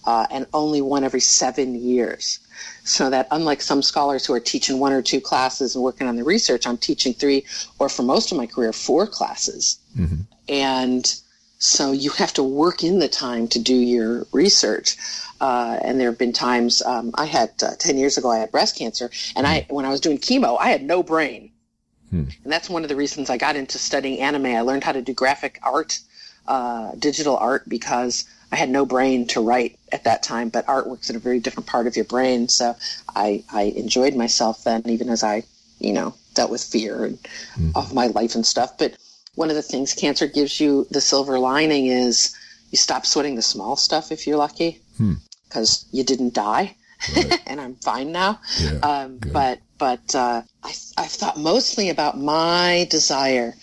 uh, 0.07 0.27
and 0.31 0.47
only 0.55 0.81
one 0.81 1.05
every 1.05 1.21
seven 1.21 1.75
years. 1.75 2.39
So 2.85 3.11
that 3.11 3.29
unlike 3.31 3.61
some 3.61 3.83
scholars 3.83 4.25
who 4.25 4.33
are 4.33 4.41
teaching 4.41 4.79
one 4.79 4.93
or 4.93 5.03
two 5.03 5.21
classes 5.21 5.75
and 5.75 5.85
working 5.85 6.07
on 6.07 6.17
the 6.17 6.25
research, 6.25 6.67
I'm 6.67 6.79
teaching 6.79 7.13
three 7.13 7.45
or 7.79 7.91
for 7.91 8.03
most 8.03 8.33
of 8.33 8.39
my 8.39 8.47
career 8.47 8.73
four 8.73 9.07
classes, 9.07 9.79
mm-hmm. 9.95 10.23
And 10.49 11.15
so 11.59 11.93
you 11.93 12.11
have 12.11 12.35
to 12.35 12.43
work 12.43 12.85
in 12.85 12.99
the 12.99 13.09
time 13.09 13.49
to 13.49 13.59
do 13.59 13.75
your 13.75 14.27
research. 14.33 14.97
Uh, 15.41 15.79
and 15.83 15.99
there 15.99 16.11
have 16.11 16.19
been 16.19 16.33
times 16.33 16.83
um, 16.83 17.11
I 17.15 17.25
had 17.25 17.51
uh, 17.63 17.75
ten 17.79 17.97
years 17.97 18.19
ago 18.19 18.31
I 18.31 18.39
had 18.39 18.53
breast 18.53 18.77
cancer, 18.77 19.11
and 19.35 19.47
I 19.47 19.67
when 19.69 19.85
I 19.85 19.91
was 19.91 20.01
doing 20.01 20.19
chemo 20.19 20.57
I 20.61 20.69
had 20.69 20.83
no 20.83 21.03
brain, 21.03 21.51
hmm. 22.11 22.25
and 22.43 22.53
that's 22.53 22.71
one 22.71 22.83
of 22.83 22.89
the 22.89 22.97
reasons 22.97 23.31
I 23.31 23.37
got 23.37 23.57
into 23.57 23.79
studying 23.79 24.21
anime. 24.21 24.47
I 24.47 24.61
learned 24.61 24.85
how 24.85 24.93
to 24.93 25.03
do 25.03 25.13
graphic 25.13 25.59
art, 25.63 25.99
uh, 26.47 26.93
digital 26.99 27.37
art 27.37 27.69
because 27.69 28.25
I 28.53 28.57
had 28.57 28.71
no 28.71 28.87
brain 28.87 29.27
to 29.29 29.41
write 29.41 29.79
at 29.91 30.05
that 30.05 30.23
time. 30.23 30.51
But 30.51 30.69
art 30.69 30.87
works 30.87 31.11
in 31.11 31.17
a 31.17 31.19
very 31.19 31.41
different 31.41 31.67
part 31.67 31.87
of 31.87 31.97
your 31.97 32.05
brain, 32.05 32.49
so 32.49 32.77
I 33.17 33.43
I 33.51 33.63
enjoyed 33.63 34.15
myself 34.15 34.65
then, 34.65 34.83
even 34.87 35.09
as 35.09 35.25
I 35.25 35.45
you 35.79 35.93
know 35.93 36.15
dealt 36.35 36.51
with 36.51 36.63
fear 36.63 37.05
and 37.05 37.19
hmm. 37.55 37.71
of 37.75 37.95
my 37.95 38.09
life 38.09 38.35
and 38.35 38.47
stuff. 38.47 38.79
But 38.79 38.97
one 39.35 39.51
of 39.51 39.57
the 39.57 39.63
things 39.63 39.95
cancer 39.95 40.27
gives 40.27 40.61
you 40.61 40.87
the 40.91 41.01
silver 41.01 41.39
lining 41.39 41.87
is 41.87 42.35
you 42.71 42.79
stop 42.79 43.07
sweating 43.07 43.35
the 43.35 43.43
small 43.43 43.77
stuff 43.77 44.13
if 44.13 44.27
you're 44.27 44.37
lucky 44.37 44.81
because 45.49 45.83
hmm. 45.91 45.97
you 45.97 46.05
didn't 46.05 46.35
die 46.35 46.77
right. 47.15 47.41
and 47.47 47.61
I'm 47.61 47.75
fine 47.77 48.13
now. 48.13 48.41
Yeah, 48.59 48.79
um, 48.79 49.19
but 49.33 49.61
but 49.79 50.15
uh, 50.15 50.43
I, 50.63 50.73
I've 50.99 51.11
thought 51.11 51.39
mostly 51.39 51.91
about 51.91 52.19
my 52.19 52.87
desire 52.91 53.55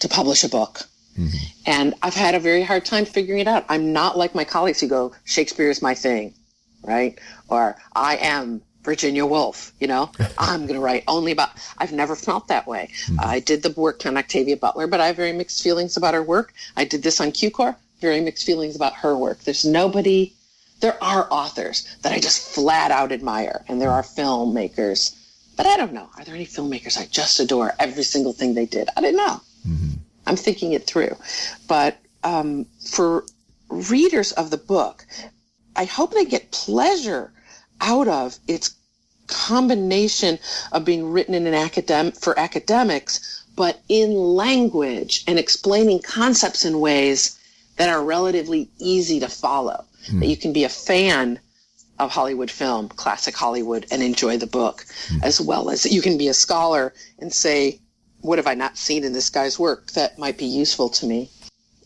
to 0.00 0.08
publish 0.08 0.44
a 0.44 0.48
book. 0.48 0.82
Mm-hmm. 1.18 1.36
And 1.66 1.94
I've 2.02 2.14
had 2.14 2.34
a 2.34 2.40
very 2.40 2.62
hard 2.62 2.84
time 2.84 3.06
figuring 3.06 3.40
it 3.40 3.48
out. 3.48 3.64
I'm 3.68 3.92
not 3.92 4.18
like 4.18 4.34
my 4.34 4.44
colleagues 4.44 4.80
who 4.80 4.86
go, 4.86 5.14
Shakespeare 5.24 5.70
is 5.70 5.80
my 5.80 5.94
thing, 5.94 6.34
right? 6.82 7.18
Or 7.48 7.76
I 7.94 8.16
am 8.16 8.60
Virginia 8.86 9.26
Woolf, 9.26 9.72
you 9.80 9.88
know, 9.88 10.10
I'm 10.38 10.62
going 10.62 10.78
to 10.78 10.80
write 10.80 11.04
only 11.08 11.32
about, 11.32 11.50
I've 11.76 11.92
never 11.92 12.16
felt 12.16 12.48
that 12.48 12.66
way. 12.66 12.88
Mm-hmm. 13.06 13.20
I 13.20 13.40
did 13.40 13.62
the 13.62 13.70
work 13.72 14.06
on 14.06 14.16
Octavia 14.16 14.56
Butler, 14.56 14.86
but 14.86 15.00
I 15.00 15.08
have 15.08 15.16
very 15.16 15.32
mixed 15.32 15.62
feelings 15.62 15.96
about 15.96 16.14
her 16.14 16.22
work. 16.22 16.54
I 16.76 16.84
did 16.84 17.02
this 17.02 17.20
on 17.20 17.32
Cukor, 17.32 17.74
very 18.00 18.20
mixed 18.20 18.46
feelings 18.46 18.76
about 18.76 18.94
her 18.94 19.16
work. 19.16 19.40
There's 19.40 19.64
nobody, 19.64 20.32
there 20.80 21.02
are 21.02 21.26
authors 21.30 21.84
that 22.02 22.12
I 22.12 22.20
just 22.20 22.54
flat 22.54 22.92
out 22.92 23.10
admire, 23.10 23.64
and 23.68 23.82
there 23.82 23.90
are 23.90 24.02
filmmakers, 24.02 25.14
but 25.56 25.66
I 25.66 25.76
don't 25.76 25.92
know. 25.92 26.08
Are 26.16 26.24
there 26.24 26.36
any 26.36 26.46
filmmakers 26.46 26.96
I 26.96 27.06
just 27.06 27.40
adore 27.40 27.74
every 27.80 28.04
single 28.04 28.32
thing 28.32 28.54
they 28.54 28.66
did? 28.66 28.88
I 28.96 29.00
don't 29.00 29.16
know. 29.16 29.40
Mm-hmm. 29.68 29.90
I'm 30.28 30.36
thinking 30.36 30.72
it 30.72 30.86
through. 30.86 31.16
But 31.66 31.98
um, 32.22 32.66
for 32.88 33.24
readers 33.68 34.30
of 34.32 34.50
the 34.50 34.56
book, 34.56 35.04
I 35.74 35.86
hope 35.86 36.12
they 36.12 36.24
get 36.24 36.52
pleasure 36.52 37.32
out 37.80 38.08
of 38.08 38.38
its 38.48 38.75
combination 39.26 40.38
of 40.72 40.84
being 40.84 41.10
written 41.10 41.34
in 41.34 41.46
an 41.46 41.54
academic 41.54 42.16
for 42.16 42.38
academics, 42.38 43.44
but 43.56 43.80
in 43.88 44.12
language 44.12 45.24
and 45.26 45.38
explaining 45.38 46.00
concepts 46.00 46.64
in 46.64 46.80
ways 46.80 47.38
that 47.76 47.88
are 47.88 48.02
relatively 48.02 48.68
easy 48.78 49.20
to 49.20 49.28
follow. 49.28 49.84
Mm. 50.08 50.20
That 50.20 50.26
you 50.26 50.36
can 50.36 50.52
be 50.52 50.64
a 50.64 50.68
fan 50.68 51.38
of 51.98 52.10
Hollywood 52.10 52.50
film, 52.50 52.88
classic 52.88 53.34
Hollywood, 53.34 53.86
and 53.90 54.02
enjoy 54.02 54.36
the 54.36 54.46
book, 54.46 54.84
mm. 55.08 55.22
as 55.22 55.40
well 55.40 55.70
as 55.70 55.86
you 55.86 56.02
can 56.02 56.18
be 56.18 56.28
a 56.28 56.34
scholar 56.34 56.92
and 57.18 57.32
say, 57.32 57.80
what 58.20 58.38
have 58.38 58.46
I 58.46 58.54
not 58.54 58.76
seen 58.76 59.04
in 59.04 59.12
this 59.12 59.30
guy's 59.30 59.58
work 59.58 59.92
that 59.92 60.18
might 60.18 60.38
be 60.38 60.46
useful 60.46 60.88
to 60.90 61.06
me? 61.06 61.30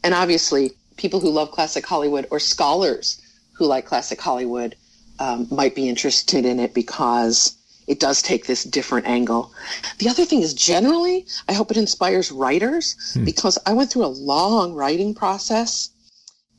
And 0.02 0.14
obviously, 0.14 0.72
people 0.96 1.20
who 1.20 1.30
love 1.30 1.50
classic 1.50 1.86
Hollywood 1.86 2.26
or 2.30 2.40
scholars 2.40 3.20
who 3.52 3.66
like 3.66 3.86
classic 3.86 4.20
Hollywood 4.20 4.74
um, 5.20 5.46
might 5.50 5.74
be 5.74 5.88
interested 5.88 6.44
in 6.44 6.58
it 6.58 6.74
because 6.74 7.56
it 7.86 8.00
does 8.00 8.22
take 8.22 8.46
this 8.46 8.64
different 8.64 9.06
angle. 9.06 9.52
The 9.98 10.08
other 10.08 10.24
thing 10.24 10.40
is 10.40 10.54
generally, 10.54 11.26
I 11.48 11.52
hope 11.52 11.70
it 11.70 11.76
inspires 11.76 12.32
writers 12.32 12.96
hmm. 13.14 13.24
because 13.24 13.58
I 13.66 13.74
went 13.74 13.90
through 13.90 14.06
a 14.06 14.18
long 14.32 14.72
writing 14.74 15.14
process, 15.14 15.90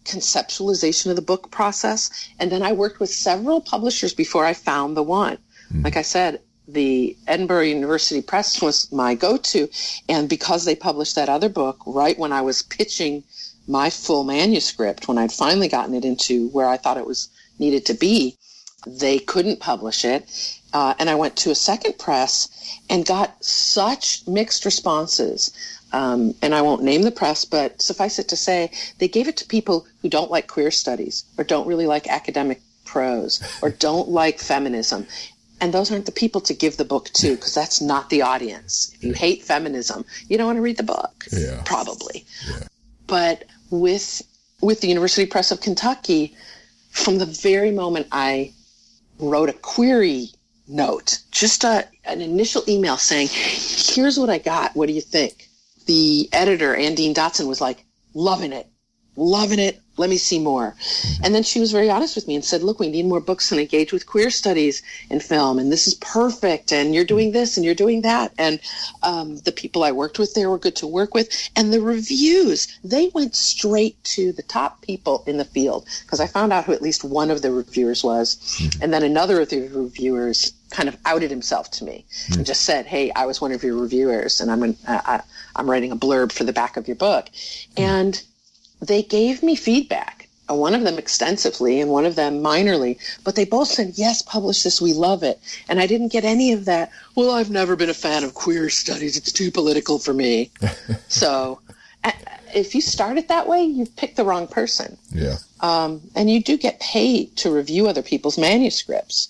conceptualization 0.06 1.10
of 1.10 1.16
the 1.16 1.22
book 1.22 1.50
process, 1.50 2.10
and 2.40 2.52
then 2.52 2.62
I 2.62 2.74
worked 2.74 3.00
with 3.00 3.10
several 3.10 3.62
publishers 3.62 4.14
before 4.14 4.46
I 4.46 4.54
found 4.54 4.96
the 4.96 5.04
one. 5.04 5.38
Hmm. 5.72 5.82
Like 5.84 5.98
I 5.98 6.04
said, 6.04 6.42
the 6.68 7.18
Edinburgh 7.28 7.64
University 7.64 8.22
Press 8.22 8.62
was 8.62 8.92
my 8.92 9.16
go-to, 9.16 9.70
and 10.08 10.30
because 10.30 10.66
they 10.66 10.76
published 10.76 11.16
that 11.16 11.30
other 11.30 11.50
book 11.50 11.80
right 11.86 12.18
when 12.18 12.32
I 12.32 12.42
was 12.42 12.62
pitching 12.62 13.24
my 13.68 13.90
full 13.90 14.24
manuscript, 14.24 15.08
when 15.08 15.18
I'd 15.18 15.32
finally 15.32 15.68
gotten 15.68 15.96
it 15.96 16.06
into 16.06 16.50
where 16.50 16.68
I 16.68 16.78
thought 16.78 16.98
it 16.98 17.08
was 17.08 17.30
needed 17.58 17.86
to 17.86 17.94
be, 17.94 18.38
they 18.86 19.20
couldn't 19.20 19.60
publish 19.60 20.06
it. 20.06 20.60
Uh, 20.74 20.94
and 21.00 21.10
I 21.10 21.16
went 21.16 21.36
to 21.38 21.52
a 21.52 21.56
second 21.56 22.00
press 22.00 22.48
and 22.90 23.06
got 23.06 23.44
such 23.44 24.26
mixed 24.28 24.66
responses. 24.66 25.52
Um, 25.94 26.34
and 26.42 26.56
I 26.56 26.62
won't 26.62 26.84
name 26.84 27.02
the 27.02 27.12
press, 27.12 27.44
but 27.44 27.82
suffice 27.82 28.18
it 28.18 28.30
to 28.30 28.38
say, 28.38 28.72
they 29.00 29.10
gave 29.10 29.28
it 29.28 29.38
to 29.38 29.46
people 29.46 29.86
who 30.02 30.10
don't 30.10 30.32
like 30.32 30.48
queer 30.48 30.72
studies 30.72 31.26
or 31.38 31.44
don't 31.44 31.68
really 31.68 31.88
like 31.88 32.08
academic 32.08 32.62
prose 32.86 33.42
or 33.62 33.70
don't 33.88 34.10
like 34.10 34.40
feminism. 34.40 35.06
And 35.60 35.74
those 35.74 35.92
aren't 35.92 36.06
the 36.06 36.12
people 36.12 36.42
to 36.42 36.54
give 36.54 36.78
the 36.78 36.86
book 36.86 37.10
to 37.16 37.36
because 37.36 37.54
that's 37.54 37.82
not 37.82 38.10
the 38.10 38.22
audience. 38.22 38.92
If 38.96 39.04
you 39.04 39.14
hate 39.14 39.44
feminism, 39.44 40.06
you 40.28 40.38
don't 40.38 40.48
want 40.48 40.58
to 40.58 40.62
read 40.62 40.78
the 40.78 40.84
book. 40.84 41.26
Yeah. 41.32 41.62
Probably. 41.66 42.26
Yeah. 42.50 42.64
But 43.06 43.44
with 43.70 44.24
with 44.60 44.82
the 44.82 44.88
University 44.88 45.26
Press 45.26 45.52
of 45.52 45.62
Kentucky, 45.62 46.36
from 46.90 47.18
the 47.18 47.26
very 47.26 47.72
moment 47.72 48.08
I 48.12 48.54
wrote 49.22 49.50
a 49.50 49.54
query 49.54 50.30
note, 50.68 51.20
just 51.32 51.64
a, 51.64 51.88
an 52.06 52.22
initial 52.22 52.64
email 52.68 52.98
saying, 52.98 53.30
here's 53.32 54.20
what 54.20 54.30
I 54.30 54.38
got. 54.38 54.76
What 54.76 54.88
do 54.88 54.94
you 54.94 55.02
think? 55.02 55.48
The 55.86 56.28
editor, 56.34 56.76
Anne 56.76 56.96
Dean 56.96 57.14
Dotson, 57.14 57.48
was 57.48 57.62
like, 57.62 57.86
loving 58.14 58.52
it, 58.52 58.68
loving 59.16 59.60
it. 59.60 59.80
Let 59.98 60.10
me 60.10 60.18
see 60.18 60.40
more. 60.40 60.76
Mm-hmm. 60.80 61.26
And 61.26 61.36
then 61.36 61.44
she 61.44 61.60
was 61.60 61.72
very 61.72 61.90
honest 61.90 62.16
with 62.16 62.28
me 62.28 62.36
and 62.36 62.44
said, 62.44 62.64
look, 62.64 62.80
we 62.80 62.90
need 62.90 63.06
more 63.06 63.20
books 63.20 63.52
and 63.52 63.60
engage 63.60 63.92
with 63.92 64.08
queer 64.08 64.30
studies 64.30 64.82
in 65.10 65.20
film. 65.20 65.60
And 65.60 65.72
this 65.72 65.86
is 65.86 65.96
perfect. 65.96 66.72
And 66.72 66.96
you're 66.96 67.04
doing 67.06 67.28
mm-hmm. 67.28 67.34
this 67.40 67.58
and 67.58 67.66
you're 67.66 67.76
doing 67.76 68.02
that. 68.02 68.32
And 68.38 68.60
um, 69.04 69.38
the 69.40 69.52
people 69.52 69.84
I 69.84 69.92
worked 69.92 70.18
with 70.18 70.34
there 70.34 70.50
were 70.50 70.58
good 70.58 70.78
to 70.78 70.88
work 70.88 71.14
with. 71.14 71.30
And 71.56 71.74
the 71.74 71.82
reviews, 71.82 72.80
they 72.84 73.10
went 73.14 73.36
straight 73.36 74.02
to 74.06 74.32
the 74.32 74.44
top 74.44 74.82
people 74.82 75.24
in 75.28 75.38
the 75.38 75.46
field 75.46 75.88
because 76.04 76.22
I 76.22 76.28
found 76.28 76.54
out 76.54 76.66
who 76.66 76.74
at 76.74 76.82
least 76.82 77.04
one 77.04 77.30
of 77.30 77.42
the 77.42 77.52
reviewers 77.52 78.04
was. 78.04 78.38
Mm-hmm. 78.38 78.84
And 78.84 78.94
then 78.94 79.04
another 79.04 79.42
of 79.42 79.50
the 79.50 79.68
reviewers 79.68 80.54
kind 80.72 80.88
of 80.88 80.98
outed 81.06 81.30
himself 81.30 81.70
to 81.70 81.84
me 81.84 82.06
and 82.32 82.46
just 82.46 82.62
said, 82.62 82.86
"Hey, 82.86 83.12
I 83.12 83.26
was 83.26 83.42
one 83.42 83.52
of 83.52 83.62
your 83.62 83.76
reviewers, 83.76 84.40
and 84.40 84.50
I'm 84.50 84.64
an, 84.64 84.78
uh, 84.88 85.02
uh 85.06 85.22
I'm 85.56 85.70
writing 85.70 85.92
a 85.92 85.98
blurb 85.98 86.32
for 86.32 86.46
the 86.46 86.54
back 86.54 86.78
of 86.78 86.88
your 86.88 86.96
book," 86.96 87.30
and 87.76 88.22
they 88.82 89.04
gave 89.04 89.44
me 89.44 89.56
feedback. 89.56 90.28
uh, 90.50 90.56
One 90.56 90.74
of 90.76 90.84
them 90.84 90.98
extensively 90.98 91.80
and 91.80 91.92
one 91.92 92.06
of 92.06 92.16
them 92.16 92.42
minorly, 92.42 92.98
but 93.24 93.36
they 93.36 93.46
both 93.46 93.68
said, 93.68 93.94
"Yes, 93.96 94.22
publish 94.22 94.64
this. 94.64 94.82
We 94.82 94.94
love 94.94 95.24
it." 95.24 95.40
And 95.70 95.80
I 95.80 95.88
didn't 95.88 96.12
get 96.12 96.24
any 96.26 96.52
of 96.52 96.66
that. 96.66 96.92
Well, 97.16 97.32
I've 97.32 97.52
never 97.52 97.76
been 97.76 97.90
a 97.90 97.94
fan 97.94 98.24
of 98.24 98.34
queer 98.34 98.70
studies. 98.70 99.18
It's 99.18 99.32
too 99.32 99.52
political 99.52 100.00
for 100.00 100.14
me. 100.14 100.52
so, 101.08 101.60
if 102.54 102.76
you 102.76 102.82
start 102.82 103.18
it 103.18 103.28
that 103.30 103.48
way, 103.48 103.64
you've 103.64 103.96
picked 103.96 104.18
the 104.18 104.26
wrong 104.26 104.48
person. 104.48 104.98
Yeah. 105.12 105.38
Um, 105.62 106.02
and 106.16 106.30
you 106.30 106.42
do 106.44 106.58
get 106.58 106.80
paid 106.80 107.36
to 107.38 107.52
review 107.52 107.88
other 107.88 108.02
people's 108.02 108.38
manuscripts. 108.38 109.30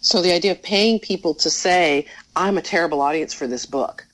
So 0.00 0.22
the 0.22 0.32
idea 0.32 0.52
of 0.52 0.62
paying 0.62 1.00
people 1.00 1.34
to 1.34 1.50
say, 1.50 2.06
I'm 2.36 2.56
a 2.56 2.62
terrible 2.62 3.00
audience 3.00 3.34
for 3.34 3.48
this 3.48 3.66
book. 3.66 4.06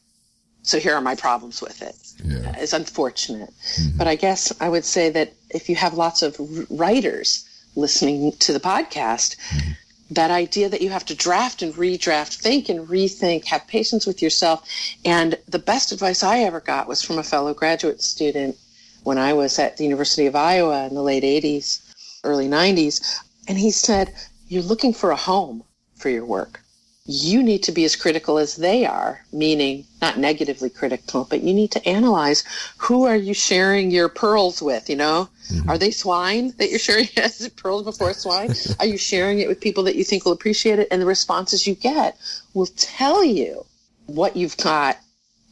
So 0.63 0.79
here 0.79 0.95
are 0.95 1.01
my 1.03 1.15
problems 1.15 1.61
with 1.61 1.83
it 1.83 1.95
Yeah. 2.25 2.59
is 2.59 2.73
unfortunate. 2.73 3.51
Mm-hmm. 3.51 3.99
But 3.99 4.07
I 4.07 4.15
guess 4.15 4.53
I 4.61 4.69
would 4.69 4.85
say 4.85 5.11
that 5.11 5.33
if 5.51 5.69
you 5.69 5.77
have 5.77 5.95
lots 5.95 6.23
of 6.23 6.37
writers 6.71 7.49
listening 7.77 8.33
to 8.39 8.53
the 8.53 8.61
podcast, 8.61 9.37
mm-hmm. 9.37 9.73
that 10.11 10.31
idea 10.31 10.69
that 10.69 10.83
you 10.83 10.91
have 10.91 11.05
to 11.07 11.15
draft 11.15 11.63
and 11.63 11.75
redraft, 11.75 12.41
think 12.41 12.69
and 12.69 12.89
rethink, 12.89 13.47
have 13.47 13.67
patience 13.67 14.07
with 14.07 14.23
yourself. 14.23 14.69
And 15.05 15.39
the 15.49 15.59
best 15.59 15.93
advice 15.93 16.23
I 16.23 16.41
ever 16.41 16.61
got 16.61 16.89
was 16.89 17.03
from 17.03 17.19
a 17.19 17.23
fellow 17.23 17.55
graduate 17.55 18.03
student 18.03 18.57
when 19.05 19.19
I 19.19 19.33
was 19.33 19.59
at 19.59 19.77
the 19.77 19.85
University 19.85 20.27
of 20.27 20.37
Iowa 20.37 20.87
in 20.87 20.95
the 20.95 21.03
late 21.03 21.25
80s, 21.25 21.81
early 22.25 22.49
90s. 22.49 23.19
And 23.49 23.59
he 23.59 23.71
said, 23.71 24.15
You're 24.49 24.63
looking 24.63 24.95
for 24.95 25.11
a 25.11 25.17
home 25.17 25.65
for 25.97 26.09
your 26.09 26.25
work 26.25 26.62
you 27.05 27.43
need 27.43 27.65
to 27.65 27.73
be 27.73 27.85
as 27.85 27.97
critical 27.97 28.39
as 28.39 28.57
they 28.57 28.87
are, 28.87 29.25
meaning 29.33 29.85
not 30.01 30.19
negatively 30.19 30.71
critical, 30.71 31.27
but 31.29 31.43
you 31.43 31.53
need 31.53 31.73
to 31.73 31.89
analyze 31.89 32.45
who 32.79 33.05
are 33.05 33.17
you 33.17 33.35
sharing 33.35 33.91
your 33.91 34.09
pearls 34.09 34.63
with, 34.63 34.89
you 34.89 34.95
know? 34.95 35.29
Are 35.67 35.79
they 35.79 35.91
swine 35.91 36.55
that 36.59 36.71
you're 36.71 36.79
sharing 36.79 37.09
as 37.17 37.49
pearls 37.57 37.83
before 37.83 38.15
swine? 38.15 38.55
are 38.81 38.87
you 38.87 38.97
sharing 38.97 39.41
it 39.41 39.49
with 39.49 39.61
people 39.61 39.83
that 39.85 39.97
you 39.97 40.05
think 40.05 40.25
will 40.25 40.33
appreciate 40.33 40.79
it? 40.79 40.89
And 40.91 41.03
the 41.03 41.07
responses 41.07 41.67
you 41.67 41.75
get 41.75 42.17
will 42.55 42.67
tell 42.77 43.25
you 43.25 43.67
what 44.07 44.37
you've 44.37 44.57
got 44.57 44.99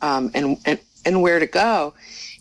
um, 0.02 0.30
and, 0.34 0.56
and, 0.64 0.78
and 1.04 1.20
where 1.20 1.40
to 1.40 1.46
go. 1.46 1.94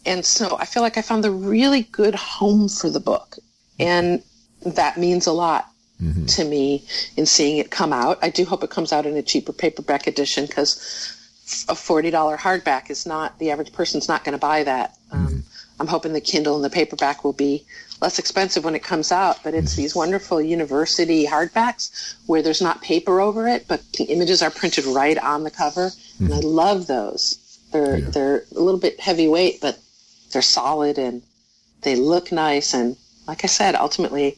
And 0.05 0.23
so 0.23 0.55
I 0.59 0.65
feel 0.65 0.83
like 0.83 0.97
I 0.97 1.01
found 1.01 1.23
the 1.23 1.31
really 1.31 1.81
good 1.83 2.13
home 2.13 2.69
for 2.69 2.91
the 2.91 2.99
book. 2.99 3.37
And 3.79 4.21
that 4.65 4.97
means 4.97 5.25
a 5.25 5.31
lot 5.31 5.68
Mm-hmm. 6.01 6.27
to 6.27 6.45
me 6.45 6.85
in 7.17 7.25
seeing 7.25 7.57
it 7.57 7.71
come 7.71 7.91
out. 7.91 8.19
I 8.21 8.29
do 8.29 8.45
hope 8.45 8.63
it 8.63 8.69
comes 8.69 8.93
out 8.93 9.05
in 9.05 9.17
a 9.17 9.21
cheaper 9.21 9.51
paperback 9.51 10.07
edition 10.07 10.45
because 10.45 11.13
a 11.67 11.75
forty 11.75 12.09
dollar 12.09 12.37
hardback 12.37 12.89
is 12.89 13.05
not 13.05 13.37
the 13.37 13.51
average 13.51 13.73
person's 13.73 14.07
not 14.07 14.23
going 14.23 14.31
to 14.31 14.39
buy 14.39 14.63
that. 14.63 14.97
Um, 15.11 15.27
mm-hmm. 15.27 15.39
I'm 15.81 15.87
hoping 15.87 16.13
the 16.13 16.21
Kindle 16.21 16.55
and 16.55 16.63
the 16.63 16.69
paperback 16.69 17.25
will 17.25 17.33
be 17.33 17.65
less 18.01 18.17
expensive 18.17 18.63
when 18.63 18.75
it 18.75 18.83
comes 18.83 19.11
out, 19.11 19.43
but 19.43 19.53
it's 19.53 19.73
mm-hmm. 19.73 19.81
these 19.81 19.95
wonderful 19.95 20.41
university 20.41 21.25
hardbacks 21.25 22.15
where 22.27 22.41
there's 22.41 22.61
not 22.61 22.81
paper 22.81 23.19
over 23.19 23.47
it, 23.47 23.65
but 23.67 23.81
the 23.97 24.05
images 24.05 24.41
are 24.41 24.51
printed 24.51 24.85
right 24.85 25.17
on 25.17 25.43
the 25.43 25.51
cover, 25.51 25.91
and 26.19 26.33
I 26.33 26.39
love 26.39 26.87
those. 26.87 27.59
They're 27.73 27.97
Yeah. 27.97 28.09
they're 28.09 28.43
a 28.55 28.59
little 28.59 28.79
bit 28.79 29.01
heavyweight, 29.01 29.59
but 29.59 29.79
they're 30.31 30.41
solid 30.41 30.97
and 30.97 31.23
they 31.81 31.95
look 31.95 32.31
nice. 32.31 32.73
And 32.73 32.95
like 33.27 33.43
I 33.43 33.47
said, 33.47 33.75
ultimately, 33.75 34.37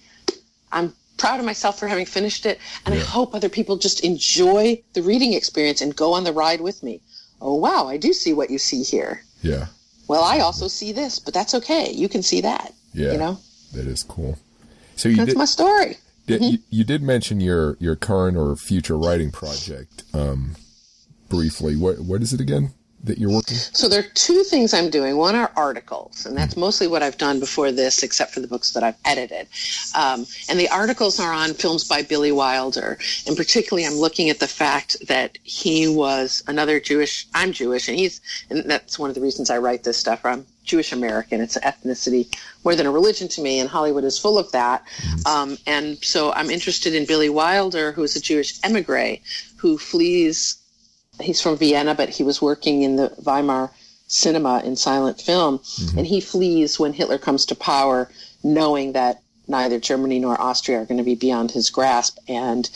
I'm 0.72 0.94
proud 1.22 1.40
of 1.40 1.46
myself 1.46 1.78
for 1.80 1.88
having 1.88 2.06
finished 2.06 2.46
it, 2.46 2.60
and 2.86 2.96
I 2.96 3.00
hope 3.00 3.34
other 3.36 3.48
people 3.48 3.78
just 3.78 4.04
enjoy 4.04 4.82
the 4.94 5.04
reading 5.04 5.34
experience 5.34 5.80
and 5.80 5.96
go 5.96 6.14
on 6.14 6.24
the 6.24 6.34
ride 6.34 6.62
with 6.62 6.82
me. 6.82 7.00
Oh 7.40 7.54
wow, 7.56 7.88
I 7.88 7.98
do 7.98 8.12
see 8.12 8.34
what 8.34 8.50
you 8.50 8.58
see 8.58 8.82
here. 8.84 9.24
Yeah. 9.44 9.68
Well, 10.08 10.24
I 10.24 10.40
also 10.40 10.68
see 10.68 10.92
this, 10.92 11.20
but 11.20 11.34
that's 11.34 11.54
okay. 11.54 11.92
You 11.92 12.10
can 12.10 12.24
see 12.24 12.42
that. 12.42 12.74
Yeah. 12.94 13.12
You 13.14 13.18
know, 13.20 13.38
That 13.74 13.88
is 13.88 14.04
cool. 14.04 14.38
So 14.96 15.10
you 15.10 15.16
that's 15.16 15.30
did, 15.30 15.38
my 15.38 15.46
story. 15.46 15.98
did 16.28 16.42
you, 16.44 16.58
you 16.70 16.84
did 16.84 17.02
mention 17.02 17.40
your 17.40 17.78
your 17.80 17.96
current 17.96 18.36
or 18.36 18.56
future 18.56 18.98
writing 18.98 19.32
project 19.32 20.04
um 20.14 20.56
briefly. 21.30 21.76
What 21.78 22.00
what 22.00 22.22
is 22.22 22.34
it 22.34 22.42
again 22.42 22.74
that 23.04 23.18
you're 23.18 23.32
working? 23.32 23.58
So 23.58 23.88
there 23.88 24.00
are 24.00 24.10
two 24.14 24.44
things 24.44 24.74
I'm 24.74 24.90
doing. 24.90 25.18
One 25.18 25.36
are 25.36 25.52
articles, 25.56 26.26
and 26.26 26.38
that's 26.38 26.56
mostly 26.56 26.88
what 26.88 27.04
I've 27.04 27.18
done 27.18 27.40
before 27.40 27.72
this, 27.72 28.04
except 28.04 28.34
for 28.34 28.40
the 28.40 28.48
books 28.48 28.74
that 28.74 28.84
I've 28.84 28.98
edited. 29.06 29.48
Um, 29.96 30.26
and 30.50 30.60
the 30.60 30.70
articles 30.70 31.20
are 31.20 31.34
on 31.34 31.54
films 31.54 31.88
by 31.88 32.02
Billy 32.02 32.32
Wilder. 32.32 32.98
And 33.28 33.36
particularly, 33.36 33.86
I'm 33.86 33.96
looking 33.96 34.30
at 34.30 34.40
the 34.40 34.48
fact 34.48 34.98
that 35.08 35.38
he 35.44 35.88
was 35.88 36.44
another 36.48 36.80
Jewish. 36.80 37.28
I'm 37.34 37.52
Jewish, 37.52 37.88
and 37.88 37.98
he's, 37.98 38.22
and 38.50 38.70
that's 38.70 39.00
one 39.00 39.10
of 39.10 39.16
the 39.16 39.22
reasons 39.22 39.50
I 39.50 39.58
write 39.58 39.84
this 39.84 39.98
stuff. 39.98 40.26
I'm 40.26 40.46
Jewish 40.64 40.92
American. 40.92 41.42
It's 41.42 41.56
an 41.56 41.64
ethnicity 41.64 42.34
more 42.64 42.76
than 42.76 42.86
a 42.86 42.92
religion 42.92 43.28
to 43.30 43.42
me, 43.42 43.60
and 43.60 43.70
Hollywood 43.70 44.04
is 44.04 44.20
full 44.20 44.38
of 44.38 44.52
that. 44.52 44.84
Um, 45.26 45.58
and 45.66 45.98
so 46.04 46.32
I'm 46.34 46.50
interested 46.50 46.94
in 46.94 47.06
Billy 47.06 47.30
Wilder, 47.30 47.92
who 47.92 48.04
is 48.04 48.16
a 48.16 48.22
Jewish 48.22 48.60
emigre 48.64 49.20
who 49.58 49.78
flees 49.78 50.61
he's 51.24 51.42
from 51.42 51.58
Vienna, 51.58 51.96
but 51.96 52.10
he 52.10 52.24
was 52.24 52.42
working 52.42 52.84
in 52.84 52.96
the 52.96 53.14
Weimar 53.24 53.72
cinema 54.08 54.62
in 54.64 54.76
silent 54.76 55.22
film, 55.22 55.60
mm-hmm. 55.60 55.98
and 55.98 56.08
he 56.08 56.20
flees 56.20 56.80
when 56.80 56.94
Hitler 56.94 57.18
comes 57.18 57.46
to 57.46 57.56
power, 57.56 58.10
knowing 58.44 58.92
that 58.94 59.22
neither 59.48 59.80
Germany 59.80 60.20
nor 60.20 60.40
Austria 60.40 60.82
are 60.82 60.86
going 60.86 60.98
to 60.98 61.04
be 61.04 61.16
beyond 61.16 61.52
his 61.52 61.70
grasp, 61.70 62.18
and 62.28 62.70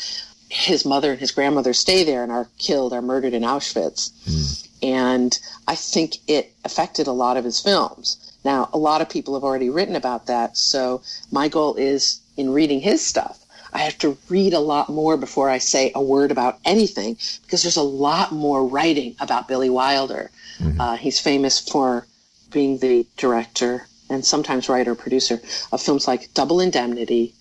his 0.50 0.86
mother 0.86 1.12
and 1.12 1.20
his 1.20 1.32
grandmother 1.32 1.74
stay 1.74 2.04
there 2.04 2.24
and 2.24 2.32
are 2.32 2.48
killed, 2.58 2.94
are 2.94 3.02
murdered 3.02 3.34
in 3.34 3.44
Auschwitz. 3.44 4.12
Mm. 4.28 4.68
And 4.84 5.40
I 5.68 5.76
think 5.76 6.18
it 6.28 6.54
affected 6.64 7.08
a 7.08 7.12
lot 7.12 7.38
of 7.38 7.44
his 7.44 7.60
films. 7.60 8.18
Now, 8.44 8.70
a 8.72 8.78
lot 8.78 9.02
of 9.02 9.10
people 9.10 9.34
have 9.34 9.44
already 9.44 9.70
written 9.70 9.96
about 9.96 10.28
that, 10.28 10.56
so 10.56 11.02
my 11.32 11.48
goal 11.48 11.76
is 11.76 12.22
in 12.38 12.52
reading 12.52 12.80
his 12.80 13.06
stuff 13.06 13.45
I 13.76 13.80
have 13.80 13.98
to 14.00 14.18
read 14.30 14.54
a 14.54 14.60
lot 14.60 14.88
more 14.88 15.18
before 15.18 15.50
I 15.50 15.58
say 15.58 15.92
a 15.94 16.02
word 16.02 16.32
about 16.32 16.60
anything 16.64 17.18
because 17.44 17.62
there's 17.62 17.76
a 17.76 17.84
lot 17.84 18.32
more 18.32 18.66
writing 18.66 19.18
about 19.20 19.50
Billy 19.50 19.70
Wilder. 19.70 20.32
Uh, 20.80 20.96
he's 20.96 21.20
famous 21.20 21.60
for 21.60 22.08
being 22.52 22.78
the 22.78 23.06
director 23.18 23.86
and 24.10 24.24
sometimes 24.24 24.70
writer 24.70 24.96
producer 24.96 25.42
of 25.74 25.82
films 25.82 26.08
like 26.08 26.34
Double 26.34 26.62
Indemnity, 26.62 27.34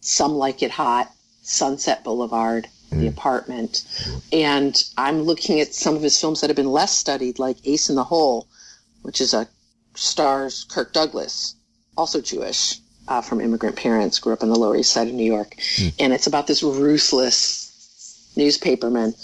Some 0.00 0.32
Like 0.36 0.62
It 0.62 0.70
Hot, 0.70 1.12
Sunset 1.42 2.02
Boulevard, 2.02 2.66
The 2.90 3.06
Apartment. 3.06 3.84
And 4.32 4.82
I'm 4.96 5.24
looking 5.24 5.60
at 5.60 5.74
some 5.74 5.96
of 5.96 6.02
his 6.02 6.18
films 6.18 6.40
that 6.40 6.48
have 6.48 6.56
been 6.56 6.72
less 6.72 6.96
studied, 6.96 7.38
like 7.38 7.58
Ace 7.66 7.90
in 7.90 7.96
the 7.96 8.04
Hole, 8.04 8.46
which 9.02 9.20
is 9.20 9.34
a 9.34 9.48
stars 9.94 10.64
Kirk 10.64 10.94
Douglas, 10.94 11.56
also 11.94 12.22
Jewish 12.22 12.80
uh, 13.08 13.20
from 13.20 13.40
immigrant 13.40 13.76
parents, 13.76 14.18
grew 14.18 14.32
up 14.32 14.42
on 14.42 14.48
the 14.48 14.58
Lower 14.58 14.76
East 14.76 14.92
Side 14.92 15.08
of 15.08 15.14
New 15.14 15.24
York, 15.24 15.56
and 15.98 16.12
it's 16.12 16.26
about 16.26 16.46
this 16.46 16.62
ruthless 16.62 18.32
newspaperman 18.36 19.14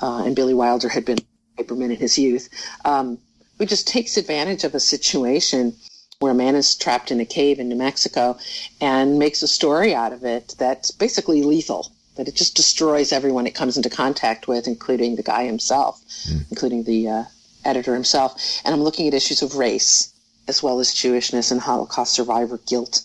uh, 0.00 0.24
and 0.24 0.36
Billy 0.36 0.54
Wilder 0.54 0.88
had 0.88 1.04
been 1.04 1.18
Hyperman 1.58 1.90
in 1.90 1.96
his 1.96 2.18
youth, 2.18 2.48
um, 2.84 3.18
who 3.58 3.66
just 3.66 3.88
takes 3.88 4.16
advantage 4.16 4.64
of 4.64 4.74
a 4.74 4.80
situation 4.80 5.74
where 6.20 6.32
a 6.32 6.34
man 6.34 6.56
is 6.56 6.74
trapped 6.74 7.10
in 7.10 7.20
a 7.20 7.24
cave 7.24 7.58
in 7.58 7.68
New 7.68 7.76
Mexico 7.76 8.36
and 8.80 9.18
makes 9.18 9.42
a 9.42 9.48
story 9.48 9.94
out 9.94 10.12
of 10.12 10.24
it 10.24 10.54
that's 10.58 10.90
basically 10.90 11.42
lethal. 11.42 11.92
That 12.16 12.26
it 12.26 12.34
just 12.34 12.56
destroys 12.56 13.12
everyone 13.12 13.46
it 13.46 13.54
comes 13.54 13.76
into 13.76 13.88
contact 13.88 14.48
with, 14.48 14.66
including 14.66 15.14
the 15.14 15.22
guy 15.22 15.44
himself, 15.44 16.02
mm. 16.26 16.44
including 16.50 16.82
the 16.82 17.08
uh, 17.08 17.24
editor 17.64 17.94
himself. 17.94 18.60
And 18.64 18.74
I'm 18.74 18.82
looking 18.82 19.06
at 19.06 19.14
issues 19.14 19.40
of 19.40 19.54
race 19.54 20.12
as 20.48 20.60
well 20.60 20.80
as 20.80 20.92
Jewishness 20.92 21.52
and 21.52 21.60
Holocaust 21.60 22.14
survivor 22.14 22.58
guilt 22.66 23.02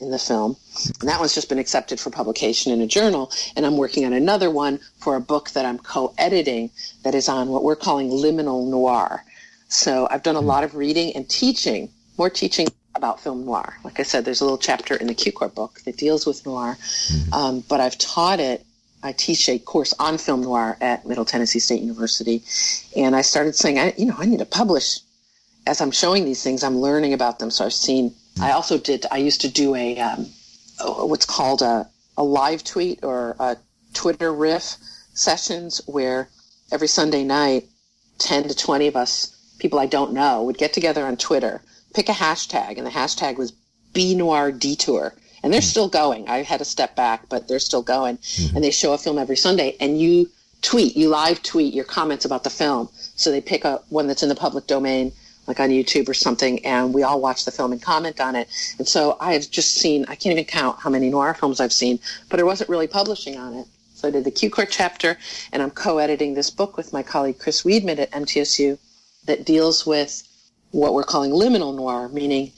in 0.00 0.10
the 0.10 0.18
film. 0.18 0.56
And 1.00 1.08
that 1.08 1.18
one's 1.20 1.34
just 1.34 1.48
been 1.48 1.58
accepted 1.58 2.00
for 2.00 2.10
publication 2.10 2.72
in 2.72 2.80
a 2.80 2.86
journal. 2.86 3.30
And 3.56 3.64
I'm 3.64 3.76
working 3.76 4.04
on 4.04 4.12
another 4.12 4.50
one 4.50 4.80
for 4.98 5.16
a 5.16 5.20
book 5.20 5.50
that 5.50 5.64
I'm 5.64 5.78
co 5.78 6.14
editing 6.18 6.70
that 7.02 7.14
is 7.14 7.28
on 7.28 7.48
what 7.48 7.62
we're 7.62 7.76
calling 7.76 8.10
liminal 8.10 8.68
noir. 8.68 9.24
So 9.68 10.06
I've 10.10 10.22
done 10.22 10.36
a 10.36 10.40
lot 10.40 10.64
of 10.64 10.74
reading 10.74 11.14
and 11.16 11.28
teaching 11.28 11.90
more 12.16 12.30
teaching 12.30 12.68
about 12.94 13.20
film 13.20 13.44
noir. 13.44 13.76
Like 13.82 13.98
I 13.98 14.02
said, 14.02 14.24
there's 14.24 14.40
a 14.40 14.44
little 14.44 14.58
chapter 14.58 14.94
in 14.94 15.06
the 15.06 15.14
Cukor 15.14 15.52
book 15.52 15.80
that 15.84 15.96
deals 15.96 16.26
with 16.26 16.46
noir, 16.46 16.76
mm-hmm. 16.80 17.32
um, 17.32 17.64
but 17.68 17.80
I've 17.80 17.98
taught 17.98 18.40
it. 18.40 18.64
I 19.02 19.12
teach 19.12 19.48
a 19.48 19.58
course 19.58 19.92
on 19.98 20.16
film 20.16 20.42
noir 20.42 20.78
at 20.80 21.04
Middle 21.04 21.26
Tennessee 21.26 21.58
State 21.58 21.82
University, 21.82 22.42
and 22.96 23.14
I 23.14 23.20
started 23.20 23.54
saying, 23.54 23.78
I, 23.78 23.92
you 23.98 24.06
know, 24.06 24.14
I 24.16 24.24
need 24.24 24.38
to 24.38 24.46
publish. 24.46 25.00
As 25.66 25.80
I'm 25.80 25.90
showing 25.90 26.24
these 26.24 26.42
things, 26.42 26.62
I'm 26.62 26.78
learning 26.78 27.12
about 27.12 27.38
them. 27.38 27.50
So 27.50 27.64
I've 27.64 27.72
seen. 27.72 28.14
I 28.40 28.52
also 28.52 28.78
did. 28.78 29.06
I 29.10 29.18
used 29.18 29.40
to 29.42 29.48
do 29.48 29.74
a 29.74 29.98
um, 29.98 30.26
what's 30.80 31.26
called 31.26 31.62
a, 31.62 31.88
a 32.16 32.24
live 32.24 32.64
tweet 32.64 33.00
or 33.02 33.36
a 33.38 33.56
Twitter 33.92 34.32
riff 34.32 34.76
sessions 35.14 35.80
where 35.86 36.28
every 36.72 36.88
Sunday 36.88 37.24
night, 37.24 37.68
ten 38.18 38.48
to 38.48 38.54
twenty 38.54 38.88
of 38.88 38.96
us, 38.96 39.36
people 39.58 39.78
I 39.78 39.86
don't 39.86 40.12
know, 40.12 40.42
would 40.42 40.58
get 40.58 40.72
together 40.72 41.06
on 41.06 41.16
Twitter 41.16 41.62
pick 41.94 42.08
a 42.08 42.12
hashtag, 42.12 42.76
and 42.76 42.86
the 42.86 42.90
hashtag 42.90 43.38
was 43.38 43.52
B 43.92 44.14
Noir 44.14 44.52
Detour. 44.52 45.14
And 45.42 45.52
they're 45.52 45.62
still 45.62 45.88
going. 45.88 46.28
I 46.28 46.42
had 46.42 46.58
to 46.58 46.64
step 46.64 46.96
back, 46.96 47.28
but 47.28 47.48
they're 47.48 47.58
still 47.58 47.82
going. 47.82 48.16
Mm-hmm. 48.16 48.56
And 48.56 48.64
they 48.64 48.70
show 48.70 48.92
a 48.92 48.98
film 48.98 49.18
every 49.18 49.36
Sunday, 49.36 49.76
and 49.80 50.00
you 50.00 50.28
tweet, 50.62 50.96
you 50.96 51.08
live 51.08 51.42
tweet 51.42 51.74
your 51.74 51.84
comments 51.84 52.24
about 52.24 52.44
the 52.44 52.50
film. 52.50 52.88
So 53.16 53.30
they 53.30 53.40
pick 53.40 53.64
a 53.64 53.82
one 53.90 54.06
that's 54.06 54.22
in 54.22 54.28
the 54.28 54.34
public 54.34 54.66
domain, 54.66 55.12
like 55.46 55.60
on 55.60 55.70
YouTube 55.70 56.08
or 56.08 56.14
something, 56.14 56.64
and 56.64 56.94
we 56.94 57.02
all 57.02 57.20
watch 57.20 57.44
the 57.44 57.50
film 57.50 57.72
and 57.72 57.82
comment 57.82 58.20
on 58.20 58.36
it. 58.36 58.48
And 58.78 58.88
so 58.88 59.16
I 59.20 59.32
have 59.34 59.50
just 59.50 59.74
seen, 59.74 60.04
I 60.08 60.14
can't 60.14 60.32
even 60.32 60.44
count 60.44 60.78
how 60.78 60.90
many 60.90 61.10
noir 61.10 61.34
films 61.34 61.60
I've 61.60 61.72
seen, 61.72 61.98
but 62.28 62.40
I 62.40 62.42
wasn't 62.42 62.70
really 62.70 62.86
publishing 62.86 63.36
on 63.36 63.54
it. 63.54 63.66
So 63.94 64.08
I 64.08 64.10
did 64.10 64.24
the 64.24 64.30
Cukor 64.30 64.66
chapter, 64.68 65.16
and 65.52 65.62
I'm 65.62 65.70
co-editing 65.70 66.34
this 66.34 66.50
book 66.50 66.76
with 66.76 66.92
my 66.92 67.02
colleague 67.02 67.38
Chris 67.38 67.62
Weidman 67.62 67.98
at 67.98 68.10
MTSU 68.10 68.78
that 69.26 69.44
deals 69.44 69.86
with 69.86 70.22
what 70.72 70.94
we're 70.94 71.04
calling 71.04 71.30
liminal 71.30 71.74
noir, 71.74 72.08
meaning 72.08 72.52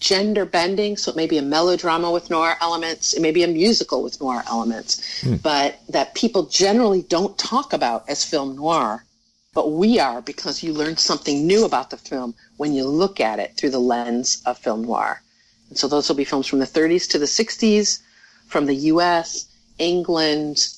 gender 0.00 0.44
bending. 0.44 0.96
So 0.96 1.10
it 1.10 1.16
may 1.16 1.26
be 1.26 1.38
a 1.38 1.42
melodrama 1.42 2.10
with 2.10 2.30
noir 2.30 2.56
elements, 2.60 3.14
it 3.14 3.20
may 3.20 3.30
be 3.30 3.44
a 3.44 3.48
musical 3.48 4.02
with 4.02 4.20
noir 4.20 4.42
elements, 4.48 5.20
hmm. 5.20 5.36
but 5.36 5.78
that 5.88 6.14
people 6.14 6.44
generally 6.44 7.02
don't 7.02 7.38
talk 7.38 7.72
about 7.72 8.08
as 8.08 8.24
film 8.24 8.56
noir. 8.56 9.04
But 9.52 9.72
we 9.72 9.98
are 9.98 10.22
because 10.22 10.62
you 10.62 10.72
learn 10.72 10.96
something 10.96 11.46
new 11.46 11.64
about 11.64 11.90
the 11.90 11.96
film 11.96 12.34
when 12.56 12.72
you 12.72 12.84
look 12.84 13.18
at 13.20 13.40
it 13.40 13.56
through 13.56 13.70
the 13.70 13.80
lens 13.80 14.42
of 14.46 14.58
film 14.58 14.82
noir. 14.82 15.22
And 15.68 15.78
so 15.78 15.88
those 15.88 16.08
will 16.08 16.16
be 16.16 16.24
films 16.24 16.46
from 16.46 16.60
the 16.60 16.66
30s 16.66 17.08
to 17.10 17.18
the 17.18 17.26
60s, 17.26 18.00
from 18.46 18.66
the 18.66 18.74
US, 18.74 19.46
England, 19.78 20.68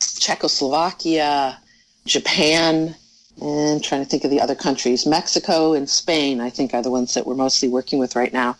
Czechoslovakia, 0.00 1.58
Japan, 2.04 2.96
and 3.40 3.84
trying 3.84 4.02
to 4.02 4.08
think 4.08 4.24
of 4.24 4.30
the 4.30 4.40
other 4.40 4.54
countries. 4.54 5.06
Mexico 5.06 5.74
and 5.74 5.88
Spain, 5.88 6.40
I 6.40 6.50
think, 6.50 6.74
are 6.74 6.82
the 6.82 6.90
ones 6.90 7.14
that 7.14 7.26
we're 7.26 7.34
mostly 7.34 7.68
working 7.68 7.98
with 7.98 8.16
right 8.16 8.32
now. 8.32 8.56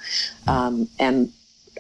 Um, 0.47 0.89
and 0.99 1.33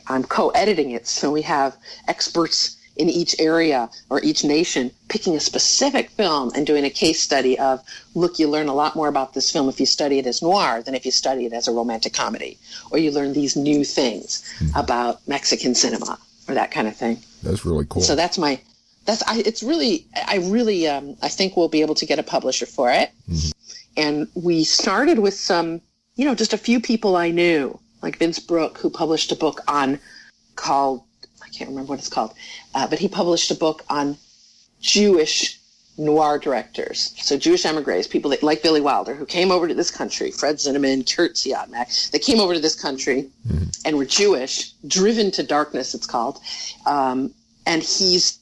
I'm 0.08 0.24
co-editing 0.24 0.92
it, 0.92 1.06
so 1.06 1.30
we 1.30 1.42
have 1.42 1.76
experts 2.08 2.76
in 2.96 3.08
each 3.08 3.34
area 3.38 3.88
or 4.10 4.22
each 4.22 4.44
nation 4.44 4.90
picking 5.08 5.36
a 5.36 5.40
specific 5.40 6.10
film 6.10 6.50
and 6.54 6.66
doing 6.66 6.84
a 6.84 6.90
case 6.90 7.22
study 7.22 7.58
of, 7.58 7.82
look, 8.14 8.38
you 8.38 8.48
learn 8.48 8.68
a 8.68 8.74
lot 8.74 8.96
more 8.96 9.08
about 9.08 9.34
this 9.34 9.50
film 9.50 9.68
if 9.68 9.78
you 9.78 9.86
study 9.86 10.18
it 10.18 10.26
as 10.26 10.42
noir 10.42 10.82
than 10.82 10.94
if 10.94 11.04
you 11.04 11.12
study 11.12 11.46
it 11.46 11.52
as 11.52 11.68
a 11.68 11.72
romantic 11.72 12.12
comedy, 12.12 12.58
or 12.90 12.98
you 12.98 13.10
learn 13.10 13.32
these 13.32 13.56
new 13.56 13.84
things 13.84 14.42
mm-hmm. 14.58 14.76
about 14.78 15.26
Mexican 15.28 15.74
cinema 15.74 16.18
or 16.48 16.54
that 16.54 16.70
kind 16.70 16.88
of 16.88 16.96
thing. 16.96 17.18
That's 17.42 17.64
really 17.64 17.86
cool. 17.88 18.02
So 18.02 18.14
that's 18.16 18.38
my 18.38 18.60
that's 19.04 19.22
I, 19.28 19.38
it's 19.46 19.62
really 19.62 20.06
I 20.26 20.38
really 20.38 20.88
um, 20.88 21.16
I 21.22 21.28
think 21.28 21.56
we'll 21.56 21.68
be 21.68 21.82
able 21.82 21.94
to 21.96 22.06
get 22.06 22.18
a 22.18 22.22
publisher 22.22 22.66
for 22.66 22.90
it. 22.90 23.10
Mm-hmm. 23.30 23.50
And 23.98 24.28
we 24.34 24.64
started 24.64 25.20
with 25.20 25.34
some, 25.34 25.80
you 26.16 26.24
know, 26.24 26.34
just 26.34 26.52
a 26.52 26.58
few 26.58 26.80
people 26.80 27.16
I 27.16 27.30
knew, 27.30 27.78
like 28.02 28.18
Vince 28.18 28.38
Brook, 28.38 28.78
who 28.78 28.90
published 28.90 29.32
a 29.32 29.36
book 29.36 29.60
on 29.68 29.98
called 30.54 31.02
can't 31.56 31.70
remember 31.70 31.90
what 31.90 31.98
it's 31.98 32.08
called, 32.08 32.34
uh, 32.74 32.86
but 32.86 32.98
he 32.98 33.08
published 33.08 33.50
a 33.50 33.54
book 33.54 33.84
on 33.88 34.16
Jewish 34.80 35.58
noir 35.98 36.38
directors. 36.38 37.14
So 37.18 37.38
Jewish 37.38 37.64
emigres, 37.64 38.06
people 38.06 38.30
that, 38.30 38.42
like 38.42 38.62
Billy 38.62 38.80
Wilder, 38.80 39.14
who 39.14 39.24
came 39.24 39.50
over 39.50 39.66
to 39.66 39.74
this 39.74 39.90
country, 39.90 40.30
Fred 40.30 40.56
Zinnemann, 40.56 41.06
Curt 41.16 41.34
Siodmak, 41.34 42.10
they 42.10 42.18
came 42.18 42.40
over 42.40 42.52
to 42.52 42.60
this 42.60 42.80
country 42.80 43.30
mm-hmm. 43.48 43.64
and 43.84 43.96
were 43.96 44.04
Jewish, 44.04 44.72
driven 44.86 45.30
to 45.32 45.42
darkness, 45.42 45.94
it's 45.94 46.06
called. 46.06 46.38
Um, 46.86 47.32
and 47.64 47.82
he's 47.82 48.38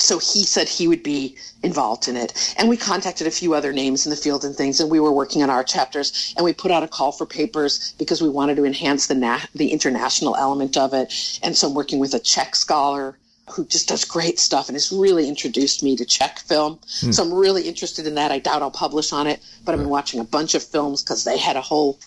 so 0.00 0.18
he 0.18 0.44
said 0.44 0.68
he 0.68 0.88
would 0.88 1.02
be 1.02 1.36
involved 1.62 2.08
in 2.08 2.16
it. 2.16 2.54
And 2.56 2.68
we 2.68 2.76
contacted 2.76 3.26
a 3.26 3.30
few 3.30 3.54
other 3.54 3.72
names 3.72 4.06
in 4.06 4.10
the 4.10 4.16
field 4.16 4.44
and 4.44 4.54
things, 4.54 4.80
and 4.80 4.90
we 4.90 5.00
were 5.00 5.12
working 5.12 5.42
on 5.42 5.50
our 5.50 5.64
chapters. 5.64 6.34
And 6.36 6.44
we 6.44 6.52
put 6.52 6.70
out 6.70 6.82
a 6.82 6.88
call 6.88 7.12
for 7.12 7.26
papers 7.26 7.94
because 7.98 8.22
we 8.22 8.28
wanted 8.28 8.56
to 8.56 8.64
enhance 8.64 9.06
the 9.06 9.14
na- 9.14 9.46
the 9.54 9.72
international 9.72 10.36
element 10.36 10.76
of 10.76 10.94
it. 10.94 11.12
And 11.42 11.56
so 11.56 11.68
I'm 11.68 11.74
working 11.74 11.98
with 11.98 12.14
a 12.14 12.18
Czech 12.18 12.56
scholar 12.56 13.16
who 13.50 13.64
just 13.64 13.88
does 13.88 14.04
great 14.04 14.38
stuff 14.38 14.68
and 14.68 14.76
has 14.76 14.92
really 14.92 15.28
introduced 15.28 15.82
me 15.82 15.96
to 15.96 16.04
Czech 16.04 16.38
film. 16.40 16.78
Hmm. 17.00 17.10
So 17.12 17.24
I'm 17.24 17.34
really 17.34 17.62
interested 17.68 18.06
in 18.06 18.14
that. 18.14 18.30
I 18.30 18.38
doubt 18.38 18.62
I'll 18.62 18.70
publish 18.70 19.12
on 19.12 19.26
it, 19.26 19.40
but 19.64 19.72
I've 19.72 19.80
been 19.80 19.88
watching 19.88 20.20
a 20.20 20.24
bunch 20.24 20.54
of 20.54 20.62
films 20.62 21.02
because 21.02 21.24
they 21.24 21.36
had 21.36 21.56
a 21.56 21.60
whole 21.60 21.98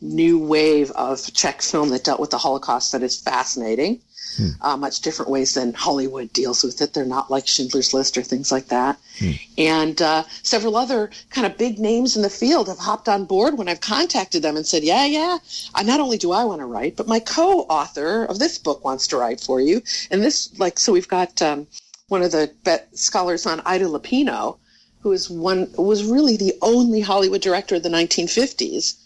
new 0.00 0.38
wave 0.38 0.90
of 0.92 1.32
Czech 1.32 1.62
film 1.62 1.90
that 1.90 2.04
dealt 2.04 2.20
with 2.20 2.30
the 2.30 2.38
Holocaust 2.38 2.92
that 2.92 3.02
is 3.02 3.20
fascinating 3.20 4.00
hmm. 4.36 4.48
uh, 4.60 4.76
much 4.76 5.00
different 5.00 5.30
ways 5.30 5.54
than 5.54 5.72
Hollywood 5.72 6.32
deals 6.32 6.62
with 6.62 6.80
it. 6.80 6.92
They're 6.92 7.04
not 7.04 7.30
like 7.30 7.46
Schindler's 7.46 7.94
List 7.94 8.16
or 8.16 8.22
things 8.22 8.52
like 8.52 8.68
that. 8.68 8.98
Hmm. 9.18 9.30
And 9.58 10.02
uh, 10.02 10.24
several 10.42 10.76
other 10.76 11.10
kind 11.30 11.46
of 11.46 11.58
big 11.58 11.78
names 11.78 12.16
in 12.16 12.22
the 12.22 12.30
field 12.30 12.68
have 12.68 12.78
hopped 12.78 13.08
on 13.08 13.24
board 13.24 13.58
when 13.58 13.68
I've 13.68 13.80
contacted 13.80 14.42
them 14.42 14.56
and 14.56 14.66
said, 14.66 14.82
"Yeah, 14.82 15.06
yeah, 15.06 15.38
I, 15.74 15.82
not 15.82 16.00
only 16.00 16.18
do 16.18 16.32
I 16.32 16.44
want 16.44 16.60
to 16.60 16.66
write, 16.66 16.96
but 16.96 17.08
my 17.08 17.20
co-author 17.20 18.24
of 18.24 18.38
this 18.38 18.58
book 18.58 18.84
wants 18.84 19.06
to 19.08 19.16
write 19.16 19.40
for 19.40 19.60
you." 19.60 19.82
And 20.10 20.22
this, 20.22 20.58
like, 20.58 20.78
so 20.78 20.92
we've 20.92 21.08
got 21.08 21.40
um, 21.42 21.66
one 22.08 22.22
of 22.22 22.32
the 22.32 22.52
scholars 22.92 23.46
on 23.46 23.62
Ida 23.64 23.86
Lupino, 23.86 24.58
who 25.00 25.12
is 25.12 25.28
one 25.30 25.70
was 25.76 26.04
really 26.04 26.36
the 26.36 26.54
only 26.62 27.00
Hollywood 27.00 27.40
director 27.40 27.76
of 27.76 27.82
the 27.82 27.88
1950s. 27.88 28.96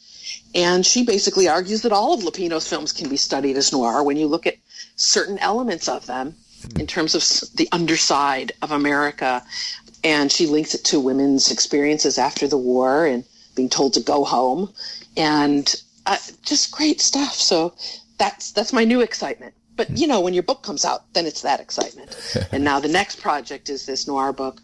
And 0.54 0.84
she 0.84 1.04
basically 1.04 1.48
argues 1.48 1.82
that 1.82 1.92
all 1.92 2.14
of 2.14 2.20
Lupino's 2.20 2.66
films 2.66 2.92
can 2.92 3.08
be 3.08 3.16
studied 3.16 3.56
as 3.56 3.72
noir 3.72 4.02
when 4.02 4.16
you 4.16 4.26
look 4.26 4.46
at 4.46 4.56
certain 4.97 5.39
elements 5.39 5.89
of 5.89 6.06
them 6.06 6.35
in 6.78 6.86
terms 6.86 7.14
of 7.14 7.23
the 7.56 7.68
underside 7.73 8.52
of 8.62 8.73
America. 8.73 9.43
And 10.02 10.31
she 10.31 10.47
links 10.47 10.74
it 10.74 10.85
to 10.85 11.01
women's 11.01 11.51
experiences 11.51 12.18
after 12.18 12.48
the 12.48 12.59
war 12.59 13.06
and 13.06 13.24
being 13.55 13.68
told 13.68 13.94
to 13.94 14.01
go 14.01 14.24
home 14.24 14.73
and 15.16 15.74
uh, 16.06 16.18
just 16.43 16.70
great 16.70 17.01
stuff. 17.01 17.35
So 17.35 17.74
that's, 18.18 18.52
that's 18.52 18.73
my 18.73 18.85
new 18.85 19.01
excitement. 19.01 19.55
But 19.77 19.90
you 19.90 20.06
know, 20.06 20.20
when 20.20 20.35
your 20.35 20.43
book 20.43 20.62
comes 20.62 20.85
out, 20.85 21.12
then 21.12 21.27
it's 21.27 21.43
that 21.43 21.60
excitement. 21.60 22.16
and 22.52 22.64
now 22.64 22.81
the 22.81 22.89
next 22.89 23.20
project 23.20 23.68
is 23.68 23.86
this 23.86 24.09
noir 24.09 24.32
book 24.32 24.60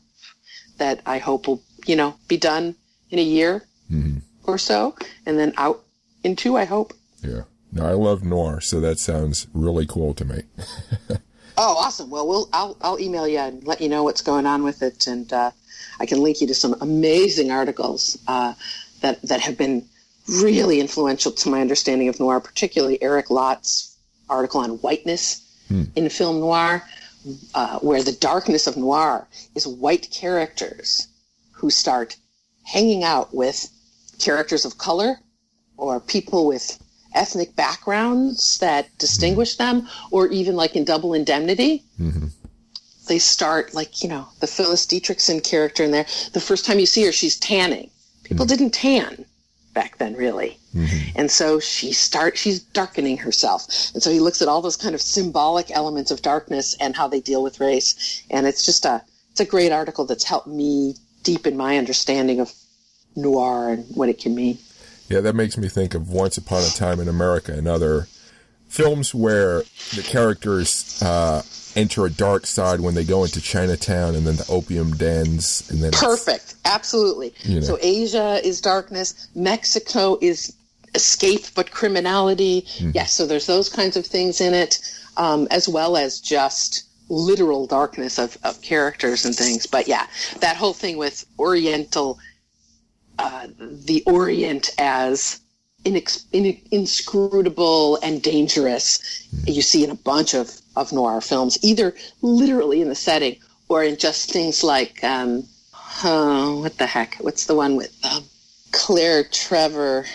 that 0.79 1.01
I 1.05 1.19
hope 1.19 1.47
will, 1.47 1.63
you 1.87 1.97
know, 1.97 2.15
be 2.29 2.37
done 2.37 2.75
in 3.11 3.19
a 3.19 3.23
year 3.23 3.63
mm-hmm. 3.91 4.19
or 4.45 4.57
so 4.59 4.97
and 5.27 5.39
then 5.39 5.53
out 5.57 5.85
in 6.25 6.37
two, 6.37 6.57
I 6.57 6.65
hope. 6.65 6.95
Yeah. 7.23 7.43
No, 7.73 7.86
I 7.86 7.93
love 7.93 8.23
noir, 8.23 8.61
so 8.61 8.81
that 8.81 8.99
sounds 8.99 9.47
really 9.55 9.86
cool 9.86 10.12
to 10.15 10.24
me. 10.27 10.43
oh, 11.57 11.77
awesome! 11.78 12.11
Well, 12.11 12.28
we'll 12.28 12.49
I'll 12.53 12.77
I'll 12.82 13.01
email 13.01 13.27
you 13.27 13.39
and 13.39 13.65
let 13.66 13.81
you 13.81 13.89
know 13.89 14.05
what's 14.05 14.20
going 14.20 14.44
on 14.44 14.62
with 14.62 14.82
it, 14.82 15.07
and 15.07 15.32
uh, 15.32 15.51
I 15.99 16.05
can 16.05 16.23
link 16.23 16.43
you 16.43 16.47
to 16.49 16.55
some 16.55 16.77
amazing 16.82 17.51
articles 17.51 18.19
uh, 18.28 18.53
that 19.01 19.23
that 19.23 19.40
have 19.40 19.57
been 19.57 19.86
really 20.28 20.81
influential 20.81 21.32
to 21.32 21.49
my 21.49 21.62
understanding 21.62 22.09
of 22.09 22.20
noir, 22.20 22.40
particularly 22.40 23.03
Eric 23.03 23.31
Lott's 23.31 23.97
article 24.28 24.61
on 24.61 24.73
whiteness 24.78 25.40
hmm. 25.69 25.85
in 25.97 26.09
film 26.11 26.40
noir, 26.40 26.82
uh, 27.55 27.78
where 27.78 28.03
the 28.03 28.12
darkness 28.12 28.66
of 28.66 28.77
noir 28.77 29.27
is 29.55 29.66
white 29.66 30.11
characters 30.11 31.09
who 31.53 31.70
start 31.70 32.16
hanging 32.65 33.03
out 33.03 33.35
with 33.35 33.69
characters 34.19 34.65
of 34.65 34.78
color 34.78 35.16
or 35.77 35.99
people 36.01 36.47
with 36.47 36.78
ethnic 37.14 37.55
backgrounds 37.56 38.59
that 38.59 38.86
distinguish 38.98 39.56
mm-hmm. 39.56 39.78
them, 39.80 39.89
or 40.10 40.28
even 40.28 40.56
like 40.56 40.76
in 40.76 40.84
Double 40.84 41.14
Indemnity. 41.14 41.84
Mm-hmm. 42.01 42.26
they 43.09 43.18
start 43.18 43.74
like 43.74 44.02
you 44.02 44.09
know 44.09 44.28
the 44.40 44.47
Phyllis 44.47 44.86
Dietrichson 44.86 45.43
character 45.43 45.84
in 45.84 45.90
there. 45.90 46.06
The 46.32 46.40
first 46.40 46.64
time 46.64 46.78
you 46.78 46.86
see 46.86 47.05
her, 47.05 47.12
she's 47.12 47.39
tanning. 47.39 47.90
People 48.24 48.47
mm-hmm. 48.47 48.56
didn't 48.56 48.74
tan 48.74 49.24
back 49.74 49.98
then, 49.98 50.14
really, 50.14 50.59
mm-hmm. 50.74 51.10
and 51.16 51.30
so 51.30 51.59
she 51.59 51.93
start 51.93 52.36
she's 52.39 52.60
darkening 52.60 53.18
herself. 53.18 53.66
And 53.94 54.02
so 54.02 54.10
he 54.10 54.20
looks 54.20 54.43
at 54.43 54.48
all 54.48 54.62
those 54.62 54.76
kind 54.76 54.94
of 54.94 55.01
symbolic 55.01 55.70
elements 55.70 56.10
of 56.10 56.22
darkness 56.22 56.74
and 56.80 56.97
how 56.97 57.09
they 57.09 57.20
deal 57.20 57.43
with 57.43 57.60
race. 57.60 58.22
And 58.30 58.47
it's 58.47 58.64
just 58.64 58.84
a 58.84 59.02
it's 59.30 59.40
a 59.40 59.47
great 59.47 59.72
article 59.72 60.05
that's 60.05 60.24
helped 60.24 60.47
me 60.47 60.94
deepen 61.22 61.56
my 61.56 61.78
understanding 61.78 62.40
of 62.40 62.52
noir 63.16 63.70
and 63.70 63.86
what 63.97 64.09
it 64.09 64.18
can 64.18 64.34
mean. 64.34 64.59
Yeah, 65.12 65.20
that 65.20 65.34
makes 65.34 65.59
me 65.59 65.68
think 65.68 65.94
of 65.94 66.09
Once 66.09 66.39
Upon 66.39 66.62
a 66.62 66.70
Time 66.70 66.98
in 66.98 67.06
America 67.06 67.52
and 67.52 67.68
other 67.68 68.09
films 68.68 69.14
where 69.14 69.59
the 69.94 70.02
characters 70.02 71.02
uh, 71.02 71.43
enter 71.76 72.06
a 72.06 72.10
dark 72.10 72.47
side 72.47 72.80
when 72.80 72.94
they 72.94 73.05
go 73.05 73.22
into 73.22 73.43
Chinatown 73.43 74.14
and 74.14 74.26
then 74.26 74.36
the 74.36 74.47
opium 74.48 74.93
dens 74.93 75.70
and 75.70 75.82
then 75.82 75.93
perfect, 75.93 76.55
absolutely. 76.64 77.34
You 77.43 77.56
know. 77.56 77.60
So 77.60 77.78
Asia 77.82 78.40
is 78.43 78.62
darkness, 78.62 79.28
Mexico 79.34 80.16
is 80.22 80.56
escape 80.94 81.43
but 81.55 81.70
criminality. 81.70 82.62
Mm-hmm. 82.62 82.86
Yes, 82.86 82.94
yeah, 82.94 83.05
so 83.05 83.26
there's 83.26 83.47
those 83.47 83.68
kinds 83.68 83.98
of 83.98 84.06
things 84.06 84.40
in 84.40 84.55
it, 84.55 84.80
um, 85.18 85.47
as 85.51 85.68
well 85.68 85.98
as 85.98 86.20
just 86.20 86.84
literal 87.10 87.66
darkness 87.66 88.18
of, 88.18 88.39
of 88.44 88.62
characters 88.62 89.26
and 89.26 89.34
things. 89.34 89.66
But 89.66 89.86
yeah, 89.86 90.06
that 90.40 90.56
whole 90.56 90.72
thing 90.72 90.97
with 90.97 91.26
Oriental, 91.39 92.18
uh, 93.18 93.47
the 93.59 94.02
Orient 94.06 94.70
as 94.78 95.40
inex- 95.84 96.24
in- 96.32 96.60
inscrutable 96.70 97.97
and 98.02 98.22
dangerous, 98.22 98.98
mm-hmm. 99.34 99.51
you 99.51 99.62
see 99.62 99.84
in 99.84 99.90
a 99.90 99.94
bunch 99.94 100.34
of, 100.34 100.51
of 100.76 100.93
noir 100.93 101.20
films, 101.20 101.59
either 101.62 101.94
literally 102.22 102.80
in 102.80 102.89
the 102.89 102.94
setting 102.94 103.36
or 103.68 103.82
in 103.82 103.97
just 103.97 104.30
things 104.30 104.62
like, 104.62 105.02
um, 105.05 105.44
oh, 106.05 106.60
what 106.60 106.78
the 106.78 106.86
heck? 106.86 107.16
What's 107.16 107.47
the 107.47 107.55
one 107.55 107.76
with 107.76 107.97
um, 108.05 108.24
Claire 108.72 109.24
Trevor? 109.24 110.06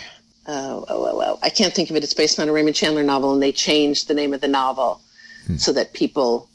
Oh, 0.47 0.85
oh, 0.87 1.05
oh, 1.05 1.21
oh, 1.25 1.39
I 1.43 1.49
can't 1.49 1.73
think 1.73 1.89
of 1.89 1.95
it. 1.95 2.03
It's 2.03 2.13
based 2.13 2.39
on 2.39 2.47
a 2.47 2.53
Raymond 2.53 2.75
Chandler 2.75 3.03
novel, 3.03 3.33
and 3.33 3.41
they 3.41 3.51
changed 3.51 4.07
the 4.07 4.13
name 4.13 4.33
of 4.33 4.41
the 4.41 4.47
novel 4.47 5.01
hmm. 5.45 5.57
so 5.57 5.73
that 5.73 5.93
people 5.93 6.49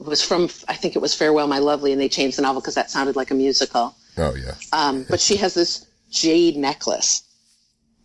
it 0.00 0.06
was 0.06 0.22
from 0.22 0.44
I 0.68 0.74
think 0.74 0.96
it 0.96 0.98
was 0.98 1.14
Farewell 1.14 1.46
My 1.46 1.58
Lovely, 1.58 1.92
and 1.92 2.00
they 2.00 2.08
changed 2.08 2.36
the 2.36 2.42
novel 2.42 2.60
because 2.60 2.74
that 2.74 2.90
sounded 2.90 3.16
like 3.16 3.30
a 3.30 3.34
musical. 3.34 3.94
Oh 4.18 4.34
yeah. 4.34 4.54
Um, 4.72 5.06
but 5.08 5.20
she 5.20 5.36
has 5.36 5.54
this 5.54 5.86
jade 6.10 6.56
necklace, 6.56 7.22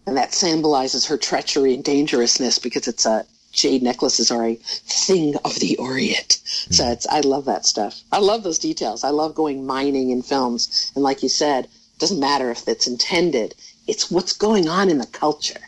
and 0.06 0.16
that 0.18 0.34
symbolizes 0.34 1.06
her 1.06 1.18
treachery 1.18 1.74
and 1.74 1.84
dangerousness 1.84 2.60
because 2.60 2.88
it's 2.88 3.06
a 3.06 3.26
jade 3.52 3.82
necklaces 3.82 4.32
are 4.32 4.46
a 4.46 4.56
thing 4.56 5.36
of 5.44 5.56
the 5.60 5.76
Orient. 5.78 6.40
Mm. 6.40 6.74
So 6.74 6.90
it's 6.90 7.08
I 7.08 7.22
love 7.22 7.46
that 7.46 7.66
stuff. 7.66 8.02
I 8.12 8.20
love 8.20 8.44
those 8.44 8.60
details. 8.60 9.04
I 9.04 9.10
love 9.10 9.36
going 9.36 9.66
mining 9.66 10.12
in 10.12 10.22
films, 10.22 10.92
and 10.96 11.04
like 11.04 11.24
you 11.24 11.30
said, 11.30 11.66
it 11.66 12.00
doesn't 12.00 12.20
matter 12.20 12.52
if 12.52 12.68
it's 12.68 12.88
intended. 12.88 13.56
It's 13.88 14.12
what's 14.12 14.34
going 14.34 14.68
on 14.68 14.90
in 14.90 14.98
the 14.98 15.08
culture. 15.08 15.60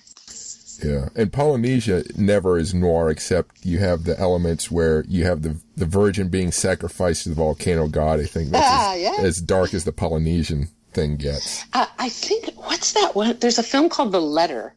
Yeah, 0.84 1.10
and 1.16 1.32
Polynesia 1.32 2.04
never 2.16 2.58
is 2.58 2.74
noir 2.74 3.10
except 3.10 3.66
you 3.66 3.80
have 3.80 4.04
the 4.06 4.20
elements 4.20 4.72
where 4.72 5.04
you 5.08 5.26
have 5.26 5.42
the 5.42 5.60
the 5.76 5.86
virgin 5.86 6.30
being 6.30 6.52
sacrificed 6.52 7.24
to 7.24 7.30
the 7.30 7.36
volcano 7.36 7.88
god. 7.88 8.20
I 8.20 8.26
think 8.26 8.50
that's 8.50 8.66
ah, 8.66 8.94
as, 8.94 9.02
yeah. 9.02 9.16
as 9.20 9.42
dark 9.42 9.74
as 9.74 9.84
the 9.84 9.92
Polynesian 9.92 10.70
thing 10.94 11.18
gets. 11.18 11.66
Uh, 11.74 11.86
I 11.98 12.10
think 12.10 12.50
what's 12.56 12.94
that 12.94 13.16
one? 13.16 13.38
There's 13.40 13.60
a 13.60 13.64
film 13.64 13.90
called 13.90 14.12
The 14.12 14.22
Letter 14.22 14.74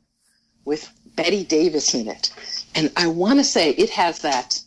with 0.64 0.90
Bette 1.16 1.44
Davis 1.44 1.94
in 1.94 2.08
it, 2.08 2.32
and 2.74 2.90
I 2.96 3.06
want 3.06 3.38
to 3.38 3.44
say 3.44 3.70
it 3.70 3.90
has 3.90 4.20
that 4.20 4.60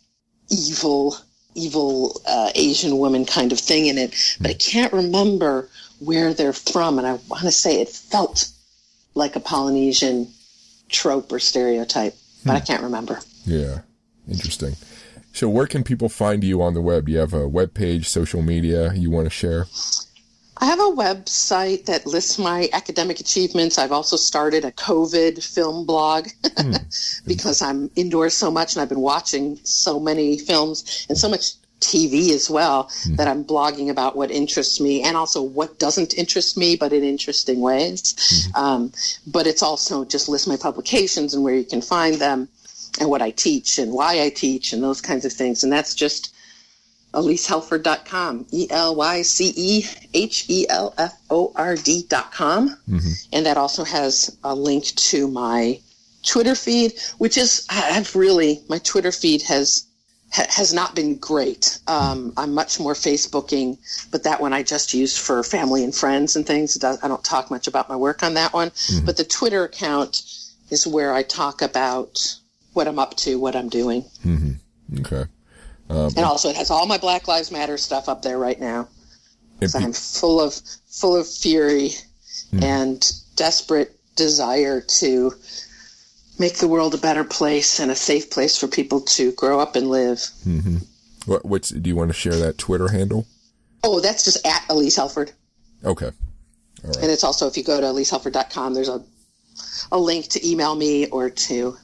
evil, 0.50 1.16
evil 1.54 2.20
uh, 2.26 2.50
Asian 2.54 2.98
woman 2.98 3.24
kind 3.26 3.52
of 3.52 3.58
thing 3.58 3.86
in 3.86 3.98
it, 3.98 4.36
but 4.40 4.50
I 4.50 4.54
can't 4.54 4.92
remember 4.92 5.68
where 5.98 6.32
they're 6.34 6.52
from, 6.52 6.98
and 6.98 7.06
I 7.06 7.12
want 7.28 7.42
to 7.42 7.52
say 7.52 7.80
it 7.80 7.88
felt 7.88 8.48
like 9.14 9.34
a 9.34 9.40
Polynesian 9.40 10.28
trope 10.96 11.30
or 11.30 11.38
stereotype, 11.38 12.14
but 12.44 12.52
hmm. 12.52 12.56
I 12.56 12.60
can't 12.60 12.82
remember. 12.82 13.20
Yeah, 13.44 13.80
interesting. 14.28 14.74
So, 15.32 15.48
where 15.50 15.66
can 15.66 15.84
people 15.84 16.08
find 16.08 16.42
you 16.42 16.62
on 16.62 16.72
the 16.72 16.80
web? 16.80 17.06
Do 17.06 17.12
you 17.12 17.18
have 17.18 17.34
a 17.34 17.46
web 17.46 17.74
page, 17.74 18.08
social 18.08 18.40
media 18.40 18.94
you 18.94 19.10
want 19.10 19.26
to 19.26 19.30
share? 19.30 19.66
I 20.58 20.64
have 20.64 20.80
a 20.80 20.84
website 20.84 21.84
that 21.84 22.06
lists 22.06 22.38
my 22.38 22.70
academic 22.72 23.20
achievements. 23.20 23.76
I've 23.76 23.92
also 23.92 24.16
started 24.16 24.64
a 24.64 24.72
COVID 24.72 25.44
film 25.44 25.84
blog 25.84 26.28
hmm. 26.56 26.76
because 27.26 27.60
I'm 27.60 27.90
indoors 27.94 28.32
so 28.32 28.50
much 28.50 28.74
and 28.74 28.80
I've 28.80 28.88
been 28.88 29.00
watching 29.00 29.60
so 29.64 30.00
many 30.00 30.38
films 30.38 31.06
and 31.10 31.18
so 31.18 31.28
much 31.28 31.52
TV 31.86 32.32
as 32.32 32.50
well 32.50 32.84
mm-hmm. 32.84 33.16
that 33.16 33.28
I'm 33.28 33.44
blogging 33.44 33.90
about 33.90 34.16
what 34.16 34.30
interests 34.30 34.80
me 34.80 35.02
and 35.02 35.16
also 35.16 35.40
what 35.40 35.78
doesn't 35.78 36.14
interest 36.14 36.56
me, 36.56 36.76
but 36.76 36.92
in 36.92 37.04
interesting 37.04 37.60
ways. 37.60 38.02
Mm-hmm. 38.02 38.56
Um, 38.56 38.92
but 39.26 39.46
it's 39.46 39.62
also 39.62 40.04
just 40.04 40.28
list 40.28 40.48
my 40.48 40.56
publications 40.56 41.34
and 41.34 41.42
where 41.44 41.54
you 41.54 41.64
can 41.64 41.82
find 41.82 42.16
them 42.16 42.48
and 43.00 43.08
what 43.08 43.22
I 43.22 43.30
teach 43.30 43.78
and 43.78 43.92
why 43.92 44.22
I 44.22 44.30
teach 44.30 44.72
and 44.72 44.82
those 44.82 45.00
kinds 45.00 45.24
of 45.24 45.32
things. 45.32 45.62
And 45.62 45.72
that's 45.72 45.94
just 45.94 46.34
ElyceHelford.com, 47.14 48.46
E 48.50 48.66
L 48.70 48.94
Y 48.94 49.22
C 49.22 49.52
E 49.56 49.84
H 50.12 50.44
E 50.48 50.66
L 50.68 50.92
F 50.98 51.14
O 51.30 51.52
R 51.56 51.76
D.com. 51.76 52.70
Mm-hmm. 52.70 53.12
And 53.32 53.46
that 53.46 53.56
also 53.56 53.84
has 53.84 54.36
a 54.44 54.54
link 54.54 54.84
to 54.84 55.28
my 55.28 55.80
Twitter 56.22 56.54
feed, 56.54 56.92
which 57.18 57.38
is, 57.38 57.66
I've 57.70 58.14
really, 58.14 58.60
my 58.68 58.78
Twitter 58.78 59.12
feed 59.12 59.42
has 59.42 59.85
ha- 60.36 60.46
has 60.50 60.72
not 60.72 60.94
been 60.94 61.16
great. 61.16 61.78
Um, 61.86 62.32
I'm 62.36 62.52
much 62.54 62.78
more 62.78 62.92
Facebooking, 62.94 63.78
but 64.10 64.24
that 64.24 64.40
one 64.40 64.52
I 64.52 64.62
just 64.62 64.92
use 64.94 65.16
for 65.16 65.42
family 65.42 65.82
and 65.82 65.94
friends 65.94 66.36
and 66.36 66.46
things. 66.46 66.82
I 66.84 67.08
don't 67.08 67.24
talk 67.24 67.50
much 67.50 67.66
about 67.66 67.88
my 67.88 67.96
work 67.96 68.22
on 68.22 68.34
that 68.34 68.52
one. 68.52 68.70
Mm-hmm. 68.70 69.06
But 69.06 69.16
the 69.16 69.24
Twitter 69.24 69.64
account 69.64 70.22
is 70.70 70.86
where 70.86 71.14
I 71.14 71.22
talk 71.22 71.62
about 71.62 72.36
what 72.74 72.86
I'm 72.86 72.98
up 72.98 73.16
to, 73.18 73.38
what 73.38 73.56
I'm 73.56 73.68
doing. 73.68 74.02
Mm-hmm. 74.24 75.00
Okay. 75.00 75.24
Um, 75.88 76.10
and 76.16 76.24
also, 76.24 76.50
it 76.50 76.56
has 76.56 76.70
all 76.70 76.86
my 76.86 76.98
Black 76.98 77.28
Lives 77.28 77.50
Matter 77.50 77.78
stuff 77.78 78.08
up 78.08 78.22
there 78.22 78.38
right 78.38 78.60
now. 78.60 78.88
So 79.64 79.78
I'm 79.78 79.92
full 79.94 80.40
of 80.40 80.54
full 80.86 81.16
of 81.16 81.26
fury 81.26 81.90
mm-hmm. 82.52 82.62
and 82.62 83.12
desperate 83.36 83.96
desire 84.14 84.80
to 84.80 85.32
make 86.38 86.56
the 86.56 86.68
world 86.68 86.94
a 86.94 86.98
better 86.98 87.24
place 87.24 87.80
and 87.80 87.90
a 87.90 87.94
safe 87.94 88.30
place 88.30 88.58
for 88.58 88.68
people 88.68 89.00
to 89.00 89.32
grow 89.32 89.60
up 89.60 89.76
and 89.76 89.88
live. 89.88 90.18
Mm-hmm. 90.46 90.76
What, 91.26 91.44
what's, 91.44 91.70
do 91.70 91.88
you 91.88 91.96
want 91.96 92.10
to 92.10 92.14
share 92.14 92.36
that 92.36 92.58
Twitter 92.58 92.88
handle? 92.88 93.26
Oh, 93.82 94.00
that's 94.00 94.24
just 94.24 94.46
at 94.46 94.62
Elyce 94.68 94.96
Helford. 94.96 95.32
Okay. 95.84 96.10
And 96.84 97.10
it's 97.10 97.24
also, 97.24 97.48
if 97.48 97.56
you 97.56 97.64
go 97.64 97.80
to 97.80 97.86
ElyceHelford.com, 97.86 98.74
there's 98.74 98.88
a, 98.88 99.02
a 99.90 99.98
link 99.98 100.28
to 100.28 100.48
email 100.48 100.74
me 100.76 101.08
or 101.08 101.30
to 101.30 101.76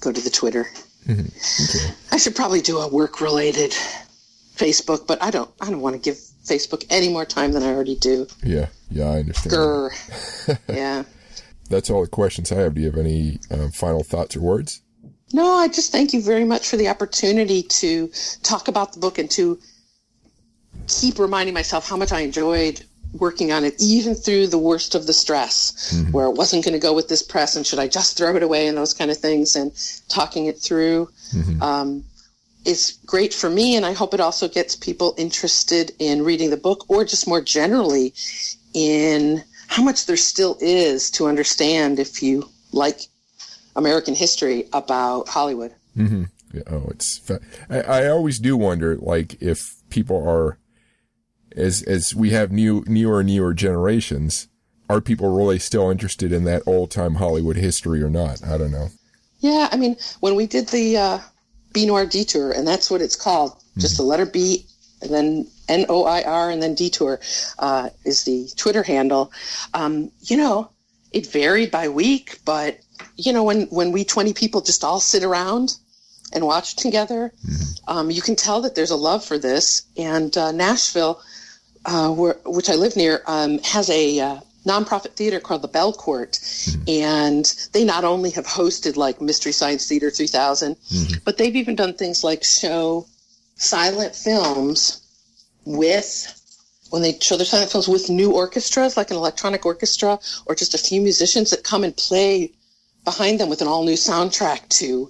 go 0.00 0.12
to 0.12 0.20
the 0.20 0.30
Twitter. 0.30 0.66
Mm-hmm. 1.06 1.86
Okay. 1.86 1.94
I 2.12 2.16
should 2.16 2.34
probably 2.34 2.62
do 2.62 2.78
a 2.78 2.88
work 2.88 3.20
related 3.20 3.72
Facebook, 4.56 5.06
but 5.06 5.22
I 5.22 5.30
don't, 5.30 5.50
I 5.60 5.70
don't 5.70 5.80
want 5.80 5.94
to 5.94 6.00
give 6.00 6.16
Facebook 6.16 6.86
any 6.88 7.10
more 7.10 7.26
time 7.26 7.52
than 7.52 7.62
I 7.62 7.66
already 7.66 7.96
do. 7.96 8.26
Yeah. 8.42 8.68
Yeah. 8.90 9.10
I 9.10 9.18
understand. 9.18 9.52
Grr. 9.52 10.58
yeah 10.68 11.02
that's 11.70 11.88
all 11.88 12.02
the 12.02 12.08
questions 12.08 12.52
I 12.52 12.56
have. 12.56 12.74
Do 12.74 12.80
you 12.82 12.90
have 12.90 12.98
any 12.98 13.38
uh, 13.50 13.68
final 13.68 14.02
thoughts 14.02 14.36
or 14.36 14.40
words? 14.40 14.82
No, 15.32 15.54
I 15.54 15.68
just 15.68 15.92
thank 15.92 16.12
you 16.12 16.20
very 16.20 16.44
much 16.44 16.68
for 16.68 16.76
the 16.76 16.88
opportunity 16.88 17.62
to 17.62 18.10
talk 18.42 18.68
about 18.68 18.92
the 18.92 19.00
book 19.00 19.18
and 19.18 19.30
to 19.30 19.58
keep 20.88 21.18
reminding 21.18 21.54
myself 21.54 21.88
how 21.88 21.96
much 21.96 22.12
I 22.12 22.20
enjoyed 22.20 22.84
working 23.12 23.50
on 23.52 23.64
it, 23.64 23.74
even 23.80 24.14
through 24.14 24.48
the 24.48 24.58
worst 24.58 24.94
of 24.94 25.06
the 25.06 25.12
stress, 25.12 25.94
mm-hmm. 25.94 26.12
where 26.12 26.26
it 26.26 26.34
wasn't 26.34 26.64
going 26.64 26.74
to 26.74 26.80
go 26.80 26.92
with 26.92 27.08
this 27.08 27.22
press 27.22 27.56
and 27.56 27.66
should 27.66 27.78
I 27.78 27.88
just 27.88 28.16
throw 28.16 28.36
it 28.36 28.42
away 28.42 28.66
and 28.66 28.76
those 28.76 28.94
kind 28.94 29.10
of 29.10 29.16
things, 29.16 29.56
and 29.56 29.72
talking 30.08 30.46
it 30.46 30.58
through. 30.58 31.08
Mm-hmm. 31.32 31.62
Um, 31.62 32.04
is 32.66 32.98
great 33.06 33.32
for 33.32 33.48
me, 33.48 33.74
and 33.74 33.86
I 33.86 33.94
hope 33.94 34.12
it 34.12 34.20
also 34.20 34.46
gets 34.46 34.76
people 34.76 35.14
interested 35.16 35.92
in 35.98 36.24
reading 36.24 36.50
the 36.50 36.58
book 36.58 36.84
or 36.88 37.06
just 37.06 37.26
more 37.26 37.40
generally 37.40 38.12
in 38.74 39.42
how 39.70 39.84
much 39.84 40.06
there 40.06 40.16
still 40.16 40.58
is 40.60 41.12
to 41.12 41.28
understand 41.28 42.00
if 42.00 42.24
you 42.24 42.48
like 42.72 43.02
American 43.76 44.16
history 44.16 44.68
about 44.72 45.28
Hollywood. 45.28 45.72
Mm-hmm. 45.96 46.24
Oh, 46.66 46.88
it's. 46.90 47.18
Fa- 47.18 47.40
I, 47.70 47.80
I 47.80 48.08
always 48.08 48.40
do 48.40 48.56
wonder, 48.56 48.96
like, 48.96 49.40
if 49.40 49.76
people 49.88 50.28
are, 50.28 50.58
as 51.56 51.82
as 51.84 52.16
we 52.16 52.30
have 52.30 52.50
new 52.50 52.82
newer 52.88 53.20
and 53.20 53.28
newer 53.28 53.54
generations, 53.54 54.48
are 54.88 55.00
people 55.00 55.36
really 55.36 55.60
still 55.60 55.88
interested 55.88 56.32
in 56.32 56.42
that 56.44 56.62
old 56.66 56.90
time 56.90 57.14
Hollywood 57.14 57.56
history 57.56 58.02
or 58.02 58.10
not? 58.10 58.44
I 58.44 58.58
don't 58.58 58.72
know. 58.72 58.88
Yeah, 59.38 59.68
I 59.70 59.76
mean, 59.76 59.96
when 60.18 60.34
we 60.34 60.48
did 60.48 60.68
the 60.68 60.96
uh, 60.96 61.18
B 61.72 61.86
Noir 61.86 62.06
Detour, 62.06 62.50
and 62.50 62.66
that's 62.66 62.90
what 62.90 63.00
it's 63.00 63.16
called, 63.16 63.52
just 63.78 63.94
mm-hmm. 63.94 64.02
the 64.02 64.08
letter 64.08 64.26
B 64.26 64.66
and 65.00 65.12
then 65.12 65.46
N 65.70 65.86
O 65.88 66.04
I 66.04 66.22
R 66.22 66.50
and 66.50 66.62
then 66.62 66.74
Detour 66.74 67.20
uh, 67.58 67.90
is 68.04 68.24
the 68.24 68.50
Twitter 68.56 68.82
handle. 68.82 69.32
Um, 69.72 70.10
you 70.20 70.36
know, 70.36 70.70
it 71.12 71.26
varied 71.26 71.70
by 71.70 71.88
week, 71.88 72.40
but 72.44 72.78
you 73.16 73.32
know, 73.32 73.44
when 73.44 73.62
when 73.68 73.92
we 73.92 74.04
twenty 74.04 74.34
people 74.34 74.60
just 74.60 74.84
all 74.84 75.00
sit 75.00 75.22
around 75.22 75.76
and 76.32 76.44
watch 76.44 76.76
together. 76.76 77.32
Mm-hmm. 77.46 77.90
Um, 77.90 78.10
you 78.10 78.22
can 78.22 78.36
tell 78.36 78.62
that 78.62 78.74
there's 78.74 78.90
a 78.90 78.96
love 78.96 79.24
for 79.24 79.38
this. 79.38 79.82
And 79.96 80.36
uh, 80.36 80.52
Nashville, 80.52 81.20
uh, 81.84 82.10
where, 82.10 82.36
which 82.44 82.70
I 82.70 82.74
live 82.74 82.96
near, 82.96 83.22
um, 83.26 83.58
has 83.60 83.90
a 83.90 84.20
uh, 84.20 84.40
nonprofit 84.66 85.12
theater 85.12 85.40
called 85.40 85.62
the 85.62 85.68
Belcourt, 85.68 86.38
mm-hmm. 86.38 86.82
and 86.88 87.68
they 87.72 87.84
not 87.84 88.04
only 88.04 88.30
have 88.30 88.46
hosted 88.46 88.96
like 88.96 89.20
Mystery 89.20 89.52
Science 89.52 89.88
Theater 89.88 90.10
3000, 90.10 90.76
mm-hmm. 90.76 91.18
but 91.24 91.38
they've 91.38 91.56
even 91.56 91.74
done 91.74 91.94
things 91.94 92.22
like 92.22 92.44
show 92.44 93.06
silent 93.56 94.14
films 94.14 94.99
with 95.76 96.36
when 96.90 97.02
they 97.02 97.16
show 97.20 97.36
their 97.36 97.46
silent 97.46 97.70
films 97.70 97.88
with 97.88 98.10
new 98.10 98.32
orchestras, 98.32 98.96
like 98.96 99.10
an 99.10 99.16
electronic 99.16 99.64
orchestra, 99.64 100.18
or 100.46 100.54
just 100.54 100.74
a 100.74 100.78
few 100.78 101.00
musicians 101.00 101.50
that 101.50 101.62
come 101.62 101.84
and 101.84 101.96
play 101.96 102.52
behind 103.04 103.40
them 103.40 103.48
with 103.48 103.62
an 103.62 103.68
all 103.68 103.84
new 103.84 103.94
soundtrack 103.94 104.68
to 104.68 105.08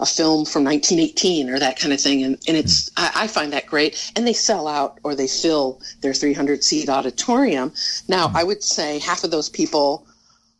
a 0.00 0.06
film 0.06 0.44
from 0.44 0.64
1918 0.64 1.48
or 1.48 1.58
that 1.58 1.78
kind 1.78 1.92
of 1.92 2.00
thing. 2.00 2.22
And, 2.24 2.38
and 2.46 2.56
it's, 2.56 2.90
I, 2.96 3.10
I, 3.14 3.26
find 3.26 3.52
that 3.52 3.66
great. 3.66 4.12
And 4.16 4.26
they 4.26 4.32
sell 4.32 4.66
out 4.66 4.98
or 5.04 5.14
they 5.14 5.28
fill 5.28 5.80
their 6.00 6.12
300 6.12 6.64
seat 6.64 6.88
auditorium. 6.88 7.72
Now, 8.08 8.30
I 8.34 8.42
would 8.42 8.62
say 8.62 8.98
half 8.98 9.22
of 9.24 9.30
those 9.30 9.48
people 9.48 10.06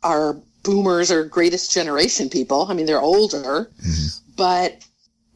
are 0.03 0.37
boomers 0.63 1.11
or 1.11 1.25
greatest 1.25 1.71
generation 1.71 2.29
people. 2.29 2.65
I 2.69 2.73
mean, 2.73 2.85
they're 2.85 3.01
older, 3.01 3.69
mm-hmm. 3.81 4.33
but 4.35 4.83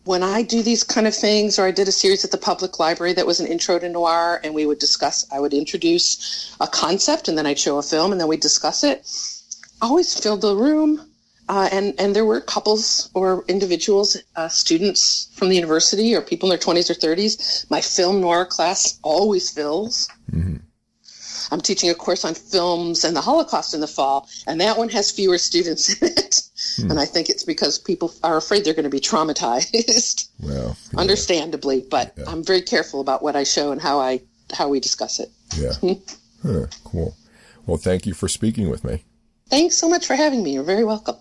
when 0.10 0.24
I 0.24 0.42
do 0.42 0.64
these 0.64 0.84
kind 0.84 1.06
of 1.06 1.14
things, 1.14 1.60
or 1.60 1.68
I 1.68 1.72
did 1.72 1.88
a 1.88 1.92
series 1.92 2.26
at 2.26 2.32
the 2.32 2.38
public 2.38 2.80
library 2.80 3.14
that 3.14 3.28
was 3.28 3.40
an 3.40 3.46
intro 3.46 3.78
to 3.78 3.88
noir, 3.88 4.42
and 4.44 4.56
we 4.56 4.66
would 4.66 4.80
discuss, 4.80 5.24
I 5.32 5.40
would 5.40 5.54
introduce 5.54 6.56
a 6.60 6.66
concept, 6.66 7.28
and 7.28 7.38
then 7.38 7.46
I'd 7.46 7.60
show 7.60 7.78
a 7.78 7.84
film, 7.84 8.12
and 8.12 8.20
then 8.20 8.28
we'd 8.28 8.40
discuss 8.40 8.84
it. 8.84 8.98
I 9.84 9.86
always 9.86 10.20
filled 10.20 10.42
the 10.42 10.56
room 10.56 11.10
uh, 11.50 11.68
and 11.72 11.96
and 12.00 12.16
there 12.16 12.26
were 12.26 12.40
couples 12.40 13.10
or 13.16 13.44
individuals, 13.48 14.16
uh, 14.36 14.48
students 14.48 15.30
from 15.34 15.50
the 15.50 15.56
university 15.56 16.16
or 16.16 16.22
people 16.22 16.48
in 16.48 16.52
their 16.52 16.60
twenties 16.60 16.92
or 16.92 16.94
thirties. 16.94 17.66
My 17.70 17.82
film 17.82 18.22
noir 18.22 18.46
class 18.46 19.00
always 19.02 19.50
fills. 19.50 20.08
Mm-hmm. 20.32 20.58
I'm 21.52 21.62
teaching 21.62 21.90
a 21.90 21.96
course 21.96 22.26
on 22.26 22.36
films 22.36 23.04
and 23.04 23.16
the 23.16 23.22
Holocaust 23.22 23.74
in 23.74 23.82
the 23.82 23.88
fall, 23.88 24.28
and 24.48 24.60
that 24.62 24.78
one 24.78 24.90
has 24.90 25.12
fewer 25.12 25.38
students 25.38 26.02
in 26.02 26.10
it. 26.10 26.42
Hmm. 26.78 26.92
And 26.92 27.00
I 27.00 27.06
think 27.06 27.30
it's 27.30 27.44
because 27.44 27.80
people 27.80 28.14
are 28.24 28.38
afraid 28.38 28.66
they're 28.66 28.74
going 28.74 28.84
to 28.84 28.90
be 28.90 29.00
traumatized. 29.00 30.28
Well, 30.42 30.78
yeah. 30.94 31.00
understandably, 31.00 31.86
but 31.92 32.14
yeah. 32.18 32.24
I'm 32.26 32.46
very 32.46 32.62
careful 32.62 33.02
about 33.02 33.22
what 33.22 33.36
I 33.36 33.44
show 33.44 33.74
and 33.74 33.82
how 33.82 34.00
I 34.00 34.22
how 34.54 34.70
we 34.70 34.80
discuss 34.80 35.20
it. 35.20 35.30
Yeah. 35.58 35.74
huh, 36.44 36.68
cool. 36.86 37.18
Well, 37.66 37.76
thank 37.76 38.06
you 38.06 38.14
for 38.14 38.30
speaking 38.30 38.70
with 38.70 38.86
me. 38.86 39.04
Thanks 39.50 39.76
so 39.76 39.90
much 39.90 40.06
for 40.06 40.16
having 40.16 40.42
me. 40.42 40.54
You're 40.54 40.64
very 40.64 40.86
welcome. 40.86 41.18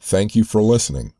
Thank 0.00 0.34
you 0.34 0.42
for 0.42 0.62
listening. 0.62 1.12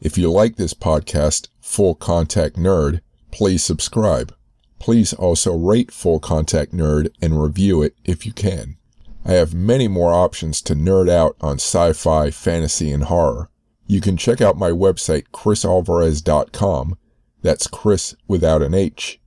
If 0.00 0.18
you 0.18 0.30
like 0.30 0.56
this 0.56 0.74
podcast, 0.74 1.48
Full 1.60 1.94
Contact 1.94 2.56
Nerd, 2.56 3.00
please 3.30 3.64
subscribe. 3.64 4.34
Please 4.80 5.12
also 5.12 5.54
rate 5.54 5.92
Full 5.92 6.18
Contact 6.18 6.72
Nerd 6.72 7.10
and 7.22 7.40
review 7.40 7.82
it 7.82 7.94
if 8.04 8.26
you 8.26 8.32
can. 8.32 8.76
I 9.24 9.32
have 9.32 9.52
many 9.52 9.86
more 9.86 10.12
options 10.12 10.62
to 10.62 10.74
nerd 10.74 11.08
out 11.10 11.36
on 11.42 11.56
sci-fi, 11.56 12.30
fantasy, 12.30 12.90
and 12.90 13.04
horror. 13.04 13.50
You 13.86 14.00
can 14.00 14.16
check 14.16 14.40
out 14.40 14.56
my 14.56 14.70
website, 14.70 15.24
chrisalvarez.com. 15.32 16.96
That's 17.42 17.66
Chris 17.66 18.16
without 18.26 18.62
an 18.62 18.72
H. 18.72 19.20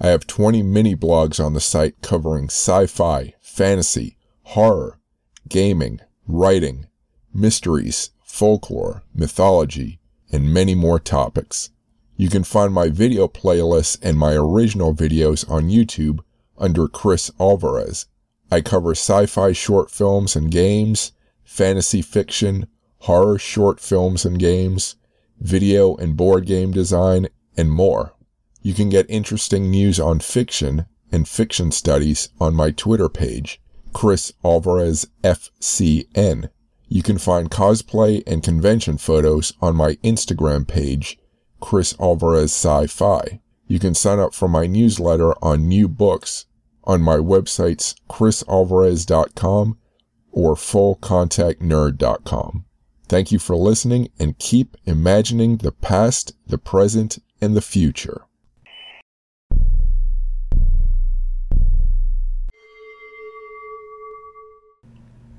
I 0.00 0.08
have 0.08 0.26
20 0.26 0.62
mini 0.64 0.96
blogs 0.96 1.44
on 1.44 1.54
the 1.54 1.60
site 1.60 2.02
covering 2.02 2.46
sci-fi, 2.46 3.34
fantasy, 3.40 4.16
horror, 4.42 4.98
gaming, 5.48 6.00
writing, 6.26 6.88
mysteries, 7.32 8.10
folklore, 8.24 9.04
mythology, 9.14 10.00
and 10.32 10.52
many 10.52 10.74
more 10.74 10.98
topics. 10.98 11.70
You 12.18 12.28
can 12.28 12.42
find 12.42 12.74
my 12.74 12.88
video 12.88 13.28
playlists 13.28 13.96
and 14.02 14.18
my 14.18 14.32
original 14.32 14.92
videos 14.92 15.48
on 15.48 15.70
YouTube 15.70 16.18
under 16.58 16.88
Chris 16.88 17.30
Alvarez. 17.38 18.06
I 18.50 18.60
cover 18.60 18.90
sci-fi 18.90 19.52
short 19.52 19.88
films 19.88 20.34
and 20.34 20.50
games, 20.50 21.12
fantasy 21.44 22.02
fiction, 22.02 22.66
horror 23.02 23.38
short 23.38 23.78
films 23.78 24.24
and 24.24 24.36
games, 24.36 24.96
video 25.38 25.94
and 25.94 26.16
board 26.16 26.44
game 26.44 26.72
design, 26.72 27.28
and 27.56 27.70
more. 27.70 28.14
You 28.62 28.74
can 28.74 28.88
get 28.88 29.06
interesting 29.08 29.70
news 29.70 30.00
on 30.00 30.18
fiction 30.18 30.86
and 31.12 31.28
fiction 31.28 31.70
studies 31.70 32.30
on 32.40 32.52
my 32.52 32.72
Twitter 32.72 33.08
page, 33.08 33.60
Chris 33.92 34.32
Alvarez 34.44 35.06
FCN. 35.22 36.48
You 36.88 37.02
can 37.04 37.18
find 37.18 37.48
cosplay 37.48 38.24
and 38.26 38.42
convention 38.42 38.98
photos 38.98 39.52
on 39.60 39.76
my 39.76 39.94
Instagram 40.02 40.66
page, 40.66 41.16
Chris 41.60 41.94
Alvarez 42.00 42.52
Sci-Fi. 42.52 43.40
You 43.66 43.78
can 43.78 43.94
sign 43.94 44.18
up 44.18 44.34
for 44.34 44.48
my 44.48 44.66
newsletter 44.66 45.34
on 45.42 45.68
new 45.68 45.88
books 45.88 46.46
on 46.84 47.02
my 47.02 47.16
websites 47.16 47.94
chrisalvarez.com 48.08 49.78
or 50.32 50.54
fullcontactnerd.com. 50.54 52.64
Thank 53.08 53.32
you 53.32 53.38
for 53.38 53.56
listening 53.56 54.10
and 54.18 54.38
keep 54.38 54.76
imagining 54.84 55.58
the 55.58 55.72
past, 55.72 56.32
the 56.46 56.58
present, 56.58 57.18
and 57.40 57.56
the 57.56 57.62
future. 57.62 58.27